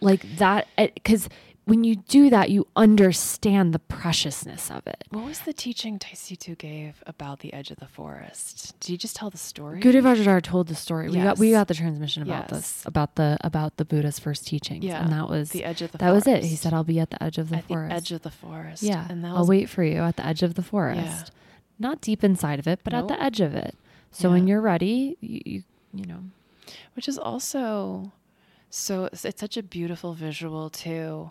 like 0.00 0.36
that, 0.38 0.68
eh, 0.76 0.88
because 0.94 1.28
when 1.64 1.84
you 1.84 1.96
do 1.96 2.30
that, 2.30 2.48
you 2.50 2.66
understand 2.76 3.74
the 3.74 3.78
preciousness 3.78 4.70
of 4.70 4.86
it. 4.86 5.04
What 5.10 5.24
was 5.24 5.40
the 5.40 5.52
teaching 5.52 5.98
Tai 5.98 6.14
Situ 6.14 6.54
gave 6.54 7.02
about 7.06 7.40
the 7.40 7.52
edge 7.52 7.70
of 7.70 7.78
the 7.78 7.88
forest? 7.88 8.74
Did 8.80 8.92
you 8.92 8.96
just 8.96 9.16
tell 9.16 9.28
the 9.28 9.36
story? 9.38 9.80
Guru 9.80 10.00
Vajradhara 10.00 10.40
told 10.42 10.68
the 10.68 10.74
story. 10.74 11.10
We 11.10 11.16
got 11.16 11.36
we 11.38 11.50
got 11.50 11.68
the 11.68 11.74
transmission 11.74 12.22
about 12.22 12.48
this 12.48 12.84
about 12.86 13.16
the 13.16 13.36
about 13.42 13.76
the 13.76 13.84
Buddha's 13.84 14.18
first 14.18 14.46
teachings, 14.46 14.84
Yeah, 14.84 15.02
and 15.02 15.12
that 15.12 15.28
was 15.28 15.50
the 15.50 15.64
edge 15.64 15.82
of 15.82 15.92
the 15.92 15.98
forest. 15.98 16.24
that 16.24 16.32
was 16.32 16.44
it. 16.44 16.48
He 16.48 16.56
said, 16.56 16.72
"I'll 16.72 16.84
be 16.84 17.00
at 17.00 17.10
the 17.10 17.22
edge 17.22 17.36
of 17.38 17.50
the 17.50 17.56
at 17.56 17.64
forest." 17.64 17.90
the 17.90 17.96
edge 17.96 18.12
of 18.12 18.22
the 18.22 18.30
forest. 18.30 18.82
yeah, 18.82 19.06
and 19.10 19.22
that 19.24 19.32
I'll 19.32 19.40
was 19.40 19.48
wait 19.48 19.68
for 19.68 19.82
you 19.84 19.98
at 19.98 20.16
the 20.16 20.24
edge 20.24 20.42
of 20.42 20.54
the 20.54 20.62
forest, 20.62 21.32
not 21.78 22.00
deep 22.00 22.24
inside 22.24 22.58
of 22.60 22.66
it, 22.66 22.80
but 22.82 22.94
at 22.94 23.08
the 23.08 23.20
edge 23.22 23.40
of 23.40 23.54
it. 23.54 23.74
So 24.10 24.30
when 24.30 24.46
you're 24.46 24.62
ready, 24.62 25.18
you, 25.20 25.40
you 25.44 25.62
you 25.92 26.04
know, 26.06 26.20
which 26.94 27.08
is 27.08 27.18
also 27.18 28.12
so 28.70 29.04
it's, 29.06 29.22
such 29.22 29.56
a 29.56 29.62
beautiful 29.62 30.12
visual 30.12 30.68
too 30.68 31.30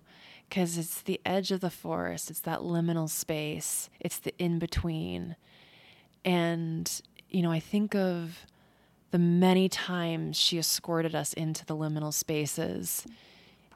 because 0.50 0.78
it's 0.78 1.02
the 1.02 1.20
edge 1.26 1.52
of 1.52 1.62
the 1.62 1.70
forest 1.70 2.30
it's 2.30 2.40
that 2.40 2.60
liminal 2.60 3.10
space 3.10 3.90
it's 4.00 4.20
the 4.20 4.34
in 4.38 4.60
between 4.60 5.36
and 6.26 7.02
you 7.30 7.42
know 7.42 7.52
i 7.52 7.60
think 7.60 7.96
of 7.96 8.46
the 9.12 9.20
many 9.20 9.70
times 9.70 10.36
she 10.36 10.58
escorted 10.58 11.16
us 11.16 11.34
into 11.34 11.66
the 11.66 11.76
liminal 11.76 12.14
spaces 12.14 13.06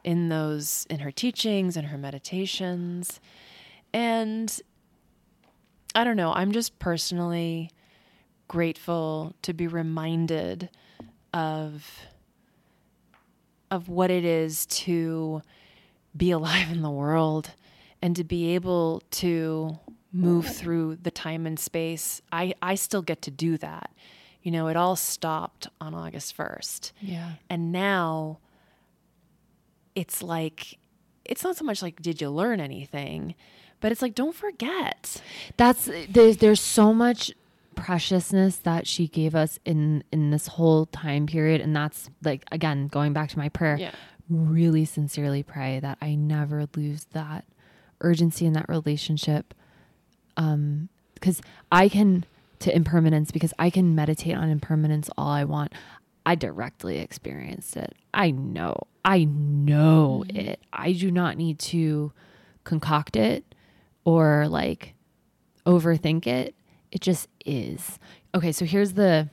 in 0.04 0.30
those 0.30 0.86
in 0.90 1.00
her 1.00 1.12
teachings 1.12 1.78
and 1.78 1.88
her 1.88 1.98
meditations. 1.98 3.20
And 3.94 4.62
i 5.94 6.06
don't 6.06 6.16
know 6.16 6.32
i'm 6.34 6.54
just 6.54 6.80
personally 6.80 7.70
grateful 8.48 9.36
to 9.42 9.54
be 9.54 9.68
reminded 9.68 10.70
of 11.34 11.86
of 13.70 13.88
what 13.88 14.12
it 14.12 14.26
is 14.26 14.66
to 14.66 15.42
be 16.16 16.32
alive 16.32 16.70
in 16.72 16.82
the 16.82 16.90
world 16.90 17.52
and 18.02 18.16
to 18.18 18.24
be 18.24 18.54
able 18.54 19.02
to 19.12 19.80
move 20.12 20.46
through 20.46 20.98
the 20.98 21.12
time 21.12 21.48
and 21.48 21.58
space. 21.58 22.22
I, 22.34 22.54
I 22.62 22.76
still 22.76 23.02
get 23.02 23.22
to 23.22 23.32
do 23.32 23.58
that. 23.60 23.92
You 24.42 24.52
know, 24.52 24.68
it 24.68 24.76
all 24.76 24.98
stopped 24.98 25.68
on 25.80 25.96
August 25.96 26.36
1st. 26.36 26.92
yeah, 27.00 27.34
And 27.50 27.72
now 27.72 28.40
it's 29.96 30.22
like, 30.22 30.78
it's 31.24 31.44
not 31.44 31.56
so 31.56 31.64
much 31.64 31.82
like, 31.82 32.02
did 32.02 32.20
you 32.20 32.30
learn 32.30 32.60
anything? 32.60 33.36
But 33.80 33.94
it's 33.94 34.02
like, 34.02 34.16
don't 34.16 34.36
forget. 34.36 35.22
that's 35.56 35.90
there's 36.10 36.38
there's 36.38 36.60
so 36.62 36.94
much 36.94 37.32
preciousness 37.86 38.58
that 38.58 38.88
she 38.88 39.08
gave 39.08 39.36
us 39.36 39.60
in 39.66 40.04
in 40.12 40.32
this 40.32 40.48
whole 40.48 40.86
time 40.88 41.26
period, 41.28 41.62
and 41.62 41.76
that's 41.76 42.10
like 42.24 42.44
again 42.52 42.88
going 42.88 43.14
back 43.14 43.30
to 43.30 43.38
my 43.38 43.50
prayer. 43.50 43.78
Yeah. 43.78 43.92
really 44.30 44.86
sincerely 44.86 45.44
pray 45.44 45.80
that 45.82 45.98
I 46.02 46.16
never 46.16 46.68
lose 46.76 47.06
that 47.12 47.46
urgency 48.00 48.46
in 48.46 48.54
that 48.54 48.70
relationship. 48.70 49.54
Um, 50.38 50.90
because 51.16 51.42
I 51.72 51.90
can 51.90 52.26
to 52.60 52.74
impermanence 52.76 53.32
because 53.32 53.54
I 53.60 53.70
can 53.70 53.94
meditate 53.96 54.36
on 54.36 54.50
impermanence 54.50 55.10
all 55.18 55.30
I 55.30 55.44
want. 55.44 55.74
I 56.26 56.36
directly 56.36 57.00
experienced 57.00 57.76
it. 57.76 57.96
I 58.14 58.32
know. 58.32 58.76
I 59.04 59.24
know 59.26 60.24
it. 60.30 60.60
I 60.72 60.94
do 60.94 61.12
not 61.12 61.38
need 61.38 61.58
to 61.60 62.12
concoct 62.64 63.16
it 63.16 63.44
or 64.06 64.48
like 64.48 64.94
overthink 65.66 66.28
it. 66.28 66.56
It 66.92 67.02
just 67.02 67.28
is. 67.46 68.00
Okay, 68.36 68.52
so 68.52 68.66
here's 68.66 68.94
the 68.94 69.30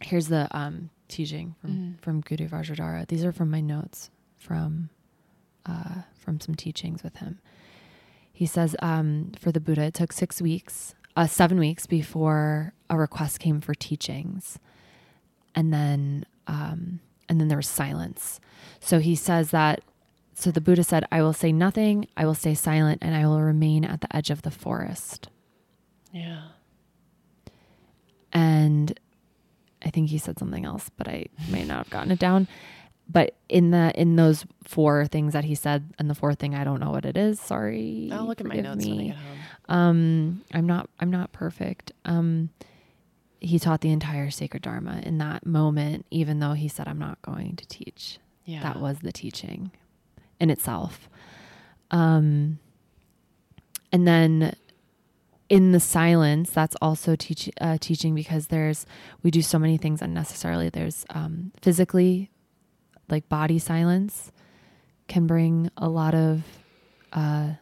here's 0.00 0.28
the 0.28 0.48
um 0.56 0.90
teaching 1.08 1.54
from 1.60 1.98
from 2.00 2.20
Guru 2.20 2.48
Vajradhara. 2.48 3.06
These 3.08 3.24
are 3.24 3.32
from 3.32 3.50
my 3.50 3.60
notes 3.60 4.10
from 4.36 4.90
uh 5.66 6.02
from 6.16 6.40
some 6.40 6.54
teachings 6.54 7.02
with 7.02 7.16
him. 7.16 7.40
He 8.32 8.46
says 8.46 8.76
um 8.80 9.32
for 9.38 9.50
the 9.50 9.60
Buddha 9.60 9.82
it 9.82 9.94
took 9.94 10.12
6 10.12 10.40
weeks, 10.40 10.94
uh 11.16 11.26
7 11.26 11.58
weeks 11.58 11.86
before 11.86 12.72
a 12.88 12.96
request 12.96 13.40
came 13.40 13.60
for 13.60 13.74
teachings. 13.74 14.58
And 15.54 15.72
then 15.72 16.26
um 16.46 17.00
and 17.28 17.40
then 17.40 17.48
there 17.48 17.58
was 17.58 17.68
silence. 17.68 18.40
So 18.80 19.00
he 19.00 19.14
says 19.16 19.50
that 19.50 19.82
so 20.34 20.52
the 20.52 20.60
Buddha 20.60 20.84
said, 20.84 21.04
I 21.10 21.20
will 21.20 21.32
say 21.32 21.50
nothing, 21.50 22.06
I 22.16 22.24
will 22.24 22.34
stay 22.34 22.54
silent, 22.54 23.00
and 23.02 23.12
I 23.12 23.26
will 23.26 23.40
remain 23.42 23.84
at 23.84 24.02
the 24.02 24.16
edge 24.16 24.30
of 24.30 24.42
the 24.42 24.52
forest. 24.52 25.28
Yeah. 26.12 26.42
And 28.32 28.98
I 29.84 29.90
think 29.90 30.10
he 30.10 30.18
said 30.18 30.38
something 30.38 30.64
else, 30.64 30.90
but 30.96 31.08
I 31.08 31.26
may 31.50 31.64
not 31.64 31.78
have 31.78 31.90
gotten 31.90 32.12
it 32.12 32.18
down. 32.18 32.48
But 33.10 33.36
in 33.48 33.70
the 33.70 33.92
in 33.98 34.16
those 34.16 34.44
four 34.64 35.06
things 35.06 35.32
that 35.32 35.44
he 35.44 35.54
said, 35.54 35.94
and 35.98 36.10
the 36.10 36.14
fourth 36.14 36.38
thing 36.38 36.54
I 36.54 36.64
don't 36.64 36.80
know 36.80 36.90
what 36.90 37.06
it 37.06 37.16
is. 37.16 37.40
Sorry. 37.40 38.10
I'll 38.12 38.26
look 38.26 38.40
at 38.40 38.46
my 38.46 38.56
notes 38.56 38.84
when 38.84 39.00
I 39.00 39.04
get 39.04 39.16
home. 39.16 39.38
Um, 39.68 40.42
I'm 40.52 40.66
not 40.66 40.90
I'm 41.00 41.10
not 41.10 41.32
perfect. 41.32 41.92
Um, 42.04 42.50
he 43.40 43.58
taught 43.58 43.80
the 43.80 43.92
entire 43.92 44.30
sacred 44.30 44.62
dharma 44.62 45.00
in 45.04 45.18
that 45.18 45.46
moment, 45.46 46.04
even 46.10 46.40
though 46.40 46.52
he 46.52 46.68
said 46.68 46.86
I'm 46.88 46.98
not 46.98 47.22
going 47.22 47.56
to 47.56 47.66
teach. 47.66 48.18
Yeah. 48.44 48.62
That 48.62 48.80
was 48.80 48.98
the 49.00 49.12
teaching 49.12 49.70
in 50.40 50.50
itself. 50.50 51.08
Um, 51.90 52.58
and 53.92 54.06
then 54.06 54.54
in 55.48 55.72
the 55.72 55.80
silence, 55.80 56.50
that's 56.50 56.76
also 56.82 57.16
teach, 57.16 57.50
uh, 57.60 57.78
teaching 57.80 58.14
because 58.14 58.48
there's, 58.48 58.86
we 59.22 59.30
do 59.30 59.42
so 59.42 59.58
many 59.58 59.78
things 59.78 60.02
unnecessarily. 60.02 60.68
There's 60.68 61.06
um, 61.10 61.52
physically, 61.60 62.30
like 63.08 63.28
body 63.28 63.58
silence 63.58 64.30
can 65.08 65.26
bring 65.26 65.70
a 65.76 65.88
lot 65.88 66.14
of 66.14 66.42
uh, 67.12 67.52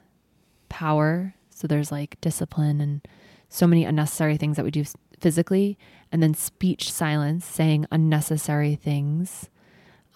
power. 0.68 1.34
So 1.51 1.66
there's 1.66 1.93
like 1.93 2.20
discipline 2.20 2.80
and 2.80 3.07
so 3.49 3.66
many 3.66 3.84
unnecessary 3.84 4.37
things 4.37 4.57
that 4.57 4.64
we 4.64 4.72
do 4.72 4.84
physically. 5.20 5.78
And 6.11 6.22
then 6.22 6.34
speech 6.34 6.93
silence, 6.93 7.45
saying 7.45 7.87
unnecessary 7.93 8.74
things. 8.74 9.49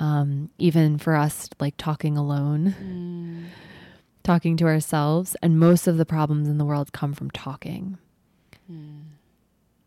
Um, 0.01 0.51
even 0.59 0.99
for 0.99 1.15
us, 1.15 1.49
like 1.61 1.75
talking 1.77 2.17
alone 2.17 2.75
Mm. 2.83 3.70
Talking 4.31 4.57
to 4.57 4.65
ourselves 4.67 5.35
and 5.43 5.59
most 5.59 5.89
of 5.89 5.97
the 5.97 6.07
problems 6.07 6.47
in 6.49 6.57
the 6.59 6.65
world 6.65 6.93
come 6.93 7.13
from 7.13 7.31
talking 7.33 7.99
Mm. 8.71 9.01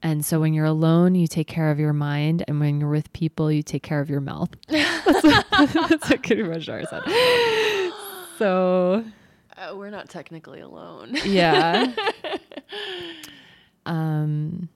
and 0.01 0.25
so 0.25 0.41
when 0.41 0.53
you're 0.53 0.65
alone 0.65 1.15
you 1.15 1.27
take 1.27 1.47
care 1.47 1.71
of 1.71 1.79
your 1.79 1.93
mind 1.93 2.43
and 2.49 2.59
when 2.59 2.81
you're 2.81 2.89
with 2.89 3.13
people 3.13 3.49
you 3.49 3.63
take 3.63 3.83
care 3.83 4.01
of 4.01 4.09
your 4.09 4.19
mouth 4.19 4.49
that's 4.67 5.23
what, 5.23 5.45
that's 5.89 6.09
what 6.09 6.21
Guru 6.23 6.49
Vajradhara 6.53 6.85
said 6.89 7.93
so 8.37 9.05
Uh, 9.55 9.73
we're 9.77 9.89
not 9.91 10.09
technically 10.09 10.59
alone. 10.59 11.15
yeah 11.23 11.93
um 13.85 14.67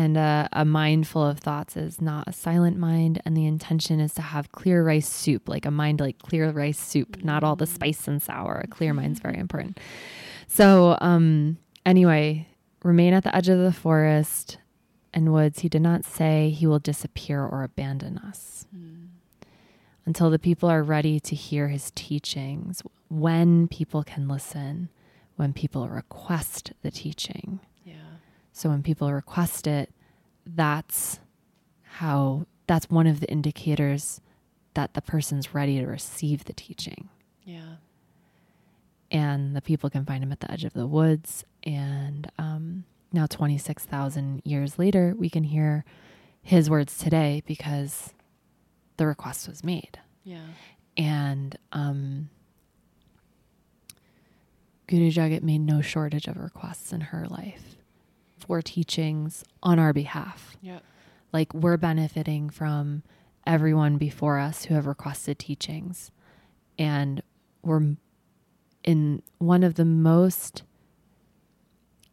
and 0.00 0.16
uh, 0.16 0.48
a 0.54 0.64
mind 0.64 1.06
full 1.06 1.26
of 1.26 1.40
thoughts 1.40 1.76
is 1.76 2.00
not 2.00 2.26
a 2.26 2.32
silent 2.32 2.78
mind 2.78 3.20
and 3.26 3.36
the 3.36 3.44
intention 3.44 4.00
is 4.00 4.14
to 4.14 4.22
have 4.22 4.50
clear 4.50 4.82
rice 4.82 5.06
soup 5.06 5.46
like 5.46 5.66
a 5.66 5.70
mind 5.70 6.00
like 6.00 6.18
clear 6.20 6.50
rice 6.50 6.78
soup 6.78 7.22
not 7.22 7.44
all 7.44 7.54
the 7.54 7.66
spice 7.66 8.08
and 8.08 8.22
sour. 8.22 8.62
A 8.64 8.66
clear 8.66 8.94
mind's 8.94 9.20
very 9.20 9.36
important. 9.44 9.78
So 10.46 10.96
um 11.02 11.58
anyway 11.84 12.48
remain 12.82 13.12
at 13.12 13.24
the 13.24 13.36
edge 13.36 13.50
of 13.50 13.58
the 13.58 13.74
forest 13.74 14.56
and 15.12 15.34
woods. 15.34 15.58
He 15.60 15.68
did 15.68 15.82
not 15.82 16.06
say 16.06 16.48
he 16.48 16.66
will 16.66 16.78
disappear 16.78 17.44
or 17.44 17.62
abandon 17.62 18.16
us. 18.16 18.66
Until 20.06 20.30
the 20.30 20.38
people 20.38 20.70
are 20.70 20.82
ready 20.82 21.20
to 21.20 21.36
hear 21.36 21.68
his 21.68 21.92
teachings 21.94 22.82
when 23.08 23.68
people 23.68 24.02
can 24.02 24.28
listen 24.28 24.88
when 25.36 25.52
people 25.52 25.88
request 25.88 26.72
the 26.82 26.90
teaching. 26.90 27.60
So 28.52 28.68
when 28.68 28.82
people 28.82 29.12
request 29.12 29.66
it, 29.66 29.92
that's 30.46 31.20
how 31.82 32.46
that's 32.66 32.88
one 32.88 33.06
of 33.06 33.20
the 33.20 33.30
indicators 33.30 34.20
that 34.74 34.94
the 34.94 35.02
person's 35.02 35.54
ready 35.54 35.78
to 35.80 35.86
receive 35.86 36.44
the 36.44 36.52
teaching. 36.52 37.08
Yeah. 37.44 37.76
And 39.10 39.56
the 39.56 39.60
people 39.60 39.90
can 39.90 40.04
find 40.04 40.22
him 40.22 40.30
at 40.30 40.40
the 40.40 40.50
edge 40.50 40.64
of 40.64 40.72
the 40.72 40.86
woods. 40.86 41.44
And 41.64 42.30
um, 42.38 42.84
now, 43.12 43.26
26,000 43.26 44.42
years 44.44 44.78
later, 44.78 45.14
we 45.18 45.28
can 45.28 45.42
hear 45.42 45.84
his 46.42 46.70
words 46.70 46.96
today 46.96 47.42
because 47.44 48.14
the 48.98 49.06
request 49.06 49.48
was 49.48 49.64
made. 49.64 49.98
Yeah. 50.22 50.46
And 50.96 51.58
um, 51.72 52.30
Guru 54.86 55.10
Jagat 55.10 55.42
made 55.42 55.60
no 55.60 55.80
shortage 55.80 56.28
of 56.28 56.36
requests 56.36 56.92
in 56.92 57.00
her 57.00 57.26
life 57.28 57.79
for 58.40 58.60
teachings 58.62 59.44
on 59.62 59.78
our 59.78 59.92
behalf. 59.92 60.56
Yeah. 60.62 60.80
Like 61.32 61.52
we're 61.54 61.76
benefiting 61.76 62.50
from 62.50 63.02
everyone 63.46 63.96
before 63.98 64.38
us 64.38 64.64
who 64.64 64.74
have 64.74 64.86
requested 64.86 65.38
teachings. 65.38 66.10
And 66.78 67.22
we're 67.62 67.96
in 68.84 69.22
one 69.38 69.62
of 69.62 69.74
the 69.74 69.84
most 69.84 70.62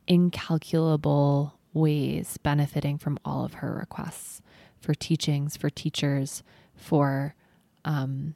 incalculable 0.08 1.54
ways 1.74 2.38
benefiting 2.38 2.98
from 2.98 3.20
all 3.26 3.44
of 3.46 3.56
her 3.56 3.74
requests 3.74 4.42
for 4.80 4.94
teachings, 4.94 5.58
for 5.58 5.70
teachers, 5.70 6.44
for 6.76 7.36
um, 7.86 8.36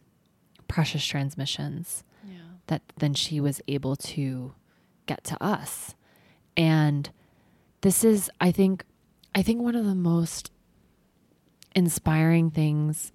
precious 0.67 1.05
transmissions 1.05 2.03
Yeah. 2.27 2.35
that 2.67 2.81
then 2.97 3.13
she 3.13 3.39
was 3.39 3.61
able 3.67 3.95
to 3.95 4.53
get 5.05 5.23
to 5.25 5.41
us. 5.43 5.95
And 6.57 7.09
this 7.81 8.03
is, 8.03 8.29
I 8.39 8.51
think, 8.51 8.85
I 9.35 9.41
think 9.41 9.61
one 9.61 9.75
of 9.75 9.85
the 9.85 9.95
most 9.95 10.51
inspiring 11.75 12.51
things 12.51 13.11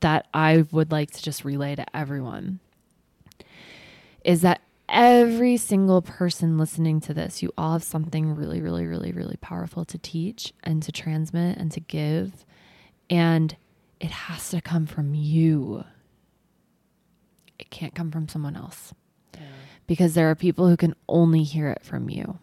that 0.00 0.26
I 0.34 0.64
would 0.70 0.90
like 0.90 1.10
to 1.12 1.22
just 1.22 1.44
relay 1.44 1.74
to 1.76 1.96
everyone 1.96 2.60
is 4.24 4.40
that 4.42 4.60
every 4.88 5.56
single 5.56 6.02
person 6.02 6.58
listening 6.58 7.00
to 7.00 7.14
this, 7.14 7.42
you 7.42 7.52
all 7.56 7.74
have 7.74 7.82
something 7.82 8.34
really, 8.34 8.60
really, 8.60 8.86
really, 8.86 9.12
really 9.12 9.36
powerful 9.40 9.84
to 9.84 9.98
teach 9.98 10.52
and 10.62 10.82
to 10.82 10.92
transmit 10.92 11.56
and 11.58 11.70
to 11.72 11.80
give. 11.80 12.44
And 13.08 13.56
it 14.00 14.10
has 14.10 14.50
to 14.50 14.60
come 14.60 14.86
from 14.86 15.14
you. 15.14 15.84
It 17.58 17.70
can't 17.70 17.94
come 17.94 18.10
from 18.10 18.28
someone 18.28 18.56
else. 18.56 18.92
Because 19.86 20.14
there 20.14 20.30
are 20.30 20.34
people 20.34 20.68
who 20.68 20.76
can 20.76 20.94
only 21.08 21.42
hear 21.42 21.68
it 21.68 21.84
from 21.84 22.08
you. 22.08 22.38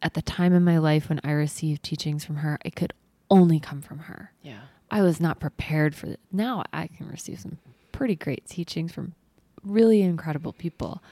At 0.00 0.14
the 0.14 0.22
time 0.22 0.52
in 0.52 0.64
my 0.64 0.78
life 0.78 1.08
when 1.08 1.20
I 1.22 1.32
received 1.32 1.82
teachings 1.82 2.24
from 2.24 2.36
her, 2.36 2.58
it 2.64 2.74
could 2.74 2.92
only 3.30 3.60
come 3.60 3.80
from 3.80 4.00
her. 4.00 4.32
Yeah. 4.42 4.62
I 4.90 5.02
was 5.02 5.20
not 5.20 5.40
prepared 5.40 5.94
for 5.94 6.06
it. 6.08 6.20
Now 6.30 6.64
I 6.72 6.86
can 6.88 7.08
receive 7.08 7.40
some 7.40 7.58
pretty 7.92 8.16
great 8.16 8.46
teachings 8.46 8.92
from 8.92 9.14
really 9.62 10.02
incredible 10.02 10.52
people. 10.52 11.02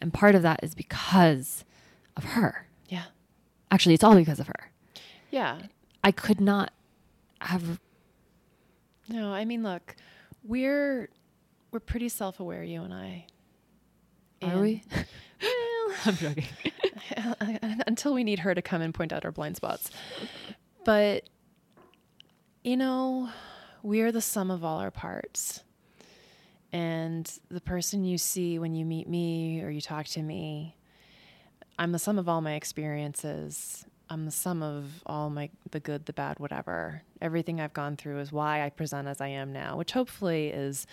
And 0.00 0.12
part 0.12 0.34
of 0.34 0.42
that 0.42 0.60
is 0.62 0.74
because 0.74 1.64
of 2.16 2.24
her. 2.24 2.66
Yeah. 2.88 3.04
Actually, 3.70 3.94
it's 3.94 4.04
all 4.04 4.14
because 4.14 4.40
of 4.40 4.48
her. 4.48 4.70
Yeah. 5.30 5.60
I 6.02 6.10
could 6.10 6.40
not 6.40 6.72
have 7.40 7.78
No, 9.08 9.32
I 9.32 9.44
mean, 9.44 9.62
look, 9.62 9.94
we're 10.42 11.08
we're 11.70 11.80
pretty 11.80 12.08
self-aware, 12.08 12.64
you 12.64 12.82
and 12.82 12.92
I. 12.92 13.26
Are 14.42 14.50
And- 14.52 14.60
we? 14.60 14.82
Well, 15.42 15.96
I'm 16.06 16.16
joking. 16.16 16.44
until 17.86 18.14
we 18.14 18.22
need 18.22 18.38
her 18.40 18.54
to 18.54 18.62
come 18.62 18.80
and 18.80 18.94
point 18.94 19.12
out 19.12 19.24
our 19.24 19.32
blind 19.32 19.56
spots. 19.56 19.90
But 20.84 21.28
you 22.62 22.76
know, 22.76 23.28
we 23.82 24.00
are 24.02 24.12
the 24.12 24.20
sum 24.20 24.50
of 24.52 24.64
all 24.64 24.78
our 24.78 24.92
parts. 24.92 25.64
And 26.72 27.30
the 27.50 27.60
person 27.60 28.04
you 28.04 28.18
see 28.18 28.58
when 28.60 28.74
you 28.74 28.84
meet 28.84 29.08
me 29.08 29.62
or 29.62 29.70
you 29.70 29.80
talk 29.80 30.06
to 30.08 30.22
me, 30.22 30.76
I'm 31.78 31.90
the 31.92 31.98
sum 31.98 32.18
of 32.18 32.28
all 32.28 32.40
my 32.40 32.54
experiences. 32.54 33.84
I'm 34.08 34.24
the 34.24 34.30
sum 34.30 34.62
of 34.62 35.02
all 35.06 35.28
my 35.28 35.50
the 35.72 35.80
good, 35.80 36.06
the 36.06 36.12
bad, 36.12 36.38
whatever. 36.38 37.02
Everything 37.20 37.60
I've 37.60 37.74
gone 37.74 37.96
through 37.96 38.20
is 38.20 38.30
why 38.30 38.64
I 38.64 38.70
present 38.70 39.08
as 39.08 39.20
I 39.20 39.28
am 39.28 39.52
now, 39.52 39.76
which 39.76 39.90
hopefully 39.92 40.48
is, 40.48 40.86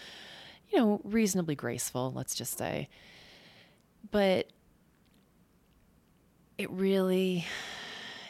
you 0.71 0.79
know, 0.79 1.01
reasonably 1.03 1.53
graceful, 1.55 2.11
let's 2.15 2.33
just 2.33 2.57
say. 2.57 2.89
But 4.11 4.47
it 6.57 6.69
really, 6.71 7.45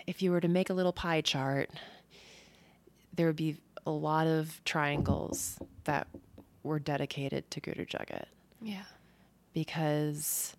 if 0.08 0.22
you 0.22 0.32
were 0.32 0.42
to 0.42 0.48
make 0.48 0.70
a 0.70 0.74
little 0.74 0.94
pie 0.94 1.22
chart, 1.22 1.70
there 3.14 3.28
would 3.28 3.36
be 3.36 3.58
a 3.86 3.92
lot 3.92 4.28
of 4.28 4.62
triangles 4.66 5.58
that 5.86 6.08
were 6.64 6.80
dedicated 6.80 7.50
to 7.52 7.60
Guru 7.62 7.86
Jagat 7.86 8.26
Yeah. 8.62 8.84
because 9.54 10.56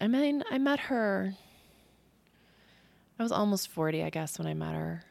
I 0.00 0.08
mean, 0.08 0.42
I 0.50 0.58
met 0.58 0.78
her. 0.80 1.34
I 3.18 3.22
was 3.22 3.32
almost 3.32 3.68
40, 3.68 4.02
I 4.02 4.10
guess, 4.10 4.38
when 4.38 4.46
I 4.46 4.52
met 4.54 4.74
her. 4.74 5.02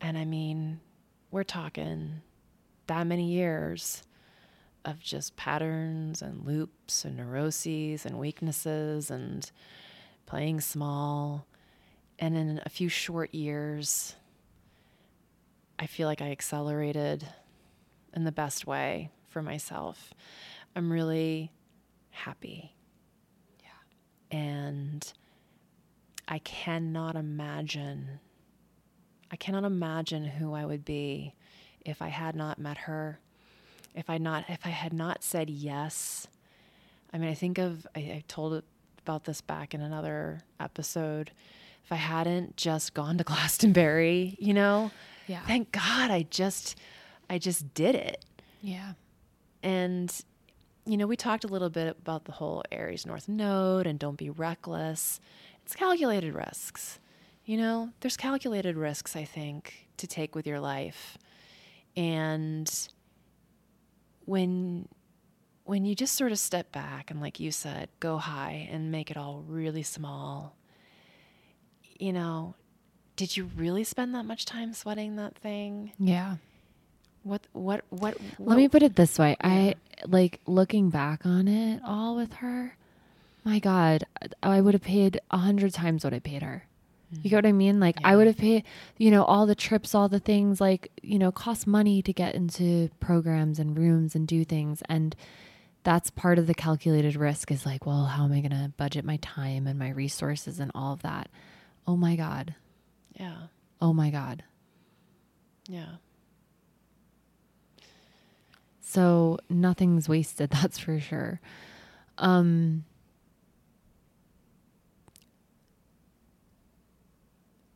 And 0.00 0.16
I 0.16 0.24
mean, 0.24 0.80
we're 1.32 1.42
talking 1.42 2.22
that 2.86 3.04
many 3.06 3.26
years 3.32 4.02
of 4.84 5.00
just 5.00 5.36
patterns 5.36 6.22
and 6.22 6.46
loops 6.46 7.04
and 7.04 7.16
neuroses 7.16 8.04
and 8.04 8.18
weaknesses 8.18 9.10
and 9.10 9.50
playing 10.26 10.60
small. 10.60 11.46
And 12.18 12.36
in 12.36 12.60
a 12.64 12.68
few 12.68 12.88
short 12.88 13.34
years, 13.34 14.14
I 15.78 15.86
feel 15.86 16.06
like 16.06 16.22
I 16.22 16.30
accelerated 16.30 17.26
in 18.14 18.24
the 18.24 18.32
best 18.32 18.66
way 18.66 19.10
for 19.28 19.42
myself. 19.42 20.14
I'm 20.76 20.92
really 20.92 21.50
happy. 22.10 22.74
Yeah. 23.60 24.38
And 24.38 25.12
I 26.28 26.38
cannot 26.38 27.16
imagine 27.16 28.20
I 29.34 29.36
cannot 29.36 29.64
imagine 29.64 30.24
who 30.24 30.54
I 30.54 30.64
would 30.64 30.84
be 30.84 31.34
if 31.84 32.00
I 32.00 32.06
had 32.06 32.36
not 32.36 32.56
met 32.56 32.78
her. 32.78 33.18
If 33.94 34.10
I 34.10 34.18
not 34.18 34.44
if 34.48 34.60
I 34.64 34.70
had 34.70 34.92
not 34.92 35.22
said 35.22 35.48
yes. 35.50 36.26
I 37.12 37.18
mean, 37.18 37.28
I 37.30 37.34
think 37.34 37.58
of 37.58 37.86
I, 37.94 38.00
I 38.00 38.24
told 38.28 38.62
about 39.02 39.24
this 39.24 39.40
back 39.40 39.74
in 39.74 39.80
another 39.80 40.40
episode. 40.58 41.30
If 41.84 41.92
I 41.92 41.96
hadn't 41.96 42.56
just 42.56 42.94
gone 42.94 43.18
to 43.18 43.24
Glastonbury, 43.32 44.36
you 44.40 44.54
know, 44.54 44.90
Yeah. 45.26 45.40
thank 45.46 45.70
God 45.72 46.10
I 46.10 46.26
just 46.30 46.76
I 47.30 47.38
just 47.38 47.72
did 47.74 47.94
it. 47.94 48.24
Yeah. 48.60 48.94
And 49.62 50.12
you 50.86 50.96
know, 50.98 51.06
we 51.06 51.16
talked 51.16 51.44
a 51.44 51.48
little 51.48 51.70
bit 51.70 51.96
about 52.00 52.24
the 52.26 52.32
whole 52.32 52.62
Aries 52.72 53.06
North 53.06 53.28
Node 53.28 53.86
and 53.86 53.98
don't 53.98 54.18
be 54.18 54.28
reckless. 54.28 55.18
It's 55.64 55.74
calculated 55.74 56.34
risks. 56.34 56.98
You 57.46 57.56
know, 57.58 57.90
there's 58.00 58.16
calculated 58.18 58.76
risks 58.76 59.14
I 59.16 59.24
think 59.24 59.86
to 59.98 60.06
take 60.06 60.34
with 60.34 60.46
your 60.46 60.60
life. 60.60 61.16
And 61.96 62.70
when 64.24 64.88
when 65.64 65.84
you 65.84 65.94
just 65.94 66.14
sort 66.14 66.30
of 66.30 66.38
step 66.38 66.70
back 66.72 67.10
and 67.10 67.20
like 67.20 67.40
you 67.40 67.50
said, 67.50 67.88
go 67.98 68.18
high 68.18 68.68
and 68.70 68.92
make 68.92 69.10
it 69.10 69.16
all 69.16 69.42
really 69.46 69.82
small. 69.82 70.56
You 71.98 72.12
know, 72.12 72.54
did 73.16 73.36
you 73.36 73.50
really 73.56 73.84
spend 73.84 74.14
that 74.14 74.24
much 74.24 74.44
time 74.44 74.72
sweating 74.74 75.16
that 75.16 75.36
thing? 75.36 75.92
Yeah. 75.98 76.36
What 77.22 77.46
what 77.52 77.84
what 77.88 78.18
Let 78.38 78.58
me 78.58 78.68
put 78.68 78.82
it 78.82 78.96
this 78.96 79.18
way. 79.18 79.36
I 79.42 79.76
like 80.06 80.40
looking 80.46 80.90
back 80.90 81.24
on 81.24 81.48
it 81.48 81.80
all 81.84 82.16
with 82.16 82.34
her. 82.34 82.76
My 83.44 83.58
God, 83.58 84.04
I 84.42 84.60
would 84.60 84.74
have 84.74 84.82
paid 84.82 85.20
a 85.30 85.38
hundred 85.38 85.72
times 85.72 86.04
what 86.04 86.12
I 86.14 86.18
paid 86.18 86.42
her. 86.42 86.66
You 87.22 87.30
get 87.30 87.36
what 87.36 87.46
I 87.46 87.52
mean? 87.52 87.80
Like 87.80 87.96
I 88.04 88.16
would 88.16 88.26
have 88.26 88.36
paid, 88.36 88.64
you 88.98 89.10
know, 89.10 89.24
all 89.24 89.46
the 89.46 89.54
trips, 89.54 89.94
all 89.94 90.08
the 90.08 90.20
things 90.20 90.60
like, 90.60 90.90
you 91.02 91.18
know, 91.18 91.30
cost 91.32 91.66
money 91.66 92.02
to 92.02 92.12
get 92.12 92.34
into 92.34 92.90
programs 93.00 93.58
and 93.58 93.76
rooms 93.76 94.14
and 94.14 94.26
do 94.26 94.44
things. 94.44 94.82
And 94.88 95.14
that's 95.82 96.10
part 96.10 96.38
of 96.38 96.46
the 96.46 96.54
calculated 96.54 97.16
risk 97.16 97.50
is 97.50 97.66
like, 97.66 97.86
well, 97.86 98.04
how 98.06 98.24
am 98.24 98.32
I 98.32 98.40
going 98.40 98.50
to 98.50 98.72
budget 98.76 99.04
my 99.04 99.16
time 99.18 99.66
and 99.66 99.78
my 99.78 99.90
resources 99.90 100.58
and 100.60 100.70
all 100.74 100.92
of 100.94 101.02
that? 101.02 101.28
Oh 101.86 101.96
my 101.96 102.16
God. 102.16 102.54
Yeah. 103.14 103.36
Oh 103.80 103.92
my 103.92 104.10
God. 104.10 104.42
Yeah. 105.68 105.96
So 108.80 109.38
nothing's 109.50 110.08
wasted, 110.08 110.50
that's 110.62 110.78
for 110.78 111.00
sure. 111.00 111.40
Um 112.16 112.84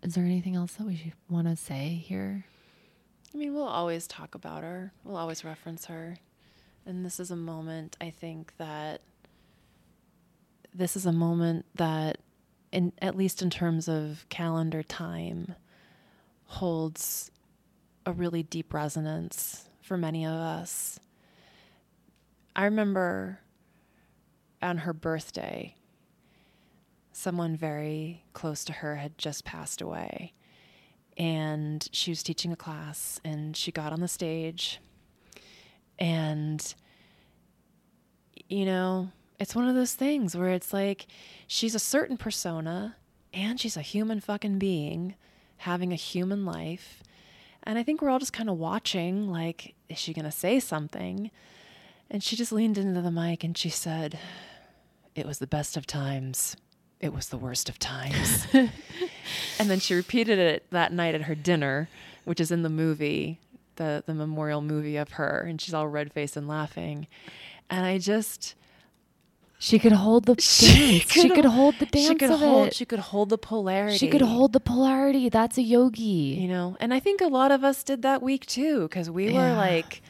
Is 0.03 0.15
there 0.15 0.25
anything 0.25 0.57
else 0.57 0.75
that 0.75 0.87
we 0.87 1.13
want 1.29 1.49
to 1.49 1.57
say 1.57 2.03
here? 2.05 2.45
I 3.35 3.37
mean, 3.37 3.55
we'll 3.55 3.65
always 3.65 4.07
talk 4.07 4.35
about 4.35 4.63
her. 4.63 4.93
We'll 5.05 5.17
always 5.17 5.45
reference 5.45 5.87
her. 5.87 6.17
And 6.87 7.05
this 7.05 7.21
is 7.21 7.31
a 7.31 7.37
moment 7.37 7.97
I 8.01 8.11
think 8.11 8.55
that 8.59 9.03
this 10.75 10.97
is 10.97 11.05
a 11.05 11.13
moment 11.13 11.67
that 11.75 12.19
in 12.73 12.93
at 13.03 13.17
least 13.17 13.43
in 13.43 13.51
terms 13.51 13.89
of 13.89 14.25
calendar 14.29 14.83
time 14.83 15.55
holds 16.45 17.31
a 18.07 18.13
really 18.13 18.43
deep 18.43 18.73
resonance 18.73 19.69
for 19.83 19.97
many 19.97 20.25
of 20.25 20.33
us. 20.33 20.99
I 22.55 22.65
remember 22.65 23.41
on 24.63 24.79
her 24.79 24.93
birthday 24.93 25.75
someone 27.19 27.57
very 27.57 28.23
close 28.33 28.65
to 28.65 28.73
her 28.73 28.97
had 28.97 29.17
just 29.19 29.45
passed 29.45 29.81
away 29.81 30.33
and 31.17 31.89
she 31.93 32.11
was 32.11 32.23
teaching 32.23 32.53
a 32.53 32.57
class 32.57 33.21
and 33.25 33.57
she 33.57 33.73
got 33.73 33.93
on 33.93 34.01
the 34.01 34.09
stage 34.09 34.81
and 35.99 36.75
you 38.49 38.65
know 38.65 39.11
it's 39.39 39.55
one 39.55 39.69
of 39.69 39.75
those 39.75 39.95
things 39.95 40.37
where 40.37 40.51
it's 40.51 40.73
like 40.73 41.07
she's 41.47 41.75
a 41.75 41.81
certain 41.81 42.17
persona 42.17 42.97
and 43.33 43.61
she's 43.61 43.77
a 43.77 43.83
human 43.83 44.21
fucking 44.21 44.59
being 44.59 45.15
having 45.59 45.93
a 45.93 45.97
human 45.97 46.45
life. 46.45 47.03
And 47.63 47.79
I 47.79 47.83
think 47.83 48.01
we're 48.01 48.11
all 48.11 48.19
just 48.19 48.33
kind 48.33 48.49
of 48.49 48.57
watching, 48.57 49.31
like, 49.31 49.75
is 49.89 49.99
she 49.99 50.15
going 50.15 50.25
to 50.25 50.31
say 50.31 50.61
something? 50.61 51.31
And 52.11 52.23
she 52.23 52.37
just 52.37 52.53
leaned 52.53 52.79
into 52.79 53.03
the 53.03 53.11
mic 53.11 53.45
and 53.45 53.57
she 53.57 53.69
said, 53.69 54.19
It 55.15 55.27
was 55.27 55.39
the 55.39 55.47
best 55.47 55.77
of 55.77 55.87
times. 55.87 56.57
It 57.01 57.13
was 57.13 57.29
the 57.29 57.37
worst 57.39 57.69
of 57.69 57.79
times. 57.79 58.47
and 58.53 58.71
then 59.71 59.79
she 59.79 59.95
repeated 59.95 60.39
it 60.39 60.67
that 60.71 60.93
night 60.93 61.15
at 61.15 61.23
her 61.23 61.35
dinner, 61.35 61.89
which 62.25 62.41
is 62.41 62.51
in 62.51 62.63
the 62.63 62.69
movie, 62.69 63.39
the, 63.77 64.03
the 64.07 64.15
memorial 64.15 64.61
movie 64.61 64.97
of 64.97 65.13
her. 65.13 65.41
And 65.49 65.61
she's 65.61 65.75
all 65.75 65.87
red 65.89 66.13
faced 66.13 66.37
and 66.37 66.49
laughing. 66.49 67.07
And 67.71 67.87
I 67.87 67.99
just, 67.99 68.57
She 69.61 69.79
could 69.79 69.93
hold 69.93 70.25
the 70.27 70.35
She 70.41 70.67
dance. 70.99 71.13
She 71.13 71.29
could 71.29 71.35
could 71.37 71.45
hold 71.45 71.77
the 71.79 71.87
dance 71.87 72.07
she 72.09 72.15
could 72.17 72.31
of 72.33 72.41
hold 72.41 72.69
it. 72.69 72.75
she 72.75 72.85
could 72.85 72.99
hold 72.99 73.29
the 73.29 73.39
polarity. 73.39 73.99
She 73.99 74.09
could 74.09 74.23
hold 74.23 74.53
the 74.53 74.61
polarity. 74.61 75.29
That's 75.29 75.57
a 75.59 75.63
yogi. 75.63 76.03
you 76.41 76.49
know 76.49 76.77
and 76.81 76.93
i 76.95 76.99
think 77.01 77.21
a 77.21 77.27
lot 77.29 77.53
of 77.53 77.63
us 77.63 77.83
did 77.85 78.03
that 78.03 78.23
week 78.23 78.45
too 78.47 78.83
because 78.89 79.09
we 79.11 79.33
were 79.33 79.53
like 79.55 80.01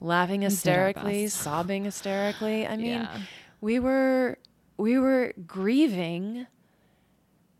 laughing 0.00 0.42
hysterically 0.42 1.24
best. 1.24 1.36
sobbing 1.38 1.84
hysterically 1.84 2.66
i 2.66 2.76
mean 2.76 2.86
Yeah. 2.86 3.18
we 3.60 3.78
were 3.80 4.38
we 4.78 4.98
were 4.98 5.32
grieving 5.46 6.46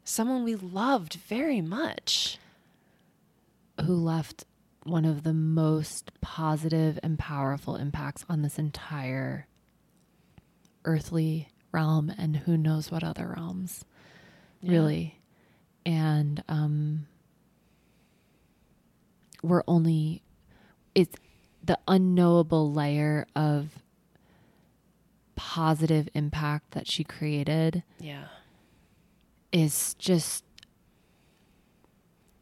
someone 0.05 0.45
we 0.45 0.55
loved 0.55 1.15
very 1.15 1.61
much 1.61 2.39
Who 3.85 3.95
left 3.95 4.45
one 4.85 5.05
of 5.05 5.23
the 5.25 5.35
most 5.35 6.11
positive 6.23 6.99
and 7.03 7.19
powerful 7.19 7.77
impacts 7.77 8.25
on 8.29 8.41
this 8.43 8.59
entire 8.59 9.47
earthly 10.85 11.49
realm 11.73 12.11
and 12.17 12.37
who 12.37 12.57
knows 12.57 12.91
what 12.91 13.05
other 13.05 13.35
realms, 13.37 13.85
Yeah. 14.63 14.73
really. 14.73 15.21
And 15.85 16.43
um, 16.49 17.07
we're 19.43 19.63
only, 19.69 20.23
it's 20.95 21.17
the 21.63 21.79
unknowable 21.87 22.73
layer 22.73 23.27
of 23.37 23.83
positive 25.39 26.09
impact 26.15 26.73
that 26.73 26.89
she 26.89 27.05
created 27.05 27.85
yeah. 28.01 28.25
is 29.53 29.95
just 29.95 30.43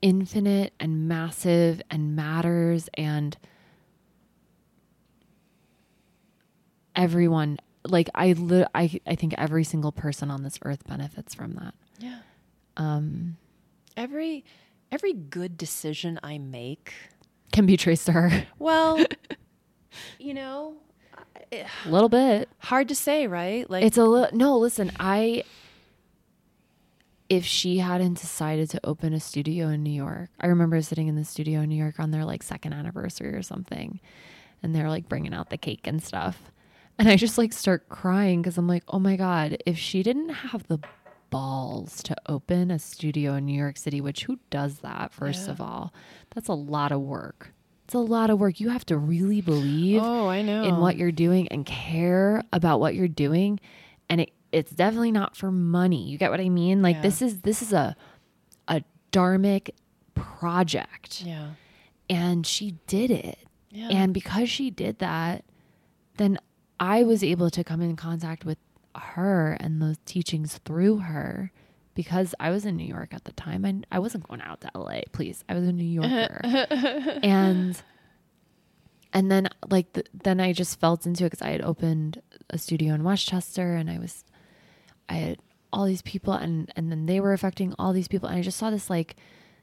infinite 0.01 0.73
and 0.81 1.07
massive 1.07 1.83
and 1.91 2.17
matters 2.17 2.89
and 2.95 3.37
everyone 6.97 7.59
like 7.87 8.09
I 8.15 8.33
li- 8.33 8.65
I 8.75 8.99
I 9.07 9.15
think 9.15 9.35
every 9.37 9.63
single 9.63 9.93
person 9.93 10.31
on 10.31 10.43
this 10.43 10.59
earth 10.63 10.87
benefits 10.89 11.35
from 11.35 11.53
that. 11.53 11.75
yeah. 11.99 12.21
Um 12.79 13.37
every 13.95 14.45
every 14.91 15.13
good 15.13 15.59
decision 15.59 16.19
i 16.23 16.39
make 16.39 16.93
can 17.53 17.67
be 17.67 17.77
traced 17.77 18.07
to 18.07 18.13
her. 18.13 18.47
Well 18.59 19.05
you 20.19 20.33
know 20.33 20.77
a 21.53 21.67
little 21.89 22.09
bit. 22.09 22.49
hard 22.59 22.89
to 22.89 22.95
say 22.95 23.27
right 23.27 23.69
like 23.71 23.85
It's 23.85 23.99
a 23.99 24.05
little 24.05 24.37
no, 24.37 24.59
listen, 24.59 24.93
I 24.99 25.45
if 27.29 27.45
she 27.45 27.79
hadn't 27.79 28.15
decided 28.21 28.71
to 28.71 28.81
open 28.87 29.13
a 29.13 29.19
studio 29.21 29.69
in 29.69 29.83
New 29.83 29.91
York, 29.93 30.31
I 30.41 30.47
remember 30.47 30.81
sitting 30.81 31.09
in 31.09 31.17
the 31.17 31.25
studio 31.25 31.61
in 31.61 31.69
New 31.69 31.75
York 31.77 31.99
on 31.99 32.13
their 32.13 32.25
like 32.25 32.43
second 32.43 32.73
anniversary 32.73 33.35
or 33.35 33.43
something, 33.43 33.99
and 34.63 34.75
they're 34.75 34.89
like 34.89 35.09
bringing 35.09 35.35
out 35.35 35.51
the 35.51 35.59
cake 35.59 35.87
and 35.89 36.03
stuff. 36.03 36.53
And 36.99 37.09
I 37.09 37.17
just 37.17 37.37
like 37.37 37.53
start 37.53 37.89
crying 37.89 38.41
because 38.43 38.57
I'm 38.57 38.69
like, 38.69 38.85
oh 38.89 38.99
my 39.01 39.17
God, 39.17 39.59
if 39.67 39.77
she 39.77 40.03
didn't 40.05 40.29
have 40.31 40.67
the 40.69 40.79
balls 41.29 42.01
to 42.05 42.17
open 42.29 42.71
a 42.71 42.79
studio 42.79 43.35
in 43.35 43.45
New 43.47 43.59
York 43.59 43.77
City, 43.77 44.01
which 44.01 44.25
who 44.25 44.39
does 44.49 44.79
that, 44.79 45.13
first 45.13 45.47
Yeah. 45.47 45.53
of 45.53 45.61
all? 45.61 45.93
That's 46.35 46.49
a 46.49 46.55
lot 46.55 46.93
of 46.93 47.01
work. 47.01 47.53
It's 47.87 47.95
a 47.95 47.99
lot 47.99 48.31
of 48.31 48.41
work. 48.41 48.59
You 48.59 48.71
have 48.71 48.85
to 48.87 48.99
really 48.99 49.41
believe 49.41 50.03
oh 50.03 50.27
i 50.29 50.43
know. 50.43 50.65
in 50.65 50.79
what 50.79 50.97
you're 50.97 51.13
doing 51.13 51.47
and 51.49 51.65
care 51.65 52.43
about 52.53 52.81
what 52.81 52.97
you're 52.97 53.07
doing. 53.07 53.61
And 54.11 54.23
it, 54.23 54.33
it's 54.51 54.73
definitely 54.73 55.13
not 55.13 55.37
for 55.37 55.53
money. 55.53 56.03
You 56.09 56.19
get 56.19 56.33
what 56.33 56.41
i 56.41 56.49
mean? 56.49 56.83
Like 56.83 56.97
Yeah. 56.97 57.03
this 57.03 57.23
is 57.23 57.43
this 57.43 57.63
is 57.63 57.73
a 57.73 57.95
a 58.67 58.83
dharmic 59.13 59.71
project. 60.15 61.23
Yeah. 61.23 61.51
And 62.11 62.45
she 62.45 62.73
did 62.89 63.13
it. 63.13 63.39
Yeah. 63.71 63.89
And 63.91 64.13
because 64.13 64.51
she 64.51 64.71
did 64.71 64.99
that 64.99 65.45
then 66.17 66.39
i 66.81 67.03
was 67.05 67.23
able 67.23 67.51
to 67.51 67.63
come 67.63 67.81
in 67.83 67.95
contact 67.95 68.45
with 68.45 68.59
her 68.97 69.57
and 69.61 69.81
those 69.81 69.97
teachings 70.07 70.59
through 70.65 70.99
her 70.99 71.53
because 71.97 72.35
i 72.39 72.51
was 72.51 72.65
in 72.65 72.77
new 72.77 72.87
york 72.87 73.13
at 73.13 73.25
the 73.25 73.33
time 73.33 73.65
and 73.65 73.85
i 73.91 73.99
wasn't 73.99 74.27
going 74.29 74.41
out 74.43 74.61
to 74.61 74.71
la 74.79 75.01
please. 75.11 75.43
I 75.49 75.55
was 75.55 75.67
a 75.67 75.73
new 75.73 75.85
yorker. 76.03 76.41
And 77.23 77.83
and 79.13 79.31
then 79.31 79.49
like 79.69 79.93
the, 79.95 80.05
then 80.13 80.39
i 80.39 80.53
just 80.53 80.79
felt 80.79 81.07
into 81.07 81.25
it 81.25 81.31
because 81.31 81.43
i 81.43 81.51
had 81.51 81.63
opened 81.63 82.23
a 82.51 82.59
studio 82.59 82.95
in 82.95 83.03
westchester 83.03 83.75
and 83.75 83.91
i 83.91 83.99
was 83.99 84.25
i 85.09 85.15
had 85.15 85.39
all 85.73 85.87
these 85.87 86.03
people 86.03 86.35
and 86.35 86.73
and 86.77 86.93
then 86.93 87.07
they 87.07 87.19
were 87.19 87.33
affecting 87.33 87.75
all 87.79 87.93
these 87.93 88.09
people 88.09 88.29
and 88.29 88.39
i 88.39 88.43
just 88.43 88.59
saw 88.59 88.71
this 88.71 88.89
like 88.89 89.17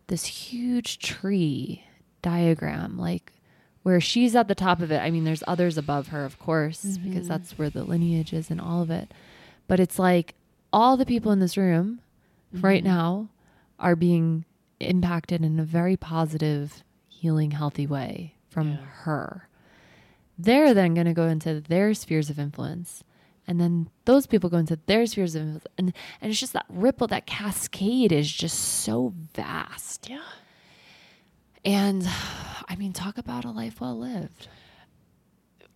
this 0.07 0.25
huge 0.25 0.99
tree 0.99 1.83
diagram 2.21 2.97
like 2.97 3.33
where 3.83 3.99
she's 4.01 4.35
at 4.35 4.47
the 4.47 4.55
top 4.55 4.81
of 4.81 4.91
it. 4.91 4.99
I 4.99 5.11
mean 5.11 5.25
there's 5.25 5.43
others 5.45 5.77
above 5.77 6.07
her 6.07 6.25
of 6.25 6.39
course 6.39 6.97
because 6.97 7.19
mm-hmm. 7.19 7.27
that's 7.27 7.57
where 7.57 7.69
the 7.69 7.83
lineage 7.83 8.33
is 8.33 8.49
and 8.49 8.59
all 8.59 8.81
of 8.81 8.89
it. 8.89 9.13
But 9.67 9.79
it's 9.79 9.99
like 9.99 10.33
all 10.71 10.97
the 10.97 11.05
people 11.05 11.31
in 11.31 11.39
this 11.39 11.57
room 11.57 11.99
right 12.53 12.83
mm-hmm. 12.83 12.93
now 12.93 13.29
are 13.79 13.95
being 13.95 14.45
impacted 14.79 15.43
in 15.43 15.59
a 15.59 15.63
very 15.63 15.97
positive, 15.97 16.83
healing, 17.07 17.51
healthy 17.51 17.87
way 17.87 18.35
from 18.49 18.71
Yeah. 18.73 18.77
her. 19.03 19.49
They're 20.37 20.73
then 20.73 20.93
going 20.93 21.05
to 21.07 21.13
go 21.13 21.27
into 21.27 21.61
their 21.61 21.93
spheres 21.93 22.29
of 22.29 22.39
influence. 22.39 23.03
And 23.47 23.59
then 23.59 23.89
those 24.05 24.25
people 24.25 24.49
go 24.49 24.57
into 24.57 24.79
their 24.85 25.05
spheres 25.05 25.35
of 25.35 25.41
influence. 25.41 25.67
And, 25.77 25.93
and 26.21 26.31
it's 26.31 26.39
just 26.39 26.53
that 26.53 26.65
ripple, 26.69 27.07
that 27.07 27.25
cascade 27.25 28.11
is 28.11 28.31
just 28.31 28.57
so 28.57 29.13
vast. 29.33 30.09
yeah 30.09 30.21
And 31.65 32.07
I 32.69 32.75
mean, 32.77 32.93
talk 32.93 33.17
about 33.17 33.45
a 33.45 33.51
life 33.51 33.81
well 33.81 33.97
lived. 33.97 34.47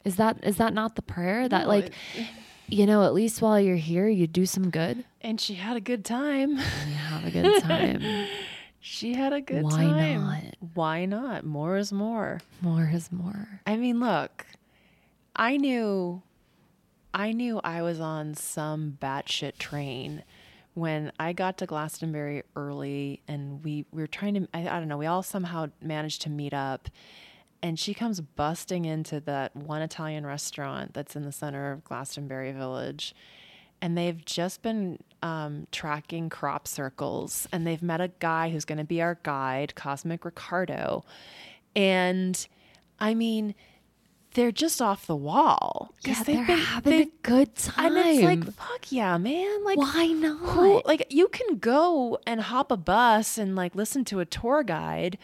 Is 0.06 0.16
that 0.16 0.40
is 0.44 0.56
that 0.58 0.74
not 0.74 0.96
the 0.96 1.02
prayer 1.02 1.50
that 1.50 1.64
No, 1.64 1.68
like 1.68 1.88
it- 2.16 2.28
you 2.68 2.86
know 2.86 3.04
at 3.04 3.14
least 3.14 3.42
while 3.42 3.60
you're 3.60 3.76
here 3.78 4.08
you 4.08 4.28
do 4.28 4.46
some 4.46 4.70
good 4.70 5.04
and 5.22 5.40
she 5.40 5.56
had 5.56 5.78
a 5.78 5.82
good 5.82 6.04
time 6.04 6.52
and 6.58 6.60
have 6.94 7.26
a 7.26 7.32
good 7.32 7.62
time 7.64 8.02
She 8.80 9.16
had 9.16 9.34
a 9.34 9.42
good 9.42 9.64
Why 9.64 9.72
time. 9.72 10.24
Why 10.24 10.42
not? 10.42 10.44
Why 10.74 11.06
not? 11.06 11.46
More 11.46 11.78
is 11.78 11.92
more. 11.92 12.40
more 12.62 12.90
is 12.94 13.12
more 13.12 13.62
I 13.66 13.76
mean, 13.76 14.00
look, 14.00 14.46
I 15.36 15.58
knew, 15.58 16.22
I 17.14 17.32
knew 17.34 17.60
I 17.64 17.82
was 17.82 18.00
on 18.00 18.34
some 18.36 18.98
batshit 19.02 19.58
train 19.58 20.24
when 20.74 21.12
I 21.20 21.34
got 21.34 21.58
to 21.58 21.66
Glastonbury 21.66 22.44
early, 22.56 23.24
and 23.28 23.64
we, 23.64 23.86
we 23.92 24.04
were 24.04 24.08
trying 24.08 24.36
to. 24.36 24.48
I, 24.54 24.62
I 24.70 24.80
don't 24.80 24.88
know. 24.88 24.98
We 24.98 25.08
all 25.08 25.24
somehow 25.24 25.68
managed 25.82 26.22
to 26.24 26.30
meet 26.30 26.54
up, 26.54 26.88
and 27.64 27.80
she 27.80 27.94
comes 27.94 28.22
busting 28.22 28.86
into 28.86 29.20
that 29.22 29.56
one 29.56 29.82
Italian 29.82 30.26
restaurant 30.26 30.94
that's 30.94 31.16
in 31.16 31.24
the 31.24 31.32
center 31.32 31.72
of 31.72 31.84
Glastonbury 31.84 32.52
Village. 32.52 33.16
And 33.82 33.96
they've 33.98 34.24
just 34.26 34.64
been 34.64 34.98
um, 35.22 35.68
tracking 35.72 36.30
crop 36.30 36.68
circles, 36.68 37.48
and 37.52 37.66
they've 37.68 37.82
met 37.84 38.02
a 38.02 38.10
guy 38.20 38.50
who's 38.50 38.66
going 38.66 38.80
to 38.80 38.84
be 38.84 39.02
our 39.04 39.20
guide, 39.22 39.76
Cosmic 39.76 40.26
Ricardo. 40.26 41.04
And 41.76 42.48
I 43.00 43.14
mean, 43.14 43.54
they're 44.34 44.52
just 44.52 44.82
off 44.82 45.06
the 45.08 45.16
wall. 45.16 45.94
yeah 46.04 46.16
they've 46.24 46.38
they're 46.38 46.46
been- 46.46 46.58
having 46.60 46.92
they- 46.92 47.02
a 47.04 47.08
good 47.24 47.56
time 47.56 47.96
and 47.98 48.08
it's 48.08 48.24
like, 48.24 48.54
fuck 48.54 48.92
yeah, 48.92 49.18
man. 49.18 49.64
Like, 49.64 49.78
why 49.78 50.08
not 50.08 50.38
who, 50.40 50.82
like 50.86 51.06
you 51.10 51.28
can 51.28 51.58
go 51.58 52.18
and 52.26 52.42
hop 52.42 52.72
a 52.72 52.78
bus 52.78 53.38
and 53.38 53.56
like 53.56 53.76
listen 53.76 54.04
to 54.06 54.20
a 54.20 54.26
tour 54.26 54.64
guide, 54.64 55.18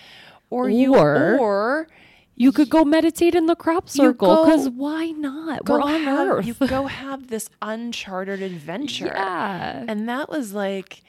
or 0.50 0.70
you 0.70 0.96
Or- 0.96 1.38
or 1.40 1.88
you 2.36 2.52
could 2.52 2.70
go 2.70 2.84
meditate 2.84 3.36
in 3.36 3.46
the 3.46 3.56
crop 3.56 3.90
circle 3.90 4.44
because 4.44 4.70
why 4.70 5.08
not 5.12 5.66
go 5.66 5.76
we're 5.76 5.82
on 5.82 6.02
have, 6.02 6.28
earth 6.30 6.46
You 6.46 6.54
go 6.54 6.88
have 6.88 7.28
this 7.28 7.50
uncharted 7.62 8.42
adventure. 8.42 9.12
yeah 9.14 9.86
And 9.88 10.10
that 10.10 10.30
was 10.30 10.54
like, 10.54 11.04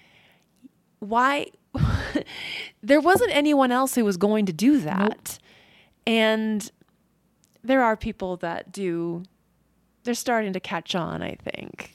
why? 0.98 1.46
there 2.82 3.01
wasn't 3.01 3.34
anyone 3.34 3.72
else 3.72 3.94
who 3.94 4.05
was 4.05 4.16
going 4.16 4.46
to 4.46 4.52
do 4.52 4.80
that. 4.80 5.38
And 6.06 6.70
there 7.62 7.82
are 7.82 7.96
people 7.96 8.36
that 8.38 8.70
do, 8.70 9.22
they're 10.05 10.14
starting 10.14 10.52
to 10.52 10.60
catch 10.60 10.94
on, 10.94 11.22
I 11.22 11.36
think. 11.36 11.94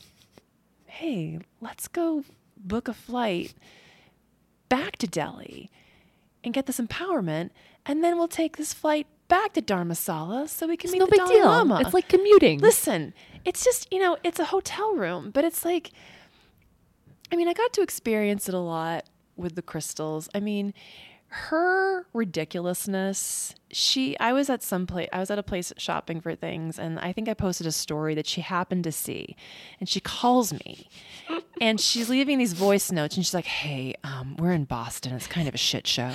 Hey, 0.85 1.39
let's 1.61 1.87
go 1.87 2.23
book 2.57 2.87
a 2.87 2.93
flight 2.93 3.53
back 4.67 4.97
to 4.97 5.07
Delhi 5.07 5.69
and 6.43 6.53
get 6.53 6.65
this 6.65 6.79
empowerment. 6.79 7.51
And 7.85 8.03
then 8.03 8.17
we'll 8.17 8.27
take 8.27 8.57
this 8.57 8.73
flight 8.73 9.07
back 9.29 9.53
to 9.53 9.61
Dharmasala 9.61 10.49
so 10.49 10.67
we 10.67 10.75
can 10.75 10.89
it's 10.89 10.93
meet 10.93 10.99
no 10.99 11.05
the 11.05 11.11
big 11.11 11.19
Dalai 11.19 11.33
deal 11.33 11.45
Lama. 11.45 11.79
it's 11.79 11.93
like 11.93 12.09
commuting 12.09 12.59
Listen, 12.59 13.13
it's 13.45 13.63
just, 13.63 13.87
you 13.93 13.99
know, 13.99 14.17
it's 14.23 14.39
a 14.39 14.45
hotel 14.45 14.93
room, 14.95 15.31
but 15.31 15.45
it's 15.45 15.63
like, 15.63 15.91
I 17.31 17.35
mean, 17.37 17.47
I 17.47 17.53
got 17.53 17.71
to 17.73 17.81
experience 17.81 18.49
it 18.49 18.55
a 18.55 18.59
lot 18.59 19.05
with 19.37 19.55
the 19.55 19.61
crystals. 19.61 20.27
I 20.35 20.41
mean, 20.41 20.73
her 21.31 22.07
ridiculousness 22.11 23.53
she 23.71 24.17
i 24.19 24.33
was 24.33 24.49
at 24.49 24.63
some 24.63 24.87
place 24.87 25.07
i 25.13 25.19
was 25.19 25.29
at 25.29 25.37
a 25.37 25.43
place 25.43 25.71
shopping 25.77 26.19
for 26.19 26.33
things 26.33 26.79
and 26.79 26.97
i 26.99 27.13
think 27.13 27.29
i 27.29 27.35
posted 27.35 27.67
a 27.67 27.71
story 27.71 28.15
that 28.15 28.25
she 28.25 28.41
happened 28.41 28.83
to 28.83 28.91
see 28.91 29.35
and 29.79 29.87
she 29.87 29.99
calls 29.99 30.51
me 30.51 30.89
and 31.61 31.79
she's 31.79 32.09
leaving 32.09 32.37
these 32.37 32.53
voice 32.53 32.91
notes 32.91 33.15
and 33.15 33.25
she's 33.25 33.33
like 33.33 33.45
hey 33.45 33.95
um, 34.03 34.35
we're 34.37 34.51
in 34.51 34.65
boston. 34.65 35.13
It's 35.13 35.27
kind 35.27 35.47
of 35.47 35.53
a 35.53 35.57
shit 35.57 35.87
show. 35.87 36.11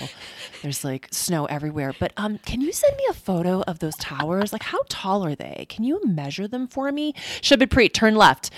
There's 0.62 0.84
like 0.84 1.08
snow 1.10 1.46
everywhere. 1.46 1.94
But 1.98 2.12
um, 2.16 2.38
can 2.38 2.60
you 2.60 2.72
send 2.72 2.96
me 2.96 3.04
a 3.10 3.14
photo 3.14 3.62
of 3.62 3.78
those 3.78 3.96
towers? 3.96 4.52
Like 4.52 4.62
how 4.62 4.80
tall 4.88 5.24
are 5.24 5.34
they? 5.34 5.66
Can 5.68 5.84
you 5.84 6.00
measure 6.04 6.48
them 6.48 6.66
for 6.68 6.90
me? 6.92 7.12
Shubit 7.40 7.68
Preet, 7.68 7.92
turn 7.92 8.14
left. 8.14 8.50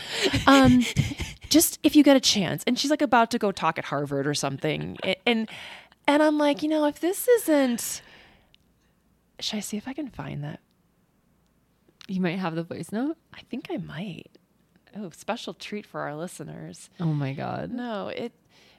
Um, 0.47 0.85
just 1.49 1.79
if 1.83 1.95
you 1.97 2.03
get 2.03 2.17
a 2.17 2.21
chance. 2.21 2.65
And 2.67 2.79
she's 2.79 2.91
like 2.91 3.03
about 3.03 3.31
to 3.33 3.39
go 3.39 3.53
talk 3.53 3.79
at 3.79 3.87
harvard 3.87 4.27
or 4.27 4.35
something. 4.35 4.97
And 5.25 5.49
and 6.09 6.23
i'm 6.23 6.39
like 6.39 6.63
you 6.63 6.69
know 6.69 6.85
if 6.87 7.01
this 7.01 7.29
isn't 7.29 8.03
should 9.41 9.57
i 9.57 9.61
see 9.61 9.77
if 9.77 9.87
i 9.89 9.93
can 9.93 10.09
find 10.09 10.45
that? 10.45 10.61
You 12.09 12.21
might 12.21 12.39
have 12.39 12.55
the 12.55 12.63
voice 12.63 12.93
note. 12.93 13.17
i 13.35 13.41
think 13.51 13.67
i 13.71 13.77
might 13.77 14.31
oh 14.97 15.10
special 15.10 15.55
treat 15.55 15.85
for 15.86 16.01
our 16.02 16.14
listeners. 16.16 16.90
Oh 17.01 17.06
my 17.12 17.32
god. 17.32 17.70
no 17.73 18.09
it 18.09 18.32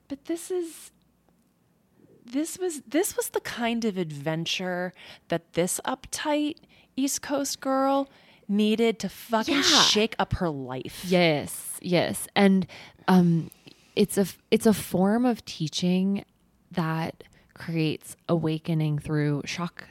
but 0.07 0.25
this 0.25 0.49
is 0.51 0.91
this 2.25 2.57
was 2.57 2.81
this 2.81 3.15
was 3.15 3.29
the 3.29 3.39
kind 3.41 3.85
of 3.85 3.97
adventure 3.97 4.93
that 5.29 5.53
this 5.53 5.79
uptight 5.85 6.55
east 6.95 7.21
coast 7.21 7.59
girl 7.61 8.09
needed 8.49 8.99
to 8.99 9.09
fucking 9.09 9.55
Yeah. 9.55 9.81
shake 9.83 10.15
up 10.19 10.33
her 10.35 10.49
life. 10.49 11.03
Yes, 11.05 11.77
yes, 11.81 12.27
and 12.35 12.65
um, 13.07 13.49
it's 13.95 14.17
a 14.17 14.25
it's 14.51 14.65
a 14.65 14.73
form 14.73 15.25
of 15.25 15.43
teaching 15.45 16.23
that 16.71 17.23
creates 17.53 18.15
awakening 18.29 18.99
through 18.99 19.41
shock 19.45 19.87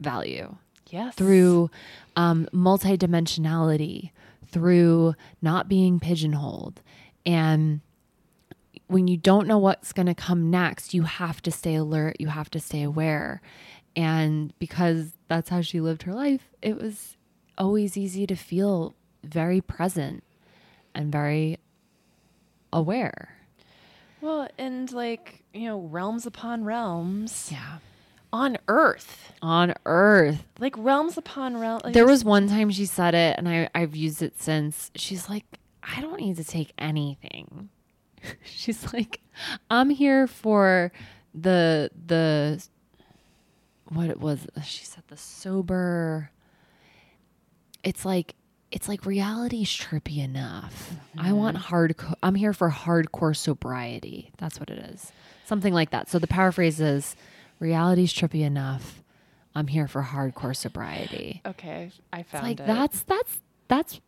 value, 0.00 0.56
yes. 0.90 1.14
Through 1.14 1.70
um, 2.16 2.48
multidimensionality, 2.52 4.10
through 4.52 5.14
not 5.40 5.68
being 5.68 5.98
pigeonholed, 5.98 6.80
and 7.26 7.80
when 8.86 9.08
you 9.08 9.16
don't 9.16 9.46
know 9.46 9.58
what's 9.58 9.92
going 9.92 10.06
to 10.06 10.14
come 10.14 10.50
next, 10.50 10.92
you 10.92 11.02
have 11.04 11.40
to 11.42 11.50
stay 11.50 11.74
alert. 11.74 12.16
You 12.20 12.28
have 12.28 12.50
to 12.50 12.60
stay 12.60 12.82
aware, 12.82 13.40
and 13.96 14.52
because 14.58 15.12
that's 15.28 15.48
how 15.48 15.62
she 15.62 15.80
lived 15.80 16.02
her 16.04 16.14
life, 16.14 16.48
it 16.60 16.80
was 16.80 17.16
always 17.58 17.96
easy 17.96 18.26
to 18.26 18.36
feel 18.36 18.94
very 19.24 19.60
present 19.60 20.22
and 20.94 21.10
very 21.10 21.58
aware. 22.72 23.36
Well, 24.20 24.48
and 24.58 24.90
like, 24.92 25.42
you 25.52 25.66
know, 25.66 25.80
realms 25.80 26.26
upon 26.26 26.64
realms 26.64 27.48
Yeah. 27.50 27.78
On 28.32 28.58
earth. 28.68 29.32
On 29.42 29.74
earth. 29.86 30.44
Like 30.58 30.74
realms 30.78 31.18
upon 31.18 31.56
realms. 31.58 31.92
There 31.92 32.06
was 32.06 32.24
one 32.24 32.48
time 32.48 32.70
she 32.70 32.86
said 32.86 33.14
it 33.14 33.36
and 33.38 33.48
I, 33.48 33.68
I've 33.74 33.94
used 33.96 34.22
it 34.22 34.40
since. 34.40 34.90
She's 34.94 35.28
like, 35.28 35.44
I 35.82 36.00
don't 36.00 36.20
need 36.20 36.36
to 36.36 36.44
take 36.44 36.72
anything. 36.78 37.68
She's 38.44 38.92
like, 38.92 39.20
I'm 39.70 39.90
here 39.90 40.26
for 40.26 40.92
the 41.34 41.90
the 42.06 42.62
what 43.88 44.10
it 44.10 44.20
was 44.20 44.46
she 44.62 44.84
said 44.84 45.02
the 45.08 45.16
sober 45.16 46.30
it's 47.82 48.04
like 48.04 48.34
it's 48.70 48.88
like 48.88 49.04
reality's 49.04 49.68
trippy 49.68 50.24
enough. 50.24 50.94
I 51.18 51.26
mm-hmm. 51.26 51.36
want 51.36 51.56
hard 51.58 51.94
I'm 52.22 52.34
here 52.34 52.54
for 52.54 52.70
hardcore 52.70 53.36
sobriety. 53.36 54.32
That's 54.38 54.58
what 54.58 54.70
it 54.70 54.78
is. 54.78 55.12
Something 55.44 55.74
like 55.74 55.90
that. 55.90 56.08
So 56.08 56.18
the 56.18 56.26
paraphrase 56.26 56.80
is 56.80 57.14
reality's 57.62 58.12
trippy 58.12 58.42
enough. 58.42 59.02
I'm 59.54 59.68
here 59.68 59.86
for 59.86 60.02
hardcore 60.02 60.56
sobriety. 60.56 61.40
Okay, 61.46 61.90
I 62.12 62.20
It's 62.20 62.30
found 62.30 62.44
like 62.44 62.60
it. 62.60 62.66
that's 62.66 63.02
that's 63.04 63.38
that's 63.68 64.00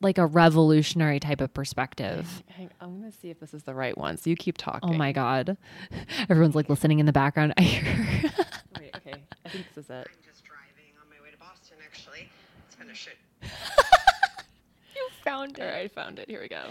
like 0.00 0.18
a 0.18 0.26
revolutionary 0.26 1.18
type 1.18 1.40
of 1.40 1.52
perspective. 1.52 2.44
Hang, 2.48 2.70
I'm 2.80 3.00
gonna 3.00 3.10
see 3.12 3.30
if 3.30 3.40
this 3.40 3.52
is 3.54 3.64
the 3.64 3.74
right 3.74 3.96
one. 3.98 4.16
So 4.18 4.30
you 4.30 4.36
keep 4.36 4.56
talking. 4.56 4.90
Oh 4.90 4.92
my 4.92 5.12
god. 5.12 5.56
Everyone's 6.28 6.54
like 6.54 6.68
listening 6.68 6.98
in 7.00 7.06
the 7.06 7.12
background. 7.12 7.54
I 7.56 7.62
hear 7.62 7.82
Wait, 8.78 8.94
okay, 8.96 9.14
I 9.44 9.48
think 9.48 9.66
this 9.74 9.84
is 9.84 9.90
it. 9.90 10.06
I'm 10.08 10.24
just 10.24 10.44
driving 10.44 10.92
on 11.02 11.08
my 11.08 11.22
way 11.24 11.30
to 11.32 11.38
Boston, 11.38 11.78
actually. 11.84 12.28
It's 12.66 12.76
been 12.76 12.90
a 12.90 12.94
shit. 12.94 13.16
you 13.42 15.08
found 15.24 15.58
All 15.58 15.66
right, 15.66 15.74
I 15.76 15.88
found 15.88 16.18
it. 16.18 16.28
Here 16.28 16.40
we 16.40 16.48
go. 16.48 16.62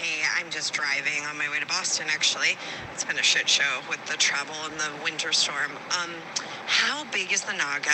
Hey, 0.00 0.24
I'm 0.38 0.48
just 0.50 0.72
driving 0.72 1.26
on 1.28 1.36
my 1.36 1.50
way 1.50 1.60
to 1.60 1.66
Boston, 1.66 2.06
actually. 2.08 2.56
It's 2.94 3.04
been 3.04 3.18
a 3.18 3.22
shit 3.22 3.46
show 3.46 3.82
with 3.86 4.02
the 4.06 4.16
travel 4.16 4.54
and 4.64 4.80
the 4.80 4.90
winter 5.04 5.30
storm. 5.30 5.72
Um, 6.02 6.12
how 6.64 7.04
big 7.12 7.30
is 7.34 7.42
the 7.42 7.52
Naga? 7.52 7.90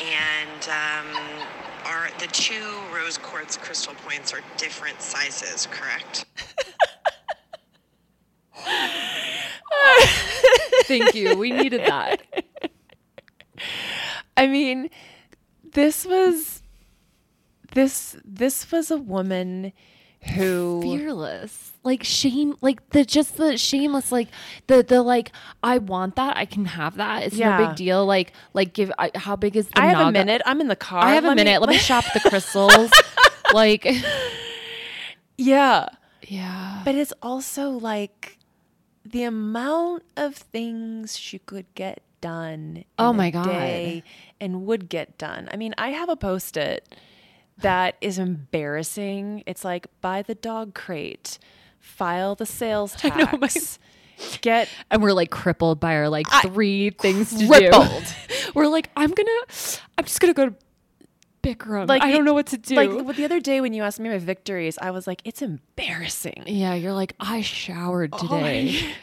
and 0.00 0.68
um, 0.70 1.44
are 1.84 2.08
the 2.18 2.28
two 2.28 2.80
rose 2.94 3.18
quartz 3.18 3.58
crystal 3.58 3.92
points 4.06 4.32
are 4.32 4.40
different 4.56 5.02
sizes, 5.02 5.68
correct? 5.70 6.24
Thank 10.84 11.14
you. 11.14 11.36
We 11.36 11.50
needed 11.50 11.82
that. 11.82 12.22
I 14.34 14.46
mean, 14.46 14.88
this 15.74 16.06
was 16.06 16.62
this 17.74 18.16
this 18.24 18.72
was 18.72 18.90
a 18.90 18.96
woman 18.96 19.74
who 20.30 20.80
Fearless. 20.82 21.72
Like 21.84 22.02
shame 22.04 22.54
like 22.60 22.90
the 22.90 23.04
just 23.04 23.36
the 23.36 23.56
shameless 23.56 24.12
like 24.12 24.28
the 24.66 24.82
the 24.82 25.02
like 25.02 25.32
I 25.62 25.78
want 25.78 26.16
that. 26.16 26.36
I 26.36 26.44
can 26.44 26.64
have 26.66 26.96
that. 26.96 27.22
It's 27.24 27.36
no 27.36 27.56
big 27.66 27.76
deal. 27.76 28.04
Like 28.04 28.32
like 28.52 28.72
give 28.74 28.92
I, 28.98 29.10
how 29.14 29.36
big 29.36 29.56
is 29.56 29.68
the 29.68 29.80
I 29.80 29.86
have 29.86 30.08
a 30.08 30.12
minute. 30.12 30.42
I'm 30.44 30.60
in 30.60 30.68
the 30.68 30.76
car. 30.76 31.02
I 31.02 31.14
have 31.14 31.24
a 31.24 31.28
Let 31.28 31.36
me- 31.36 31.44
minute. 31.44 31.60
Let 31.60 31.70
me 31.70 31.76
shop 31.78 32.04
the 32.14 32.20
crystals. 32.28 32.90
like 33.54 33.86
Yeah. 35.36 35.88
yeah. 36.26 36.82
But 36.84 36.94
it's 36.94 37.12
also 37.22 37.70
like 37.70 38.38
the 39.04 39.22
amount 39.24 40.02
of 40.16 40.34
things 40.34 41.16
she 41.18 41.38
could 41.38 41.66
get 41.74 42.02
done. 42.20 42.84
Oh 42.98 43.12
my 43.12 43.26
a 43.28 43.32
God. 43.32 43.44
day 43.46 44.02
and 44.40 44.66
would 44.66 44.88
get 44.88 45.16
done. 45.18 45.48
I 45.52 45.56
mean, 45.56 45.74
I 45.78 45.90
have 45.90 46.08
a 46.08 46.16
post 46.16 46.56
it 46.56 46.94
that 47.60 47.96
is 48.00 48.18
embarrassing. 48.18 49.42
It's 49.46 49.64
like 49.64 49.86
buy 50.00 50.22
the 50.22 50.34
dog 50.34 50.74
crate, 50.74 51.38
file 51.78 52.34
the 52.34 52.46
sales 52.46 52.92
tax, 52.96 53.78
get 54.40 54.68
and 54.90 55.02
we're 55.02 55.12
like 55.12 55.30
crippled 55.30 55.80
by 55.80 55.94
our 55.96 56.08
like 56.08 56.26
three 56.42 56.90
things 56.90 57.36
to 57.38 57.46
crippled. 57.46 58.04
do. 58.04 58.34
we're 58.54 58.66
like, 58.68 58.90
I'm 58.96 59.10
gonna, 59.10 59.30
I'm 59.96 60.04
just 60.04 60.20
gonna 60.20 60.34
go 60.34 60.48
to 60.50 60.54
Bikram. 61.42 61.88
Like, 61.88 62.02
I 62.02 62.10
don't 62.10 62.24
know 62.24 62.34
what 62.34 62.46
to 62.48 62.58
do. 62.58 62.74
like 62.74 63.16
the 63.16 63.24
other 63.24 63.40
day 63.40 63.60
when 63.60 63.72
you 63.72 63.82
asked 63.84 64.00
me 64.00 64.08
my 64.08 64.18
victories, 64.18 64.76
I 64.82 64.90
was 64.90 65.06
like, 65.06 65.22
it's 65.24 65.40
embarrassing. 65.40 66.44
yeah, 66.46 66.74
you're 66.74 66.92
like, 66.92 67.14
I 67.20 67.42
showered 67.42 68.10
Oh, 68.12 68.18
today. 68.18 68.92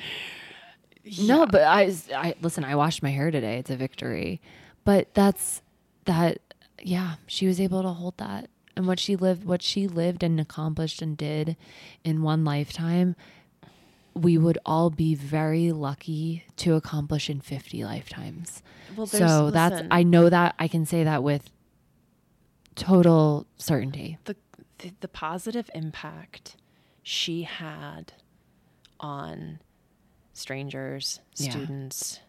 No, 1.22 1.46
but 1.46 1.62
I, 1.62 1.94
I 2.16 2.34
listen. 2.42 2.64
I 2.66 2.74
washed 2.76 3.04
my 3.04 3.12
hair 3.12 3.30
today. 3.30 3.58
It's 3.60 3.70
a 3.70 3.76
victory, 3.78 4.42
but 4.86 5.14
that's 5.14 5.62
that. 6.06 6.40
Yeah, 6.88 7.16
she 7.26 7.48
was 7.48 7.60
able 7.60 7.82
to 7.82 7.90
hold 7.90 8.18
that, 8.18 8.48
and 8.76 8.86
what 8.88 9.00
she 9.00 9.16
lived, 9.16 9.44
what 9.44 9.62
she 9.64 9.88
lived 9.88 10.22
and 10.22 10.40
accomplished 10.40 11.02
and 11.02 11.18
did 11.18 11.58
in 12.04 12.22
one 12.22 12.44
lifetime. 12.46 13.16
We 14.14 14.38
would 14.38 14.58
all 14.66 14.90
be 14.92 15.14
very 15.16 15.72
lucky 15.74 16.46
to 16.58 16.76
accomplish 16.76 17.30
in 17.30 17.42
50 17.42 17.84
lifetimes. 17.84 18.62
Well, 18.96 19.08
so 19.08 19.50
that's 19.52 19.74
listen. 19.74 19.88
I 19.92 20.04
know 20.04 20.30
that 20.30 20.54
I 20.60 20.68
can 20.68 20.86
say 20.86 21.04
that 21.04 21.22
with 21.24 21.50
total 22.76 23.46
certainty. 23.58 24.18
the, 24.26 24.36
the 24.80 24.94
the 25.02 25.08
positive 25.08 25.70
impact 25.74 26.56
she 27.04 27.44
had 27.44 28.14
on 29.00 29.60
strangers, 30.34 31.20
Yeah. 31.38 31.50
students, 31.52 32.20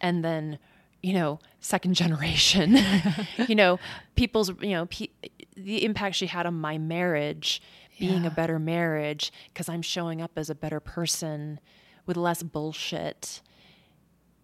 and 0.00 0.24
then 0.24 0.58
you 1.02 1.12
know 1.12 1.38
second 1.60 1.94
generation, 1.94 2.78
you 3.48 3.54
know 3.54 3.78
people's 4.14 4.50
you 4.60 4.70
know 4.70 4.86
pe- 4.86 5.08
the 5.56 5.84
impact 5.84 6.16
she 6.16 6.26
had 6.26 6.46
on 6.46 6.54
my 6.54 6.78
marriage 6.78 7.60
being 7.98 8.22
Yeah. 8.22 8.28
a 8.28 8.30
better 8.30 8.58
marriage 8.58 9.32
because 9.48 9.68
I'm 9.68 9.82
showing 9.82 10.20
up 10.22 10.32
as 10.36 10.48
a 10.50 10.54
better 10.54 10.80
person 10.80 11.60
with 12.06 12.16
less 12.16 12.42
bullshit. 12.42 13.42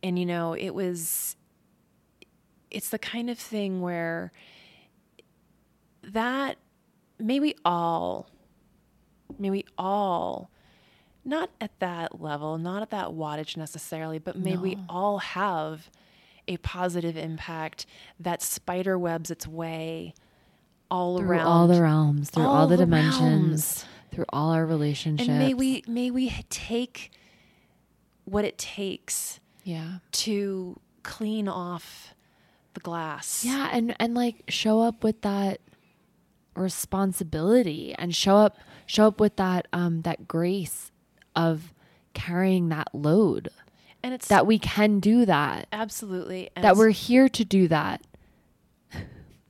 And 0.03 0.19
you 0.19 0.27
know, 0.27 0.53
it 0.55 0.71
was 0.71 1.35
it's 2.71 2.91
the 2.91 2.99
kind 2.99 3.31
of 3.31 3.39
thing 3.39 3.81
where 3.81 4.31
that 6.03 6.57
may 7.19 7.41
we 7.41 7.55
all 7.65 8.29
may 9.39 9.51
we 9.51 9.65
all 9.77 10.51
not 11.25 11.51
at 11.61 11.79
that 11.81 12.21
level 12.21 12.57
not 12.59 12.81
at 12.83 12.91
that 12.91 13.09
wattage 13.09 13.57
necessarily 13.57 14.19
but 14.19 14.37
may 14.37 14.57
we 14.57 14.79
all 14.89 15.19
have 15.19 15.91
a 16.49 16.57
positive 16.59 17.17
impact 17.17 17.87
that 18.19 18.43
spider 18.43 18.99
webs 18.99 19.31
its 19.31 19.47
way 19.47 20.15
all 20.91 21.19
Through 21.19 21.29
around 21.29 21.47
all 21.47 21.69
the 21.69 21.81
realms, 21.83 22.31
through 22.31 22.45
all, 22.45 22.57
all 22.57 22.67
the, 22.67 22.77
the 22.77 22.85
dimensions, 22.85 23.21
realms. 23.21 23.85
through 24.11 24.25
all 24.31 24.51
our 24.53 24.65
relationships. 24.67 25.29
and 25.29 25.39
may 25.39 25.53
we 25.55 25.83
may 25.87 26.11
we 26.11 26.31
take 26.49 27.11
what 28.25 28.45
it 28.45 28.57
takes 28.59 29.39
Yeah. 29.65 29.99
to 30.13 30.81
clean 31.03 31.47
off 31.49 32.15
the 32.75 32.81
glass. 32.81 33.45
Yeah, 33.45 33.69
and 33.73 33.95
and 34.01 34.15
like 34.15 34.45
show 34.49 34.81
up 34.81 35.05
with 35.05 35.21
that 35.23 35.61
responsibility 36.57 37.95
and 37.99 38.15
show 38.15 38.37
up 38.37 38.59
show 38.87 39.07
up 39.07 39.21
with 39.21 39.37
that 39.37 39.67
um 39.73 40.03
that 40.03 40.27
grace 40.29 40.91
of 41.37 41.73
carrying 42.15 42.69
that 42.71 42.89
load. 42.95 43.49
And 44.03 44.15
it's 44.15 44.29
That 44.29 44.47
we 44.47 44.59
can 44.59 45.01
do 45.01 45.25
that. 45.27 45.67
absolutely 45.73 46.51
and 46.55 46.65
That 46.65 46.77
we're 46.77 46.91
here 46.91 47.29
to 47.29 47.45
do 47.45 47.69
that. 47.69 48.03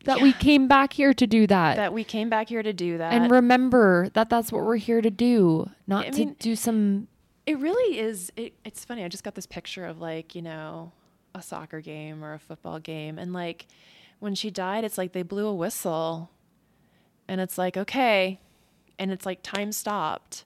That 0.05 0.20
we 0.23 0.33
came 0.33 0.69
back 0.69 0.95
here 0.95 1.12
to 1.12 1.27
do 1.27 1.47
that. 1.49 1.77
that 1.77 1.93
we 1.93 2.03
came 2.03 2.31
back 2.31 2.49
here 2.49 2.62
to 2.62 2.73
do 2.73 2.97
that. 2.99 3.12
and 3.12 3.31
remember 3.31 4.09
that 4.15 4.31
that's 4.31 4.51
what 4.51 4.65
we're 4.65 4.77
here 4.77 5.03
to 5.03 5.11
do, 5.11 5.69
not 5.87 6.07
I 6.07 6.11
to 6.11 6.19
mean- 6.19 6.37
do 6.39 6.57
some 6.57 7.09
it 7.45 7.59
really 7.59 7.99
is 7.99 8.31
it, 8.37 8.53
it's 8.65 8.85
funny 8.85 9.03
i 9.05 9.09
just 9.09 9.25
got 9.25 9.35
this 9.35 9.47
picture 9.47 9.85
of 9.87 9.99
like 10.01 10.35
you 10.35 10.43
know 10.43 10.93
a 11.35 11.41
soccer 11.43 11.81
game 11.81 12.23
or 12.23 12.35
a 12.35 12.39
football 12.39 12.79
game 12.79 13.19
and 13.19 13.33
like 13.33 13.66
when 14.19 14.35
she 14.35 14.51
died 14.51 14.85
it's 14.85 14.99
like 14.99 15.12
they 15.12 15.23
blew 15.23 15.47
a 15.47 15.55
whistle 15.55 16.31
and 17.27 17.41
it's 17.41 17.57
like 17.59 17.77
okay 17.79 18.39
and 18.99 19.11
it's 19.11 19.25
like 19.25 19.41
time 19.43 19.73
stopped 19.73 20.45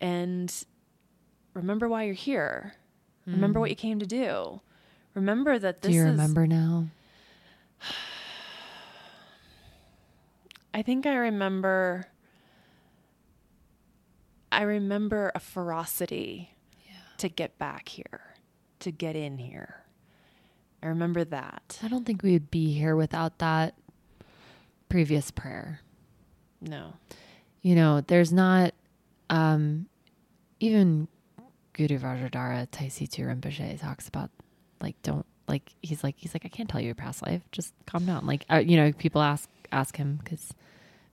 and 0.00 0.64
remember 1.54 1.88
why 1.88 2.02
you're 2.02 2.14
here 2.14 2.74
remember 3.26 3.60
what 3.60 3.70
you 3.70 3.76
came 3.76 3.98
to 3.98 4.06
do 4.06 4.60
remember 5.14 5.58
that 5.58 5.82
this 5.82 5.90
Do 5.90 5.96
you 5.96 6.02
is 6.02 6.10
remember 6.10 6.46
now? 6.46 6.86
I 10.74 10.82
think 10.82 11.06
I 11.06 11.14
remember 11.14 12.06
I 14.50 14.62
remember 14.62 15.32
a 15.34 15.40
ferocity 15.40 16.50
to 17.18 17.28
get 17.28 17.58
back 17.58 17.88
here, 17.88 18.34
to 18.80 18.90
get 18.92 19.16
in 19.16 19.38
here. 19.38 19.82
I 20.82 20.86
remember 20.86 21.24
that. 21.24 21.78
I 21.82 21.88
don't 21.88 22.04
think 22.04 22.22
we 22.22 22.32
would 22.32 22.50
be 22.50 22.72
here 22.72 22.94
without 22.94 23.38
that 23.38 23.74
previous 24.88 25.30
prayer. 25.30 25.80
No. 26.60 26.94
you 27.62 27.74
know, 27.74 28.00
there's 28.00 28.32
not 28.32 28.74
um 29.30 29.86
even 30.60 31.08
Guru 31.74 31.98
Vajradhara 31.98 32.66
Tai 32.70 32.88
Situ 32.88 33.22
Rinpoche 33.22 33.78
talks 33.80 34.08
about 34.08 34.30
like 34.80 34.96
don't 35.02 35.26
like 35.46 35.74
he's 35.82 36.02
like 36.02 36.14
he's 36.16 36.34
like 36.34 36.46
I 36.46 36.48
can't 36.48 36.68
tell 36.68 36.80
you 36.80 36.86
your 36.86 36.94
past 36.94 37.22
life. 37.26 37.42
Just 37.52 37.74
calm 37.86 38.06
down. 38.06 38.26
Like 38.26 38.46
uh, 38.50 38.56
you 38.56 38.76
know 38.76 38.92
people 38.92 39.20
ask 39.20 39.48
ask 39.70 39.96
him 39.96 40.20
because 40.22 40.54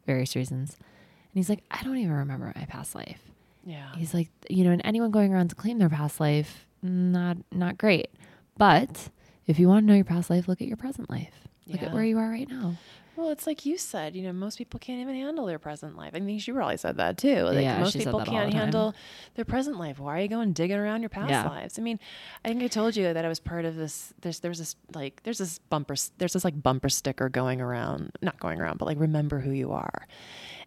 various 0.06 0.36
reasons. 0.36 0.78
And 0.80 1.34
he's 1.34 1.50
like 1.50 1.64
I 1.70 1.84
don't 1.84 1.98
even 1.98 2.14
remember 2.14 2.54
my 2.56 2.66
past 2.66 2.96
life. 2.96 3.22
Yeah. 3.64 3.94
he's 3.96 4.14
like 4.14 4.30
you 4.50 4.64
know 4.64 4.72
and 4.72 4.82
anyone 4.84 5.12
going 5.12 5.34
around 5.34 5.50
to 5.50 5.56
claim 5.56 5.78
their 5.78 5.90
past 5.90 6.20
life 6.20 6.66
not 6.82 7.38
not 7.52 7.78
great. 7.78 8.10
But 8.58 9.10
if 9.48 9.60
you 9.60 9.68
want 9.68 9.84
to 9.84 9.88
know 9.88 9.96
your 9.96 10.06
past 10.06 10.30
life 10.30 10.48
look 10.48 10.62
at 10.62 10.68
your 10.68 10.78
present 10.78 11.10
life. 11.10 11.48
Look 11.68 11.84
at 11.84 11.94
where 11.94 12.04
you 12.04 12.18
are 12.18 12.30
right 12.30 12.50
now 12.50 12.76
Well, 13.22 13.30
it's 13.30 13.46
like 13.46 13.68
you 13.68 13.78
said, 13.78 14.16
you 14.16 14.24
know, 14.24 14.34
most 14.34 14.58
people 14.58 14.80
can't 14.80 15.00
even 15.00 15.14
handle 15.14 15.46
their 15.46 15.60
present 15.60 15.96
life. 15.96 16.14
I 16.16 16.20
mean, 16.20 16.40
she 16.40 16.52
probably 16.52 16.78
said 16.78 16.98
that 16.98 17.20
too. 17.20 17.42
Like 17.44 17.62
Yeah, 17.62 17.80
most 17.80 17.96
people 17.96 18.20
can't 18.26 18.52
the 18.52 18.58
handle 18.58 18.96
their 19.36 19.46
present 19.46 19.78
life. 19.78 20.00
Why 20.00 20.18
are 20.18 20.22
you 20.22 20.28
going 20.28 20.54
digging 20.54 20.78
around 20.78 21.04
your 21.04 21.10
past 21.10 21.30
Yeah. 21.30 21.48
lives? 21.48 21.78
I 21.78 21.84
mean, 21.84 22.00
I 22.44 22.48
think 22.48 22.64
I 22.64 22.68
told 22.68 22.96
you 22.96 23.14
that 23.14 23.24
I 23.24 23.28
was 23.28 23.40
part 23.40 23.66
of 23.66 23.76
this. 23.76 24.12
There's 24.22 24.40
there's 24.40 24.58
this 24.58 24.76
like 24.96 25.22
there's 25.22 25.38
this 25.38 25.60
bumper 25.60 25.94
there's 26.18 26.34
this 26.34 26.44
like 26.44 26.64
bumper 26.64 26.90
sticker 26.90 27.30
going 27.30 27.62
around, 27.62 28.12
not 28.24 28.40
going 28.40 28.60
around, 28.60 28.80
but 28.80 28.86
like 28.86 29.00
remember 29.00 29.40
who 29.40 29.52
you 29.52 29.72
are. 29.72 30.08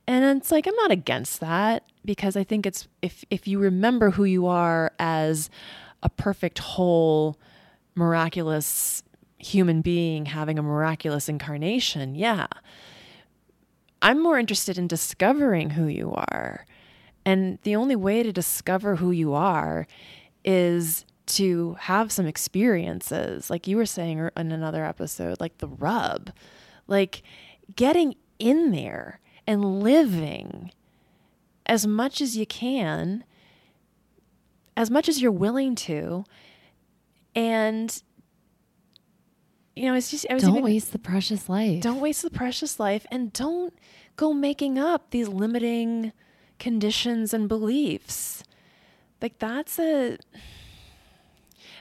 And 0.07 0.39
it's 0.39 0.53
like 0.53 0.69
I'm 0.69 0.77
not 0.77 0.93
against 0.93 1.41
that 1.41 1.83
because 2.05 2.37
I 2.37 2.45
think 2.45 2.67
it's 2.67 2.87
if 3.03 3.25
if 3.31 3.49
you 3.49 3.59
remember 3.59 4.13
who 4.13 4.23
you 4.23 4.47
are 4.47 4.93
as 5.01 5.51
a 6.05 6.09
perfect 6.09 6.61
whole 6.61 7.37
miraculous 7.97 9.03
human 9.45 9.83
being 9.83 10.27
having 10.27 10.59
a 10.59 10.63
miraculous 10.63 11.29
incarnation, 11.29 12.15
yeah. 12.15 12.47
I'm 14.01 14.23
more 14.23 14.39
interested 14.39 14.79
in 14.79 14.89
discovering 14.89 15.71
who 15.71 15.87
you 15.87 16.13
are. 16.15 16.67
And 17.25 17.59
the 17.63 17.77
only 17.77 17.97
way 17.97 18.23
to 18.23 18.33
discover 18.33 18.97
who 18.97 19.11
you 19.11 19.35
are 19.35 19.87
is 20.45 21.05
to 21.27 21.75
have 21.81 22.13
some 22.13 22.27
experiences, 22.27 23.49
like 23.49 23.67
you 23.67 23.77
were 23.77 23.87
saying 23.87 24.21
er, 24.21 24.33
in 24.37 24.53
another 24.53 24.85
episode, 24.85 25.41
like 25.41 25.59
the 25.59 25.69
rub, 25.69 26.31
like 26.87 27.23
getting 27.77 28.15
in 28.39 28.73
there 28.73 29.21
and 29.47 29.81
living 29.83 30.71
as 31.67 31.87
much 31.87 32.21
as 32.21 32.37
you 32.37 32.45
can, 32.45 33.25
as 34.77 34.91
much 34.91 35.09
as 35.09 35.23
you're 35.23 35.33
willing 35.33 35.75
to. 35.75 36.25
And, 37.35 38.03
you 39.77 39.87
know, 39.87 39.95
it's 39.95 40.11
just, 40.11 40.27
I 40.31 40.35
was 40.35 40.43
don't 40.43 40.53
even- 40.53 40.65
waste 40.65 40.93
the 40.93 40.99
precious 40.99 41.49
life 41.49 41.83
don't 41.83 42.01
waste 42.01 42.23
the 42.23 42.31
precious 42.31 42.79
life 42.81 43.07
and 43.11 43.33
don't 43.33 43.75
go 44.17 44.33
making 44.33 44.79
up 44.79 45.11
these 45.11 45.29
limiting 45.29 46.13
conditions 46.59 47.35
and 47.35 47.49
beliefs. 47.49 48.45
Like 49.21 49.39
that's 49.39 49.79
a 49.79 50.19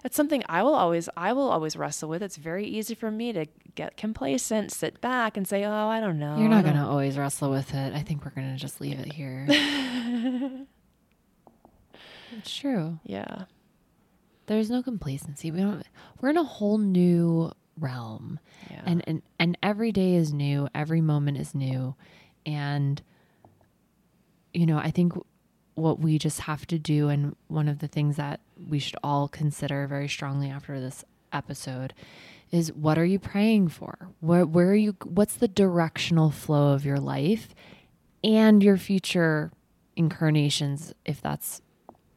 that's 0.01 0.15
something 0.15 0.43
I 0.49 0.63
will 0.63 0.73
always 0.75 1.07
I 1.15 1.33
will 1.33 1.49
always 1.49 1.75
wrestle 1.75 2.09
with. 2.09 2.21
It's 2.23 2.37
very 2.37 2.65
easy 2.65 2.95
for 2.95 3.11
me 3.11 3.31
to 3.33 3.45
get 3.75 3.95
complacent, 3.97 4.71
sit 4.71 4.99
back 5.01 5.37
and 5.37 5.47
say, 5.47 5.63
"Oh, 5.63 5.87
I 5.87 5.99
don't 5.99 6.19
know." 6.19 6.37
You're 6.37 6.49
not 6.49 6.63
going 6.63 6.75
to 6.75 6.83
always 6.83 7.17
wrestle 7.17 7.49
with 7.49 7.73
it. 7.73 7.93
I 7.93 8.01
think 8.01 8.25
we're 8.25 8.31
going 8.31 8.51
to 8.53 8.59
just 8.59 8.81
leave 8.81 8.99
it 8.99 9.13
here. 9.13 9.45
it's 12.37 12.55
true. 12.55 12.99
Yeah. 13.03 13.45
There's 14.47 14.69
no 14.69 14.83
complacency. 14.83 15.51
We 15.51 15.59
don't 15.59 15.83
we're 16.19 16.29
in 16.29 16.37
a 16.37 16.43
whole 16.43 16.77
new 16.77 17.51
realm. 17.79 18.39
Yeah. 18.69 18.81
And 18.85 19.03
and 19.07 19.21
and 19.39 19.57
every 19.63 19.91
day 19.91 20.15
is 20.15 20.33
new, 20.33 20.67
every 20.73 21.01
moment 21.01 21.37
is 21.37 21.55
new. 21.55 21.95
And 22.45 23.01
you 24.53 24.65
know, 24.65 24.77
I 24.77 24.91
think 24.91 25.13
what 25.75 25.99
we 25.99 26.19
just 26.19 26.41
have 26.41 26.67
to 26.67 26.77
do 26.77 27.09
and 27.09 27.35
one 27.47 27.67
of 27.67 27.79
the 27.79 27.87
things 27.87 28.15
that 28.17 28.39
we 28.69 28.77
should 28.79 28.97
all 29.03 29.27
consider 29.27 29.87
very 29.87 30.07
strongly 30.07 30.49
after 30.49 30.79
this 30.79 31.03
episode 31.31 31.93
is 32.51 32.71
what 32.71 32.99
are 32.99 33.05
you 33.05 33.17
praying 33.17 33.69
for? 33.69 34.09
Where 34.19 34.45
where 34.45 34.69
are 34.69 34.75
you 34.75 34.95
what's 35.03 35.35
the 35.35 35.47
directional 35.47 36.29
flow 36.29 36.73
of 36.73 36.85
your 36.85 36.99
life 36.99 37.55
and 38.23 38.61
your 38.61 38.77
future 38.77 39.51
incarnations 39.95 40.93
if 41.05 41.21
that's 41.21 41.61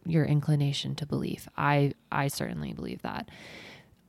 your 0.05 0.25
inclination 0.25 0.95
to 0.97 1.07
believe. 1.07 1.49
I 1.57 1.93
I 2.13 2.29
certainly 2.29 2.73
believe 2.73 3.03
that. 3.03 3.29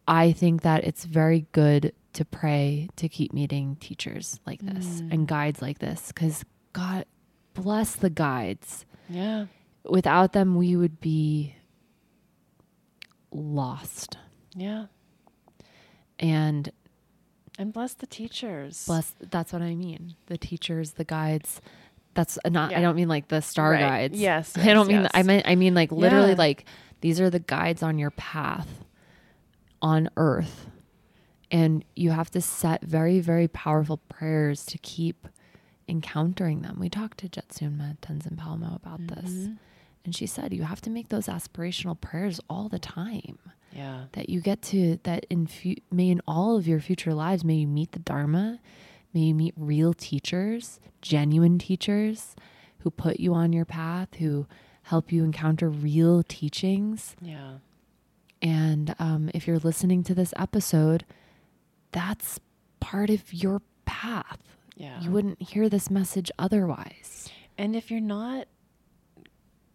I 0.08 0.32
think 0.32 0.62
that 0.62 0.84
it's 0.86 1.04
very 1.06 1.48
good 1.52 1.94
to 2.14 2.26
pray 2.26 2.90
to 2.96 3.08
keep 3.10 3.34
meeting 3.34 3.76
teachers 3.80 4.40
like 4.48 4.62
this 4.62 5.02
mm. 5.02 5.12
and 5.14 5.28
guides 5.28 5.62
like 5.62 5.80
this 5.80 6.12
cuz 6.12 6.44
God 6.74 7.06
bless 7.54 7.96
the 7.96 8.10
guides. 8.10 8.86
yeah. 9.10 9.46
Without 9.84 10.34
them 10.34 10.56
we 10.56 10.76
would 10.76 11.00
be 11.00 11.56
lost. 13.32 14.18
Yeah. 14.56 14.86
And 16.20 16.72
And 17.60 17.74
bless 17.74 17.94
the 17.94 18.08
teachers. 18.08 18.86
bless 18.86 19.14
that's 19.20 19.54
what 19.54 19.62
I 19.62 19.76
mean. 19.76 20.16
The 20.28 20.38
teachers, 20.38 20.92
the 20.94 21.04
guides. 21.04 21.62
That's 22.14 22.40
not 22.50 22.74
I 22.74 22.82
don't 22.82 22.96
mean 22.96 23.08
like 23.08 23.28
the 23.28 23.42
star 23.42 23.72
Right. 23.72 23.80
guides. 23.82 24.20
Yes, 24.20 24.58
I 24.58 24.74
don't 24.74 24.90
yes, 24.90 24.98
mean 25.02 25.08
I 25.14 25.18
yes. 25.20 25.26
mean 25.26 25.42
I 25.46 25.56
mean 25.56 25.74
like 25.76 25.92
literally 25.92 26.30
Yeah. 26.32 26.36
like 26.38 26.66
these 27.02 27.20
are 27.22 27.30
the 27.30 27.40
guides 27.40 27.84
on 27.84 28.00
your 28.00 28.12
path 28.12 28.84
on 29.82 30.10
earth. 30.18 30.68
And 31.50 31.86
you 31.96 32.12
have 32.12 32.30
to 32.32 32.42
set 32.42 32.84
very, 32.84 33.20
very 33.20 33.48
powerful 33.48 33.98
prayers 33.98 34.66
to 34.66 34.78
keep 34.80 35.28
encountering 35.88 36.62
them. 36.62 36.78
We 36.80 36.90
talked 36.90 37.20
to 37.20 37.30
Jetsunma 37.30 37.98
Tenzin 38.00 38.36
Palmo 38.36 38.76
about 38.76 39.08
this. 39.08 39.32
Mm-hmm. 39.32 39.54
And 40.04 40.16
she 40.16 40.26
said 40.26 40.54
you 40.54 40.64
have 40.64 40.82
to 40.82 40.90
make 40.90 41.10
those 41.10 41.28
aspirational 41.28 42.00
prayers 42.00 42.40
all 42.50 42.68
the 42.70 42.80
time 42.80 43.40
yeah. 43.74 44.06
that 44.14 44.30
you 44.30 44.42
get 44.42 44.62
to 44.64 45.00
that 45.04 45.26
in 45.30 45.48
fu- 45.48 45.76
may 45.92 46.10
in 46.10 46.22
all 46.28 46.58
of 46.58 46.68
your 46.68 46.80
future 46.80 47.14
lives 47.14 47.44
may 47.44 47.56
you 47.56 47.68
meet 47.68 47.92
the 47.92 48.00
dharma 48.00 48.60
may 49.14 49.20
you 49.22 49.36
meet 49.36 49.54
real 49.58 49.94
teachers 49.94 50.80
genuine 51.02 51.60
teachers 51.60 52.36
who 52.80 52.90
put 52.90 53.20
you 53.20 53.34
on 53.34 53.52
your 53.54 53.66
path 53.66 54.08
who 54.20 54.48
help 54.84 55.12
you 55.12 55.24
encounter 55.24 55.70
real 55.70 56.24
teachings 56.24 57.16
Yeah. 57.22 57.56
And 58.42 58.96
um, 59.00 59.30
if 59.34 59.48
you're 59.48 59.60
listening 59.60 60.04
to 60.04 60.14
this 60.14 60.34
episode 60.38 61.06
that's 61.92 62.40
part 62.80 63.10
of 63.10 63.34
your 63.34 63.62
path 63.86 64.40
Yeah. 64.76 65.00
you 65.02 65.10
wouldn't 65.12 65.42
hear 65.42 65.70
this 65.70 65.90
message 65.90 66.32
otherwise 66.38 67.30
And 67.58 67.76
if 67.76 67.90
you're 67.90 68.00
not, 68.02 68.48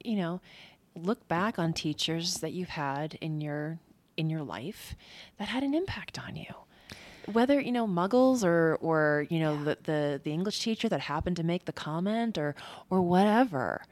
you 0.05 0.17
know, 0.17 0.41
look 0.95 1.27
back 1.27 1.59
on 1.59 1.73
teachers 1.73 2.35
that 2.37 2.53
you've 2.53 2.69
had 2.71 3.15
in 3.21 3.41
your 3.41 3.79
in 4.17 4.31
your 4.31 4.43
life 4.43 4.95
that 5.39 5.49
had 5.49 5.63
an 5.63 5.75
impact 5.75 6.19
on 6.19 6.37
you. 6.37 6.53
Whether 7.33 7.61
you 7.61 7.73
know 7.73 7.87
muggles 7.89 8.45
or 8.45 8.77
or 8.81 9.27
you 9.31 9.41
know 9.41 9.63
the, 9.65 9.79
the 9.83 10.21
the 10.23 10.33
English 10.33 10.61
teacher 10.61 10.89
that 10.89 11.01
happened 11.01 11.37
to 11.37 11.43
make 11.45 11.65
the 11.65 11.73
comment 11.73 12.37
or 12.39 12.55
or 12.91 13.01
whatever, 13.01 13.83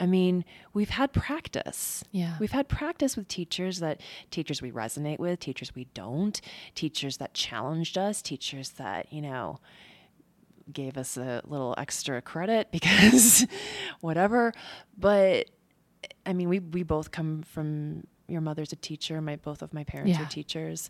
I 0.00 0.06
mean, 0.06 0.44
we've 0.72 0.88
had 0.90 1.12
practice. 1.12 2.02
Yeah. 2.10 2.36
We've 2.40 2.52
had 2.52 2.68
practice 2.68 3.16
with 3.16 3.28
teachers 3.28 3.80
that 3.80 4.00
teachers 4.30 4.62
we 4.62 4.72
resonate 4.72 5.18
with, 5.18 5.38
teachers 5.40 5.74
we 5.74 5.84
don't, 5.92 6.40
teachers 6.74 7.18
that 7.18 7.34
challenged 7.34 7.98
us, 7.98 8.22
teachers 8.22 8.70
that, 8.70 9.12
you 9.12 9.20
know, 9.20 9.60
gave 10.72 10.96
us 10.96 11.16
a 11.16 11.42
little 11.46 11.74
extra 11.76 12.22
credit 12.22 12.68
because 12.72 13.46
whatever. 14.00 14.52
But 14.96 15.50
I 16.24 16.32
mean, 16.32 16.48
we 16.48 16.60
we 16.60 16.82
both 16.82 17.10
come 17.10 17.42
from 17.42 18.04
your 18.26 18.40
mother's 18.40 18.72
a 18.72 18.76
teacher, 18.76 19.20
my 19.20 19.34
both 19.36 19.60
of 19.60 19.74
my 19.74 19.82
parents 19.82 20.12
Yeah. 20.12 20.22
are 20.22 20.28
teachers. 20.28 20.88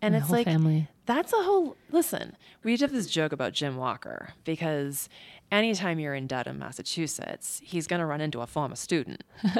And 0.00 0.12
My 0.14 0.20
it's 0.20 0.30
like 0.30 0.44
family. 0.46 0.86
that's 1.04 1.32
a 1.32 1.42
whole 1.42 1.76
listen. 1.90 2.36
We 2.62 2.76
have 2.76 2.92
this 2.92 3.08
joke 3.08 3.32
about 3.32 3.52
Jim 3.52 3.76
Walker 3.76 4.34
because 4.44 5.08
anytime 5.52 5.98
you're 5.98 6.14
in 6.14 6.26
Dedham, 6.26 6.58
Massachusetts, 6.58 7.60
he's 7.64 7.86
going 7.86 8.00
to 8.00 8.06
run 8.06 8.20
into 8.20 8.40
a 8.40 8.46
former 8.46 8.76
student. 8.76 9.22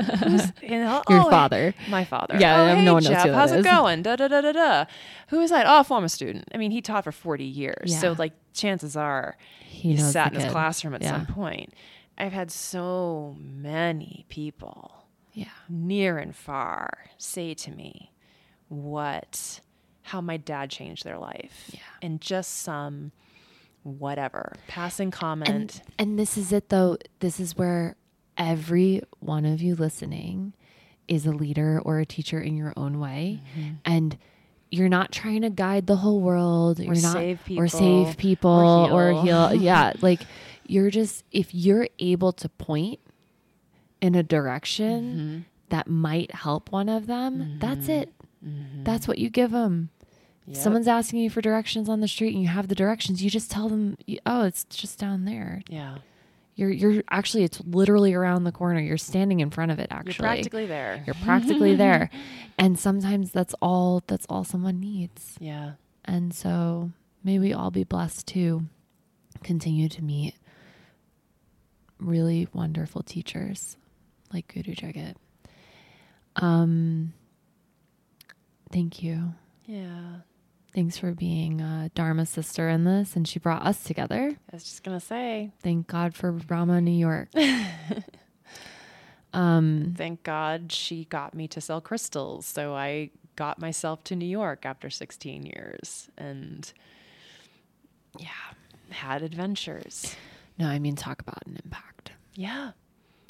You 0.63 0.79
know, 0.81 1.03
Your 1.09 1.21
"Oh, 1.23 1.31
father. 1.31 1.75
my 1.89 2.05
father. 2.05 2.37
Yeah, 2.39 2.57
oh, 2.57 2.63
um, 2.63 2.85
no 2.85 2.91
hey, 2.91 2.93
one 2.93 3.05
knows 3.05 3.09
Jeff, 3.13 3.23
who 3.25 3.29
that 3.31 3.35
how's 3.37 3.53
it 3.53 3.59
is." 3.61 3.65
going? 3.65 4.03
Da 4.03 4.17
da 4.17 4.29
da 4.29 4.41
da 4.41 4.53
da. 4.53 4.85
Who 5.29 5.41
is 5.41 5.51
that? 5.51 5.67
Oh, 5.69 5.83
former 5.85 6.09
student. 6.09 6.49
I 6.53 6.59
mean, 6.59 6.71
he 6.73 6.81
taught 6.83 7.05
for 7.05 7.13
40 7.13 7.45
years, 7.45 7.99
so 8.01 8.15
like 8.19 8.33
chances 8.53 8.97
are 8.97 9.37
He 9.65 9.93
he 9.93 9.97
sat 9.99 10.33
in 10.35 10.41
his 10.41 10.51
classroom 10.51 10.95
at 10.95 11.05
some 11.05 11.27
point. 11.27 11.73
I've 12.19 12.33
had 12.33 12.51
so 12.51 13.37
many 13.39 14.25
people 14.29 15.05
Yeah. 15.35 15.47
near 15.69 16.19
and 16.19 16.35
far 16.35 17.11
say 17.19 17.53
to 17.55 17.71
me 17.71 18.11
what 18.69 19.61
how 20.03 20.21
my 20.21 20.37
dad 20.37 20.71
changed 20.71 21.05
their 21.05 21.19
life 21.19 21.71
Yeah. 21.73 21.81
and 22.03 22.21
just 22.21 22.59
some 22.63 23.13
whatever 23.87 24.53
passing 24.67 25.11
comment 25.13 25.49
And 25.49 25.83
and 25.99 26.19
this 26.19 26.37
is 26.37 26.53
it 26.53 26.69
though. 26.71 26.97
This 27.21 27.39
is 27.39 27.57
where 27.57 27.95
every 28.37 29.03
one 29.21 29.45
of 29.47 29.63
you 29.63 29.75
listening 29.77 30.53
is 31.09 31.25
a 31.25 31.31
leader 31.31 31.81
or 31.85 32.01
a 32.01 32.05
teacher 32.07 32.41
in 32.41 32.57
your 32.57 32.73
own 32.77 32.99
way. 32.99 33.41
Mm-hmm. 33.57 33.71
And 33.85 34.19
you're 34.73 34.89
not 34.89 35.13
trying 35.13 35.43
to 35.43 35.51
guide 35.51 35.87
the 35.87 35.95
whole 35.97 36.21
world. 36.21 36.81
You're 36.81 36.95
not 36.97 37.13
save 37.13 37.41
or 37.57 37.69
save 37.69 38.17
people 38.17 38.51
or 38.51 39.13
or 39.13 39.23
heal. 39.23 39.49
heal. 39.51 39.63
yeah. 39.63 39.93
Like 40.01 40.23
you're 40.67 40.91
just 40.91 41.23
if 41.31 41.55
you're 41.55 41.87
able 42.01 42.33
to 42.33 42.49
point 42.49 42.99
in 44.03 44.15
a 44.17 44.23
direction 44.25 45.03
Mm-hmm. 45.05 45.39
that 45.69 45.87
might 45.89 46.35
help 46.35 46.73
one 46.73 46.89
of 46.89 47.07
them, 47.07 47.59
that's 47.61 47.89
it. 47.89 48.13
That's 48.83 49.07
what 49.09 49.19
you 49.19 49.31
give 49.31 49.51
them. 49.53 49.91
Yep. 50.49 50.57
someone's 50.57 50.89
asking 50.89 51.21
you 51.21 51.31
for 51.31 51.41
directions 51.41 51.89
on 51.89 52.01
the 52.01 52.09
street 52.09 52.33
and 52.35 52.43
you 52.43 52.49
have 52.49 52.69
the 52.69 52.75
directions, 52.75 53.23
you 53.23 53.31
just 53.31 53.51
tell 53.51 53.69
them, 53.69 53.97
"Oh, 54.25 54.45
it's 54.45 54.65
just 54.65 54.99
down 54.99 55.25
there." 55.25 55.63
yeah 55.69 55.99
You're 56.55 56.71
you're 56.71 57.03
actually 57.11 57.45
it's 57.45 57.61
literally 57.65 58.15
around 58.15 58.45
the 58.45 58.53
corner. 58.53 58.81
You're 58.81 58.97
standing 58.97 59.41
in 59.41 59.51
front 59.51 59.73
of 59.73 59.79
it 59.79 59.89
actually. 59.91 60.13
you're 60.25 60.33
practically 60.35 60.67
there 60.67 61.03
You're 61.07 61.15
practically 61.25 61.75
there. 61.87 62.11
And 62.59 62.79
sometimes 62.79 63.31
that's 63.33 63.55
all 63.61 64.03
that's 64.07 64.25
all 64.31 64.45
someone 64.45 64.79
needs. 64.81 65.37
yeah 65.41 65.73
And 66.05 66.33
so 66.35 66.91
may 67.25 67.39
we 67.41 67.53
all 67.53 67.71
be 67.71 67.85
blessed 67.85 68.27
to 68.29 68.63
continue 69.43 69.89
to 69.91 70.03
meet 70.03 70.35
really 71.99 72.47
wonderful 72.53 73.03
teachers 73.03 73.77
like 74.33 74.47
Guru 74.49 74.75
Jagat. 74.75 75.15
Um 76.37 77.13
thank 78.73 79.03
you. 79.03 79.35
yeah 79.67 80.21
Thanks 80.77 80.99
for 80.99 81.13
being 81.13 81.63
a 81.63 81.91
Dharma 81.95 82.27
sister 82.27 82.69
in 82.69 82.85
this 82.85 83.17
and 83.17 83.27
she 83.27 83.39
brought 83.39 83.63
us 83.67 83.83
together. 83.83 84.37
i 84.53 84.55
was 84.55 84.63
just 84.63 84.85
gonna 84.85 85.01
say 85.01 85.51
Thank 85.63 85.87
God 85.87 86.15
for 86.15 86.31
RA 86.33 86.67
MA, 86.67 86.81
New 86.81 86.91
York. 86.93 87.31
um, 89.33 89.95
thank 89.97 90.23
god 90.23 90.71
she 90.71 91.07
got 91.07 91.35
me 91.35 91.49
to 91.49 91.61
sell 91.63 91.81
crystals 91.81 92.45
so 92.47 92.75
i 92.75 93.11
got 93.37 93.59
myself 93.59 94.05
to 94.05 94.15
new 94.15 94.25
york 94.27 94.65
after 94.67 94.89
16 94.91 95.45
years 95.47 96.09
and 96.19 96.73
yeah 98.19 98.29
had 98.91 99.23
adventures 99.23 100.15
no, 100.59 100.69
I 100.69 100.79
mean 100.79 100.97
talk 100.97 101.21
about 101.21 101.43
an 101.47 101.59
impact. 101.63 102.13
yeah 102.35 102.71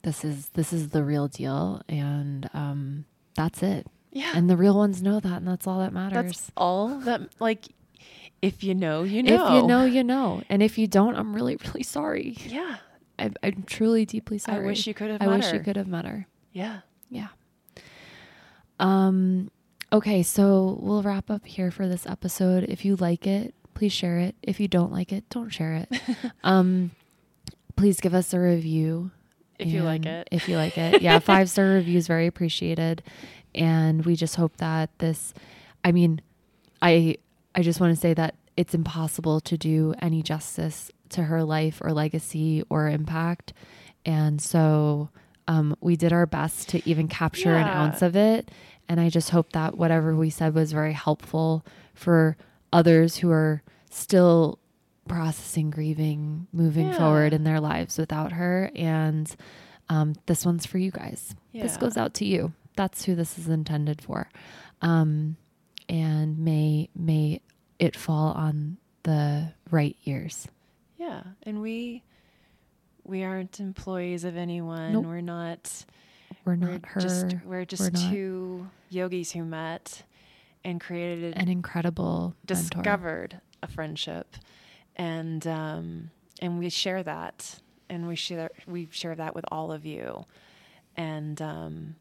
This 0.04 0.24
is 0.24 0.48
this 0.50 0.72
is 0.72 0.90
the 0.90 1.02
real 1.02 1.26
deal, 1.26 1.82
and 1.88 2.48
um, 2.54 3.04
that's 3.34 3.62
it. 3.64 3.86
Yeah 4.16 4.32
And 4.34 4.48
the 4.48 4.56
real 4.56 4.76
ones 4.76 5.02
know 5.02 5.20
that, 5.20 5.36
and 5.36 5.46
that's 5.46 5.66
all 5.66 5.80
that 5.80 5.92
matters. 5.92 6.24
That's 6.24 6.52
all 6.56 6.98
that 7.00 7.20
like 7.38 7.66
if 8.42 8.62
you 8.62 8.74
know, 8.74 9.02
you 9.02 9.22
know. 9.22 9.46
If 9.46 9.52
you 9.54 9.66
know, 9.66 9.84
you 9.84 10.04
know, 10.04 10.42
and 10.48 10.62
if 10.62 10.78
you 10.78 10.86
don't, 10.86 11.16
I'm 11.16 11.34
really, 11.34 11.56
really 11.66 11.82
sorry. 11.82 12.36
Yeah. 12.46 12.76
I, 13.18 13.30
I'm 13.42 13.64
truly, 13.66 14.04
deeply 14.04 14.38
sorry. 14.38 14.62
I 14.64 14.66
wish 14.66 14.86
you 14.86 14.94
could 14.94 15.10
have 15.10 15.22
I 15.22 15.26
wish 15.26 15.46
you 15.52 15.58
her. 15.58 15.64
could 15.64 15.76
have 15.76 15.86
met 15.88 16.04
her. 16.04 16.26
Yeah. 16.52 16.80
Yeah. 17.10 17.28
Um. 18.78 19.50
Okay, 19.92 20.22
so 20.22 20.78
we'll 20.80 21.02
wrap 21.02 21.30
up 21.30 21.46
here 21.46 21.70
for 21.70 21.86
this 21.88 22.06
episode. 22.06 22.64
If 22.64 22.84
you 22.84 22.96
like 22.96 23.26
it, 23.26 23.54
please 23.74 23.92
share 23.92 24.18
it. 24.18 24.34
If 24.42 24.58
you 24.60 24.68
don't 24.68 24.92
like 24.92 25.12
it, 25.12 25.28
don't 25.30 25.50
share 25.50 25.74
it. 25.74 26.00
um, 26.44 26.90
please 27.76 28.00
give 28.00 28.12
us 28.14 28.34
a 28.34 28.40
review 28.40 29.12
If 29.58 29.68
you 29.68 29.82
like 29.82 30.04
it. 30.04 30.28
If 30.32 30.48
you 30.48 30.56
like 30.56 30.76
it, 30.76 31.02
yeah, 31.02 31.18
five 31.20 31.48
star 31.48 31.64
reviews 31.74 32.06
very 32.06 32.26
appreciated, 32.26 33.02
and 33.56 34.04
we 34.04 34.16
just 34.16 34.36
hope 34.36 34.56
that 34.58 34.90
this. 34.98 35.32
I 35.84 35.92
mean, 35.92 36.20
I 36.82 37.16
I 37.54 37.62
just 37.62 37.80
want 37.80 37.94
to 37.94 38.00
say 38.00 38.14
that 38.14 38.34
it's 38.56 38.74
impossible 38.74 39.40
to 39.42 39.56
do 39.56 39.94
any 40.00 40.22
justice 40.22 40.90
to 41.10 41.24
her 41.24 41.42
life 41.44 41.78
or 41.80 41.92
legacy 41.92 42.62
or 42.68 42.88
impact, 42.88 43.52
and 44.04 44.40
so 44.40 45.08
um, 45.48 45.76
we 45.80 45.96
did 45.96 46.12
our 46.12 46.26
best 46.26 46.68
to 46.70 46.88
even 46.88 47.06
capture 47.08 47.54
an 47.54 47.66
ounce 47.68 48.02
of 48.02 48.16
it. 48.16 48.50
And 48.88 49.00
I 49.00 49.08
just 49.10 49.30
hope 49.30 49.52
that 49.52 49.76
whatever 49.76 50.14
we 50.14 50.30
said 50.30 50.54
was 50.54 50.72
very 50.72 50.92
helpful 50.92 51.64
for 51.94 52.36
others 52.72 53.16
who 53.16 53.30
are 53.30 53.62
still 53.90 54.58
processing 55.08 55.70
grieving, 55.70 56.46
moving 56.52 56.86
Yeah. 56.88 56.98
forward 56.98 57.32
in 57.32 57.44
their 57.44 57.60
lives 57.60 57.96
without 57.98 58.32
her. 58.32 58.70
And 58.74 59.34
um, 59.88 60.14
this 60.26 60.44
one's 60.44 60.66
for 60.66 60.78
you 60.78 60.90
guys. 60.90 61.34
This 61.52 61.76
goes 61.76 61.96
out 61.96 62.12
to 62.14 62.24
you. 62.24 62.52
That's 62.76 63.04
who 63.04 63.14
this 63.14 63.38
is 63.38 63.48
intended 63.48 64.00
for. 64.02 64.28
Um, 64.82 65.36
and 65.88 66.38
may 66.38 66.88
may 66.94 67.40
it 67.78 67.96
fall 67.96 68.32
on 68.32 68.76
the 69.02 69.52
right 69.70 69.96
ears. 70.04 70.48
Yeah. 70.98 71.22
And 71.42 71.60
we 71.60 72.02
we 73.04 73.22
aren't 73.24 73.60
employees 73.60 74.24
of 74.24 74.36
anyone. 74.36 74.92
Nope. 74.92 75.04
We're 75.06 75.20
not 75.20 75.84
We're 76.44 76.54
we're 76.56 76.72
not 76.72 76.86
her. 76.86 77.00
just 77.00 77.34
we're 77.44 77.64
just 77.64 77.92
not- 77.92 78.10
two 78.12 78.68
yogis 78.90 79.32
who 79.32 79.44
met 79.44 80.02
and 80.64 80.80
created 80.80 81.34
an 81.36 81.48
incredible 81.48 82.34
mentor. 82.48 82.82
discovered 82.82 83.40
a 83.62 83.68
friendship 83.68 84.36
and 84.96 85.46
um 85.46 86.10
and 86.42 86.58
we 86.58 86.68
share 86.68 87.02
that 87.02 87.60
and 87.88 88.06
we 88.08 88.16
share 88.16 88.50
we 88.66 88.88
share 88.90 89.14
that 89.14 89.34
with 89.34 89.44
all 89.50 89.70
of 89.72 89.86
you 89.86 90.24
and 90.96 91.40
um 91.40 91.94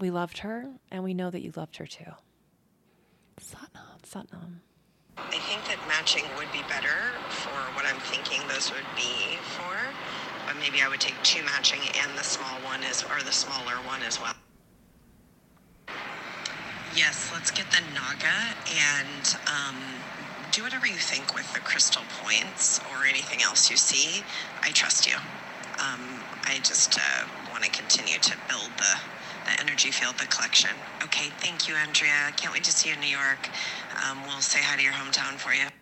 we 0.00 0.10
loved 0.10 0.38
her 0.38 0.66
and 0.90 1.04
we 1.04 1.14
know 1.14 1.30
that 1.30 1.42
you 1.42 1.52
loved 1.56 1.76
her 1.76 1.86
too 1.86 2.12
Satnam. 3.38 4.00
satnam 4.02 4.60
I 5.28 5.38
think 5.38 5.64
that 5.68 5.78
matching 5.86 6.24
would 6.36 6.50
be 6.52 6.62
better 6.68 7.14
for 7.28 7.54
what 7.76 7.84
I'm 7.84 8.00
thinking 8.08 8.40
those 8.48 8.72
would 8.72 8.88
be 8.96 9.36
for. 9.54 9.76
But 10.46 10.56
maybe 10.58 10.82
I 10.82 10.88
would 10.88 11.00
take 11.00 11.14
two 11.22 11.44
matching 11.44 11.80
and 12.02 12.18
the 12.18 12.24
small 12.24 12.58
one 12.64 12.82
is 12.82 13.04
or 13.04 13.22
the 13.22 13.32
smaller 13.32 13.76
one 13.86 14.02
as 14.02 14.20
well. 14.20 14.34
Yes, 16.96 17.30
let's 17.32 17.50
get 17.50 17.66
the 17.70 17.82
Naga 17.94 18.56
and 18.66 19.36
um, 19.46 19.76
do 20.50 20.64
whatever 20.64 20.86
you 20.86 20.98
think 20.98 21.34
with 21.34 21.52
the 21.54 21.60
crystal 21.60 22.02
points 22.22 22.80
or 22.90 23.06
anything 23.06 23.42
else 23.42 23.70
you 23.70 23.76
see. 23.76 24.24
I 24.62 24.70
trust 24.72 25.06
you. 25.06 25.16
Um, 25.78 26.20
I 26.44 26.58
just 26.64 26.98
uh, 26.98 27.28
want 27.52 27.62
to 27.62 27.70
continue 27.70 28.18
to 28.18 28.36
build 28.48 28.70
the, 28.76 28.98
the 29.44 29.60
energy 29.60 29.90
field, 29.90 30.18
the 30.18 30.26
collection. 30.26 30.70
Okay, 31.02 31.30
thank 31.38 31.68
you, 31.68 31.74
Andrea. 31.74 32.32
Can't 32.36 32.52
wait 32.52 32.64
to 32.64 32.72
see 32.72 32.88
you 32.88 32.94
in 32.94 33.00
New 33.00 33.06
York. 33.08 33.48
Um, 34.04 34.22
we'll 34.26 34.40
say 34.40 34.60
hi 34.62 34.76
to 34.76 34.82
your 34.82 34.92
hometown 34.92 35.38
for 35.38 35.52
you. 35.52 35.79